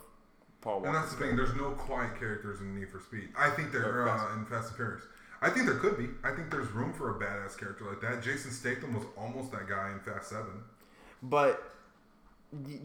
Paul 0.61 0.75
Walker. 0.77 0.87
And 0.87 0.95
that's 0.95 1.11
the 1.13 1.17
thing. 1.17 1.35
There's 1.35 1.55
no 1.55 1.71
quiet 1.71 2.17
characters 2.19 2.59
in 2.61 2.75
Need 2.79 2.89
for 2.89 2.99
Speed. 2.99 3.29
I 3.37 3.49
think 3.49 3.71
there 3.71 3.85
are 3.85 4.09
uh, 4.09 4.35
in 4.37 4.45
Fast 4.45 4.69
and 4.69 4.75
Furious. 4.77 5.03
I 5.45 5.51
think 5.51 5.67
there 5.67 5.75
could 5.75 5.95
be. 5.95 6.07
I 6.23 6.31
think 6.31 6.49
there's 6.49 6.71
room 6.71 6.91
for 6.91 7.15
a 7.15 7.19
badass 7.23 7.55
character 7.55 7.85
like 7.85 8.01
that. 8.01 8.23
Jason 8.23 8.49
Statham 8.49 8.95
was 8.95 9.03
almost 9.15 9.51
that 9.51 9.69
guy 9.69 9.91
in 9.91 9.99
Fast 9.99 10.29
Seven. 10.29 10.63
But 11.21 11.71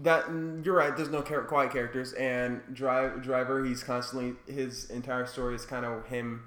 that 0.03 0.27
you're 0.63 0.75
right. 0.75 0.95
There's 0.95 1.09
no 1.09 1.23
quiet 1.23 1.73
characters, 1.73 2.13
and 2.13 2.61
drive 2.75 3.23
driver. 3.23 3.65
He's 3.65 3.83
constantly 3.83 4.35
his 4.53 4.91
entire 4.91 5.25
story 5.25 5.55
is 5.55 5.65
kind 5.65 5.87
of 5.87 6.07
him. 6.07 6.43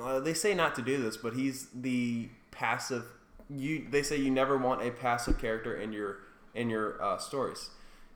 Uh, 0.00 0.20
they 0.20 0.32
say 0.32 0.54
not 0.54 0.74
to 0.76 0.82
do 0.82 1.02
this, 1.02 1.18
but 1.18 1.34
he's 1.34 1.68
the 1.74 2.30
passive. 2.50 3.04
You 3.50 3.86
they 3.90 4.02
say 4.02 4.16
you 4.16 4.30
never 4.30 4.56
want 4.56 4.82
a 4.82 4.90
passive 4.90 5.38
character 5.38 5.76
in 5.76 5.92
your 5.92 6.20
in 6.54 6.70
your 6.70 7.02
uh, 7.02 7.18
stories. 7.18 7.68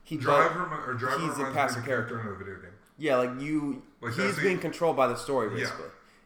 He 0.03 0.17
Driver 0.17 0.63
or 0.87 0.95
Driver 0.95 1.21
he's 1.21 1.29
a 1.29 1.31
reminds 1.33 1.37
me 1.37 1.47
of 1.47 1.53
passive 1.53 1.83
a 1.83 1.85
character 1.85 2.19
in 2.19 2.27
a 2.27 2.33
video 2.33 2.55
game. 2.55 2.71
Yeah, 2.97 3.17
like 3.17 3.39
you, 3.39 3.83
Like 4.01 4.13
he's 4.13 4.37
being 4.39 4.59
controlled 4.59 4.95
by 4.95 5.07
the 5.07 5.15
story 5.15 5.61
Yeah. 5.61 5.69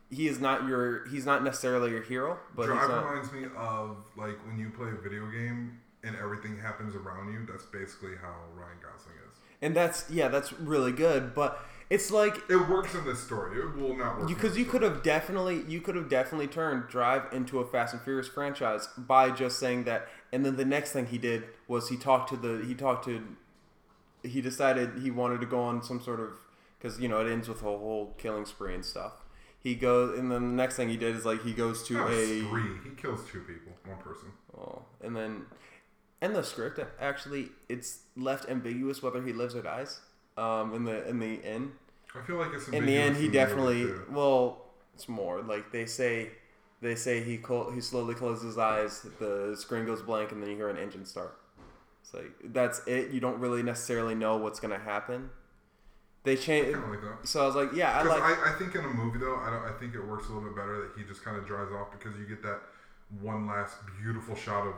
He 0.09 0.27
is 0.27 0.39
not 0.39 0.67
your. 0.67 1.07
He's 1.07 1.25
not 1.25 1.43
necessarily 1.43 1.91
your 1.91 2.03
hero, 2.03 2.39
but 2.55 2.69
not. 2.69 2.87
reminds 2.87 3.31
me 3.31 3.45
of 3.57 3.97
like 4.15 4.37
when 4.47 4.57
you 4.57 4.69
play 4.69 4.89
a 4.89 5.01
video 5.01 5.29
game 5.29 5.79
and 6.03 6.15
everything 6.15 6.57
happens 6.57 6.95
around 6.95 7.31
you. 7.33 7.45
That's 7.49 7.65
basically 7.65 8.15
how 8.21 8.33
Ryan 8.55 8.77
Gosling 8.81 9.15
is. 9.29 9.37
And 9.61 9.75
that's 9.75 10.09
yeah, 10.09 10.27
that's 10.27 10.53
really 10.53 10.91
good. 10.91 11.33
But 11.33 11.59
it's 11.89 12.11
like 12.11 12.37
It 12.49 12.69
works 12.69 12.93
in 12.95 13.05
this 13.05 13.19
story. 13.19 13.59
It 13.59 13.75
will 13.75 13.95
not 13.95 14.19
work 14.19 14.27
because 14.27 14.57
you 14.57 14.65
could 14.65 14.81
have 14.81 15.03
definitely 15.03 15.63
you 15.67 15.81
could 15.81 15.95
have 15.95 16.09
definitely 16.09 16.47
turned 16.47 16.87
Drive 16.87 17.23
into 17.31 17.59
a 17.59 17.65
Fast 17.65 17.93
and 17.93 18.01
Furious 18.01 18.27
franchise 18.27 18.87
by 18.97 19.31
just 19.31 19.59
saying 19.59 19.85
that. 19.85 20.07
And 20.31 20.45
then 20.45 20.55
the 20.57 20.65
next 20.65 20.91
thing 20.91 21.07
he 21.07 21.17
did 21.17 21.43
was 21.67 21.89
he 21.89 21.97
talked 21.97 22.29
to 22.29 22.37
the 22.37 22.63
he 22.65 22.75
talked 22.75 23.05
to 23.05 23.23
he 24.23 24.41
decided 24.41 25.01
he 25.01 25.11
wanted 25.11 25.41
to 25.41 25.47
go 25.47 25.59
on 25.59 25.81
some 25.81 26.01
sort 26.01 26.19
of 26.19 26.31
because 26.77 26.99
you 26.99 27.07
know 27.07 27.25
it 27.25 27.31
ends 27.31 27.47
with 27.47 27.61
a 27.61 27.65
whole 27.65 28.13
killing 28.17 28.45
spree 28.45 28.73
and 28.73 28.85
stuff. 28.85 29.13
He 29.67 29.75
goes 29.75 30.17
and 30.17 30.31
then 30.31 30.41
the 30.51 30.55
next 30.63 30.77
thing 30.77 30.87
he 30.87 30.95
did 30.95 31.13
is 31.13 31.25
like 31.25 31.43
he 31.43 31.51
goes 31.51 31.83
to 31.89 31.99
a 31.99 32.09
a 32.09 32.45
spree. 32.45 32.61
He 32.85 32.91
kills 32.91 33.19
two 33.29 33.41
people, 33.41 33.73
one 33.85 33.97
person. 33.97 34.29
Oh, 34.57 34.83
and 35.03 35.13
then, 35.13 35.45
and 36.21 36.33
the 36.33 36.41
script 36.41 36.79
actually 37.01 37.49
it's 37.67 37.99
left 38.15 38.49
ambiguous 38.49 39.03
whether 39.03 39.21
he 39.21 39.33
lives 39.33 39.55
or 39.55 39.61
dies. 39.61 39.99
Um, 40.37 40.73
in 40.73 40.85
the 40.85 41.05
in 41.09 41.19
the 41.19 41.43
end, 41.43 41.73
I 42.15 42.21
feel 42.21 42.37
like 42.37 42.53
it's 42.53 42.69
in 42.69 42.85
the 42.85 42.95
end, 42.95 43.17
he 43.17 43.23
movie, 43.23 43.33
definitely 43.33 43.81
too. 43.83 44.05
well, 44.09 44.67
it's 44.95 45.09
more 45.09 45.41
like 45.41 45.73
they 45.73 45.85
say, 45.85 46.29
they 46.79 46.95
say 46.95 47.21
he 47.21 47.37
clo- 47.37 47.69
he 47.71 47.81
slowly 47.81 48.15
closes 48.15 48.45
his 48.45 48.57
eyes, 48.57 49.05
the 49.19 49.53
screen 49.59 49.85
goes 49.85 50.01
blank, 50.01 50.31
and 50.31 50.41
then 50.41 50.49
you 50.49 50.55
hear 50.55 50.69
an 50.69 50.77
engine 50.77 51.05
start. 51.05 51.37
It's 52.03 52.13
like 52.13 52.31
that's 52.53 52.81
it. 52.87 53.11
You 53.11 53.19
don't 53.19 53.39
really 53.39 53.63
necessarily 53.63 54.15
know 54.15 54.37
what's 54.37 54.61
gonna 54.61 54.79
happen. 54.79 55.29
They 56.27 56.35
change. 56.35 56.75
Like. 56.75 56.99
So 57.23 57.41
I 57.43 57.45
was 57.47 57.55
like, 57.55 57.69
yeah, 57.73 57.97
I 57.97 58.03
like. 58.03 58.21
I, 58.21 58.51
I 58.53 58.59
think 58.59 58.75
in 58.75 58.83
a 58.83 58.87
movie 58.89 59.17
though, 59.19 59.37
I 59.37 59.49
don't. 59.49 59.63
I 59.63 59.71
think 59.79 59.95
it 59.95 60.05
works 60.05 60.25
a 60.27 60.33
little 60.33 60.43
bit 60.49 60.55
better 60.55 60.75
that 60.81 60.89
he 60.97 61.03
just 61.07 61.23
kind 61.23 61.37
of 61.37 61.47
drives 61.47 61.71
off 61.71 61.87
because 61.97 62.17
you 62.19 62.25
get 62.25 62.43
that 62.43 62.59
one 63.21 63.47
last 63.47 63.77
beautiful 64.03 64.35
shot 64.35 64.67
of, 64.67 64.73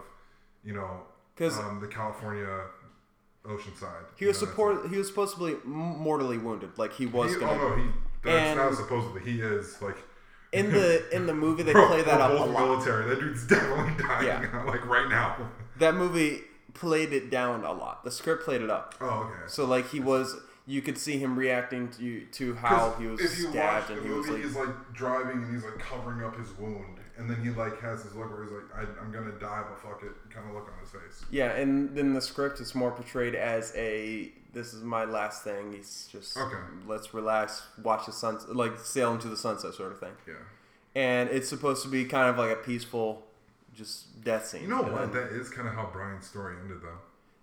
you 0.64 0.74
know, 0.74 1.02
um, 1.42 1.80
the 1.82 1.88
California 1.88 2.48
Oceanside. 3.46 4.04
he 4.18 4.26
was 4.26 4.38
support. 4.38 4.90
He 4.92 4.98
was 4.98 5.08
supposed 5.08 5.38
to 5.38 5.48
be 5.48 5.68
mortally 5.68 6.38
wounded. 6.38 6.78
Like 6.78 6.94
he 6.94 7.06
was 7.06 7.34
He, 7.34 7.40
gonna. 7.40 7.54
oh 7.60 7.70
no, 7.70 7.76
he. 7.84 7.90
That's 8.24 8.56
not 8.58 8.76
supposedly. 8.76 9.22
He 9.22 9.42
is 9.42 9.82
like 9.82 9.98
in 10.52 10.72
the 10.72 11.04
in 11.16 11.26
the 11.26 11.34
movie 11.34 11.64
they 11.64 11.72
Bro, 11.80 11.88
play 11.88 12.02
that 12.04 12.22
up 12.22 12.32
a 12.32 12.44
lot. 12.44 12.68
military. 12.68 13.10
That 13.10 13.20
dude's 13.22 13.48
definitely 13.48 14.04
dying. 14.04 14.28
Yeah. 14.28 14.64
like 14.68 14.86
right 14.86 15.10
now. 15.10 15.38
That 15.80 15.96
movie 15.96 16.42
played 16.74 17.14
it 17.14 17.30
down 17.32 17.64
a 17.64 17.72
lot. 17.72 18.04
The 18.04 18.12
script 18.12 18.44
played 18.44 18.62
it 18.62 18.70
up. 18.70 18.96
Oh, 19.00 19.32
okay. 19.32 19.44
So 19.48 19.64
like 19.66 19.90
he 19.92 20.02
was, 20.02 20.36
you 20.70 20.82
could 20.84 20.98
see 20.98 21.18
him 21.18 21.38
reacting 21.38 21.90
to 21.90 22.26
to 22.26 22.54
how 22.56 22.92
he 23.00 23.08
was 23.08 23.20
if 23.20 23.40
you 23.40 23.46
watch 23.46 23.54
stabbed, 23.54 23.88
the 23.90 23.94
and 23.98 24.06
he 24.06 24.12
was 24.12 24.28
like, 24.30 24.44
he's 24.44 24.56
like 24.56 24.94
driving 24.94 25.44
and 25.44 25.54
he's 25.54 25.64
like 25.64 25.80
covering 25.80 26.24
up 26.24 26.38
his 26.38 26.56
wound, 26.60 27.00
and 27.18 27.30
then 27.30 27.42
he 27.44 27.50
like 27.50 27.82
has 27.82 28.04
this 28.04 28.14
look 28.14 28.30
where 28.32 28.44
he's 28.44 28.52
like, 28.54 28.66
I, 28.76 28.82
"I'm 29.02 29.12
gonna 29.12 29.32
die, 29.40 29.64
but 29.68 29.80
fuck 29.82 30.04
it," 30.04 30.12
kind 30.34 30.48
of 30.48 30.54
look 30.56 30.72
on 30.72 30.80
his 30.80 30.92
face. 30.92 31.26
yeah. 31.32 31.52
And 31.54 31.96
then 31.98 32.14
the 32.14 32.22
script 32.22 32.60
is 32.60 32.76
more 32.76 32.92
portrayed 32.92 33.34
as 33.36 33.74
a 33.76 34.32
this 34.54 34.74
is 34.74 34.84
my 34.84 35.06
last 35.06 35.44
thing. 35.44 35.74
He's 35.74 36.08
just 36.12 36.38
Okay. 36.38 36.58
let's 36.88 37.14
relax, 37.14 37.64
watch 37.84 38.06
the 38.06 38.12
sun, 38.12 38.40
like 38.50 38.78
sail 38.80 39.12
into 39.14 39.28
the 39.28 39.38
sunset 39.38 39.74
sort 39.74 39.92
of 39.92 40.00
thing. 40.00 40.14
Yeah. 40.28 40.34
And 40.96 41.30
it's 41.30 41.48
supposed 41.50 41.84
to 41.84 41.90
be 41.90 42.06
kind 42.06 42.30
of 42.30 42.38
like 42.38 42.52
a 42.52 42.56
peaceful, 42.62 43.24
just 43.76 44.24
death 44.24 44.48
scene. 44.48 44.64
You 44.64 44.68
know 44.70 44.82
what? 44.82 45.14
That 45.14 45.32
is 45.32 45.50
kind 45.50 45.68
of 45.68 45.74
how 45.76 45.90
Brian's 45.94 46.26
story 46.28 46.56
ended, 46.62 46.80
though. 46.82 46.98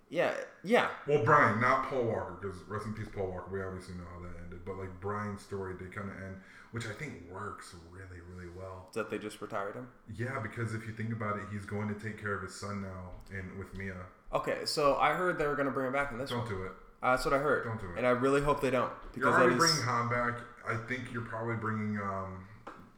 Yeah, 0.09 0.33
yeah. 0.63 0.87
Well, 1.07 1.23
Brian, 1.23 1.59
not 1.59 1.89
Paul 1.89 2.03
Walker, 2.03 2.37
because 2.41 2.57
rest 2.67 2.85
in 2.85 2.93
peace, 2.93 3.07
Paul 3.13 3.27
Walker. 3.27 3.49
We 3.51 3.61
obviously 3.61 3.95
know 3.95 4.03
how 4.13 4.21
that 4.21 4.33
ended, 4.43 4.59
but 4.65 4.77
like 4.77 4.99
Brian's 5.01 5.41
story 5.41 5.75
did 5.77 5.93
kind 5.93 6.09
of 6.09 6.15
end, 6.17 6.37
which 6.71 6.85
I 6.87 6.91
think 6.93 7.13
works 7.31 7.75
really, 7.91 8.21
really 8.33 8.49
well. 8.57 8.89
That 8.93 9.09
they 9.09 9.17
just 9.17 9.41
retired 9.41 9.75
him. 9.75 9.87
Yeah, 10.15 10.39
because 10.39 10.73
if 10.73 10.85
you 10.87 10.93
think 10.93 11.11
about 11.11 11.37
it, 11.37 11.43
he's 11.51 11.65
going 11.65 11.87
to 11.93 11.95
take 11.99 12.19
care 12.21 12.33
of 12.35 12.43
his 12.43 12.55
son 12.55 12.81
now, 12.81 13.11
and 13.37 13.57
with 13.57 13.75
Mia. 13.77 13.95
Okay, 14.33 14.65
so 14.65 14.95
I 14.97 15.13
heard 15.13 15.37
they 15.37 15.47
were 15.47 15.55
going 15.55 15.67
to 15.67 15.71
bring 15.73 15.87
him 15.87 15.93
back 15.93 16.11
in 16.11 16.17
this 16.17 16.29
Don't 16.29 16.39
one. 16.39 16.49
do 16.49 16.63
it. 16.63 16.71
Uh, 17.01 17.11
that's 17.11 17.23
what 17.25 17.33
I 17.33 17.37
heard. 17.37 17.63
Don't 17.63 17.79
do 17.79 17.87
it. 17.91 17.97
And 17.97 18.07
I 18.07 18.09
really 18.09 18.41
hope 18.41 18.59
they 18.59 18.71
don't 18.71 18.91
You're 19.15 19.25
because 19.29 19.33
already 19.35 19.53
that 19.53 19.57
bringing 19.59 19.77
is 19.77 19.83
Han 19.83 20.09
back. 20.09 20.39
I 20.67 20.75
think 20.87 21.13
you're 21.13 21.21
probably 21.21 21.55
bringing 21.55 21.97
um, 21.99 22.43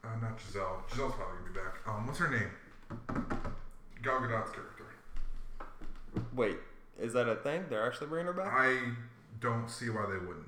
uh, 0.04 0.08
not 0.22 0.40
Giselle. 0.40 0.84
Giselle's 0.90 1.14
probably 1.14 1.38
gonna 1.40 1.54
be 1.54 1.60
back. 1.60 1.80
Um, 1.88 2.08
what's 2.08 2.18
her 2.20 2.30
name? 2.30 2.50
Gal 4.02 4.20
Gadot's 4.22 4.52
character. 4.52 4.86
wait. 6.34 6.58
Is 7.00 7.14
that 7.14 7.28
a 7.30 7.36
thing? 7.36 7.66
They're 7.70 7.86
actually 7.86 8.08
bringing 8.08 8.28
her 8.28 8.34
back? 8.34 8.52
I 8.54 8.78
don't 9.40 9.70
see 9.70 9.90
why 9.90 10.06
they 10.08 10.18
wouldn't. 10.18 10.46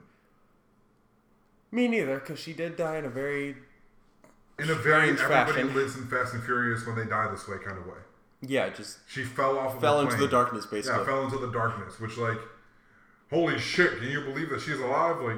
Me 1.72 1.88
neither, 1.88 2.20
because 2.20 2.40
she 2.40 2.54
did 2.54 2.76
die 2.76 2.98
in 2.98 3.06
a 3.06 3.10
very 3.10 3.56
In 4.60 4.70
a 4.70 4.76
very 4.76 5.10
everybody 5.12 5.52
fashion. 5.54 5.74
lives 5.74 5.96
in 5.96 6.08
Fast 6.08 6.34
and 6.34 6.44
Furious 6.44 6.86
when 6.86 6.96
they 6.98 7.06
die 7.06 7.30
this 7.32 7.48
way 7.48 7.58
kind 7.64 7.78
of 7.78 7.86
way. 7.88 7.98
yeah, 8.42 8.70
just 8.70 9.00
She 9.08 9.24
fell 9.24 9.58
off 9.58 9.76
of 9.76 9.82
the. 9.82 9.88
fell 9.88 10.00
a 10.00 10.04
into 10.04 10.16
plane. 10.18 10.22
the 10.30 10.32
darkness 10.32 10.66
basically. 10.66 11.00
Yeah, 11.00 11.06
fell 11.06 11.24
into 11.26 11.38
the 11.38 11.52
darkness, 11.52 12.00
which 12.00 12.18
like, 12.18 12.38
holy 13.30 13.58
shit! 13.58 14.00
Can 14.00 14.10
you 14.10 14.22
believe 14.22 14.50
that 14.50 14.60
she's 14.62 14.80
alive? 14.80 15.22
Like, 15.22 15.38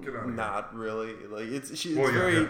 get 0.00 0.14
out 0.14 0.20
of 0.20 0.24
here. 0.24 0.32
Not 0.34 0.74
really. 0.74 1.14
Like 1.28 1.48
it's 1.48 1.76
she. 1.78 1.90
It's 1.90 1.98
Well, 1.98 2.10
yeah, 2.12 2.18
very. 2.18 2.34
yeah. 2.42 2.48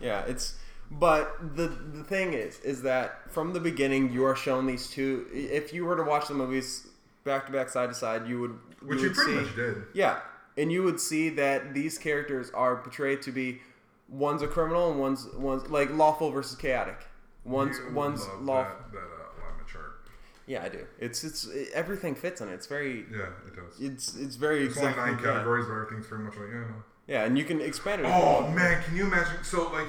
Yeah. 0.00 0.20
it's. 0.26 0.56
But 0.90 1.56
the 1.56 1.68
the 1.68 2.04
thing 2.04 2.34
is, 2.34 2.60
is 2.60 2.82
that 2.82 3.32
from 3.32 3.54
the 3.54 3.60
beginning 3.60 4.12
you 4.12 4.26
are 4.26 4.36
shown 4.36 4.66
these 4.66 4.90
two. 4.90 5.26
If 5.32 5.72
you 5.72 5.86
were 5.86 5.96
to 5.96 6.02
watch 6.02 6.28
the 6.28 6.34
movies 6.34 6.86
back 7.24 7.46
to 7.46 7.52
back, 7.52 7.68
side 7.68 7.88
to 7.88 7.94
side, 7.94 8.26
you 8.26 8.40
would. 8.40 8.58
Which 8.82 8.98
you 8.98 9.04
you 9.04 9.08
would 9.10 9.16
pretty 9.16 9.32
see, 9.32 9.44
much 9.44 9.56
did. 9.56 9.76
Yeah, 9.94 10.20
and 10.56 10.72
you 10.72 10.82
would 10.82 11.00
see 11.00 11.28
that 11.30 11.74
these 11.74 11.98
characters 11.98 12.50
are 12.50 12.76
portrayed 12.76 13.22
to 13.22 13.32
be 13.32 13.60
one's 14.08 14.42
a 14.42 14.48
criminal 14.48 14.90
and 14.90 15.00
one's 15.00 15.26
one's 15.34 15.68
like 15.68 15.90
lawful 15.90 16.30
versus 16.30 16.56
chaotic. 16.56 16.98
One's 17.44 17.78
You 17.78 17.92
one's 17.94 18.26
lawful. 18.40 18.76
That, 18.76 18.92
that 18.92 18.98
uh, 18.98 19.40
alignment 19.42 19.68
chart. 19.68 20.00
Yeah, 20.46 20.62
I 20.64 20.68
do. 20.68 20.86
It's 20.98 21.24
it's 21.24 21.48
everything 21.74 22.14
fits 22.14 22.40
in 22.40 22.48
it. 22.48 22.52
It's 22.54 22.66
very. 22.66 23.06
Yeah, 23.10 23.28
it 23.46 23.56
does. 23.56 23.80
It's 23.80 24.16
it's 24.16 24.36
very 24.36 24.64
It's 24.64 24.76
exactly. 24.76 25.04
nine 25.04 25.18
categories, 25.18 25.66
but 25.66 25.74
everything's 25.74 26.06
pretty 26.06 26.24
much 26.24 26.36
like 26.36 26.48
yeah. 26.48 26.60
No. 26.60 26.74
Yeah, 27.08 27.24
and 27.24 27.36
you 27.36 27.44
can 27.44 27.60
expand 27.60 28.02
it. 28.02 28.06
Oh 28.06 28.48
man, 28.50 28.82
can 28.84 28.96
you 28.96 29.04
imagine? 29.04 29.42
So 29.42 29.70
like, 29.72 29.88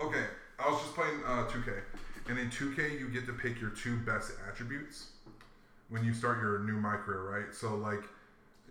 okay, 0.00 0.24
I 0.58 0.70
was 0.70 0.80
just 0.80 0.94
playing 0.94 1.20
uh, 1.26 1.44
2K, 1.46 1.80
and 2.28 2.38
in 2.38 2.48
2K 2.48 2.98
you 2.98 3.08
get 3.08 3.26
to 3.26 3.32
pick 3.32 3.60
your 3.60 3.70
two 3.70 3.98
best 3.98 4.32
attributes 4.48 5.08
when 5.94 6.04
you 6.04 6.12
start 6.12 6.40
your 6.40 6.58
new 6.58 6.72
my 6.72 6.96
career, 6.96 7.22
right? 7.22 7.54
So 7.54 7.76
like, 7.76 8.02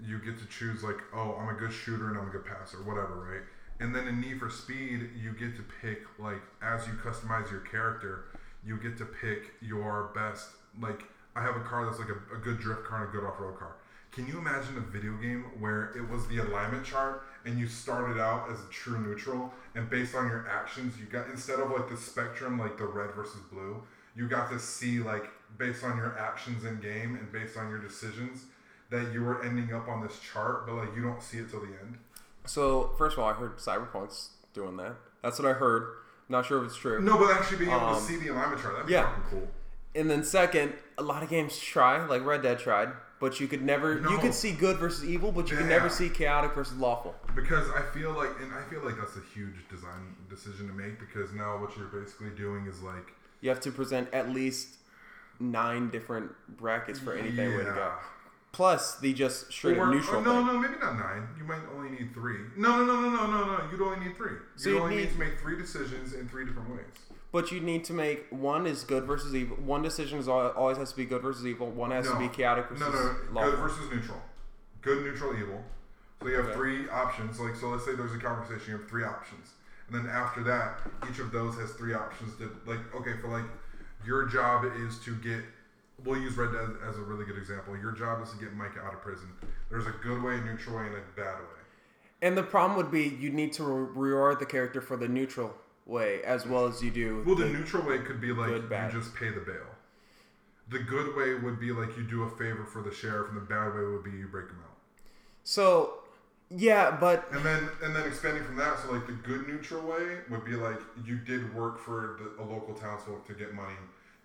you 0.06 0.20
get 0.20 0.38
to 0.40 0.46
choose 0.48 0.84
like, 0.84 0.98
oh, 1.16 1.38
I'm 1.40 1.56
a 1.56 1.58
good 1.58 1.72
shooter 1.72 2.10
and 2.10 2.18
I'm 2.18 2.28
a 2.28 2.32
good 2.32 2.46
passer, 2.46 2.80
whatever, 2.84 3.16
right? 3.32 3.42
And 3.80 3.96
then 3.96 4.10
in 4.10 4.20
Need 4.20 4.40
for 4.40 4.50
Speed, 4.50 5.10
you 5.16 5.32
get 5.32 5.56
to 5.56 5.64
pick 5.82 6.02
like 6.20 6.42
as 6.62 6.86
you 6.86 6.94
customize 6.94 7.50
your 7.50 7.62
character, 7.62 8.26
you 8.66 8.76
get 8.78 8.98
to 8.98 9.06
pick 9.06 9.54
your 9.62 10.12
best. 10.14 10.50
Like, 10.82 11.04
I 11.34 11.42
have 11.42 11.56
a 11.56 11.62
car 11.62 11.86
that's 11.86 11.98
like 11.98 12.10
a, 12.10 12.36
a 12.36 12.40
good 12.40 12.60
drift 12.60 12.84
car 12.84 13.06
and 13.06 13.10
a 13.10 13.12
good 13.12 13.26
off-road 13.26 13.58
car. 13.58 13.78
Can 14.12 14.28
you 14.28 14.38
imagine 14.38 14.78
a 14.78 14.82
video 14.82 15.14
game 15.14 15.46
where 15.60 15.94
it 15.96 16.08
was 16.10 16.28
the 16.28 16.40
alignment 16.40 16.86
chart 16.86 17.24
and 17.46 17.58
you 17.58 17.68
started 17.68 18.22
out 18.22 18.52
as 18.52 18.60
a 18.60 18.70
true 18.70 19.00
neutral 19.00 19.52
and 19.76 19.90
based 19.90 20.14
on 20.14 20.28
your 20.28 20.46
actions 20.48 21.00
you 21.00 21.06
got 21.06 21.28
instead 21.30 21.60
of 21.60 21.72
like 21.72 21.90
the 21.90 21.98
spectrum 21.98 22.60
like 22.60 22.78
the 22.78 22.86
red 22.86 23.12
versus 23.16 23.40
blue, 23.50 23.82
you 24.16 24.28
got 24.28 24.52
to 24.52 24.60
see 24.60 25.00
like 25.00 25.30
based 25.58 25.84
on 25.84 25.98
your 25.98 26.18
actions 26.18 26.64
in 26.66 26.80
game 26.80 27.16
and 27.16 27.32
based 27.32 27.58
on 27.58 27.70
your 27.70 27.80
decisions 27.80 28.46
that 28.90 29.12
you 29.14 29.24
were 29.24 29.44
ending 29.44 29.74
up 29.74 29.88
on 29.88 30.02
this 30.02 30.20
chart, 30.20 30.66
but 30.68 30.76
like 30.76 30.96
you 30.96 31.02
don't 31.02 31.22
see 31.22 31.38
it 31.38 31.50
till 31.50 31.62
the 31.62 31.68
end. 31.82 31.98
So 32.46 32.92
first 32.98 33.18
of 33.18 33.24
all, 33.24 33.30
I 33.30 33.34
heard 33.34 33.58
Cyberpunk's 33.58 34.30
doing 34.54 34.78
that. 34.78 34.96
That's 35.22 35.40
what 35.40 35.48
I 35.50 35.54
heard. 35.54 35.88
not 36.30 36.46
sure 36.46 36.60
if 36.60 36.66
it's 36.68 36.76
true. 36.78 37.02
No, 37.02 37.18
but 37.18 37.32
actually 37.36 37.58
being 37.58 37.72
able 37.72 37.82
Um, 37.82 37.96
to 37.96 38.02
see 38.02 38.18
the 38.18 38.28
alignment 38.30 38.62
chart, 38.62 38.74
that'd 38.74 38.88
be 38.88 38.94
yeah. 38.94 39.08
fucking 39.10 39.24
cool. 39.30 39.48
And 39.96 40.10
then 40.10 40.24
second, 40.24 40.74
a 40.98 41.04
lot 41.04 41.22
of 41.24 41.30
games 41.30 41.58
try, 41.60 42.04
like 42.06 42.26
Red 42.26 42.42
Dead 42.42 42.58
tried, 42.60 42.90
but 43.20 43.40
you 43.40 43.48
could 43.48 43.62
never. 43.62 44.00
No. 44.00 44.10
You 44.10 44.18
could 44.18 44.34
see 44.34 44.52
good 44.52 44.78
versus 44.78 45.06
evil, 45.06 45.32
but 45.32 45.50
you 45.52 45.58
could 45.58 45.68
never 45.68 45.88
see 45.90 46.10
chaotic 46.10 46.54
versus 46.56 46.76
lawful. 46.78 47.14
Because 47.36 47.70
I 47.72 47.82
feel 47.94 48.12
like, 48.12 48.32
and 48.42 48.52
I 48.54 48.64
feel 48.70 48.84
like 48.84 48.98
that's 48.98 49.16
a 49.16 49.22
huge 49.34 49.56
design 49.70 50.16
decision 50.30 50.68
to 50.68 50.74
make. 50.74 51.00
Because 51.00 51.32
now 51.34 51.58
what 51.60 51.78
you're 51.78 51.88
basically 51.88 52.32
doing 52.32 52.66
is 52.66 52.82
like, 52.82 53.14
You 53.42 53.50
have 53.50 53.60
to 53.62 53.72
present 53.72 54.10
at 54.14 54.30
least 54.30 54.78
nine 55.52 55.90
different 55.90 56.32
brackets 56.58 57.00
for 57.00 57.14
anything 57.14 57.52
way 57.58 57.64
to 57.64 57.72
go. 57.72 57.92
Plus 58.52 59.00
the 59.00 59.14
just 59.14 59.52
straight 59.52 59.78
Or- 59.78 59.88
neutral 59.88 60.22
or 60.22 60.24
no, 60.24 60.38
thing. 60.38 60.46
no, 60.46 60.60
maybe 60.60 60.76
not 60.80 60.96
nine. 60.98 61.28
You 61.38 61.44
might 61.44 61.62
only 61.76 61.90
need 61.90 62.14
three. 62.14 62.38
No, 62.56 62.86
no, 62.86 63.02
no, 63.02 63.10
no, 63.10 63.26
no, 63.26 63.46
no, 63.46 63.58
no. 63.58 63.72
You'd 63.72 63.82
only 63.82 64.06
need 64.06 64.16
three. 64.16 64.38
So 64.56 64.70
you 64.70 64.80
only 64.80 64.96
need, 64.98 65.02
need- 65.06 65.12
to 65.14 65.20
make 65.20 65.40
three 65.40 65.58
decisions 65.58 66.14
in 66.14 66.30
three 66.30 66.46
different 66.46 66.70
ways. 66.70 66.86
But 67.32 67.52
you 67.52 67.62
need 67.62 67.84
to 67.86 67.94
make 67.94 68.28
one 68.30 68.68
is 68.68 68.84
good 68.84 69.06
versus 69.06 69.34
evil. 69.34 69.58
One 69.58 69.82
decision 69.82 70.20
is 70.20 70.28
always 70.28 70.78
has 70.78 70.92
to 70.92 70.96
be 70.98 71.06
good 71.06 71.24
versus 71.24 71.48
evil. 71.48 71.72
One 71.72 71.90
has 71.90 72.06
no. 72.06 72.14
to 72.14 72.20
be 72.20 72.28
chaotic 72.28 72.70
versus 72.70 72.82
no, 72.82 72.92
no, 72.92 73.00
no. 73.02 73.16
lawful. 73.32 73.52
Good 73.52 73.60
versus 73.60 73.90
neutral. 73.92 74.22
Good, 74.84 75.04
neutral, 75.04 75.34
evil. 75.36 75.64
So 76.22 76.28
you 76.28 76.36
have 76.36 76.46
Okay. 76.46 76.54
three 76.54 76.90
options. 76.90 77.40
Like, 77.40 77.56
so 77.56 77.70
let's 77.70 77.86
say 77.86 77.96
there's 77.96 78.14
a 78.14 78.20
conversation. 78.20 78.74
You 78.74 78.78
have 78.78 78.88
three 78.88 79.04
options, 79.04 79.50
and 79.88 79.98
then 79.98 80.12
after 80.14 80.44
that, 80.44 80.80
each 81.10 81.18
of 81.18 81.32
those 81.32 81.56
has 81.58 81.72
three 81.72 81.96
options. 81.96 82.36
To 82.38 82.52
like, 82.68 82.80
okay, 82.96 83.14
for 83.20 83.30
like, 83.30 83.46
your 84.06 84.26
job 84.26 84.66
is 84.78 85.00
to 85.00 85.16
get. 85.16 85.44
We'll 86.04 86.20
use 86.20 86.36
Red 86.36 86.52
Dead 86.52 86.70
as 86.90 86.98
a 86.98 87.02
really 87.02 87.26
good 87.26 87.38
example. 87.38 87.78
Your 87.78 87.92
job 87.94 88.22
is 88.24 88.32
to 88.32 88.38
get 88.38 88.54
Mike 88.54 88.78
out 88.84 88.94
of 88.94 89.02
prison. 89.02 89.30
There's 89.70 89.86
a 89.86 89.94
good 90.04 90.22
way, 90.22 90.36
a 90.36 90.42
neutral 90.42 90.76
way, 90.78 90.88
and 90.88 90.96
a 90.96 91.02
bad 91.16 91.40
way. 91.40 91.62
And 92.22 92.38
the 92.38 92.44
problem 92.44 92.78
would 92.78 92.92
be 92.92 93.04
you 93.20 93.30
need 93.30 93.54
to 93.54 93.64
re- 93.64 94.10
reward 94.12 94.40
the 94.40 94.46
character 94.46 94.82
for 94.82 94.98
the 94.98 95.08
neutral 95.08 95.54
way 95.86 96.22
as 96.24 96.46
well 96.46 96.66
as 96.66 96.82
you 96.82 96.92
do. 96.92 97.24
Well, 97.26 97.36
the 97.36 97.48
neutral 97.48 97.86
way 97.86 98.00
could 98.00 98.20
be 98.22 98.32
like 98.32 98.50
Good, 98.50 98.70
you 98.70 99.00
just 99.00 99.16
pay 99.16 99.30
the 99.30 99.42
bail. 99.42 99.66
The 100.70 100.80
good 100.80 101.16
way 101.16 101.36
would 101.36 101.60
be 101.60 101.72
like 101.72 101.96
you 101.98 102.04
do 102.04 102.24
a 102.24 102.30
favor 102.30 102.66
for 102.66 102.82
the 102.82 102.94
sheriff, 102.94 103.28
and 103.30 103.38
the 103.38 103.42
bad 103.42 103.74
way 103.76 103.84
would 103.84 104.04
be 104.04 104.12
you 104.12 104.28
break 104.28 104.46
him 104.48 104.60
out. 104.64 104.78
so, 105.44 106.00
yeah, 106.50 106.92
but 106.92 107.28
And 107.32 107.44
then 107.44 107.68
and 107.84 107.96
then 107.96 108.08
expanding 108.08 108.44
from 108.44 108.56
that, 108.58 108.80
so 108.80 108.92
like 108.92 109.06
the 109.08 109.14
good 109.14 109.48
neutral 109.48 109.82
way 109.82 110.20
would 110.30 110.46
be 110.46 110.54
like 110.54 110.80
you 111.06 111.18
did 111.18 111.54
work 111.54 111.80
for 111.80 112.20
the, 112.20 112.42
a 112.42 112.46
local 112.46 112.74
townsfolk 112.74 113.28
to 113.28 113.34
get 113.34 113.54
money. 113.54 113.76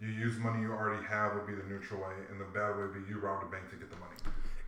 You 0.01 0.09
use 0.09 0.39
money 0.39 0.61
you 0.63 0.73
already 0.73 1.05
have 1.07 1.35
would 1.35 1.47
be 1.47 1.55
the 1.55 1.69
neutral 1.69 2.01
way, 2.01 2.15
and 2.31 2.41
the 2.41 2.45
bad 2.45 2.77
way 2.77 2.83
would 2.83 2.95
be 2.95 3.01
you 3.09 3.19
robbed 3.19 3.45
a 3.45 3.51
bank 3.51 3.69
to 3.71 3.77
get 3.77 3.91
the 3.91 3.97
money. 3.97 4.15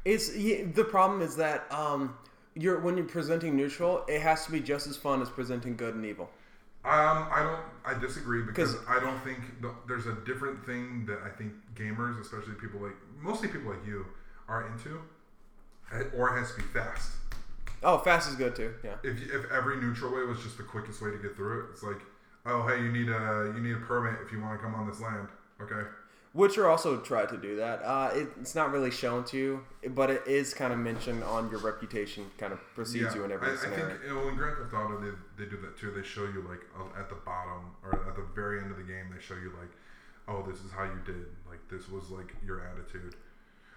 it's 0.05 0.37
yeah, 0.37 0.65
the 0.75 0.85
problem 0.85 1.23
is 1.23 1.37
that 1.37 1.71
um, 1.73 2.17
you're 2.55 2.81
when 2.81 2.97
you're 2.97 3.07
presenting 3.07 3.57
neutral, 3.57 4.05
it 4.09 4.21
has 4.21 4.45
to 4.47 4.53
be 4.53 4.61
just 4.61 4.87
as 4.87 4.97
fun 4.97 5.23
as 5.23 5.29
presenting 5.29 5.77
good 5.77 5.95
and 5.95 6.05
evil. 6.05 6.31
Um, 6.83 7.29
I 7.31 7.43
don't. 7.43 7.97
I 7.97 8.01
disagree 8.01 8.43
because 8.43 8.75
I 8.89 8.99
don't 8.99 9.23
think 9.23 9.39
the, 9.61 9.73
there's 9.87 10.07
a 10.07 10.15
different 10.27 10.65
thing 10.65 11.05
that 11.07 11.19
I 11.25 11.29
think 11.29 11.53
gamers, 11.75 12.21
especially 12.21 12.55
people 12.55 12.81
like 12.81 12.97
mostly 13.21 13.49
people 13.49 13.71
like 13.71 13.87
you, 13.87 14.07
are 14.49 14.67
into, 14.67 15.01
eh, 15.93 16.05
or 16.17 16.35
it 16.35 16.41
has 16.41 16.53
to 16.53 16.57
be 16.57 16.63
fast. 16.63 17.13
Oh, 17.83 17.99
fast 17.99 18.29
is 18.29 18.37
good 18.37 18.55
too. 18.57 18.75
Yeah. 18.85 18.97
if, 19.03 19.17
if 19.33 19.51
every 19.51 19.77
neutral 19.77 20.15
way 20.15 20.23
was 20.25 20.43
just 20.43 20.59
the 20.59 20.63
quickest 20.63 21.01
way 21.01 21.11
to 21.11 21.19
get 21.19 21.37
through 21.37 21.61
it, 21.61 21.67
it's 21.73 21.83
like, 21.83 22.01
oh 22.47 22.67
hey, 22.67 22.83
you 22.83 22.91
need 22.93 23.09
a 23.09 23.53
you 23.55 23.61
need 23.61 23.75
a 23.75 23.81
permit 23.81 24.15
if 24.25 24.33
you 24.33 24.41
want 24.41 24.59
to 24.59 24.65
come 24.65 24.75
on 24.75 24.89
this 24.89 25.01
land. 25.01 25.29
Okay. 25.61 25.89
Witcher 26.33 26.69
also 26.69 26.99
tried 26.99 27.29
to 27.31 27.37
do 27.37 27.57
that. 27.57 27.83
Uh, 27.83 28.11
it, 28.15 28.29
it's 28.41 28.55
not 28.55 28.71
really 28.71 28.93
shown 28.93 29.25
to 29.25 29.37
you, 29.37 29.65
but 29.89 30.11
it 30.11 30.23
is 30.29 30.55
kind 30.55 30.73
of 30.73 30.79
mentioned 30.79 31.25
on 31.25 31.51
your 31.51 31.59
reputation, 31.59 32.31
kind 32.39 32.53
of 32.53 32.61
precedes 32.77 33.17
you 33.17 33.25
in 33.25 33.33
every 33.33 33.49
I, 33.49 33.53
I 33.53 33.57
scenario. 33.57 33.89
think 33.89 34.01
you 34.05 34.15
know, 34.15 34.29
in 34.29 34.37
Grand 34.37 34.57
Theft 34.59 34.73
Auto 34.73 35.01
they, 35.01 35.11
they 35.45 35.51
do 35.51 35.57
that 35.63 35.77
too. 35.77 35.91
They 35.91 36.07
show 36.07 36.23
you 36.23 36.47
like 36.49 36.61
uh, 36.79 37.01
at 37.01 37.09
the 37.09 37.17
bottom 37.17 37.75
or 37.83 38.07
at 38.07 38.15
the 38.15 38.25
very 38.33 38.61
end 38.61 38.71
of 38.71 38.77
the 38.77 38.85
game, 38.85 39.07
they 39.13 39.21
show 39.21 39.35
you 39.35 39.53
like, 39.59 39.71
oh, 40.29 40.45
this 40.49 40.61
is 40.61 40.71
how 40.71 40.85
you 40.85 41.01
did. 41.05 41.27
Like 41.49 41.59
this 41.69 41.89
was 41.89 42.11
like 42.11 42.33
your 42.47 42.65
attitude. 42.65 43.17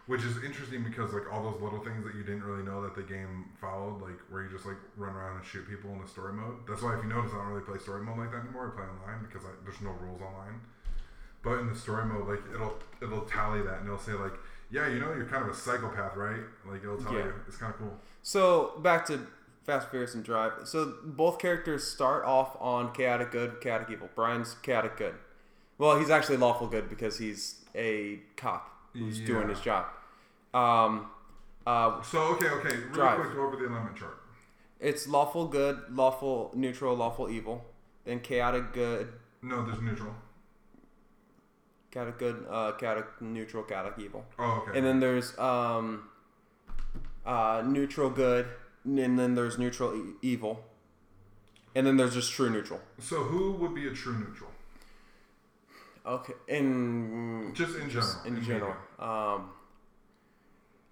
Which 0.05 0.23
is 0.23 0.43
interesting 0.43 0.83
because 0.83 1.13
like 1.13 1.31
all 1.31 1.43
those 1.49 1.61
little 1.61 1.79
things 1.79 2.03
that 2.03 2.13
you 2.13 2.23
didn't 2.23 2.43
really 2.43 2.63
know 2.63 2.81
that 2.83 2.93
the 2.93 3.03
game 3.03 3.45
followed, 3.61 4.01
like 4.01 4.19
where 4.29 4.43
you 4.43 4.49
just 4.49 4.65
like 4.65 4.75
run 4.97 5.15
around 5.15 5.37
and 5.37 5.45
shoot 5.45 5.65
people 5.69 5.91
in 5.91 6.01
the 6.01 6.07
story 6.07 6.33
mode. 6.33 6.55
That's 6.67 6.81
why 6.81 6.97
if 6.97 7.03
you 7.03 7.09
notice, 7.09 7.31
I 7.33 7.37
don't 7.37 7.47
really 7.47 7.63
play 7.63 7.77
story 7.79 8.03
mode 8.03 8.17
like 8.17 8.31
that 8.31 8.41
anymore. 8.43 8.73
I 8.75 8.75
play 8.75 8.85
online 8.89 9.25
because 9.25 9.45
I, 9.47 9.51
there's 9.63 9.79
no 9.79 9.91
rules 10.01 10.19
online. 10.21 10.59
But 11.41 11.59
in 11.59 11.67
the 11.69 11.75
story 11.75 12.05
mode, 12.05 12.27
like 12.27 12.41
it'll 12.53 12.75
it'll 13.01 13.21
tally 13.21 13.61
that 13.61 13.79
and 13.79 13.87
it'll 13.87 13.97
say 13.99 14.11
like, 14.11 14.33
yeah, 14.71 14.89
you 14.89 14.99
know, 14.99 15.13
you're 15.15 15.25
kind 15.25 15.43
of 15.43 15.49
a 15.49 15.55
psychopath, 15.55 16.17
right? 16.17 16.41
Like 16.69 16.83
it'll 16.83 16.97
tell 16.97 17.13
Yeah. 17.13 17.25
you. 17.25 17.33
It's 17.47 17.55
kind 17.57 17.73
of 17.73 17.79
cool. 17.79 17.97
So 18.23 18.73
back 18.83 19.05
to 19.07 19.25
Fast 19.65 19.89
Furious 19.89 20.15
and 20.15 20.23
Drive. 20.25 20.51
So 20.65 20.95
both 21.05 21.39
characters 21.39 21.85
start 21.87 22.25
off 22.25 22.57
on 22.59 22.91
chaotic 22.93 23.31
good, 23.31 23.61
chaotic 23.61 23.89
evil. 23.89 24.09
Brian's 24.15 24.55
chaotic 24.63 24.97
good. 24.97 25.15
Well, 25.77 25.97
he's 25.97 26.09
actually 26.09 26.37
lawful 26.37 26.67
good 26.67 26.89
because 26.89 27.19
he's 27.19 27.63
a 27.73 28.19
cop 28.35 28.72
who's 28.93 29.19
doing 29.19 29.49
his 29.49 29.59
job. 29.59 29.85
Um, 30.53 31.07
uh, 31.65 32.01
So 32.01 32.19
okay, 32.35 32.47
okay, 32.47 32.75
real 32.77 32.89
Drive. 32.93 33.19
quick, 33.19 33.33
go 33.33 33.45
over 33.47 33.55
the 33.55 33.67
alignment 33.67 33.95
chart. 33.97 34.17
it's 34.79 35.07
lawful 35.07 35.47
good, 35.47 35.79
lawful 35.91 36.51
neutral, 36.53 36.95
lawful 36.95 37.29
evil. 37.29 37.65
Then 38.05 38.19
chaotic 38.19 38.73
good, 38.73 39.13
No, 39.41 39.65
there's 39.65 39.81
neutral. 39.81 40.13
chaotic 41.91 42.17
good, 42.19 42.45
uh, 42.49 42.73
chaotic 42.73 43.05
neutral, 43.21 43.63
chaotic 43.63 43.93
evil. 43.97 44.25
Oh, 44.37 44.63
okay. 44.67 44.77
And 44.77 44.85
then 44.85 44.99
there's 44.99 45.37
um, 45.39 46.09
uh, 47.25 47.63
neutral 47.65 48.09
good, 48.09 48.47
and 48.83 49.17
then 49.17 49.35
there's 49.35 49.57
neutral 49.57 49.95
e- 49.95 50.13
evil, 50.21 50.63
and 51.75 51.87
then 51.87 51.95
there's 51.97 52.13
just 52.13 52.31
true 52.33 52.49
neutral. 52.49 52.81
so 52.99 53.23
who 53.23 53.53
would 53.53 53.73
be 53.73 53.87
a 53.87 53.91
true 53.91 54.17
neutral? 54.17 54.49
Okay, 56.05 56.33
in 56.49 57.51
Just 57.53 57.75
in 57.77 57.89
general. 57.89 58.11
in 58.25 58.43
general, 58.43 58.75
um, 58.99 59.49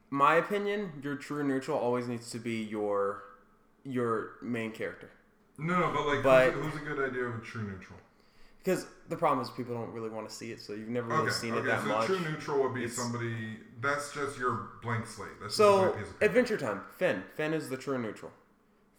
my 0.09 0.35
opinion, 0.35 0.91
your 1.03 1.15
true 1.15 1.43
neutral 1.43 1.77
always 1.77 2.07
needs 2.07 2.29
to 2.31 2.39
be 2.39 2.63
your 2.63 3.23
your 3.83 4.33
main 4.41 4.71
character. 4.71 5.09
No, 5.57 5.79
no, 5.79 5.91
but 5.93 6.07
like, 6.07 6.23
But- 6.23 6.53
who's, 6.53 6.73
who's 6.73 6.81
a 6.81 6.85
good 6.85 7.09
idea 7.09 7.23
of 7.25 7.35
a 7.35 7.39
true 7.39 7.63
neutral? 7.63 7.99
Because 8.63 8.85
the 9.09 9.17
problem 9.17 9.43
is 9.43 9.49
people 9.49 9.73
don't 9.73 9.91
really 9.91 10.09
want 10.09 10.29
to 10.29 10.33
see 10.35 10.51
it, 10.51 10.61
so 10.61 10.73
you've 10.73 10.87
never 10.87 11.07
really 11.07 11.23
Okay, 11.23 11.31
seen 11.31 11.53
okay. 11.55 11.61
it 11.61 11.65
that 11.65 11.81
so 11.81 11.87
much. 11.87 12.05
true 12.05 12.19
neutral 12.19 12.61
would 12.63 12.73
be 12.75 12.83
It's- 12.83 12.95
somebody 12.95 13.57
that's 13.81 14.13
just 14.13 14.37
your 14.37 14.69
blank 14.83 15.07
slate. 15.07 15.31
That's 15.41 15.55
So 15.55 15.79
blank 15.79 15.97
piece 15.97 16.07
of 16.09 16.19
paper. 16.19 16.25
Adventure 16.29 16.57
Time, 16.57 16.81
Finn. 16.91 17.23
Finn 17.35 17.53
is 17.53 17.69
the 17.69 17.77
true 17.77 17.97
neutral. 17.97 18.31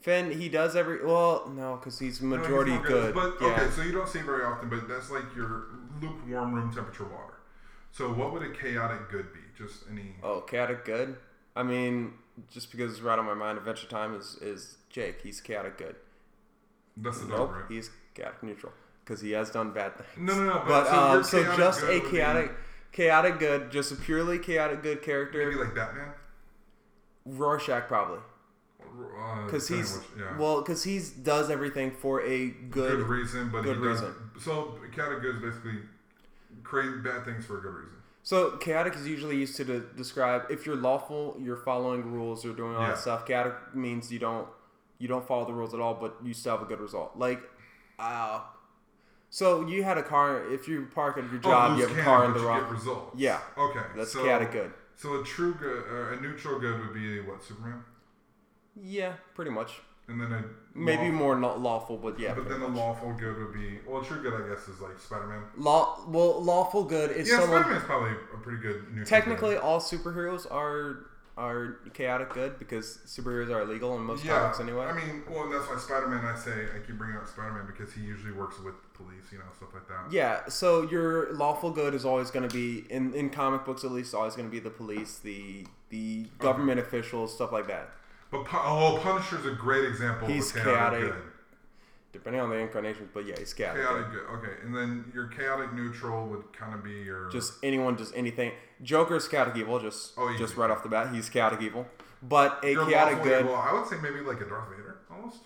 Finn, 0.02 0.32
he 0.32 0.48
does 0.48 0.74
every 0.76 1.04
well, 1.04 1.50
no, 1.54 1.76
because 1.76 1.98
he's 1.98 2.20
No, 2.20 2.36
he's 2.36 2.38
majority 2.40 2.76
good. 2.78 3.14
But 3.14 3.36
yeah. 3.40 3.48
okay, 3.48 3.70
so 3.70 3.82
you 3.82 3.92
don't 3.92 4.08
see 4.08 4.18
it 4.18 4.24
very 4.24 4.44
often, 4.44 4.68
but 4.68 4.88
that's 4.88 5.10
like 5.10 5.24
your 5.34 5.66
lukewarm 6.00 6.52
room 6.54 6.72
temperature 6.74 7.04
water. 7.04 7.34
So 7.92 8.12
what 8.12 8.32
would 8.32 8.42
a 8.42 8.50
chaotic 8.50 9.08
good 9.10 9.32
be? 9.32 9.40
Just 9.56 9.84
any. 9.90 10.16
Oh, 10.22 10.40
chaotic 10.40 10.84
good. 10.84 11.16
I 11.54 11.62
mean, 11.62 12.14
just 12.50 12.72
because 12.72 12.90
it's 12.92 13.00
right 13.00 13.18
on 13.18 13.26
my 13.26 13.34
mind, 13.34 13.58
Adventure 13.58 13.86
Time 13.86 14.14
is 14.16 14.36
is 14.42 14.76
Jake. 14.90 15.20
He's 15.22 15.40
chaotic 15.40 15.78
good. 15.78 15.94
That's 16.96 17.20
the 17.20 17.28
Nope, 17.28 17.38
dog, 17.38 17.50
right? 17.52 17.64
he's 17.68 17.90
chaotic 18.14 18.42
neutral 18.42 18.72
because 19.04 19.20
he 19.20 19.30
has 19.32 19.50
done 19.50 19.72
bad 19.72 19.96
things. 19.96 20.08
No, 20.16 20.34
no, 20.34 20.44
no. 20.44 20.62
But, 20.66 20.66
But 20.66 20.86
so, 20.86 20.98
um, 20.98 21.24
so 21.24 21.56
just 21.56 21.82
a 21.82 21.86
would 21.86 22.02
be 22.02 22.10
chaotic, 22.10 22.50
chaotic 22.92 23.38
good, 23.38 23.70
just 23.70 23.92
a 23.92 23.96
purely 23.96 24.38
chaotic 24.38 24.82
good 24.82 25.02
character. 25.02 25.46
Maybe 25.46 25.62
like 25.62 25.74
Batman. 25.74 26.08
Rorschach 27.24 27.86
probably, 27.86 28.18
because 29.47 29.66
depending 29.69 29.93
he's 29.93 30.01
yeah. 30.19 30.36
well, 30.39 30.60
because 30.60 30.85
he's 30.85 31.10
does 31.10 31.51
everything 31.51 31.90
for 31.90 32.23
a 32.23 32.48
good, 32.48 32.70
good. 32.70 33.06
reason, 33.09 33.51
but 33.51 33.62
good 33.62 33.78
reason. 33.78 34.14
So 34.40 34.78
chaotic 34.94 35.20
good 35.23 35.36
is 35.36 35.43
basically 35.43 35.81
crazy 36.62 36.98
bad 36.98 37.24
things 37.24 37.44
for 37.44 37.59
a 37.59 37.60
good 37.60 37.74
reason. 37.74 37.94
so 38.23 38.56
chaotic 38.59 38.94
is 38.94 39.06
usually 39.06 39.36
used 39.36 39.56
to 39.56 39.64
de- 39.64 39.81
describe 39.81 40.43
if 40.51 40.66
you're 40.66 40.77
lawful, 40.77 41.36
you're 41.40 41.56
following 41.56 42.12
rules, 42.12 42.44
you're 42.44 42.55
doing 42.55 42.74
all 42.74 42.82
Yeah. 42.82 42.89
that 42.89 42.98
stuff. 42.98 43.27
Chaotic 43.27 43.55
means 43.74 44.12
you 44.12 44.19
don't 44.19 44.48
you 44.98 45.09
don't 45.09 45.27
follow 45.27 45.44
the 45.44 45.52
rules 45.52 45.74
at 45.74 45.81
all, 45.81 45.94
but 45.94 46.16
you 46.23 46.32
still 46.32 46.52
have 46.56 46.62
a 46.62 46.69
good 46.69 46.78
result. 46.81 47.16
Like, 47.16 47.40
uh, 47.98 48.40
so 49.31 49.66
you 49.66 49.82
had 49.82 49.98
a 49.98 50.02
car. 50.02 50.47
If 50.52 50.69
you 50.69 50.86
park 50.94 51.19
at 51.19 51.28
your 51.31 51.40
job, 51.40 51.73
oh, 51.73 51.77
you 51.77 51.89
have 51.89 51.98
a 51.98 52.02
car 52.02 52.24
in 52.27 52.35
the 52.35 52.40
wrong. 52.40 53.10
Yeah. 53.16 53.40
Okay. 53.59 53.81
That's 53.97 54.12
so, 54.12 54.23
chaotic 54.23 54.52
good. 54.52 54.73
So 54.94 55.20
a 55.20 55.24
true 55.24 55.55
good, 55.55 55.82
uh, 55.90 56.16
a 56.16 56.20
neutral 56.20 56.60
good 56.60 56.78
would 56.78 56.94
be 56.94 57.20
what 57.20 57.43
Superman, 57.43 57.82
Yeah, 58.80 59.14
pretty 59.34 59.50
much. 59.50 59.80
and 60.08 60.20
then 60.20 60.32
a 60.32 60.44
Maybe 60.74 61.10
more 61.10 61.36
not 61.38 61.60
lawful, 61.60 61.96
but 61.96 62.18
yeah. 62.18 62.34
but 62.34 62.48
then 62.48 62.60
much. 62.60 62.70
lawful 62.74 63.12
good 63.12 63.36
would 63.38 63.52
be 63.54 63.78
well, 63.86 64.02
true 64.02 64.22
good 64.22 64.32
I 64.34 64.48
guess 64.48 64.66
is 64.68 64.80
like 64.80 64.98
Spider 64.98 65.26
Man. 65.26 65.42
Law 65.56 66.00
well, 66.08 66.42
lawful 66.42 66.84
good 66.84 67.10
is 67.12 67.28
Yeah. 67.28 67.40
Spider 67.44 67.68
Man's 67.68 67.84
probably 67.84 68.12
a 68.32 68.36
pretty 68.38 68.58
good 68.60 68.88
neutral. 68.88 69.06
Technically, 69.06 69.56
all 69.56 69.80
superheroes 69.80 70.50
are 70.50 71.06
are 71.36 71.78
chaotic 71.94 72.30
good 72.34 72.58
because 72.58 72.98
superheroes 73.06 73.48
are 73.50 73.62
illegal 73.62 73.96
in 73.96 74.02
most 74.02 74.22
yeah. 74.24 74.38
comics 74.38 74.60
anyway. 74.60 74.84
I 74.84 74.92
mean, 74.92 75.22
well, 75.30 75.48
that's 75.48 75.66
why 75.68 75.78
Spider 75.78 76.08
Man. 76.08 76.24
I 76.24 76.36
say 76.36 76.66
I 76.74 76.78
keep 76.86 76.96
bringing 76.98 77.16
up 77.16 77.26
Spider 77.26 77.52
Man 77.52 77.66
because 77.66 77.92
he 77.94 78.00
usually 78.02 78.32
works 78.32 78.58
with 78.60 78.74
police, 78.94 79.30
you 79.30 79.38
know, 79.38 79.44
stuff 79.56 79.70
like 79.74 79.86
that. 79.88 80.10
yeah, 80.12 80.48
so 80.48 80.82
your 80.90 81.32
lawful 81.34 81.70
good 81.70 81.94
is 81.94 82.04
always 82.04 82.30
going 82.30 82.48
to 82.48 82.54
be 82.54 82.84
in 82.90 83.14
in 83.14 83.28
comic 83.30 83.64
books 83.64 83.84
at 83.84 83.92
least 83.92 84.14
always 84.14 84.34
going 84.36 84.48
to 84.48 84.52
be 84.52 84.60
the 84.60 84.70
police, 84.70 85.18
the 85.18 85.66
the 85.90 86.26
government 86.38 86.80
officials, 86.80 87.34
stuff 87.34 87.52
like 87.52 87.66
that. 87.68 87.90
But 88.32 88.46
oh, 88.52 88.98
Punisher's 89.02 89.46
a 89.46 89.50
great 89.52 89.84
example 89.84 90.26
He's 90.26 90.50
of 90.50 90.56
a 90.56 90.64
chaotic, 90.64 91.00
chaotic. 91.00 91.14
good. 91.22 91.28
Depending 92.12 92.42
on 92.42 92.50
the 92.50 92.56
incarnations, 92.56 93.09
but 93.14 93.24
yeah, 93.26 93.34
he's 93.38 93.54
chaotic. 93.54 93.82
Chaotic 93.82 94.10
good. 94.10 94.24
Okay, 94.36 94.52
and 94.64 94.74
then 94.74 95.10
your 95.14 95.28
chaotic 95.28 95.72
neutral 95.72 96.26
would 96.28 96.52
kind 96.52 96.74
of 96.74 96.82
be 96.82 96.90
your 96.92 97.30
Just 97.30 97.54
anyone, 97.62 97.96
just 97.96 98.12
anything. 98.16 98.52
Joker's 98.82 99.28
chaotic 99.28 99.56
evil, 99.56 99.78
just 99.78 100.12
Oh, 100.18 100.34
just 100.36 100.56
right 100.56 100.70
off 100.70 100.82
the 100.82 100.88
bat, 100.88 101.14
he's 101.14 101.28
chaotic 101.30 101.60
evil. 101.62 101.86
But 102.22 102.59
a 102.64 102.72
your 102.72 102.86
chaotic 102.86 103.22
good, 103.22 103.40
evil. 103.44 103.54
I 103.54 103.72
would 103.72 103.86
say 103.86 103.96
maybe 104.02 104.20
like 104.20 104.40
a 104.40 104.44
Darth 104.48 104.68
Vader 104.70 104.98
almost. 105.10 105.38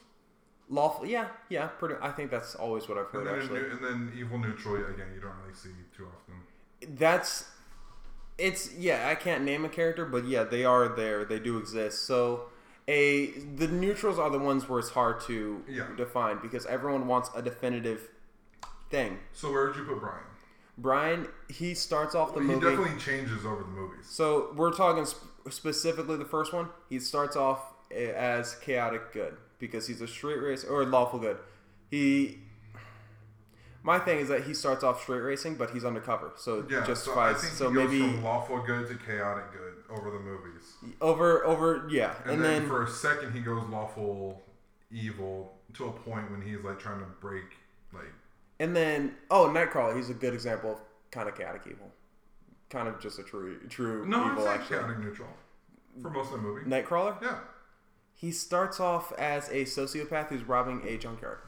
lawful, 0.68 1.06
yeah, 1.06 1.28
yeah, 1.48 1.66
pretty. 1.68 1.94
I 2.02 2.10
think 2.10 2.30
that's 2.30 2.54
always 2.54 2.88
what 2.88 2.98
I've 2.98 3.12
And 3.14 3.26
heard 3.26 3.48
then, 3.48 3.56
actually. 3.58 3.70
and 3.70 3.84
then 3.84 4.12
evil 4.16 4.38
neutral 4.38 4.76
again. 4.76 5.06
You 5.14 5.20
don't 5.20 5.32
really 5.42 5.54
see 5.54 5.70
too 5.96 6.06
often. 6.06 6.96
That's 6.96 7.48
it's 8.38 8.74
yeah. 8.74 9.08
I 9.08 9.14
can't 9.14 9.44
name 9.44 9.64
a 9.64 9.68
character, 9.68 10.04
but 10.04 10.26
yeah, 10.26 10.42
they 10.44 10.64
are 10.64 10.88
there. 10.88 11.24
They 11.24 11.38
do 11.38 11.56
exist. 11.58 12.04
So 12.06 12.48
a 12.88 13.30
the 13.56 13.66
neutrals 13.68 14.18
are 14.18 14.30
the 14.30 14.38
ones 14.38 14.68
where 14.68 14.78
it's 14.78 14.90
hard 14.90 15.20
to 15.22 15.62
Yeah. 15.68 15.86
define 15.96 16.38
because 16.40 16.66
everyone 16.66 17.06
wants 17.08 17.30
a 17.34 17.42
definitive 17.42 18.08
thing. 18.90 19.18
So 19.32 19.50
where 19.52 19.66
would 19.66 19.76
you 19.76 19.84
put 19.84 20.00
Brian? 20.00 20.22
Brian, 20.78 21.28
he 21.48 21.74
starts 21.74 22.14
off 22.14 22.34
the 22.34 22.40
he 22.40 22.46
movie. 22.46 22.66
He 22.66 22.76
definitely 22.76 23.00
changes 23.00 23.44
over 23.46 23.62
the 23.62 23.68
movies. 23.68 24.06
So 24.08 24.52
we're 24.54 24.72
talking 24.72 25.04
sp- 25.08 25.24
specifically 25.50 26.16
the 26.16 26.24
first 26.26 26.52
one. 26.52 26.68
He 26.88 27.00
starts 27.00 27.34
off 27.34 27.60
as 27.90 28.56
chaotic 28.56 29.12
good 29.12 29.36
because 29.58 29.86
he's 29.86 30.00
a 30.00 30.06
straight 30.08 30.40
race 30.40 30.64
or 30.64 30.84
lawful 30.84 31.18
good. 31.18 31.38
He. 31.90 32.40
My 33.82 34.00
thing 34.00 34.18
is 34.18 34.28
that 34.28 34.42
he 34.44 34.52
starts 34.54 34.82
off 34.82 35.00
straight 35.02 35.20
racing, 35.20 35.54
but 35.54 35.70
he's 35.70 35.84
undercover, 35.84 36.32
so 36.36 36.58
it 36.58 36.66
Yeah, 36.68 36.78
so 36.78 36.82
I 36.82 36.86
justifies. 36.88 37.40
So, 37.52 37.70
goes 37.70 37.88
maybe 37.88 38.00
from 38.00 38.24
lawful 38.24 38.58
good 38.62 38.88
to 38.88 38.96
chaotic 38.96 39.52
good 39.52 39.75
over 39.90 40.10
the 40.10 40.18
movies, 40.18 40.62
over 41.00 41.44
over 41.44 41.86
yeah, 41.90 42.14
and, 42.24 42.34
and, 42.34 42.44
then, 42.44 42.60
then, 42.60 42.68
for 42.68 42.84
a 42.84 42.88
second 42.88 43.32
he 43.32 43.40
goes 43.40 43.62
lawful 43.68 44.42
evil 44.90 45.54
to 45.74 45.86
a 45.86 45.92
point 45.92 46.30
when 46.30 46.40
he's 46.40 46.62
like 46.64 46.78
trying 46.78 47.00
to 47.00 47.06
break 47.20 47.44
like 47.92 48.12
and 48.58 48.74
then 48.74 49.14
oh 49.30 49.48
Nightcrawler, 49.48 49.96
he's 49.96 50.10
a 50.10 50.14
good 50.14 50.34
example 50.34 50.72
of 50.72 50.78
kind 51.10 51.28
of 51.28 51.36
chaotic 51.36 51.62
evil, 51.66 51.90
kind 52.70 52.88
of 52.88 53.00
just 53.00 53.18
a 53.18 53.22
true 53.22 53.58
true 53.68 54.06
no, 54.06 54.30
evil 54.30 54.44
say 54.44 54.50
actually. 54.50 54.78
chaotic 54.78 54.98
neutral 54.98 55.28
for 56.00 56.10
most 56.10 56.32
of 56.32 56.32
the 56.32 56.38
movie. 56.38 56.68
Nightcrawler, 56.68 57.20
Yeah, 57.22 57.38
he 58.14 58.32
starts 58.32 58.80
off 58.80 59.12
as 59.18 59.48
a 59.50 59.64
sociopath 59.64 60.28
who's 60.28 60.44
robbing 60.44 60.82
a 60.86 60.96
junkyard. 60.96 61.38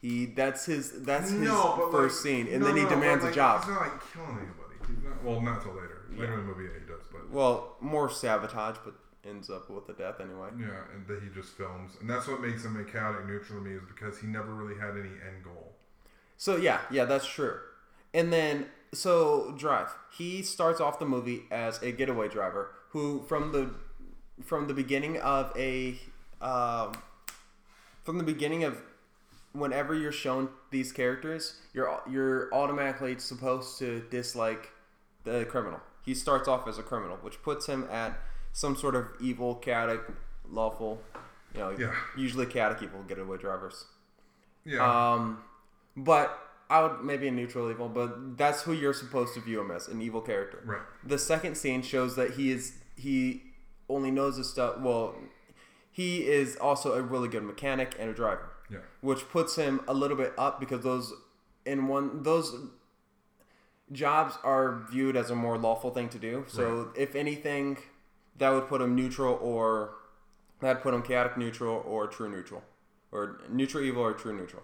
He 0.00 0.26
that's 0.26 0.64
his 0.64 1.02
that's 1.02 1.30
his 1.30 1.40
no, 1.40 1.88
first 1.92 2.24
like, 2.24 2.34
scene, 2.34 2.46
and 2.48 2.60
no, 2.60 2.66
then 2.66 2.76
he 2.76 2.82
no, 2.84 2.88
demands 2.88 3.22
like, 3.22 3.32
a 3.32 3.36
job. 3.36 3.60
He's 3.60 3.70
not 3.70 3.80
like 3.82 4.12
killing 4.12 4.30
anybody. 4.30 4.59
Not. 5.04 5.24
Well, 5.24 5.40
not 5.40 5.62
till 5.62 5.72
later. 5.72 6.02
Later 6.16 6.34
in 6.34 6.40
the 6.40 6.44
movie, 6.46 6.64
yeah, 6.64 6.80
he 6.80 6.86
does. 6.86 7.02
But 7.10 7.30
Well, 7.30 7.76
more 7.80 8.10
sabotage, 8.10 8.76
but 8.84 8.94
ends 9.28 9.50
up 9.50 9.68
with 9.70 9.88
a 9.88 9.92
death 9.92 10.20
anyway. 10.20 10.48
yeah, 10.58 10.82
and 10.94 11.06
that 11.06 11.22
he 11.22 11.28
just 11.28 11.50
films, 11.50 11.92
and 12.00 12.08
that's 12.08 12.26
what 12.26 12.40
makes 12.40 12.64
him 12.64 12.78
a 12.80 12.84
chaotic 12.84 13.26
neutral 13.26 13.58
to 13.58 13.64
me 13.64 13.74
is 13.76 13.82
because 13.86 14.18
he 14.18 14.26
never 14.26 14.54
really 14.54 14.78
had 14.80 14.90
any 14.92 15.08
end 15.10 15.44
goal. 15.44 15.72
So 16.36 16.56
yeah, 16.56 16.80
yeah, 16.90 17.04
that's 17.04 17.26
true. 17.26 17.58
And 18.14 18.32
then 18.32 18.66
so 18.92 19.54
Drive, 19.58 19.88
he 20.16 20.42
starts 20.42 20.80
off 20.80 20.98
the 20.98 21.06
movie 21.06 21.42
as 21.50 21.82
a 21.82 21.92
getaway 21.92 22.28
driver 22.28 22.70
who 22.90 23.22
from 23.28 23.52
the 23.52 23.70
from 24.44 24.66
the 24.66 24.74
beginning 24.74 25.18
of 25.18 25.52
a 25.56 25.98
um, 26.40 26.92
from 28.02 28.18
the 28.18 28.24
beginning 28.24 28.64
of 28.64 28.80
whenever 29.52 29.94
you're 29.94 30.12
shown 30.12 30.48
these 30.70 30.92
characters, 30.92 31.56
you're 31.74 32.00
you're 32.10 32.52
automatically 32.54 33.18
supposed 33.18 33.78
to 33.78 34.00
dislike 34.10 34.70
the 35.24 35.44
criminal. 35.44 35.80
He 36.04 36.14
starts 36.14 36.48
off 36.48 36.66
as 36.66 36.78
a 36.78 36.82
criminal, 36.82 37.16
which 37.18 37.42
puts 37.42 37.66
him 37.66 37.86
at 37.90 38.18
some 38.52 38.74
sort 38.76 38.94
of 38.94 39.08
evil, 39.20 39.54
chaotic, 39.56 40.00
lawful, 40.50 41.02
you 41.54 41.60
know, 41.60 41.70
Yeah. 41.70 41.94
usually 42.16 42.46
chaotic 42.46 42.82
evil 42.82 43.02
getaway 43.02 43.36
drivers. 43.38 43.84
Yeah, 44.64 44.82
Um, 45.12 45.42
but 45.96 46.38
I 46.68 46.82
would 46.82 47.02
maybe 47.02 47.26
a 47.28 47.30
neutral 47.32 47.70
evil, 47.70 47.88
but 47.88 48.36
that's 48.36 48.62
who 48.62 48.72
you're 48.72 48.92
supposed 48.94 49.34
to 49.34 49.40
view 49.40 49.60
him 49.60 49.70
as 49.70 49.88
an 49.88 50.00
evil 50.00 50.20
character. 50.20 50.62
Right. 50.64 50.82
The 51.04 51.18
second 51.18 51.56
scene 51.56 51.82
shows 51.82 52.16
that 52.16 52.32
he 52.32 52.50
is 52.52 52.74
he 52.96 53.42
only 53.88 54.10
knows 54.10 54.36
his 54.36 54.48
stuff. 54.50 54.78
Well, 54.78 55.16
he 55.90 56.28
is 56.28 56.56
also 56.56 56.92
a 56.94 57.02
really 57.02 57.28
good 57.28 57.42
mechanic 57.42 57.96
and 57.98 58.08
a 58.10 58.14
driver, 58.14 58.50
Yeah. 58.68 58.78
which 59.00 59.28
puts 59.30 59.56
him 59.56 59.80
a 59.88 59.94
little 59.94 60.16
bit 60.16 60.32
up 60.38 60.60
because 60.60 60.82
those 60.84 61.12
in 61.66 61.88
one 61.88 62.22
those 62.22 62.54
jobs 63.92 64.36
are 64.42 64.86
viewed 64.90 65.16
as 65.16 65.30
a 65.30 65.34
more 65.34 65.58
lawful 65.58 65.90
thing 65.90 66.08
to 66.10 66.18
do. 66.18 66.44
So 66.48 66.90
if 66.96 67.14
anything, 67.14 67.78
that 68.38 68.50
would 68.50 68.68
put 68.68 68.80
him 68.80 68.94
neutral 68.94 69.38
or 69.42 69.94
that 70.60 70.82
put 70.82 70.94
him 70.94 71.02
chaotic 71.02 71.36
neutral 71.36 71.82
or 71.86 72.06
true 72.06 72.28
neutral 72.28 72.62
or 73.12 73.40
neutral 73.48 73.82
evil 73.82 74.02
or 74.02 74.12
true 74.12 74.36
neutral. 74.36 74.62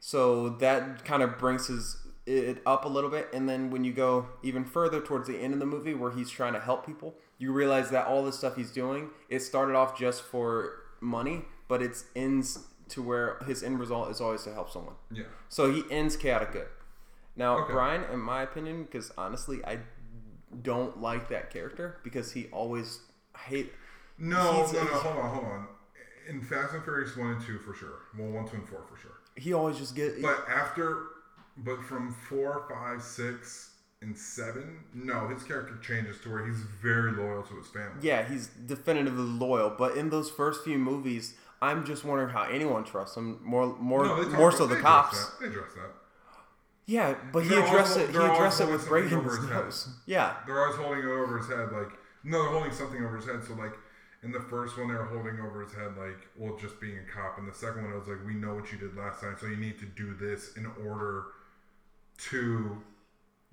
So 0.00 0.50
that 0.50 1.04
kind 1.04 1.22
of 1.22 1.38
brings 1.38 1.68
his 1.68 1.96
it 2.26 2.62
up 2.64 2.84
a 2.84 2.88
little 2.88 3.10
bit, 3.10 3.28
and 3.34 3.48
then 3.48 3.70
when 3.70 3.84
you 3.84 3.92
go 3.92 4.26
even 4.42 4.64
further 4.64 5.00
towards 5.00 5.28
the 5.28 5.36
end 5.36 5.52
of 5.52 5.60
the 5.60 5.66
movie, 5.66 5.92
where 5.92 6.10
he's 6.10 6.30
trying 6.30 6.54
to 6.54 6.60
help 6.60 6.86
people, 6.86 7.14
you 7.38 7.52
realize 7.52 7.90
that 7.90 8.06
all 8.06 8.24
the 8.24 8.32
stuff 8.32 8.56
he's 8.56 8.70
doing, 8.70 9.10
it 9.28 9.40
started 9.40 9.74
off 9.74 9.98
just 9.98 10.22
for 10.22 10.84
money, 11.00 11.42
but 11.68 11.82
it's 11.82 12.04
ends 12.16 12.60
to 12.88 13.02
where 13.02 13.38
his 13.46 13.62
end 13.62 13.78
result 13.78 14.10
is 14.10 14.20
always 14.20 14.42
to 14.44 14.54
help 14.54 14.70
someone. 14.70 14.94
Yeah. 15.10 15.24
So 15.48 15.70
he 15.70 15.84
ends 15.90 16.16
chaotic 16.16 16.52
good. 16.52 16.68
Now, 17.36 17.58
Okay. 17.64 17.72
Brian, 17.72 18.04
in 18.12 18.20
my 18.20 18.42
opinion, 18.42 18.84
because 18.84 19.10
honestly, 19.18 19.64
I 19.64 19.78
don't 20.62 21.00
like 21.00 21.28
that 21.30 21.50
character 21.50 21.98
because 22.04 22.32
he 22.32 22.46
always 22.52 23.00
I 23.34 23.38
hate. 23.40 23.72
No, 24.18 24.66
no, 24.66 24.72
no. 24.72 24.84
Hold 24.84 25.16
on, 25.16 25.30
hold 25.34 25.44
on. 25.44 25.66
In 26.28 26.40
Fast 26.42 26.74
and 26.74 26.84
Furious 26.84 27.16
one 27.16 27.32
and 27.32 27.40
two 27.44 27.58
for 27.58 27.74
sure. 27.74 28.02
Well, 28.16 28.28
one, 28.30 28.46
two, 28.48 28.56
and 28.56 28.68
four 28.68 28.84
for 28.88 28.96
sure. 28.96 29.10
He 29.36 29.52
always 29.52 29.76
just 29.76 29.96
get. 29.96 30.22
But 30.22 30.44
after, 30.48 31.06
but 31.58 31.82
from 31.82 32.14
four, 32.28 32.66
five, 32.70 33.02
six, 33.02 33.72
and 34.00 34.16
seven, 34.16 34.78
no, 34.94 35.26
his 35.28 35.42
character 35.42 35.76
changes 35.82 36.20
to 36.20 36.30
where 36.30 36.46
he's 36.46 36.60
very 36.60 37.12
loyal 37.12 37.42
to 37.42 37.56
his 37.56 37.66
family. 37.68 37.96
Yeah, 38.02 38.22
he's 38.26 38.46
definitively 38.46 39.24
loyal, 39.24 39.70
but 39.76 39.96
in 39.96 40.10
those 40.10 40.30
first 40.30 40.62
few 40.62 40.78
movies, 40.78 41.34
I'm 41.60 41.84
just 41.84 42.04
wondering 42.04 42.30
how 42.30 42.44
anyone 42.44 42.84
trusts 42.84 43.16
him 43.16 43.40
more, 43.42 43.74
more, 43.78 44.04
No, 44.04 44.28
more 44.30 44.52
so 44.52 44.66
the 44.66 44.76
they 44.76 44.80
cops. 44.80 45.16
Address 45.16 45.30
that. 45.30 45.40
They 45.40 45.46
address 45.48 45.72
that. 45.74 45.90
Yeah, 46.86 47.14
but 47.32 47.44
he 47.44 47.48
They're 47.48 47.64
addressed 47.64 47.96
it. 47.96 48.06
He 48.08 48.12
they're 48.12 48.30
addressed 48.32 48.60
it 48.60 48.68
with 48.68 48.86
breaking 48.88 49.18
over 49.18 49.30
his 49.30 49.38
his 49.38 49.48
head. 49.48 49.64
nose. 49.64 49.88
Yeah, 50.06 50.34
They're 50.46 50.60
always 50.64 50.76
holding 50.76 50.98
it 51.00 51.06
over 51.06 51.38
his 51.38 51.48
head, 51.48 51.72
like 51.72 51.90
no, 52.24 52.42
they're 52.42 52.52
holding 52.52 52.72
something 52.72 53.02
over 53.04 53.16
his 53.16 53.26
head. 53.26 53.42
So 53.46 53.54
like 53.54 53.72
in 54.22 54.32
the 54.32 54.40
first 54.40 54.76
one, 54.78 54.88
they 54.88 54.94
were 54.94 55.04
holding 55.04 55.38
over 55.40 55.62
his 55.62 55.72
head, 55.72 55.96
like 55.96 56.28
well, 56.36 56.56
just 56.56 56.80
being 56.80 56.98
a 56.98 57.02
cop. 57.12 57.38
And 57.38 57.48
the 57.48 57.54
second 57.54 57.84
one, 57.84 57.92
it 57.92 57.98
was 57.98 58.08
like 58.08 58.24
we 58.26 58.34
know 58.34 58.54
what 58.54 58.70
you 58.72 58.78
did 58.78 58.96
last 58.96 59.20
time, 59.20 59.36
so 59.40 59.46
you 59.46 59.56
need 59.56 59.78
to 59.78 59.86
do 59.86 60.14
this 60.14 60.56
in 60.56 60.66
order 60.86 61.24
to 62.30 62.82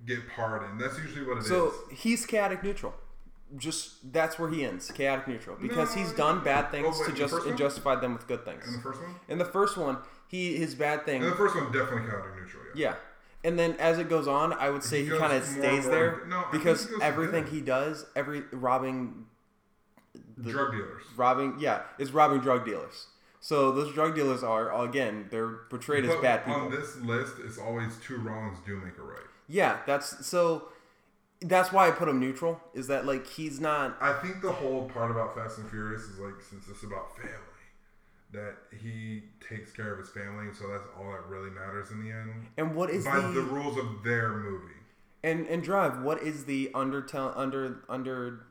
get 0.06 0.20
pardoned. 0.36 0.80
That's 0.80 0.98
usually 0.98 1.26
what 1.26 1.38
it 1.38 1.42
is. 1.42 1.48
so 1.48 1.74
he's 1.92 2.26
chaotic 2.26 2.64
neutral. 2.64 2.94
Just 3.58 4.14
that's 4.14 4.40
where 4.40 4.50
he 4.50 4.64
ends, 4.64 4.90
chaotic 4.92 5.28
neutral, 5.28 5.58
because 5.62 5.94
No, 5.94 6.02
he's 6.02 6.14
done 6.14 6.42
bad 6.42 6.66
oh, 6.70 6.72
things 6.72 6.98
wait, 7.00 7.10
to 7.10 7.14
just 7.16 7.34
and 7.34 7.46
one? 7.48 7.58
justified 7.58 8.00
them 8.00 8.14
with 8.14 8.26
good 8.28 8.46
things. 8.46 8.66
in 8.66 8.74
the 8.74 8.80
first 8.80 9.02
one, 9.02 9.16
In 9.28 9.38
the 9.40 9.46
first 9.46 9.76
one, 9.78 9.98
he 10.30 10.56
his 10.56 10.74
bad 10.74 11.06
thing, 11.06 11.22
in 11.22 11.30
the 11.30 11.36
first 11.36 11.56
one, 11.56 11.66
definitely 11.66 12.10
chaotic 12.10 12.34
neutral. 12.40 12.64
Yeah. 12.76 12.90
yeah. 12.92 12.96
And 13.44 13.58
then 13.58 13.76
as 13.80 13.98
it 13.98 14.08
goes 14.10 14.28
on, 14.28 14.54
I 14.54 14.70
would 14.70 14.84
say 14.84 15.04
He 15.04 15.10
he, 15.12 15.18
kind 15.18 15.34
of 15.34 15.44
stays 15.44 15.86
more 15.86 15.94
there 15.96 16.26
no, 16.28 16.46
because 16.52 16.88
he 16.88 16.96
everything 17.02 17.48
he 17.48 17.60
does, 17.62 18.06
every 18.16 18.42
robbing 18.52 19.26
the, 20.38 20.52
Drug 20.52 20.72
dealers. 20.72 21.04
robbing 21.16 21.56
yeah 21.60 21.82
is 21.98 22.12
robbing 22.12 22.40
drug 22.42 22.66
dealers. 22.66 23.08
So 23.40 23.72
those 23.72 23.94
drug 23.94 24.14
dealers 24.16 24.44
are 24.44 24.72
again 24.84 25.28
they're 25.32 25.50
portrayed 25.70 26.06
as 26.06 26.16
bad 26.22 26.46
people. 26.46 26.62
on 26.62 26.72
this 26.72 26.98
list, 26.98 27.36
it's 27.44 27.58
always 27.58 27.98
two 28.06 28.18
wrongs 28.18 28.60
do 28.66 28.78
make 28.78 28.98
a 28.98 29.02
right. 29.02 29.20
yeah 29.48 29.80
that's 29.88 30.26
so 30.26 30.70
that's 31.42 31.72
why 31.72 31.88
i 31.88 31.92
put 31.92 32.08
him 32.08 32.20
neutral 32.20 32.62
is 32.76 32.86
that 32.88 33.06
like 33.08 33.26
he's 33.26 33.60
not 33.60 33.98
I 34.00 34.14
think 34.14 34.42
the 34.42 34.52
whole 34.52 34.88
part 34.90 35.10
about 35.10 35.34
Fast 35.36 35.58
and 35.58 35.68
Furious 35.70 36.04
is 36.04 36.20
like 36.20 36.36
since 36.48 36.68
it's 36.70 36.84
about 36.84 37.16
family, 37.18 37.32
that 38.34 38.56
he 38.82 39.24
takes 39.48 39.72
care 39.72 39.92
of 39.92 40.00
his 40.00 40.10
family, 40.10 40.54
so 40.54 40.68
that's 40.70 40.84
all 40.98 41.12
that 41.12 41.26
really 41.28 41.50
matters 41.50 41.92
in 41.92 42.04
the 42.04 42.12
end. 42.12 42.32
and 42.58 42.76
what 42.76 42.90
is 42.90 43.04
By 43.06 43.20
the, 43.20 43.28
the 43.30 43.42
rules 43.42 43.78
of 43.78 44.04
their 44.04 44.30
movie. 44.30 44.74
and 45.24 45.46
and 45.48 45.62
drive 45.64 46.02
what 46.02 46.22
is 46.24 46.46
the 46.46 46.72
undertell 46.74 47.34
under 47.36 47.84
under 47.90 48.46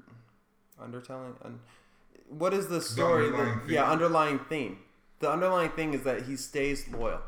undertelling 0.81 1.35
un, 1.45 1.61
what 2.29 2.53
is 2.55 2.69
the 2.69 2.81
story 2.81 3.27
underlying 3.27 3.49
that, 3.59 3.65
theme? 3.67 3.75
yeah 3.75 3.91
underlying 3.91 4.39
theme 4.49 4.79
the 5.21 5.31
underlying 5.31 5.71
thing 5.71 5.93
is 5.95 6.03
that 6.05 6.23
he 6.23 6.37
stays 6.37 6.87
loyal 6.89 7.21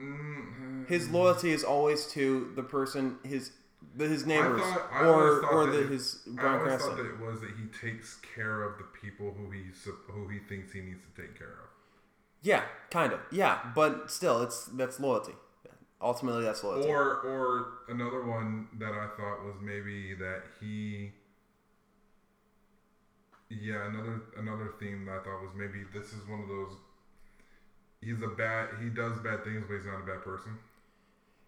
Mm, 0.00 0.88
his 0.88 1.10
loyalty 1.10 1.50
is 1.50 1.62
always 1.62 2.06
to 2.12 2.52
the 2.56 2.62
person 2.62 3.18
his 3.22 3.52
the, 3.96 4.08
his 4.08 4.24
neighbors 4.24 4.62
thought- 4.62 4.88
I 4.92 5.04
or 5.04 5.44
or 5.44 5.66
that 5.66 5.72
the, 5.72 5.82
it- 5.84 5.90
his 5.90 6.20
I 6.38 6.56
always 6.56 6.80
thought 6.80 6.96
that 6.96 7.04
it 7.06 7.18
was 7.20 7.40
that 7.42 7.50
he 7.50 7.66
takes 7.86 8.16
care 8.34 8.62
of 8.62 8.78
the 8.78 8.84
people 8.84 9.34
who 9.36 9.50
he 9.50 9.64
who 10.08 10.28
he 10.28 10.38
thinks 10.38 10.72
he 10.72 10.80
needs 10.80 11.00
to 11.14 11.22
take 11.22 11.36
care 11.38 11.48
of. 11.64 11.69
Yeah, 12.42 12.62
kind 12.90 13.12
of. 13.12 13.20
Yeah, 13.30 13.58
but 13.74 14.10
still, 14.10 14.42
it's 14.42 14.64
that's 14.66 14.98
loyalty. 15.00 15.32
Ultimately, 16.00 16.44
that's 16.44 16.64
loyalty. 16.64 16.88
Or 16.88 17.20
or 17.20 17.66
another 17.88 18.24
one 18.24 18.68
that 18.78 18.92
I 18.92 19.08
thought 19.16 19.44
was 19.44 19.56
maybe 19.62 20.14
that 20.14 20.42
he 20.60 21.12
Yeah, 23.50 23.86
another 23.86 24.22
another 24.38 24.72
theme 24.78 25.04
that 25.06 25.12
I 25.12 25.18
thought 25.24 25.42
was 25.42 25.50
maybe 25.54 25.84
this 25.92 26.12
is 26.12 26.26
one 26.28 26.40
of 26.40 26.48
those 26.48 26.72
he's 28.00 28.22
a 28.22 28.28
bad 28.28 28.68
he 28.82 28.88
does 28.88 29.18
bad 29.18 29.44
things 29.44 29.64
but 29.68 29.74
he's 29.76 29.86
not 29.86 30.00
a 30.02 30.06
bad 30.06 30.22
person. 30.22 30.58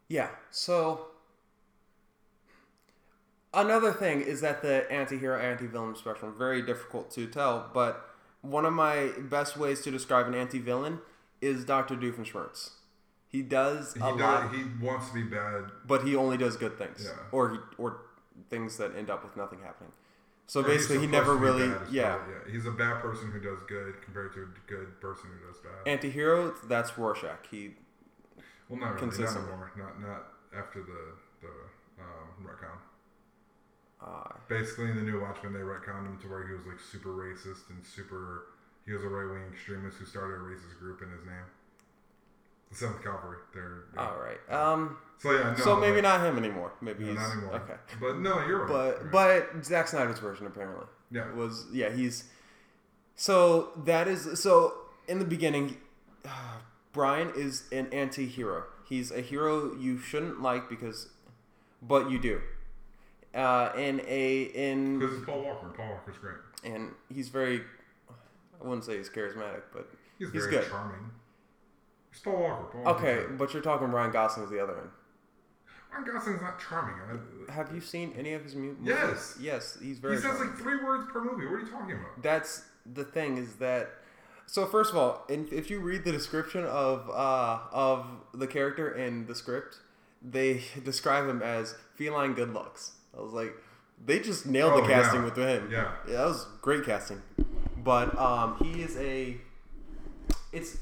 yeah. 0.09 0.29
So 0.51 1.07
another 3.55 3.93
thing 3.93 4.21
is 4.21 4.41
that 4.41 4.63
the 4.63 4.91
anti-hero, 4.91 5.39
anti-villain 5.41 5.95
spectrum 5.97 6.35
very 6.37 6.63
difficult 6.63 7.11
to 7.13 7.27
tell. 7.27 7.71
But 7.73 8.09
one 8.43 8.65
of 8.65 8.73
my 8.73 9.11
best 9.19 9.57
ways 9.57 9.81
to 9.83 9.91
describe 9.91 10.27
an 10.27 10.35
anti-villain 10.35 10.99
is 11.41 11.65
Doctor 11.65 11.97
Doofenshmirtz. 11.97 12.71
He 13.29 13.41
does 13.43 13.95
He 13.95 14.01
a 14.01 14.05
lot, 14.11 14.51
does, 14.53 14.57
he 14.61 14.65
wants 14.85 15.09
to 15.09 15.15
be 15.15 15.23
bad. 15.23 15.65
but 15.87 16.05
he 16.07 16.15
only 16.17 16.37
does 16.37 16.57
good 16.57 16.77
things, 16.77 17.05
Yeah. 17.07 17.17
or 17.33 17.51
he, 17.51 17.59
or 17.79 17.97
things 18.51 18.77
that 18.77 18.95
end 18.97 19.09
up 19.11 19.25
with 19.25 19.37
nothing 19.37 19.61
happening. 19.61 19.93
So 20.47 20.63
basically, 20.63 20.99
he 20.99 21.07
never 21.07 21.35
really, 21.35 21.69
yeah. 21.91 22.17
well, 22.17 22.21
yeah. 22.29 22.53
He's 22.53 22.67
a 22.67 22.71
bad 22.73 23.01
person 23.01 23.31
who 23.31 23.41
does 23.41 23.61
good 23.69 24.03
compared 24.03 24.35
to 24.35 24.43
a 24.43 24.47
good 24.67 25.01
person 25.01 25.31
who 25.31 25.47
does 25.47 25.59
bad. 25.61 25.91
Anti-hero, 25.91 26.53
that's 26.69 26.99
Rorschach. 26.99 27.47
He 27.51 27.71
well, 28.69 28.79
not 28.81 29.01
really, 29.01 29.07
not 29.19 29.37
anymore. 29.37 29.73
Not 29.77 30.01
not 30.01 30.23
after 30.55 30.81
the 30.83 31.15
the 31.41 32.03
um, 32.03 32.45
retcon. 32.47 32.77
Uh, 34.05 34.33
Basically, 34.49 34.91
in 34.91 34.97
the 34.97 35.03
new 35.03 35.21
Watchmen, 35.21 35.53
they 35.53 35.61
retconned 35.61 36.07
him 36.07 36.19
to 36.23 36.29
where 36.29 36.47
he 36.47 36.55
was 36.55 36.67
like 36.67 36.81
super 36.81 37.11
racist 37.11 37.71
and 37.71 37.85
super. 37.85 38.47
He 38.85 38.93
was 38.93 39.03
a 39.03 39.09
right 39.09 39.31
wing 39.31 39.45
extremist 39.53 39.99
who 39.99 40.07
started 40.07 40.35
a 40.35 40.45
racist 40.45 40.79
group 40.79 41.03
in 41.03 41.11
his 41.11 41.25
name. 41.25 41.47
The 42.71 42.77
Seventh 42.77 43.03
Cavalry. 43.03 43.39
They're 43.55 43.85
yeah. 43.95 44.01
all 44.01 44.19
right. 44.19 44.53
Um, 44.53 44.97
so 45.19 45.31
yeah. 45.31 45.55
No, 45.57 45.65
so 45.65 45.77
maybe 45.77 46.01
not 46.01 46.25
him 46.25 46.37
anymore. 46.37 46.73
Maybe 46.81 47.05
no, 47.05 47.11
he's 47.11 47.19
not 47.19 47.33
anymore. 47.33 47.55
okay. 47.57 47.75
But 48.01 48.19
no, 48.19 48.45
you're 48.47 48.67
right. 48.67 48.69
But 49.13 49.13
right. 49.15 49.53
but 49.53 49.65
Zack 49.65 49.89
Snyder's 49.89 50.19
version 50.19 50.47
apparently 50.47 50.87
yeah, 51.13 51.33
was 51.35 51.67
yeah 51.73 51.91
he's 51.91 52.25
so 53.15 53.71
that 53.85 54.09
is 54.09 54.41
so 54.41 54.75
in 55.07 55.19
the 55.19 55.25
beginning, 55.25 55.77
Brian 56.93 57.33
is 57.37 57.65
an 57.73 57.89
anti-hero. 57.93 58.65
He's 58.89 59.11
a 59.11 59.21
hero 59.21 59.75
you 59.77 59.99
shouldn't 59.99 60.43
like 60.43 60.69
because, 60.69 61.09
but 61.81 62.11
you 62.11 62.19
do. 62.19 62.41
Uh, 63.35 63.73
in 63.79 64.01
a 64.07 64.43
in 64.43 64.99
because 64.99 65.17
it's 65.17 65.27
Paul 65.27 65.43
Walker. 65.43 65.69
Paul 65.77 65.89
Walker's 65.89 66.19
great. 66.19 66.37
and 66.65 66.91
he's 67.13 67.29
very, 67.31 67.63
I 68.61 68.65
wouldn't 68.67 68.85
say 68.85 68.99
he's 68.99 69.09
charismatic, 69.09 69.63
but 69.73 69.89
He's, 70.19 70.31
He's 70.33 70.45
very 70.47 70.57
good. 70.63 70.69
charming. 70.71 71.11
It's 72.11 72.21
Paul 72.21 72.39
Walker. 72.41 72.79
Paul 72.85 72.95
okay. 72.95 73.25
But 73.39 73.53
you're 73.55 73.63
talking 73.63 73.89
Ryan 73.89 74.13
Gosling's 74.13 74.51
the 74.51 74.63
other 74.63 74.77
end. 74.79 74.89
Ryan 75.93 76.05
Gosling's 76.15 76.41
not 76.43 76.61
charming. 76.61 76.95
I, 77.49 77.53
Have 77.53 77.75
you 77.75 77.81
seen 77.81 78.13
any 78.19 78.35
of 78.35 78.45
his 78.45 78.55
mu- 78.55 78.75
movies? 78.79 78.87
Yes. 78.87 79.37
Yes, 79.41 79.79
he's 79.83 79.99
very. 79.99 80.17
he 80.17 80.21
says 80.23 80.33
charming. 80.33 80.49
like 80.51 80.59
three 80.59 80.85
words 80.85 81.07
per 81.13 81.25
movie. 81.25 81.47
What 81.47 81.55
are 81.55 81.61
you 81.61 81.67
talking 81.71 81.93
about? 81.93 82.23
that's 82.23 82.65
the 82.85 83.05
thing 83.05 83.39
is 83.39 83.55
that 83.57 83.89
so 84.47 84.67
first 84.67 84.91
of 84.91 84.97
all 84.97 85.25
if 85.29 85.71
you 85.71 85.79
read 85.81 86.05
the 86.05 86.11
description 86.13 86.65
of 86.65 87.09
uh, 87.11 87.61
of 87.73 88.05
the 88.35 88.47
character 88.47 88.91
in 88.93 89.25
the 89.27 89.35
script 89.37 89.77
they 90.21 90.63
describe 90.85 91.29
him 91.29 91.41
as 91.43 91.77
feline 91.95 92.35
good 92.35 92.53
looks 92.53 92.93
i 93.17 93.21
was 93.21 93.33
like 93.33 93.55
they 94.05 94.19
just 94.19 94.47
nailed 94.47 94.73
Oh, 94.73 94.81
the 94.83 94.89
casting 94.89 95.21
yeah. 95.21 95.25
with 95.25 95.37
him 95.37 95.69
Yeah. 95.71 95.93
that 96.07 96.27
was 96.27 96.47
great 96.61 96.85
casting 96.85 97.23
but 97.77 98.17
um, 98.19 98.57
he 98.63 98.81
is 98.83 98.97
a 98.97 99.37
it's 100.53 100.77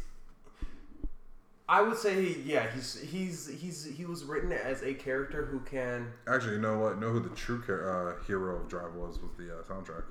I 1.68 1.82
would 1.82 1.96
say, 1.96 2.36
yeah, 2.44 2.68
he's 2.74 3.00
he's 3.00 3.46
he's 3.60 3.84
he 3.84 4.04
was 4.04 4.24
written 4.24 4.50
as 4.50 4.82
a 4.82 4.92
character 4.92 5.44
who 5.46 5.60
can 5.60 6.08
Actually, 6.28 6.54
you 6.54 6.60
know 6.60 6.76
what? 6.80 6.98
Know 7.00 7.10
who 7.10 7.20
the 7.20 7.28
true 7.30 7.62
car- 7.62 8.18
uh, 8.18 8.24
hero 8.24 8.56
of 8.56 8.68
Drive 8.68 8.94
was? 8.94 9.20
Was 9.20 9.30
the 9.38 9.56
uh, 9.56 9.62
soundtrack. 9.62 10.02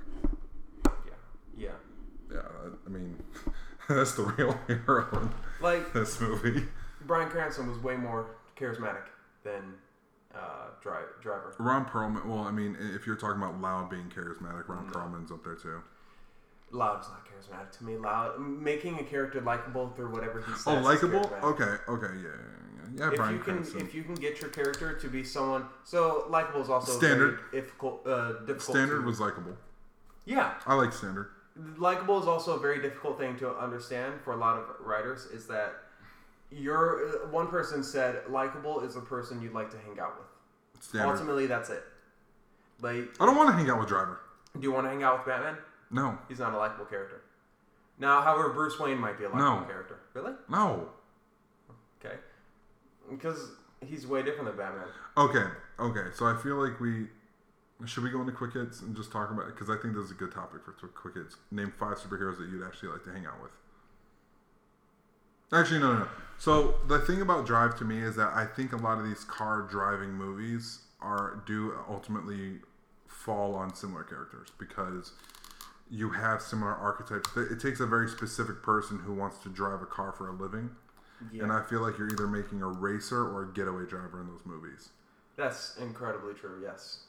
yeah 1.05 1.11
yeah 1.57 1.69
Yeah, 2.31 2.39
I- 2.63 2.75
I 2.85 2.89
mean, 2.89 3.21
that's 3.89 4.13
the 4.13 4.23
real 4.23 4.57
hero 4.67 5.07
in 5.21 5.29
like 5.61 5.91
this 5.91 6.19
movie. 6.21 6.63
Bryan 7.05 7.29
Cranston 7.29 7.67
was 7.67 7.77
way 7.79 7.97
more 7.97 8.27
charismatic 8.57 9.03
than 9.43 9.73
uh, 10.35 10.67
Dri- 10.81 10.91
Driver. 11.21 11.53
Ron 11.59 11.85
Perlman. 11.85 12.25
Well, 12.25 12.39
I 12.39 12.51
mean, 12.51 12.77
if 12.95 13.05
you're 13.07 13.15
talking 13.15 13.41
about 13.41 13.59
Loud 13.61 13.89
being 13.89 14.09
charismatic, 14.15 14.67
Ron 14.67 14.85
No. 14.87 14.91
Perlman's 14.93 15.31
up 15.31 15.43
there 15.43 15.55
too. 15.55 15.81
Loud 16.71 17.01
is 17.01 17.07
not 17.09 17.25
charismatic 17.25 17.75
to 17.79 17.83
me. 17.83 17.97
Loud 17.97 18.39
making 18.39 18.99
a 18.99 19.03
character 19.03 19.41
likable 19.41 19.89
through 19.95 20.11
whatever 20.11 20.39
he 20.41 20.51
says. 20.53 20.63
Oh, 20.67 20.75
likable. 20.75 21.25
Okay, 21.43 21.75
okay, 21.87 22.13
yeah, 22.17 22.21
yeah, 22.21 22.29
yeah. 22.29 22.89
yeah 22.95 23.09
If 23.09 23.15
Brian 23.15 23.33
you 23.35 23.39
can, 23.41 23.53
Cranston. 23.55 23.81
if 23.81 23.95
you 23.95 24.03
can 24.03 24.13
get 24.15 24.39
your 24.39 24.51
character 24.51 24.93
to 24.93 25.07
be 25.07 25.23
someone, 25.23 25.65
so 25.83 26.25
likable 26.29 26.61
is 26.61 26.69
also 26.69 26.91
Standard. 26.91 27.39
very 27.51 27.61
difficult. 27.63 28.05
Uh, 28.05 28.33
difficult. 28.45 28.61
Standard 28.77 29.01
to- 29.01 29.07
was 29.07 29.19
likable. 29.19 29.57
yeah. 30.25 30.53
I 30.67 30.75
like 30.75 30.93
Standard. 30.93 31.29
likable 31.77 32.21
is 32.21 32.27
also 32.27 32.55
a 32.55 32.59
very 32.59 32.79
difficult 32.83 33.17
thing 33.17 33.35
to 33.39 33.49
understand 33.57 34.21
for 34.21 34.33
a 34.33 34.37
lot 34.37 34.57
of 34.59 34.65
writers 34.79 35.25
is 35.25 35.47
that 35.47 35.73
you're 36.51 37.07
uh, 37.25 37.27
one 37.29 37.47
person 37.47 37.83
said 37.83 38.21
likable 38.29 38.79
is 38.81 38.95
a 38.95 39.01
person 39.01 39.41
you'd 39.41 39.53
like 39.53 39.69
to 39.71 39.77
hang 39.77 39.99
out 39.99 40.15
with 40.17 40.83
Standard. 40.83 41.11
ultimately 41.11 41.45
that's 41.47 41.69
it 41.69 41.83
like 42.81 43.09
I 43.19 43.25
don't 43.25 43.35
want 43.35 43.49
to 43.49 43.55
hang 43.55 43.69
out 43.69 43.79
with 43.79 43.87
Driver. 43.87 44.19
do 44.55 44.61
you 44.63 44.71
want 44.71 44.85
to 44.85 44.89
hang 44.89 45.03
out 45.03 45.19
with 45.19 45.27
batman 45.27 45.57
No, 45.91 46.17
he's 46.27 46.39
not 46.39 46.53
a 46.53 46.57
likable 46.57 46.85
character 46.85 47.21
now 47.99 48.21
however 48.21 48.49
bruce 48.49 48.79
wayne 48.79 48.97
might 48.97 49.17
be 49.17 49.25
a 49.25 49.29
likable 49.29 49.59
No. 49.61 49.65
character 49.65 49.99
really 50.13 50.33
no. 50.49 50.87
okay 52.03 52.15
because 53.09 53.51
he's 53.85 54.07
way 54.07 54.23
different 54.23 54.45
than 54.47 54.57
batman 54.57 54.87
Okay, 55.17 55.47
okay. 55.79 56.05
So 56.15 56.25
I 56.27 56.37
feel 56.41 56.55
like 56.55 56.79
we 56.79 57.07
should 57.85 58.03
we 58.03 58.09
go 58.09 58.21
into 58.21 58.31
quick 58.31 58.53
hits 58.53 58.79
and 58.81 58.95
just 58.95 59.11
talk 59.11 59.31
about 59.31 59.47
it 59.49 59.55
because 59.55 59.69
I 59.69 59.75
think 59.81 59.93
this 59.95 60.05
is 60.05 60.11
a 60.11 60.13
good 60.13 60.31
topic 60.31 60.61
for 60.63 60.71
quick 60.87 61.15
hits. 61.15 61.35
Name 61.51 61.73
five 61.77 61.97
superheroes 61.97 62.37
that 62.37 62.47
you'd 62.49 62.63
actually 62.65 62.89
like 62.89 63.03
to 63.03 63.11
hang 63.11 63.25
out 63.25 63.41
with. 63.41 63.51
Actually, 65.51 65.79
no, 65.79 65.93
no, 65.93 65.99
no. 65.99 66.07
So 66.37 66.75
the 66.87 66.99
thing 66.99 67.21
about 67.21 67.45
Drive 67.45 67.77
to 67.79 67.85
me 67.85 67.99
is 67.99 68.15
that 68.15 68.31
I 68.33 68.45
think 68.45 68.71
a 68.71 68.77
lot 68.77 68.97
of 68.97 69.03
these 69.03 69.23
car 69.25 69.63
driving 69.63 70.13
movies 70.13 70.79
are 71.01 71.43
do 71.45 71.75
ultimately 71.89 72.59
fall 73.07 73.55
on 73.55 73.75
similar 73.75 74.03
characters 74.03 74.49
because 74.57 75.13
you 75.89 76.11
have 76.11 76.41
similar 76.41 76.73
archetypes. 76.73 77.29
It 77.35 77.59
takes 77.59 77.79
a 77.79 77.85
very 77.85 78.07
specific 78.07 78.61
person 78.61 78.99
who 78.99 79.13
wants 79.13 79.39
to 79.39 79.49
drive 79.49 79.81
a 79.81 79.85
car 79.85 80.11
for 80.13 80.29
a 80.29 80.31
living. 80.31 80.69
yeah 81.33 81.43
And 81.43 81.51
I 81.51 81.61
feel 81.63 81.81
like 81.81 81.97
you're 81.97 82.09
either 82.09 82.27
making 82.27 82.61
a 82.61 82.67
racer 82.67 83.21
or 83.21 83.43
a 83.43 83.53
getaway 83.53 83.85
driver 83.85 84.21
in 84.21 84.27
those 84.27 84.45
movies. 84.45 84.89
that's 85.35 85.77
incredibly 85.77 86.33
true 86.33 86.59
yes 86.63 86.99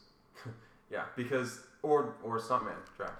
yeah 0.91 1.03
because 1.15 1.61
or 1.83 2.15
or 2.23 2.39
stuntman 2.39 2.75
drive 2.97 3.11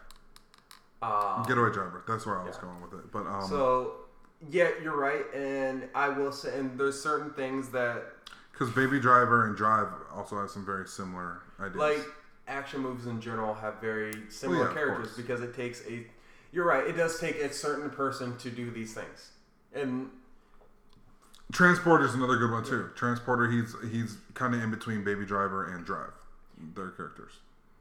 uh, 1.01 1.43
Getaway 1.47 1.71
driver. 1.71 2.03
That's 2.07 2.25
where 2.25 2.39
I 2.39 2.45
was 2.45 2.55
Yeah. 2.55 2.61
going 2.61 2.81
with 2.81 2.93
it. 2.93 3.11
But 3.11 3.25
um, 3.27 3.49
So, 3.49 3.93
yeah, 4.49 4.69
you're 4.81 4.97
right, 4.97 5.23
and 5.33 5.87
I 5.93 6.09
will 6.09 6.31
say, 6.31 6.57
and 6.57 6.79
there's 6.79 7.01
certain 7.01 7.31
things 7.33 7.69
that 7.69 8.03
because 8.51 8.73
Baby 8.73 8.99
Driver 8.99 9.47
and 9.47 9.55
Drive 9.55 9.87
also 10.13 10.39
have 10.39 10.49
some 10.49 10.65
very 10.65 10.87
similar 10.87 11.41
ideas. 11.59 11.75
like 11.75 12.07
action 12.47 12.81
movies 12.81 13.07
in 13.07 13.21
general 13.21 13.53
have 13.53 13.79
very 13.79 14.13
similar 14.29 14.67
yeah, 14.67 14.73
characters 14.73 15.15
because 15.15 15.41
it 15.41 15.55
takes 15.55 15.81
a. 15.87 16.05
You're 16.51 16.65
right. 16.65 16.85
It 16.85 16.97
does 16.97 17.19
take 17.19 17.37
a 17.37 17.53
certain 17.53 17.89
person 17.89 18.37
to 18.37 18.49
do 18.49 18.71
these 18.71 18.93
things, 18.93 19.31
and 19.73 20.09
Transporter 21.51 22.05
Transporter's 22.05 22.13
another 22.15 22.37
good 22.37 22.51
one 22.51 22.63
too. 22.63 22.89
Transporter, 22.95 23.49
he's 23.49 23.75
he's 23.91 24.17
kind 24.33 24.55
of 24.55 24.63
in 24.63 24.71
between 24.71 25.03
Baby 25.03 25.25
Driver 25.25 25.73
and 25.73 25.85
Drive. 25.85 26.13
Their 26.75 26.89
characters. 26.91 27.33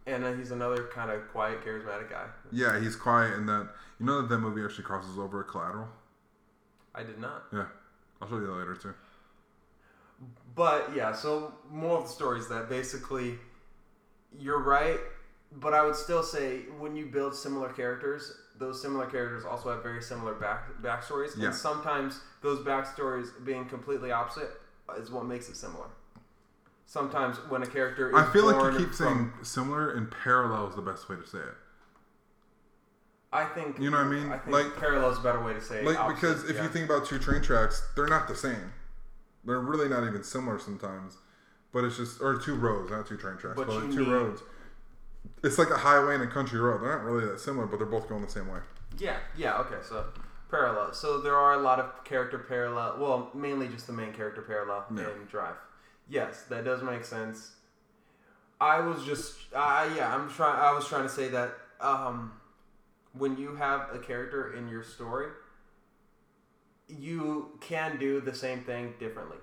and 0.07 0.25
uh, 0.25 0.33
he's 0.33 0.51
another 0.51 0.85
kind 0.85 1.11
of 1.11 1.29
quiet, 1.31 1.63
charismatic 1.63 2.09
guy. 2.09 2.27
Yeah, 2.51 2.81
he's 2.81 2.97
quiet 2.97 3.35
and 3.35 3.49
that. 3.49 3.69
You 3.99 4.07
know 4.07 4.23
that 4.23 4.29
that 4.29 4.39
movie 4.39 4.65
actually 4.65 4.85
crosses 4.85 5.19
over 5.19 5.41
a 5.41 5.45
Collateral. 5.45 5.89
I 6.95 7.03
did 7.03 7.19
not, 7.19 7.45
Yeah, 7.53 7.67
I'll 8.21 8.29
show 8.29 8.37
you 8.39 8.47
that 8.47 8.53
later 8.53 8.75
too. 8.75 8.95
but 10.55 10.91
yeah. 10.95 11.13
So 11.13 11.53
more 11.71 11.99
of 11.99 12.05
the 12.05 12.11
story 12.11 12.41
is 12.41 12.49
that 12.49 12.69
basically, 12.69 13.39
you're 14.39 14.63
right, 14.63 14.99
but 15.53 15.73
I 15.75 15.85
would 15.85 15.97
still 15.97 16.23
say 16.23 16.61
when 16.79 16.95
you 16.97 17.07
build 17.07 17.35
similar 17.35 17.69
characters, 17.73 18.33
those 18.59 18.81
similar 18.83 19.07
characters 19.07 19.45
also 19.45 19.71
have 19.73 19.83
very 19.83 20.03
similar 20.03 20.35
back 20.35 20.69
backstories, 20.83 21.37
Yeah. 21.37 21.47
and 21.47 21.55
sometimes 21.55 22.21
those 22.43 22.59
backstories 22.65 23.29
being 23.45 23.65
completely 23.67 24.13
opposite 24.13 24.51
is 24.99 25.11
what 25.11 25.25
makes 25.25 25.49
it 25.49 25.57
similar. 25.57 25.87
Sometimes 26.87 27.37
when 27.49 27.63
a 27.63 27.67
character 27.67 28.11
is 28.11 28.17
I 28.17 28.31
feel 28.33 28.45
like 28.51 28.73
you 28.73 28.79
keep 28.87 28.95
saying 28.95 29.33
similar 29.43 29.93
and 29.93 30.11
parallel 30.11 30.67
is 30.69 30.75
the 30.75 30.83
best 30.83 31.09
way 31.09 31.15
to 31.17 31.27
say 31.27 31.39
it. 31.39 31.55
I 33.33 33.45
think 33.45 33.79
You 33.79 33.91
know 33.91 33.99
what 33.99 34.07
I 34.07 34.09
mean? 34.09 34.33
I 34.33 34.39
think 34.39 34.53
Like- 34.57 34.77
parallel 34.77 35.11
is 35.11 35.19
a 35.19 35.23
better 35.23 35.41
way 35.43 35.53
to 35.55 35.61
say 35.61 35.83
Like 35.85 35.99
opposite, 35.99 36.21
because 36.21 36.51
if 36.51 36.57
yeah. 36.57 36.63
you 36.65 36.69
think 36.69 36.91
about 36.91 37.07
two 37.07 37.19
train 37.19 37.43
tracks, 37.43 37.83
they're 37.95 38.09
not 38.09 38.27
the 38.29 38.35
same. 38.35 38.73
They're 39.45 39.61
really 39.61 39.89
not 39.89 40.03
even 40.05 40.23
similar 40.25 40.59
sometimes. 40.59 41.17
But 41.73 41.85
it's 41.85 41.97
just 41.97 42.21
or 42.21 42.37
two 42.37 42.57
roads, 42.57 42.91
not 42.91 43.07
two 43.07 43.17
train 43.17 43.37
tracks, 43.37 43.57
But 43.57 43.69
but, 43.69 43.77
like 43.85 43.93
two 43.93 44.01
need- 44.05 44.09
roads. 44.13 44.43
It's 45.45 45.59
like 45.59 45.71
a 45.71 45.77
highway 45.77 46.15
and 46.15 46.25
a 46.25 46.27
country 46.27 46.59
road. 46.59 46.83
They're 46.83 46.91
not 46.97 47.05
really 47.05 47.25
that 47.27 47.39
similar, 47.41 47.67
but 47.67 47.77
they're 47.79 47.87
both 47.87 48.09
going 48.09 48.23
the 48.23 48.31
same 48.31 48.49
way. 48.49 48.61
Yeah, 48.99 49.19
yeah, 49.37 49.59
okay, 49.61 49.77
so 49.83 50.07
parallel. 50.51 50.93
So 50.93 51.21
there 51.21 51.37
are 51.37 51.53
a 51.55 51.59
lot 51.59 51.79
of 51.79 52.03
character 52.05 52.39
parallel. 52.39 52.97
Well, 52.99 53.31
mainly 53.35 53.69
just 53.69 53.87
the 53.87 53.93
main 53.93 54.13
character 54.13 54.43
parallel 54.43 54.87
Yeah. 54.91 55.09
in 55.11 55.27
Drive. 55.31 55.55
Yes, 56.09 56.43
that 56.49 56.65
does 56.65 56.83
make 56.83 57.05
sense. 57.05 57.53
I 58.61 58.81
was 58.81 59.05
just, 59.05 59.37
uh, 59.55 59.89
yeah, 59.95 60.13
I'm 60.15 60.29
trying. 60.29 60.59
I 60.59 60.73
was 60.73 60.89
trying 60.89 61.05
to 61.05 61.09
say 61.09 61.29
that 61.29 61.55
um, 61.81 62.33
when 63.13 63.37
you 63.37 63.57
have 63.57 63.89
a 63.93 63.99
character 63.99 64.55
in 64.55 64.69
your 64.69 64.83
story, 64.85 65.29
you 66.89 67.51
can 67.61 67.99
do 67.99 68.21
the 68.21 68.35
same 68.35 68.61
thing 68.63 68.95
differently. 68.99 69.37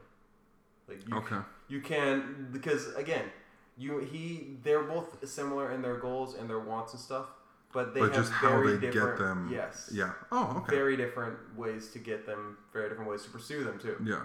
Like 0.87 1.07
you, 1.07 1.15
Okay. 1.17 1.39
you 1.67 1.81
can 1.81 2.49
because 2.51 2.93
again, 2.95 3.25
you 3.77 3.99
he 3.99 4.57
they're 4.63 4.83
both 4.83 5.27
similar 5.27 5.71
in 5.71 5.81
their 5.81 5.97
goals 5.97 6.35
and 6.35 6.49
their 6.49 6.59
wants 6.59 6.93
and 6.93 7.01
stuff, 7.01 7.27
but 7.73 7.93
they 7.93 7.99
But 8.01 8.13
have 8.13 8.21
just 8.23 8.31
how 8.31 8.49
very 8.49 8.73
they 8.75 8.79
get 8.81 8.93
different, 8.93 9.19
them. 9.19 9.49
Yes. 9.51 9.89
Yeah. 9.93 10.13
Oh, 10.31 10.57
okay. 10.63 10.75
Very 10.75 10.97
different 10.97 11.37
ways 11.57 11.89
to 11.91 11.99
get 11.99 12.25
them. 12.25 12.57
Very 12.73 12.89
different 12.89 13.09
ways 13.09 13.23
to 13.23 13.29
pursue 13.29 13.63
them 13.63 13.79
too. 13.79 13.97
Yeah. 14.03 14.21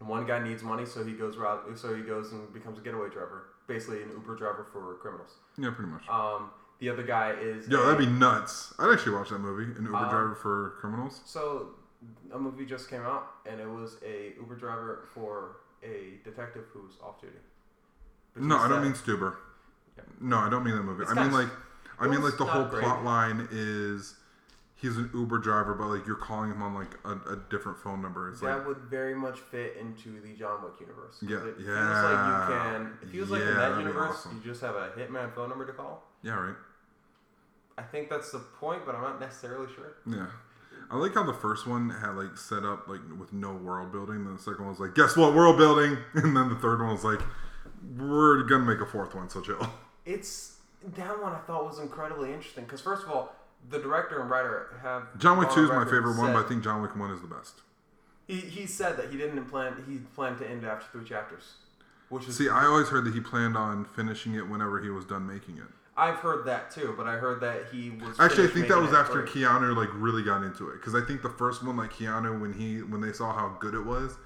And 0.00 0.08
one 0.08 0.26
guy 0.26 0.42
needs 0.42 0.62
money, 0.62 0.84
so 0.84 1.04
he 1.04 1.12
goes 1.12 1.36
rob. 1.36 1.60
So 1.76 1.94
he 1.94 2.02
goes 2.02 2.32
and 2.32 2.52
becomes 2.52 2.78
a 2.78 2.82
getaway 2.82 3.08
driver, 3.08 3.48
basically 3.66 4.02
an 4.02 4.10
Uber 4.10 4.36
driver 4.36 4.66
for 4.72 4.94
criminals. 4.96 5.30
Yeah, 5.56 5.70
pretty 5.70 5.90
much. 5.90 6.08
Um, 6.08 6.50
the 6.82 6.90
other 6.90 7.04
guy 7.04 7.30
is 7.40 7.68
Yo, 7.68 7.80
a- 7.80 7.86
that'd 7.86 7.98
be 7.98 8.06
nuts. 8.06 8.74
I'd 8.78 8.92
actually 8.92 9.12
watch 9.12 9.30
that 9.30 9.38
movie, 9.38 9.70
An 9.78 9.84
Uber 9.84 9.96
Um, 9.96 10.10
Driver 10.10 10.34
for 10.34 10.74
Criminals. 10.80 11.20
So, 11.24 11.76
a 12.34 12.38
movie 12.38 12.66
just 12.66 12.90
came 12.90 13.02
out, 13.02 13.28
and 13.46 13.60
it 13.60 13.68
was 13.68 13.98
a 14.04 14.34
Uber 14.36 14.56
driver 14.56 15.04
for 15.14 15.58
a 15.84 16.18
detective 16.24 16.64
who's 16.72 16.94
off 17.00 17.20
duty. 17.20 17.36
No, 18.34 18.58
I 18.58 18.68
don't 18.68 18.82
mean 18.82 18.94
Stuber. 18.94 19.36
Yeah. 19.96 20.04
No, 20.20 20.38
I 20.38 20.50
don't 20.50 20.64
mean 20.64 20.74
that 20.74 20.82
movie. 20.82 21.02
It's 21.02 21.12
I 21.12 21.22
mean 21.22 21.32
like, 21.32 21.50
I 22.00 22.08
mean 22.08 22.20
like 22.20 22.36
the 22.36 22.46
whole 22.46 22.64
great. 22.64 22.82
plot 22.82 23.04
line 23.04 23.46
is 23.52 24.16
he's 24.74 24.96
an 24.96 25.08
Uber 25.14 25.38
driver, 25.38 25.74
but 25.74 25.86
like 25.86 26.04
you're 26.06 26.16
calling 26.16 26.50
him 26.50 26.62
on 26.62 26.74
like 26.74 26.96
a, 27.04 27.12
a 27.30 27.36
different 27.50 27.78
phone 27.78 28.02
number. 28.02 28.30
It's 28.30 28.40
that 28.40 28.58
like 28.58 28.66
would 28.66 28.78
very 28.78 29.14
much 29.14 29.38
fit 29.38 29.76
into 29.78 30.20
the 30.20 30.32
John 30.32 30.64
Wick 30.64 30.80
universe. 30.80 31.18
Yeah, 31.22 31.36
it 31.46 31.56
feels 31.56 31.68
yeah. 31.68 32.02
like 32.02 32.48
you 32.48 32.54
can. 32.56 32.98
It 33.02 33.08
feels 33.10 33.30
like 33.30 33.42
in 33.42 33.54
that 33.54 33.78
universe, 33.78 34.16
awesome. 34.16 34.40
you 34.42 34.50
just 34.50 34.62
have 34.62 34.74
a 34.74 34.88
hitman 34.96 35.32
phone 35.34 35.48
number 35.48 35.66
to 35.66 35.72
call. 35.72 36.02
yeah, 36.22 36.32
right. 36.32 36.56
I 37.78 37.82
think 37.82 38.10
that's 38.10 38.30
the 38.32 38.38
point, 38.38 38.84
but 38.86 38.94
I'm 38.94 39.02
not 39.02 39.20
necessarily 39.20 39.66
sure. 39.74 39.94
Yeah. 40.06 40.26
I 40.90 40.96
like 40.96 41.14
how 41.14 41.22
the 41.24 41.32
first 41.32 41.66
one 41.66 41.88
had 41.90 42.10
like 42.16 42.36
set 42.36 42.64
up 42.64 42.86
like 42.86 43.00
with 43.18 43.32
no 43.32 43.54
world 43.54 43.92
building. 43.92 44.24
Then 44.24 44.36
the 44.36 44.42
second 44.42 44.60
one 44.60 44.68
was 44.70 44.80
like, 44.80 44.94
guess 44.94 45.16
what, 45.16 45.34
world 45.34 45.56
building. 45.56 45.96
And 46.14 46.36
then 46.36 46.48
the 46.50 46.56
third 46.56 46.80
one 46.80 46.90
was 46.90 47.04
like, 47.04 47.20
we're 47.96 48.42
gonna 48.44 48.64
make 48.64 48.80
a 48.80 48.86
fourth 48.86 49.14
one, 49.14 49.28
so 49.28 49.40
chill. 49.40 49.70
It's 50.04 50.56
that 50.96 51.22
one 51.22 51.32
I 51.32 51.38
thought 51.38 51.64
was 51.64 51.78
incredibly 51.78 52.32
interesting 52.32 52.64
because 52.64 52.80
first 52.80 53.04
of 53.04 53.10
all, 53.10 53.34
the 53.70 53.78
director 53.78 54.20
and 54.20 54.28
writer 54.28 54.78
have 54.82 55.16
John 55.18 55.38
Wick 55.38 55.50
Two 55.50 55.64
is 55.64 55.70
my 55.70 55.84
favorite 55.84 56.18
one, 56.18 56.32
but 56.32 56.44
I 56.44 56.48
think 56.48 56.62
John 56.64 56.82
Wick 56.82 56.96
One 56.96 57.10
is 57.10 57.20
the 57.20 57.28
best. 57.28 57.62
he, 58.26 58.36
he 58.36 58.66
said 58.66 58.96
that 58.96 59.10
he 59.10 59.16
didn't 59.16 59.44
plan 59.46 59.82
he 59.88 59.98
planned 60.14 60.38
to 60.38 60.48
end 60.50 60.64
after 60.64 60.86
three 60.92 61.08
chapters, 61.08 61.54
which 62.08 62.26
is 62.28 62.36
See, 62.36 62.48
I 62.48 62.66
always 62.66 62.88
heard 62.88 63.04
that 63.04 63.14
he 63.14 63.20
planned 63.20 63.56
on 63.56 63.84
finishing 63.84 64.34
it 64.34 64.48
whenever 64.48 64.82
he 64.82 64.90
was 64.90 65.04
done 65.04 65.26
making 65.26 65.58
it. 65.58 65.64
I've 65.96 66.16
heard 66.16 66.46
that 66.46 66.70
too, 66.70 66.94
but 66.96 67.06
I 67.06 67.16
heard 67.16 67.40
that 67.42 67.66
he 67.70 67.90
was 67.90 68.18
Actually, 68.18 68.48
I 68.48 68.50
think 68.50 68.68
that 68.68 68.78
was 68.80 68.92
after 68.94 69.20
like- 69.24 69.30
Keanu 69.30 69.76
like 69.76 69.90
really 69.92 70.22
got 70.22 70.42
into 70.42 70.68
it 70.70 70.74
because 70.74 70.94
I 70.94 71.02
think 71.04 71.22
the 71.22 71.28
first 71.30 71.62
one, 71.64 71.76
like 71.76 71.92
Keanu, 71.92 72.40
when 72.40 72.52
he 72.54 72.78
when 72.82 73.00
they 73.00 73.12
saw 73.12 73.32
how 73.32 73.56
good 73.60 73.74
it 73.74 73.84
was, 73.84 74.16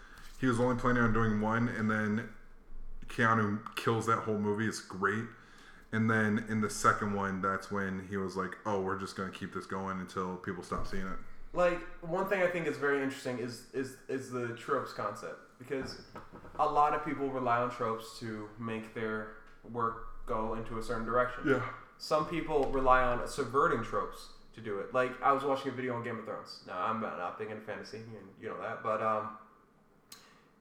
he 0.41 0.47
was 0.47 0.61
only 0.61 0.77
planning 0.77 1.03
on 1.03 1.13
doing 1.13 1.41
one, 1.41 1.69
and 1.69 1.91
then 1.91 2.29
Keanu 3.09 3.59
kills 3.75 4.07
that 4.07 4.19
whole 4.21 4.39
movie. 4.39 4.67
It's 4.67 4.81
great, 4.81 5.25
and 5.93 6.09
then 6.09 6.45
in 6.49 6.61
the 6.61 6.71
second 6.71 7.15
one, 7.15 7.41
that's 7.43 7.71
when 7.71 8.07
he 8.09 8.17
was 8.17 8.37
like, 8.37 8.57
"Oh, 8.65 8.81
we're 8.81 8.99
just 8.99 9.17
gonna 9.17 9.31
keep 9.31 9.53
this 9.53 9.67
going 9.67 10.01
until 10.01 10.37
people 10.37 10.63
stop 10.63 10.87
seeing 10.87 11.07
it." 11.07 11.19
like 11.53 11.81
one 12.03 12.29
thing 12.29 12.43
I 12.43 12.49
think 12.49 12.67
is 12.67 12.77
very 12.77 13.03
interesting 13.03 13.39
is 13.39 13.63
is 13.73 13.97
is 14.09 14.31
the 14.31 14.49
tropes 14.49 14.93
concept 14.93 15.39
because 15.59 16.03
a 16.59 16.67
lot 16.67 16.93
of 16.93 17.03
people 17.05 17.31
rely 17.31 17.59
on 17.59 17.71
tropes 17.71 18.19
to 18.21 18.49
make 18.59 18.95
their 18.95 19.29
work 19.73 20.09
go 20.27 20.55
into 20.55 20.79
a 20.79 20.83
certain 20.83 21.07
direction. 21.07 21.45
Yeah. 21.47 21.63
Some 21.99 22.27
people 22.27 22.65
rely 22.71 23.03
on 23.03 23.27
subverting 23.27 23.83
tropes 23.83 24.29
to 24.55 24.61
do 24.61 24.79
it. 24.79 24.93
Like 24.93 25.11
I 25.23 25.33
was 25.33 25.45
watching 25.45 25.73
a 25.73 25.75
video 25.75 25.95
on 25.95 26.05
Game 26.05 26.19
of 26.19 26.25
Thrones. 26.25 26.61
Now 26.67 26.79
I'm 26.79 27.01
not, 27.01 27.39
big 27.39 27.51
into 27.51 27.63
fantasy, 27.63 27.99
and 27.99 28.29
you 28.41 28.49
know 28.49 28.61
that, 28.61 28.83
but 28.83 29.03
um, 29.03 29.31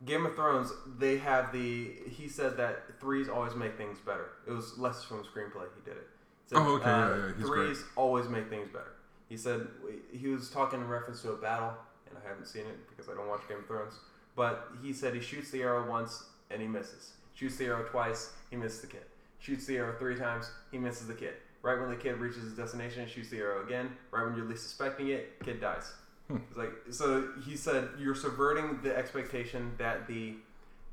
Game 0.05 0.25
of 0.25 0.35
Thrones, 0.35 0.71
they 0.97 1.17
have 1.17 1.51
the. 1.51 1.91
He 2.09 2.27
said 2.27 2.57
that 2.57 2.99
threes 2.99 3.27
always 3.27 3.55
make 3.55 3.77
things 3.77 3.99
better. 3.99 4.29
It 4.47 4.51
was 4.51 4.77
less 4.77 5.03
from 5.03 5.23
screenplay. 5.23 5.67
He 5.75 5.81
did 5.83 5.97
it. 5.97 6.07
He 6.43 6.55
said, 6.55 6.57
Oh, 6.59 6.75
okay, 6.75 6.89
uh, 6.89 7.09
yeah, 7.09 7.17
yeah, 7.17 7.31
he's 7.37 7.45
threes 7.45 7.83
always 7.95 8.29
make 8.29 8.49
things 8.49 8.67
better. 8.69 8.93
He 9.29 9.37
said 9.37 9.67
he 10.13 10.27
was 10.27 10.49
talking 10.49 10.79
in 10.79 10.87
reference 10.87 11.21
to 11.23 11.31
a 11.31 11.37
battle, 11.37 11.73
and 12.07 12.17
I 12.17 12.27
haven't 12.27 12.45
seen 12.45 12.63
it 12.63 12.87
because 12.89 13.09
I 13.09 13.15
don't 13.15 13.27
watch 13.27 13.41
Game 13.49 13.59
of 13.59 13.67
Thrones. 13.67 13.95
But 14.35 14.67
he 14.83 14.93
said 14.93 15.15
he 15.15 15.21
shoots 15.21 15.49
the 15.49 15.61
arrow 15.61 15.89
once 15.89 16.25
and 16.51 16.61
he 16.61 16.67
misses. 16.67 17.13
Shoots 17.33 17.57
the 17.57 17.65
arrow 17.65 17.83
twice, 17.83 18.31
he 18.49 18.55
misses 18.55 18.81
the 18.81 18.87
kid. 18.87 19.03
Shoots 19.45 19.67
the 19.67 19.77
arrow 19.77 19.93
three 19.99 20.15
times, 20.15 20.49
he 20.71 20.79
misses 20.79 21.05
the 21.07 21.13
kid. 21.13 21.35
Right 21.61 21.79
when 21.79 21.89
the 21.89 21.95
kid 21.95 22.17
reaches 22.17 22.41
his 22.43 22.53
destination, 22.53 23.07
shoots 23.07 23.29
the 23.29 23.37
arrow 23.37 23.63
again. 23.63 23.91
Right 24.11 24.25
when 24.25 24.35
you're 24.35 24.45
least 24.45 24.63
suspecting 24.63 25.09
it, 25.09 25.39
kid 25.43 25.61
dies. 25.61 25.93
It's 26.29 26.57
like 26.57 26.71
so. 26.89 27.29
He 27.45 27.55
said 27.55 27.89
you're 27.99 28.15
subverting 28.15 28.79
the 28.81 28.95
expectation 28.97 29.73
that 29.77 30.07
the 30.07 30.33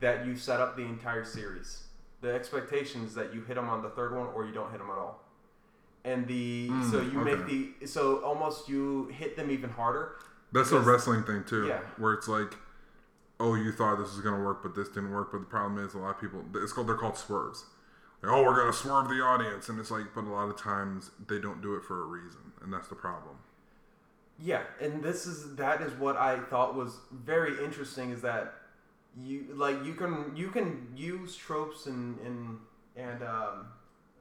that 0.01 0.27
you 0.27 0.37
set 0.37 0.61
up 0.61 0.77
the 0.77 0.83
entire 0.83 1.25
series. 1.25 1.85
The 2.21 2.35
expectation 2.35 3.05
is 3.05 3.15
that 3.15 3.33
you 3.33 3.41
hit 3.41 3.55
them 3.55 3.71
on 3.71 3.83
the 3.83 3.89
third 3.89 4.15
one 4.15 4.27
or 4.35 4.45
you 4.45 4.53
don't 4.53 4.71
hit 4.71 4.79
them 4.79 4.91
at 4.91 4.99
all. 4.99 5.21
And 6.05 6.27
the 6.27 6.69
Mm, 6.69 6.91
so 6.91 7.01
you 7.01 7.21
make 7.21 7.47
the 7.47 7.87
so 7.87 8.19
almost 8.23 8.69
you 8.69 9.07
hit 9.07 9.35
them 9.37 9.51
even 9.51 9.71
harder. 9.71 10.17
That's 10.53 10.73
a 10.73 10.81
wrestling 10.81 11.23
thing 11.25 11.45
too, 11.45 11.67
Yeah. 11.67 11.81
where 11.97 12.13
it's 12.13 12.29
like, 12.29 12.55
oh, 13.41 13.55
you 13.55 13.73
thought 13.73 13.97
this 13.99 14.13
was 14.13 14.21
gonna 14.21 14.45
work, 14.45 14.63
but 14.63 14.75
this 14.75 14.89
didn't 14.89 15.13
work. 15.13 15.33
But 15.33 15.39
the 15.39 15.47
problem 15.47 15.83
is, 15.83 15.95
a 15.95 15.99
lot 15.99 16.17
of 16.17 16.21
people, 16.21 16.45
it's 16.57 16.75
called 16.75 16.87
they're 16.89 16.97
called 16.97 17.17
swerves. 17.17 17.65
Oh, 18.25 18.43
we're 18.45 18.57
gonna 18.57 18.73
swerve 18.73 19.09
the 19.09 19.21
audience, 19.21 19.69
and 19.69 19.79
it's 19.81 19.91
like, 19.91 20.15
but 20.15 20.25
a 20.25 20.31
lot 20.31 20.49
of 20.49 20.57
times 20.57 21.11
they 21.29 21.39
don't 21.41 21.61
do 21.61 21.75
it 21.75 21.83
for 21.85 22.03
a 22.03 22.07
reason, 22.07 22.41
and 22.63 22.73
that's 22.73 22.89
the 22.89 22.95
problem. 22.95 23.37
Yeah, 24.39 24.63
and 24.81 25.03
this 25.03 25.27
is 25.27 25.57
that 25.57 25.81
is 25.83 25.93
what 25.95 26.17
I 26.17 26.39
thought 26.39 26.75
was 26.75 26.97
very 27.13 27.63
interesting 27.65 28.11
is 28.11 28.23
that 28.23 28.55
you 29.21 29.47
like 29.55 29.85
you 29.85 29.95
can 29.95 30.33
you 30.37 30.49
can 30.49 30.87
use 30.97 31.37
tropes 31.37 31.87
and 31.87 32.19
and 32.21 32.59
and 32.97 33.23
um, 33.23 33.67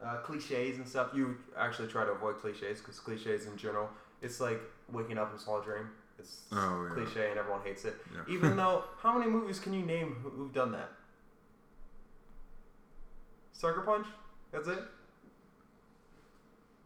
uh, 0.03 0.18
cliches 0.18 0.78
and 0.78 0.88
stuff. 0.88 1.10
You 1.14 1.38
actually 1.57 1.88
try 1.88 2.03
to 2.03 2.11
avoid 2.11 2.40
cliches 2.40 2.80
because 2.80 2.99
cliches 2.99 3.45
in 3.45 3.56
general, 3.56 3.90
it's 4.22 4.40
like 4.41 4.60
waking 4.91 5.18
up 5.18 5.32
and 5.32 5.40
saw 5.40 5.61
a 5.61 5.64
dream. 5.64 5.90
It's 6.19 6.41
Oh, 6.52 6.88
yeah. 6.88 6.94
cliche 7.03 7.30
and 7.30 7.40
everyone 7.40 7.61
hates 7.64 7.86
it. 7.86 7.95
Yeah. 8.14 8.34
Even 8.34 8.56
though, 8.61 8.84
how 9.02 9.18
many 9.18 9.30
movies 9.30 9.60
can 9.60 9.73
you 9.73 9.84
name 9.84 10.18
who- 10.22 10.30
who've 10.30 10.53
done 10.53 10.72
that? 10.73 10.90
Sucker 13.53 13.82
Punch. 13.82 14.07
That's 14.52 14.68
it. 14.68 14.80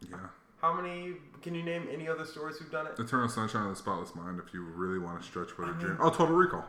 Yeah, 0.10 0.18
How 0.62 0.74
many? 0.80 1.14
Can 1.42 1.56
you 1.56 1.64
name 1.64 1.88
any 1.92 2.08
other 2.08 2.26
stories 2.26 2.58
who've 2.58 2.72
done 2.72 2.88
it? 2.88 3.00
Eternal 3.00 3.28
Sunshine 3.30 3.64
of 3.64 3.70
the 3.70 3.76
Spotless 3.76 4.14
Mind. 4.16 4.40
If 4.46 4.54
you 4.54 4.62
really 4.64 5.00
want 5.00 5.20
to 5.22 5.26
stretch 5.26 5.58
what 5.58 5.70
a 5.70 5.74
dream. 5.74 5.98
Oh, 6.00 6.10
Total 6.10 6.36
Recall. 6.36 6.66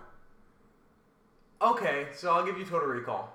Okay, 1.60 2.06
so 2.14 2.32
I'll 2.32 2.44
give 2.44 2.58
you 2.58 2.64
Total 2.64 2.88
Recall 2.88 3.32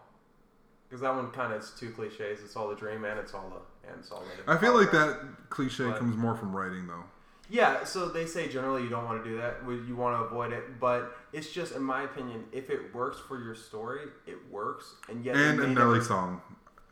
because 0.88 1.02
that 1.02 1.14
one 1.16 1.30
kind 1.32 1.54
of 1.54 1.62
is 1.62 1.72
two 1.78 1.90
cliches. 1.92 2.42
It's 2.44 2.56
all 2.56 2.68
the 2.70 2.76
dream 2.76 3.04
and 3.06 3.20
it's 3.20 3.34
all 3.34 3.50
the 3.50 3.90
and 3.90 4.00
it's 4.00 4.12
all 4.12 4.24
the. 4.46 4.52
I 4.52 4.58
feel 4.58 4.76
like 4.80 4.92
that 4.92 5.20
cliche 5.50 5.86
But- 5.90 5.98
comes 6.00 6.16
more 6.18 6.36
from 6.36 6.56
writing, 6.56 6.88
though. 6.88 7.04
Yeah, 7.52 7.84
so 7.84 8.08
they 8.08 8.26
say 8.26 8.48
generally 8.48 8.82
you 8.84 8.90
don't 8.90 9.04
want 9.04 9.22
to 9.22 9.30
do 9.30 9.36
that. 9.38 9.58
You 9.68 9.94
want 9.98 10.18
to 10.18 10.24
avoid 10.24 10.54
it, 10.54 10.80
but 10.80 11.18
it's 11.34 11.52
just, 11.52 11.76
in 11.76 11.84
my 11.84 12.04
opinion, 12.04 12.46
if 12.54 12.70
it 12.70 12.96
works 12.96 13.18
for 13.28 13.44
your 13.44 13.56
story, 13.56 14.04
it 14.26 14.38
works. 14.50 14.96
And 15.10 15.26
yet, 15.26 15.36
And 15.36 15.60
a 15.60 15.68
Nelly 15.68 15.96
never- 15.96 16.02
song, 16.02 16.42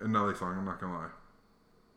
a 0.02 0.08
Nelly 0.08 0.36
song. 0.36 0.58
I'm 0.58 0.66
not 0.66 0.82
gonna 0.82 0.98
lie. 0.98 1.10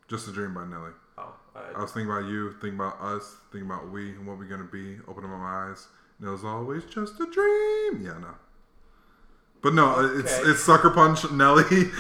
Just 0.07 0.29
a 0.29 0.33
Dream 0.33 0.55
by 0.55 0.65
Nelly. 0.65 0.93
Oh, 1.19 1.35
I 1.57 1.59
uh, 1.77 1.81
was 1.83 1.91
thinking 1.91 2.09
about 2.11 2.27
you, 2.27 2.53
thinking 2.53 2.75
about 2.79 3.01
us, 3.01 3.37
thinking 3.51 3.69
about 3.69 3.91
we 3.91 4.11
and 4.11 4.27
what 4.29 4.39
we're 4.39 4.45
gonna 4.45 4.63
be. 4.65 4.99
Opening 5.09 5.31
my 5.31 5.69
eyes, 5.71 5.89
and 6.21 6.29
it 6.29 6.31
was 6.31 6.45
always 6.45 6.85
just 6.85 7.19
a 7.19 7.27
dream. 7.27 8.01
Yeah, 8.05 8.19
no. 8.21 8.35
But 9.63 9.75
no, 9.75 10.19
it's 10.19 10.37
it's 10.41 10.61
Sucker 10.61 10.91
Punch, 10.91 11.31
Nelly, 11.31 11.63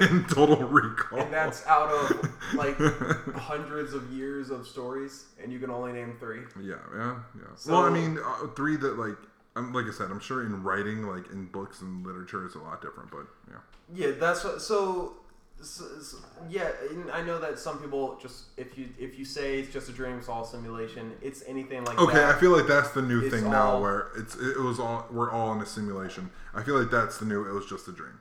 and 0.00 0.28
Total 0.28 0.56
Recall. 0.56 1.18
and 1.20 1.32
that's 1.32 1.66
out 1.66 1.90
of 1.90 2.30
like 2.54 2.76
hundreds 3.34 3.94
of 3.94 4.10
years 4.12 4.50
of 4.50 4.66
stories, 4.66 5.24
and 5.42 5.52
you 5.52 5.58
can 5.58 5.70
only 5.70 5.92
name 5.92 6.16
three. 6.20 6.42
yeah, 6.62 6.76
yeah, 6.94 7.16
yeah. 7.36 7.42
So- 7.56 7.72
well, 7.72 7.82
I 7.82 7.90
mean, 7.90 8.18
uh, 8.24 8.46
three 8.54 8.76
that 8.76 8.96
like, 8.96 9.16
I'm 9.56 9.72
like 9.72 9.86
I 9.86 9.90
said, 9.90 10.10
I'm 10.12 10.20
sure 10.20 10.46
in 10.46 10.62
writing, 10.62 11.02
like 11.06 11.30
in 11.32 11.46
books 11.46 11.80
and 11.80 12.06
literature, 12.06 12.46
it's 12.46 12.54
a 12.54 12.60
lot 12.60 12.80
different. 12.80 13.10
But 13.10 13.26
yeah, 13.48 13.56
Yeah, 13.92 14.12
that's 14.18 14.44
what, 14.44 14.62
so, 14.62 15.14
so, 15.62 15.84
so. 16.00 16.16
Yeah, 16.48 16.70
and 16.90 17.10
I 17.10 17.22
know 17.22 17.38
that 17.38 17.58
some 17.58 17.78
people 17.78 18.18
just 18.20 18.44
if 18.56 18.76
you 18.78 18.88
if 18.98 19.18
you 19.18 19.24
say 19.24 19.58
it's 19.60 19.72
just 19.72 19.88
a 19.88 19.92
dream, 19.92 20.16
it's 20.18 20.28
all 20.28 20.44
simulation. 20.44 21.12
It's 21.22 21.42
anything 21.46 21.84
like 21.84 21.96
that. 21.96 22.02
okay, 22.02 22.14
that. 22.16 22.34
I 22.34 22.38
feel 22.40 22.50
like 22.50 22.66
that's 22.66 22.90
the 22.90 23.02
new 23.02 23.20
It's 23.20 23.34
thing 23.34 23.50
now, 23.50 23.72
all- 23.72 23.82
where 23.82 24.08
it's 24.16 24.34
it 24.36 24.58
was 24.60 24.78
all 24.80 25.06
we're 25.10 25.30
all 25.30 25.52
in 25.52 25.60
a 25.60 25.66
simulation. 25.66 26.30
I 26.54 26.62
feel 26.62 26.78
like 26.78 26.90
that's 26.90 27.18
the 27.18 27.24
new. 27.26 27.44
It 27.48 27.52
was 27.52 27.66
just 27.66 27.86
a 27.88 27.92
dream. 27.92 28.18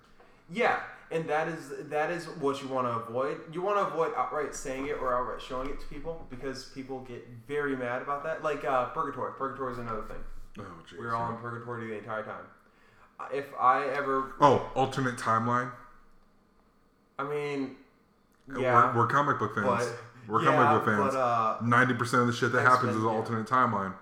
Yeah, 0.52 0.80
and 1.12 1.30
that 1.30 1.48
is 1.48 1.72
that 1.90 2.10
is 2.12 2.26
what 2.26 2.62
you 2.62 2.68
want 2.68 2.88
to 2.88 2.92
avoid. 2.94 3.38
You 3.54 3.62
want 3.62 3.78
to 3.78 3.94
avoid 3.94 4.14
outright 4.18 4.54
saying 4.56 4.88
it 4.88 4.98
or 5.02 5.14
outright 5.16 5.42
showing 5.42 5.70
it 5.70 5.80
to 5.80 5.86
people 5.88 6.26
because 6.30 6.66
people 6.66 7.00
get 7.02 7.28
very 7.48 7.76
mad 7.76 8.02
about 8.02 8.24
that. 8.24 8.44
Like 8.44 8.66
uh, 8.66 8.86
purgatory. 8.88 9.34
Purgatory 9.34 9.74
is 9.74 9.80
another 9.80 10.04
thing. 10.04 10.18
Oh. 10.60 10.64
We 10.98 11.06
were 11.06 11.16
all 11.16 11.30
in 11.32 11.38
purgatory 11.38 11.88
the 11.88 11.98
entire 12.00 12.24
time. 12.24 12.44
Uh, 13.20 13.26
If 13.34 13.46
I 13.60 13.86
ever, 13.90 14.34
Oh, 14.42 14.70
alternate 14.76 15.18
timeline. 15.18 15.72
I 17.20 17.24
mean, 17.24 17.76
Uh, 18.52 18.60
yeah, 18.60 18.94
We're, 18.96 19.02
we're 19.02 19.08
comic 19.08 19.38
book 19.38 19.54
fans. 19.54 19.68
but 19.68 20.00
we're 20.28 20.44
yeah, 20.44 20.56
comic 20.56 20.86
book 20.86 20.96
fans. 20.98 21.16
Uh, 21.16 21.58
Ninety 21.62 21.94
percent 21.94 22.22
of 22.22 22.28
the 22.28 22.34
shit 22.34 22.52
that 22.54 22.60
X-Men, 22.60 22.72
happens 22.76 22.96
is 22.96 23.04
yeah. 23.04 23.10
alternate 23.10 23.46
timeline. 23.48 23.94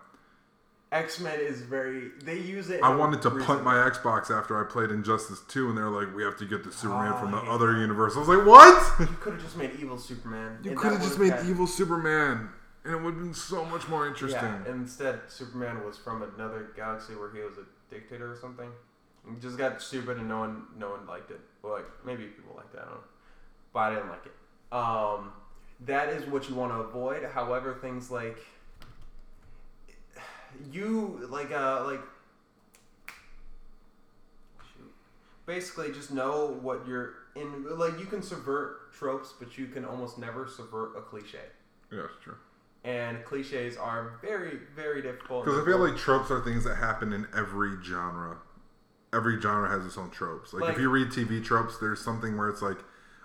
X 0.91 1.19
Men 1.19 1.37
is 1.41 1.61
very. 1.63 2.11
They 2.23 2.37
use 2.39 2.69
it. 2.69 2.81
I 2.81 2.95
wanted 2.95 3.21
to 3.23 3.29
reason- 3.29 3.45
punt 3.45 3.63
my 3.65 3.73
Xbox 3.75 4.31
after 4.31 4.57
I 4.63 4.71
played 4.71 4.89
Injustice 4.89 5.41
2, 5.49 5.67
and 5.69 5.77
they're 5.77 5.89
like, 5.89 6.15
"We 6.15 6.23
have 6.23 6.37
to 6.37 6.45
get 6.45 6.63
the 6.63 6.71
Superman 6.71 7.11
Oh, 7.13 7.17
from 7.19 7.31
the 7.31 7.37
other 7.39 7.73
that. 7.73 7.79
universe." 7.79 8.15
I 8.15 8.19
was 8.19 8.29
like, 8.29 8.45
"What? 8.45 8.99
You 9.01 9.07
could 9.19 9.33
have 9.33 9.41
just 9.41 9.57
made 9.57 9.71
evil 9.79 9.97
Superman. 9.97 10.59
You 10.63 10.75
could 10.77 10.93
have 10.93 11.01
just 11.01 11.19
made 11.19 11.33
had- 11.33 11.45
evil 11.45 11.67
Superman, 11.67 12.49
and 12.85 12.93
it 12.93 13.01
would 13.01 13.15
have 13.15 13.23
been 13.23 13.33
so 13.33 13.65
much 13.65 13.89
more 13.89 14.07
interesting." 14.07 14.39
Yeah, 14.41 14.55
and 14.71 14.81
instead 14.83 15.19
Superman 15.27 15.83
was 15.83 15.97
from 15.97 16.21
another 16.21 16.69
galaxy 16.75 17.15
where 17.15 17.31
he 17.31 17.41
was 17.41 17.57
a 17.57 17.65
dictator 17.93 18.31
or 18.31 18.37
something. 18.37 18.69
He 19.29 19.35
just 19.41 19.57
got 19.57 19.81
stupid 19.81 20.17
and 20.19 20.29
no 20.29 20.39
one 20.39 20.67
no 20.77 20.91
one 20.91 21.05
liked 21.05 21.31
it. 21.31 21.41
Well, 21.67 21.75
like 21.77 22.05
maybe 22.05 22.23
people 22.25 22.53
like 22.55 22.71
that. 22.73 22.81
I 22.81 22.85
don't 22.85 22.93
know. 22.93 22.99
But 23.73 23.79
I 23.79 23.95
didn't 23.95 24.09
like 24.09 24.25
it. 24.25 24.75
Um, 24.75 25.31
that 25.85 26.09
is 26.09 26.25
what 26.27 26.49
you 26.49 26.55
want 26.55 26.71
to 26.71 26.79
avoid. 26.79 27.23
However, 27.33 27.77
things 27.81 28.09
like 28.09 28.37
you 30.71 31.19
like 31.29 31.51
uh 31.51 31.83
like 31.85 32.01
shoot. 34.73 34.91
basically 35.45 35.91
just 35.91 36.11
know 36.11 36.57
what 36.61 36.87
you're 36.87 37.13
in 37.35 37.77
like 37.77 37.99
you 37.99 38.05
can 38.05 38.23
subvert 38.23 38.91
tropes 38.93 39.33
but 39.37 39.55
you 39.57 39.67
can 39.67 39.85
almost 39.85 40.17
never 40.17 40.47
subvert 40.47 40.97
a 40.97 41.01
cliche 41.01 41.37
yeah, 41.91 41.99
it's 42.05 42.23
true. 42.23 42.35
and 42.85 43.23
cliches 43.23 43.77
are 43.77 44.17
very 44.21 44.57
very 44.75 45.01
difficult 45.03 45.45
Because 45.45 45.61
I 45.61 45.65
feel 45.65 45.77
like 45.77 45.95
tropes 45.95 46.31
are 46.31 46.43
things 46.43 46.63
that 46.63 46.75
happen 46.77 47.13
in 47.13 47.27
every 47.35 47.75
genre. 47.83 48.37
Every 49.17 49.41
genre 49.41 49.67
has 49.67 49.83
its 49.85 49.97
own 49.97 50.11
tropes. 50.11 50.53
Like, 50.53 50.61
Like- 50.63 50.73
if 50.75 50.79
you 50.79 50.89
read 50.89 51.09
TV 51.09 51.43
tropes, 51.43 51.77
there's 51.79 51.99
something 51.99 52.37
where 52.37 52.49
it's 52.49 52.61
like 52.61 52.77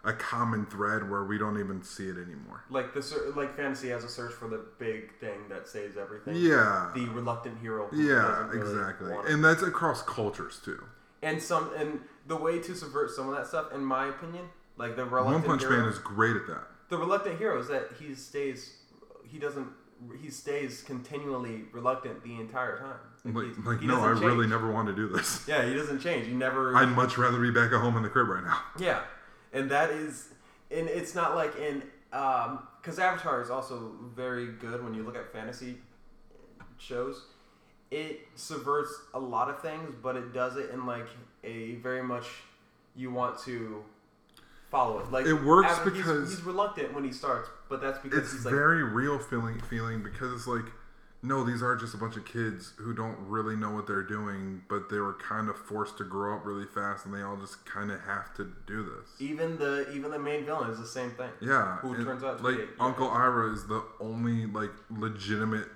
a 0.05 0.13
common 0.13 0.65
thread 0.67 1.09
where 1.09 1.23
we 1.25 1.37
don't 1.39 1.61
even 1.61 1.83
see 1.83 2.09
it 2.09 2.17
anymore. 2.17 2.65
like 2.71 2.93
the 2.95 3.01
ser- 3.03 3.31
like 3.37 3.55
fantasy 3.55 3.89
has 3.91 4.03
a 4.03 4.09
search 4.09 4.33
for 4.33 4.49
the 4.49 4.59
big 4.79 5.17
thing 5.21 5.39
that 5.49 5.69
saves 5.69 5.97
everything 5.97 6.35
Yeah. 6.35 6.91
the 6.95 7.09
reluctant 7.11 7.59
hero 7.59 7.89
Yeah, 7.93 8.49
really 8.49 8.59
exactly. 8.59 9.15
And 9.29 9.45
that's 9.45 9.63
across 9.63 10.03
cultures 10.03 10.59
too. 10.59 10.83
and 11.23 11.41
some 11.41 11.71
and 11.77 12.01
the 12.27 12.35
way 12.37 12.59
to 12.59 12.75
subvert 12.75 13.11
some 13.13 13.29
of 13.29 13.37
that 13.37 13.47
stuff 13.47 13.71
in 13.73 13.85
my 13.85 14.07
opinion 14.09 14.47
like 14.77 14.97
the 14.97 15.05
reluctant 15.05 15.35
One 15.47 15.59
Punch 15.59 15.63
hero, 15.63 15.77
Man 15.83 15.89
is 15.89 15.99
great 16.01 16.35
at 16.35 16.47
that. 16.49 16.67
the 16.89 16.97
reluctant 16.99 17.39
hero 17.39 17.59
is 17.61 17.69
that 17.69 17.93
he 18.01 18.13
stays 18.17 18.79
he 19.25 19.39
doesn't 19.39 19.69
he 20.21 20.31
stays 20.31 20.83
continually 20.83 21.69
reluctant 21.73 22.25
the 22.25 22.41
entire 22.41 22.77
time 22.77 22.99
Like, 23.25 23.47
like 23.65 23.83
no, 23.83 24.01
I 24.03 24.09
doesn't 24.11 24.27
really 24.27 24.49
never 24.49 24.71
want 24.73 24.89
to 24.89 24.95
do 24.95 25.07
this. 25.09 25.47
yeah 25.47 25.65
he 25.65 25.75
doesn't 25.75 26.01
change 26.01 26.27
He 26.27 26.33
never 26.33 26.75
I'd 26.77 26.89
much 26.89 27.17
rather 27.17 27.39
be 27.41 27.51
back 27.53 27.73
at 27.73 27.81
home 27.81 27.97
in 27.97 28.03
the 28.03 28.09
crib 28.09 28.29
right 28.29 28.43
now. 28.45 28.59
Yeah, 28.79 29.01
and 29.53 29.71
that 29.71 29.91
is, 29.91 30.29
and 30.73 30.89
it's 30.89 31.15
not 31.15 31.37
like 31.37 31.55
in, 31.57 31.83
um, 32.13 32.67
because 32.81 32.99
Avatar 32.99 33.41
is 33.41 33.49
also 33.49 33.93
very 34.17 34.47
good 34.49 34.83
when 34.83 34.93
you 34.93 35.05
look 35.05 35.17
at 35.17 35.33
fantasy 35.33 35.77
shows. 36.79 37.23
It 37.93 38.27
subverts 38.35 38.93
a 39.15 39.21
lot 39.21 39.49
of 39.51 39.61
things, 39.61 39.95
but 40.03 40.17
it 40.17 40.33
does 40.33 40.57
it 40.57 40.71
in 40.71 40.85
like 40.87 41.07
a 41.45 41.75
very 41.77 42.03
much 42.03 42.27
you 42.97 43.11
want 43.13 43.39
to 43.45 43.85
follow 44.71 44.99
it. 44.99 45.13
Like 45.13 45.27
It 45.27 45.35
works 45.45 45.71
Ava- 45.73 45.91
he's- 45.91 45.97
because- 45.99 46.31
he's, 46.31 46.43
reluctant 46.43 46.93
when 46.95 47.05
he 47.05 47.13
starts, 47.13 47.49
but 47.69 47.81
that's 47.81 47.99
because 47.99 48.19
It's 48.19 48.33
he's 48.33 48.45
like 48.47 48.53
very 48.55 48.83
real 48.83 49.19
feeling 49.19 49.61
feeling 49.61 50.03
because 50.03 50.33
it's 50.33 50.47
like 50.47 50.65
no, 51.23 51.45
these 51.45 51.63
are 51.63 51.77
just 51.77 51.95
a 51.95 51.97
bunch 51.97 52.17
of 52.17 52.25
kids 52.25 52.73
who 52.79 52.93
don't 52.93 53.17
really 53.21 53.55
know 53.55 53.71
what 53.71 53.87
they're 53.87 54.03
doing, 54.03 54.63
but 54.69 54.89
they 54.91 54.99
were 54.99 55.15
kind 55.15 55.49
of 55.49 55.57
forced 55.57 55.97
to 55.99 56.05
grow 56.05 56.37
up 56.37 56.45
really 56.45 56.67
fast, 56.67 57.07
and 57.07 57.15
they 57.15 57.23
all 57.23 57.37
just 57.37 57.65
kind 57.65 57.91
of 57.93 58.01
have 58.01 58.35
to 58.35 58.51
do 58.67 58.83
this. 58.83 59.09
even 59.21 59.57
the 59.57 59.89
even 59.95 60.11
the 60.11 60.19
main 60.19 60.45
villain 60.45 60.69
is 60.71 60.79
the 60.79 60.87
same 60.87 61.11
thing. 61.13 61.31
Yeah, 61.41 61.77
Who 61.79 62.05
turns 62.05 62.25
out 62.25 62.39
to 62.39 62.45
like 62.45 62.69
Uncle 62.81 63.09
Iroh 63.09 63.53
is 63.55 63.67
the 63.67 63.85
only 64.01 64.47
like 64.47 64.73
legitimate 64.91 65.69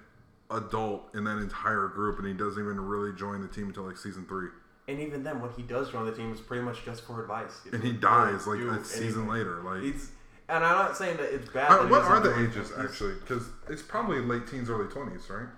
adult 0.51 1.15
in 1.15 1.25
that 1.25 1.39
entire 1.39 1.89
group, 1.89 2.19
and 2.19 2.27
he 2.27 2.35
doesn't 2.35 2.63
even 2.63 2.81
really 2.81 3.17
join 3.17 3.41
the 3.43 3.49
team 3.49 3.69
until 3.69 3.85
like 3.85 3.97
season 3.97 4.25
three. 4.27 4.49
And 4.89 5.01
even 5.01 5.25
then, 5.25 5.41
when 5.41 5.51
he 5.53 5.63
does 5.63 5.91
join 5.91 6.07
the 6.07 6.13
team, 6.13 6.31
it's 6.31 6.41
pretty 6.41 6.63
much 6.63 6.85
just 6.85 7.05
for 7.05 7.21
advice. 7.21 7.61
and 7.73 7.83
he 7.83 7.93
dies 7.93 8.47
like 8.47 8.61
a 8.61 8.85
season 8.85 9.23
anything. 9.23 9.29
later. 9.29 9.63
Like, 9.63 9.83
He's, 9.83 10.11
and 10.49 10.65
I'm 10.65 10.77
not 10.77 10.97
saying 10.97 11.17
that 11.19 11.33
it's 11.35 11.49
bad. 11.51 11.71
Uh, 11.71 11.83
that 11.83 11.91
what 11.91 12.03
are 12.03 12.21
the 12.21 12.39
ages. 12.43 12.73
Actually? 12.79 13.15
Because 13.15 13.49
it's 13.69 13.83
probably 13.83 14.21
late 14.21 14.47
teens, 14.47 14.71
early 14.71 14.89
twenties, 14.89 15.29
right? 15.31 15.49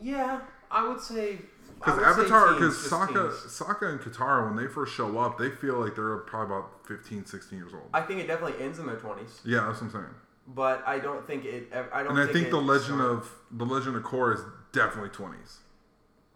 Yeah, 0.00 0.40
I 0.70 0.86
would 0.88 1.00
say. 1.00 1.38
Because 1.78 1.98
Avatar, 2.02 2.54
because 2.54 2.74
Sokka. 2.76 3.30
Sokka 3.48 3.90
and 3.90 4.00
Katara, 4.00 4.46
when 4.46 4.56
they 4.56 4.66
first 4.70 4.94
show 4.94 5.18
up, 5.18 5.36
they 5.38 5.50
feel 5.50 5.78
like 5.78 5.94
they're 5.94 6.16
probably 6.18 6.56
about 6.56 6.86
15, 6.88 7.26
16 7.26 7.58
years 7.58 7.74
old. 7.74 7.82
I 7.92 8.00
think 8.00 8.20
it 8.20 8.26
definitely 8.26 8.64
ends 8.64 8.78
in 8.78 8.86
their 8.86 8.96
twenties, 8.96 9.40
yeah, 9.44 9.60
that's 9.66 9.82
what 9.82 9.88
I'm 9.88 9.92
saying. 9.92 10.14
but 10.48 10.82
I 10.86 10.98
don't 10.98 11.26
think 11.26 11.44
it. 11.44 11.70
I 11.92 12.02
don't. 12.02 12.12
And 12.12 12.20
I 12.20 12.24
think, 12.24 12.36
think 12.38 12.50
the 12.50 12.56
Legend 12.56 12.84
started- 12.98 13.04
of 13.04 13.30
the 13.52 13.66
Legend 13.66 13.96
of 13.96 14.02
Korra 14.04 14.34
is 14.36 14.40
definitely 14.72 15.10
twenties. 15.10 15.58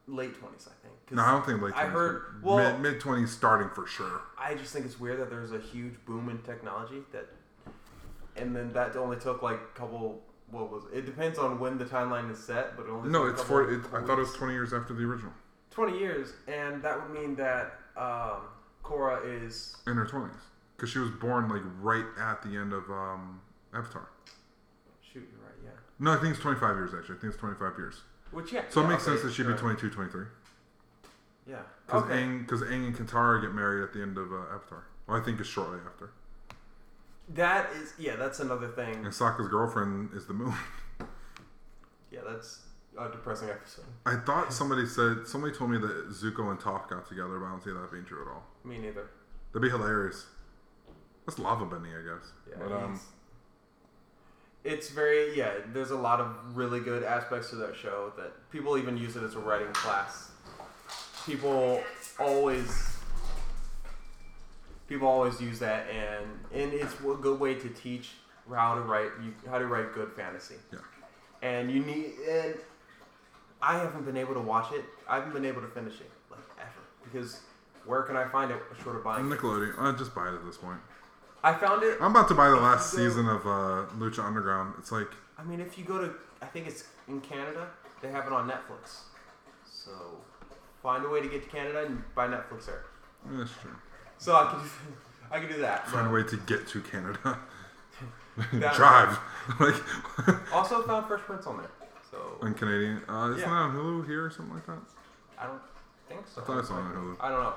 late 0.07 0.39
twenties. 0.39 0.69
I 0.69 0.87
think. 0.87 0.95
No, 1.13 1.23
I 1.23 1.31
don't 1.33 1.47
think 1.47 1.63
late 1.63 1.73
20s, 1.75 1.77
I 1.79 1.87
heard- 1.87 2.23
well- 2.43 2.73
mid 2.73 2.81
mid 2.81 3.01
twenties 3.01 3.31
starting 3.31 3.71
for 3.71 3.87
sure. 3.87 4.21
I 4.39 4.55
just 4.55 4.73
think 4.75 4.85
it's 4.85 5.01
weird 5.01 5.21
that 5.21 5.31
there's 5.31 5.53
a 5.53 5.59
huge 5.59 5.95
boom 6.05 6.29
in 6.29 6.39
technology 6.43 7.03
that, 7.13 7.29
and 8.41 8.55
then 8.55 8.73
that 8.73 8.97
only 8.97 9.19
took 9.19 9.43
like 9.43 9.61
a 9.61 9.79
couple. 9.79 10.23
What 10.51 10.71
was 10.71 10.85
it? 10.93 10.99
it? 10.99 11.07
Depends 11.07 11.39
on 11.39 11.61
when 11.61 11.79
the 11.79 11.85
timeline 11.85 12.31
is 12.31 12.39
set, 12.43 12.77
but 12.77 12.87
it 12.87 12.91
only 12.91 13.09
No, 13.11 13.27
took 13.27 13.35
it's 13.35 13.43
for. 13.45 13.71
It, 13.73 13.81
I 13.93 14.01
thought 14.05 14.19
it 14.19 14.23
was 14.23 14.33
twenty 14.35 14.55
years 14.55 14.73
after 14.73 14.95
the 14.95 15.05
original. 15.05 15.33
twenty 15.71 15.99
years, 15.99 16.33
and 16.49 16.83
that 16.83 17.01
would 17.01 17.11
mean 17.19 17.37
that 17.37 17.75
um, 17.97 18.43
Korra 18.83 19.21
is 19.45 19.77
In 19.87 19.95
her 19.95 20.07
twenties, 20.07 20.37
because 20.77 20.91
she 20.91 20.99
was 20.99 21.11
born 21.11 21.49
like 21.49 21.63
right 21.81 22.05
at 22.19 22.43
the 22.43 22.57
end 22.57 22.73
of 22.73 22.91
um, 22.91 23.41
Avatar. 23.73 24.09
shoot. 25.01 25.29
You're 25.33 25.41
right. 25.47 25.55
Yeah. 25.65 25.71
No, 26.01 26.13
I 26.13 26.17
think 26.17 26.35
it's 26.35 26.41
twenty 26.43 26.59
five 26.59 26.75
years 26.77 26.93
actually. 26.95 27.17
I 27.17 27.21
think 27.21 27.33
it's 27.33 27.41
twenty 27.41 27.55
five 27.57 27.75
years. 27.79 28.01
Which 28.33 28.53
yeah. 28.53 28.63
So 28.71 28.81
yeah, 28.81 28.87
it 28.87 28.91
makes 28.91 29.03
okay, 29.05 29.13
sense 29.13 29.23
that 29.23 29.33
she'd 29.35 29.43
be 29.45 29.51
sure. 29.51 29.59
22, 29.59 29.91
23. 29.91 30.25
Yeah. 31.49 31.57
Because 31.87 32.05
Okay. 32.05 32.15
Aang, 32.15 32.47
Aang 32.47 32.87
and 32.87 32.97
Katara 32.97 33.41
get 33.43 33.53
married 33.55 33.83
at 33.83 33.93
the 33.93 34.01
end 34.03 34.17
of 34.19 34.33
uh, 34.33 34.55
Avatar. 34.55 34.85
Well, 35.09 35.21
I 35.21 35.25
think 35.25 35.41
it's 35.41 35.49
shortly 35.49 35.79
after. 35.85 36.11
That 37.35 37.71
is 37.73 37.95
yeah. 37.99 38.17
That's 38.17 38.41
another 38.41 38.69
thing. 38.69 38.95
And 38.97 39.07
Sokka's 39.07 39.49
girlfriend 39.49 40.11
is 40.15 40.27
the 40.27 40.35
moon. 40.35 40.55
Yeah, 42.13 42.21
that's 42.29 42.63
a 42.99 43.09
depressing 43.09 43.51
episode. 43.51 43.85
I 44.05 44.17
thought 44.17 44.53
somebody 44.53 44.85
said 44.87 45.27
somebody 45.27 45.55
told 45.55 45.71
me 45.71 45.79
that 45.79 46.11
Zuko 46.11 46.51
and 46.51 46.59
Toph 46.59 46.89
got 46.89 47.09
together, 47.09 47.39
but 47.39 47.47
I 47.47 47.51
don't 47.51 47.63
see 47.63 47.71
that 47.71 47.91
being 47.93 48.05
true 48.05 48.23
at 48.23 48.29
all. 48.29 48.43
Me 48.65 48.79
neither. 48.79 49.11
That'd 49.53 49.63
be 49.63 49.71
hilarious. 49.71 50.27
That's 51.27 51.39
lava 51.39 51.67
bending, 51.67 51.93
I 51.93 52.03
guess. 52.03 52.33
Yeah. 52.49 52.57
but 52.59 52.73
um, 52.73 53.01
it's, 54.65 54.87
it's 54.87 54.91
very 54.91 55.37
yeah. 55.37 55.53
There's 55.73 55.93
a 55.93 55.97
lot 55.97 56.21
of 56.21 56.57
really 56.57 56.81
good 56.81 57.05
aspects 57.05 57.51
to 57.51 57.57
that 57.57 57.77
show 57.77 58.13
that 58.17 58.33
people 58.51 58.77
even 58.77 58.97
use 58.97 59.17
it 59.17 59.23
as 59.23 59.37
a 59.37 59.39
writing 59.39 59.73
class. 59.73 60.33
People 61.27 61.81
always 62.19 62.90
people 64.91 65.09
always 65.09 65.41
use 65.41 65.59
that, 65.61 65.87
and 65.89 66.27
and 66.53 66.75
it's 66.75 66.93
a 67.01 67.15
good 67.15 67.41
way 67.41 67.55
to 67.55 67.69
teach 67.71 68.11
how 68.55 68.75
to 68.75 68.83
write 68.83 69.11
you 69.25 69.33
how 69.49 69.59
to 69.59 69.67
write 69.67 69.95
good 69.95 70.13
fantasy. 70.13 70.57
Yeah. 70.71 70.81
And 71.43 71.71
you 71.71 71.81
need 71.81 72.13
and 72.29 72.55
I 73.63 73.79
haven't 73.79 74.05
been 74.05 74.19
able 74.19 74.35
to 74.35 74.41
watch 74.41 74.73
it. 74.75 74.85
I 75.09 75.15
haven't 75.15 75.33
been 75.33 75.47
able 75.47 75.63
to 75.63 75.69
finish 75.69 75.95
it 75.95 76.11
like 76.31 76.41
ever 76.59 76.83
because 77.05 77.41
where 77.87 78.03
can 78.03 78.17
I 78.17 78.29
find 78.29 78.51
it 78.51 78.59
short 78.83 78.97
of 78.97 79.05
buying? 79.05 79.31
it? 79.31 79.39
Nickelodeon. 79.39 79.79
I 79.79 79.97
just 79.97 80.15
buy 80.15 80.29
it 80.29 80.35
at 80.35 80.45
this 80.45 80.59
point. 80.59 80.81
I 81.43 81.55
found 81.55 81.83
it. 81.83 81.97
I'm 82.03 82.11
about 82.11 82.29
to 82.29 82.35
buy 82.35 82.51
the 82.51 82.57
last 82.57 82.93
go- 82.93 82.99
season 82.99 83.27
of 83.29 83.47
uh, 83.47 83.87
Lucha 83.97 84.23
Underground. 84.23 84.75
It's 84.79 84.93
like 84.93 85.09
I 85.39 85.45
mean, 85.45 85.61
if 85.61 85.79
you 85.79 85.85
go 85.85 85.99
to, 85.99 86.13
I 86.43 86.47
think 86.47 86.67
it's 86.67 86.85
in 87.09 87.21
Canada, 87.23 87.69
they 88.03 88.11
have 88.11 88.27
it 88.27 88.33
on 88.33 88.51
Netflix. 88.51 89.05
So 89.65 89.93
find 90.83 91.05
a 91.05 91.09
way 91.09 91.23
to 91.23 91.29
get 91.29 91.45
to 91.45 91.49
Canada 91.49 91.87
and 91.87 92.03
buy 92.15 92.27
Netflix 92.27 92.67
there. 92.67 92.85
that's 93.31 93.53
true. 93.63 93.71
So 94.21 94.35
I 94.37 94.51
can, 94.51 94.61
do, 94.61 94.71
I 95.33 95.39
can 95.41 95.49
do 95.49 95.61
that. 95.63 95.89
Find 95.89 96.07
a 96.07 96.11
way 96.11 96.23
to 96.25 96.37
get 96.37 96.69
to 96.69 96.81
Canada. 96.83 97.39
That- 98.55 98.75
Drive. 98.75 99.19
like 99.61 99.75
Also 100.55 100.83
found 100.83 101.07
Fresh 101.07 101.23
Prince 101.23 101.47
on 101.47 101.59
there. 101.59 101.71
So 102.11 102.39
on 102.41 102.55
Canadian. 102.55 103.03
Uh, 103.09 103.31
isn't 103.31 103.41
Yeah. 103.41 103.47
that 103.47 103.51
on 103.53 103.75
Hulu 103.75 104.07
here 104.07 104.25
or 104.25 104.31
something 104.31 104.55
like 104.55 104.67
that? 104.67 104.79
I 105.39 105.47
don't 105.47 105.61
think 106.09 106.21
so. 106.33 106.41
I 106.41 106.45
thought 106.45 106.65
I 106.65 106.67
saw 106.67 106.77
it 106.79 106.81
on 106.83 106.93
Hulu. 106.93 107.17
I 107.21 107.29
don't 107.31 107.43
know, 107.43 107.55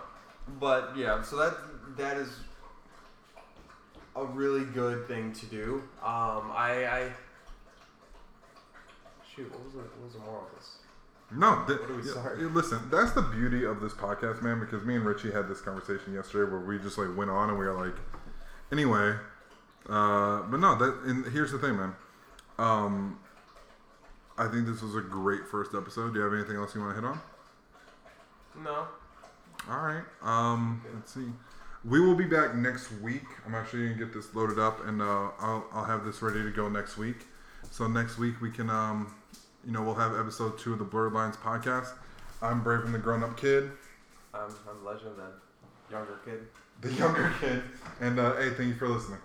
but 0.60 0.94
yeah. 0.98 1.22
So 1.22 1.38
that 1.38 1.54
that 1.98 2.18
is 2.18 2.30
a 4.16 4.26
really 4.26 4.66
good 4.66 5.08
thing 5.08 5.32
to 5.34 5.46
do. 5.46 5.76
Um, 6.02 6.52
I, 6.52 6.86
I 6.86 7.12
shoot. 9.34 9.50
What 9.52 9.64
was 9.64 9.74
the 9.74 9.80
what 9.80 10.04
was 10.04 10.14
the 10.14 10.20
moral 10.20 10.46
of 10.48 10.56
this? 10.56 10.78
No, 11.36 11.64
th- 11.68 11.80
What 11.80 11.90
are 11.92 11.96
we 11.96 12.04
sorry? 12.04 12.42
yeah, 12.42 12.48
listen. 12.50 12.80
That's 12.92 13.12
the 13.14 13.22
beauty 13.22 13.66
of 13.66 13.80
this 13.82 13.94
podcast, 13.94 14.42
man. 14.42 14.60
Because 14.60 14.84
me 14.84 14.96
and 14.96 15.06
Richie 15.06 15.32
had 15.32 15.48
this 15.48 15.62
conversation 15.62 16.14
yesterday 16.14 16.50
where 16.52 16.60
we 16.62 16.78
just 16.80 16.98
like 16.98 17.16
went 17.16 17.30
on 17.32 17.50
and 17.50 17.58
we 17.58 17.66
were 17.66 17.74
like, 17.74 17.96
anyway. 18.72 19.16
Uh, 19.90 20.42
but 20.44 20.60
no, 20.60 20.76
that. 20.78 21.02
And 21.06 21.26
here's 21.28 21.52
the 21.52 21.58
thing, 21.60 21.76
man. 21.78 21.96
Um, 22.58 23.20
I 24.38 24.48
think 24.48 24.66
this 24.68 24.82
was 24.82 24.96
a 24.96 25.02
great 25.02 25.48
first 25.48 25.74
episode. 25.76 26.14
Do 26.14 26.20
you 26.20 26.26
have 26.26 26.34
anything 26.34 26.56
else 26.56 26.74
you 26.76 26.82
want 26.82 26.96
to 26.96 27.02
hit 27.02 27.08
on? 27.10 27.22
No. 28.64 28.88
All 29.70 29.82
right. 29.82 30.04
Um, 30.22 30.82
let's 30.94 31.14
see. 31.14 31.26
We 31.86 32.00
will 32.00 32.16
be 32.16 32.26
back 32.26 32.56
next 32.56 32.92
week. 33.02 33.26
I'm 33.46 33.56
actually 33.56 33.88
gonna 33.90 33.98
get 33.98 34.14
this 34.14 34.34
loaded 34.34 34.58
up, 34.60 34.86
and 34.88 35.02
uh, 35.02 35.30
I'll 35.40 35.66
I'll 35.74 35.84
have 35.84 36.06
this 36.06 36.22
ready 36.22 36.42
to 36.44 36.52
go 36.52 36.70
next 36.70 36.98
week. 36.98 37.26
So 37.72 37.88
next 37.88 38.18
week 38.18 38.40
we 38.42 38.52
can, 38.52 38.70
um, 38.70 39.14
you 39.66 39.72
know, 39.72 39.82
we'll 39.82 39.96
have 39.96 40.18
episode 40.18 40.58
two 40.58 40.74
of 40.74 40.80
the 40.80 40.86
Blerd 40.86 41.14
Lines 41.14 41.38
podcast. 41.38 41.90
I'm 42.42 42.64
Brave 42.64 42.82
and 42.84 42.94
the 42.94 43.00
Grown 43.00 43.24
Up 43.24 43.38
Kid, 43.38 43.72
I'm 44.34 44.50
I'm 44.70 44.84
Legend, 44.86 45.12
then 45.18 45.28
younger 45.90 46.20
kid. 46.26 46.48
the 46.82 46.92
younger 46.94 47.32
kid, 47.40 47.64
and 48.02 48.20
uh, 48.20 48.36
hey, 48.36 48.50
thank 48.50 48.70
you 48.70 48.76
for 48.76 48.88
listening. 48.88 49.20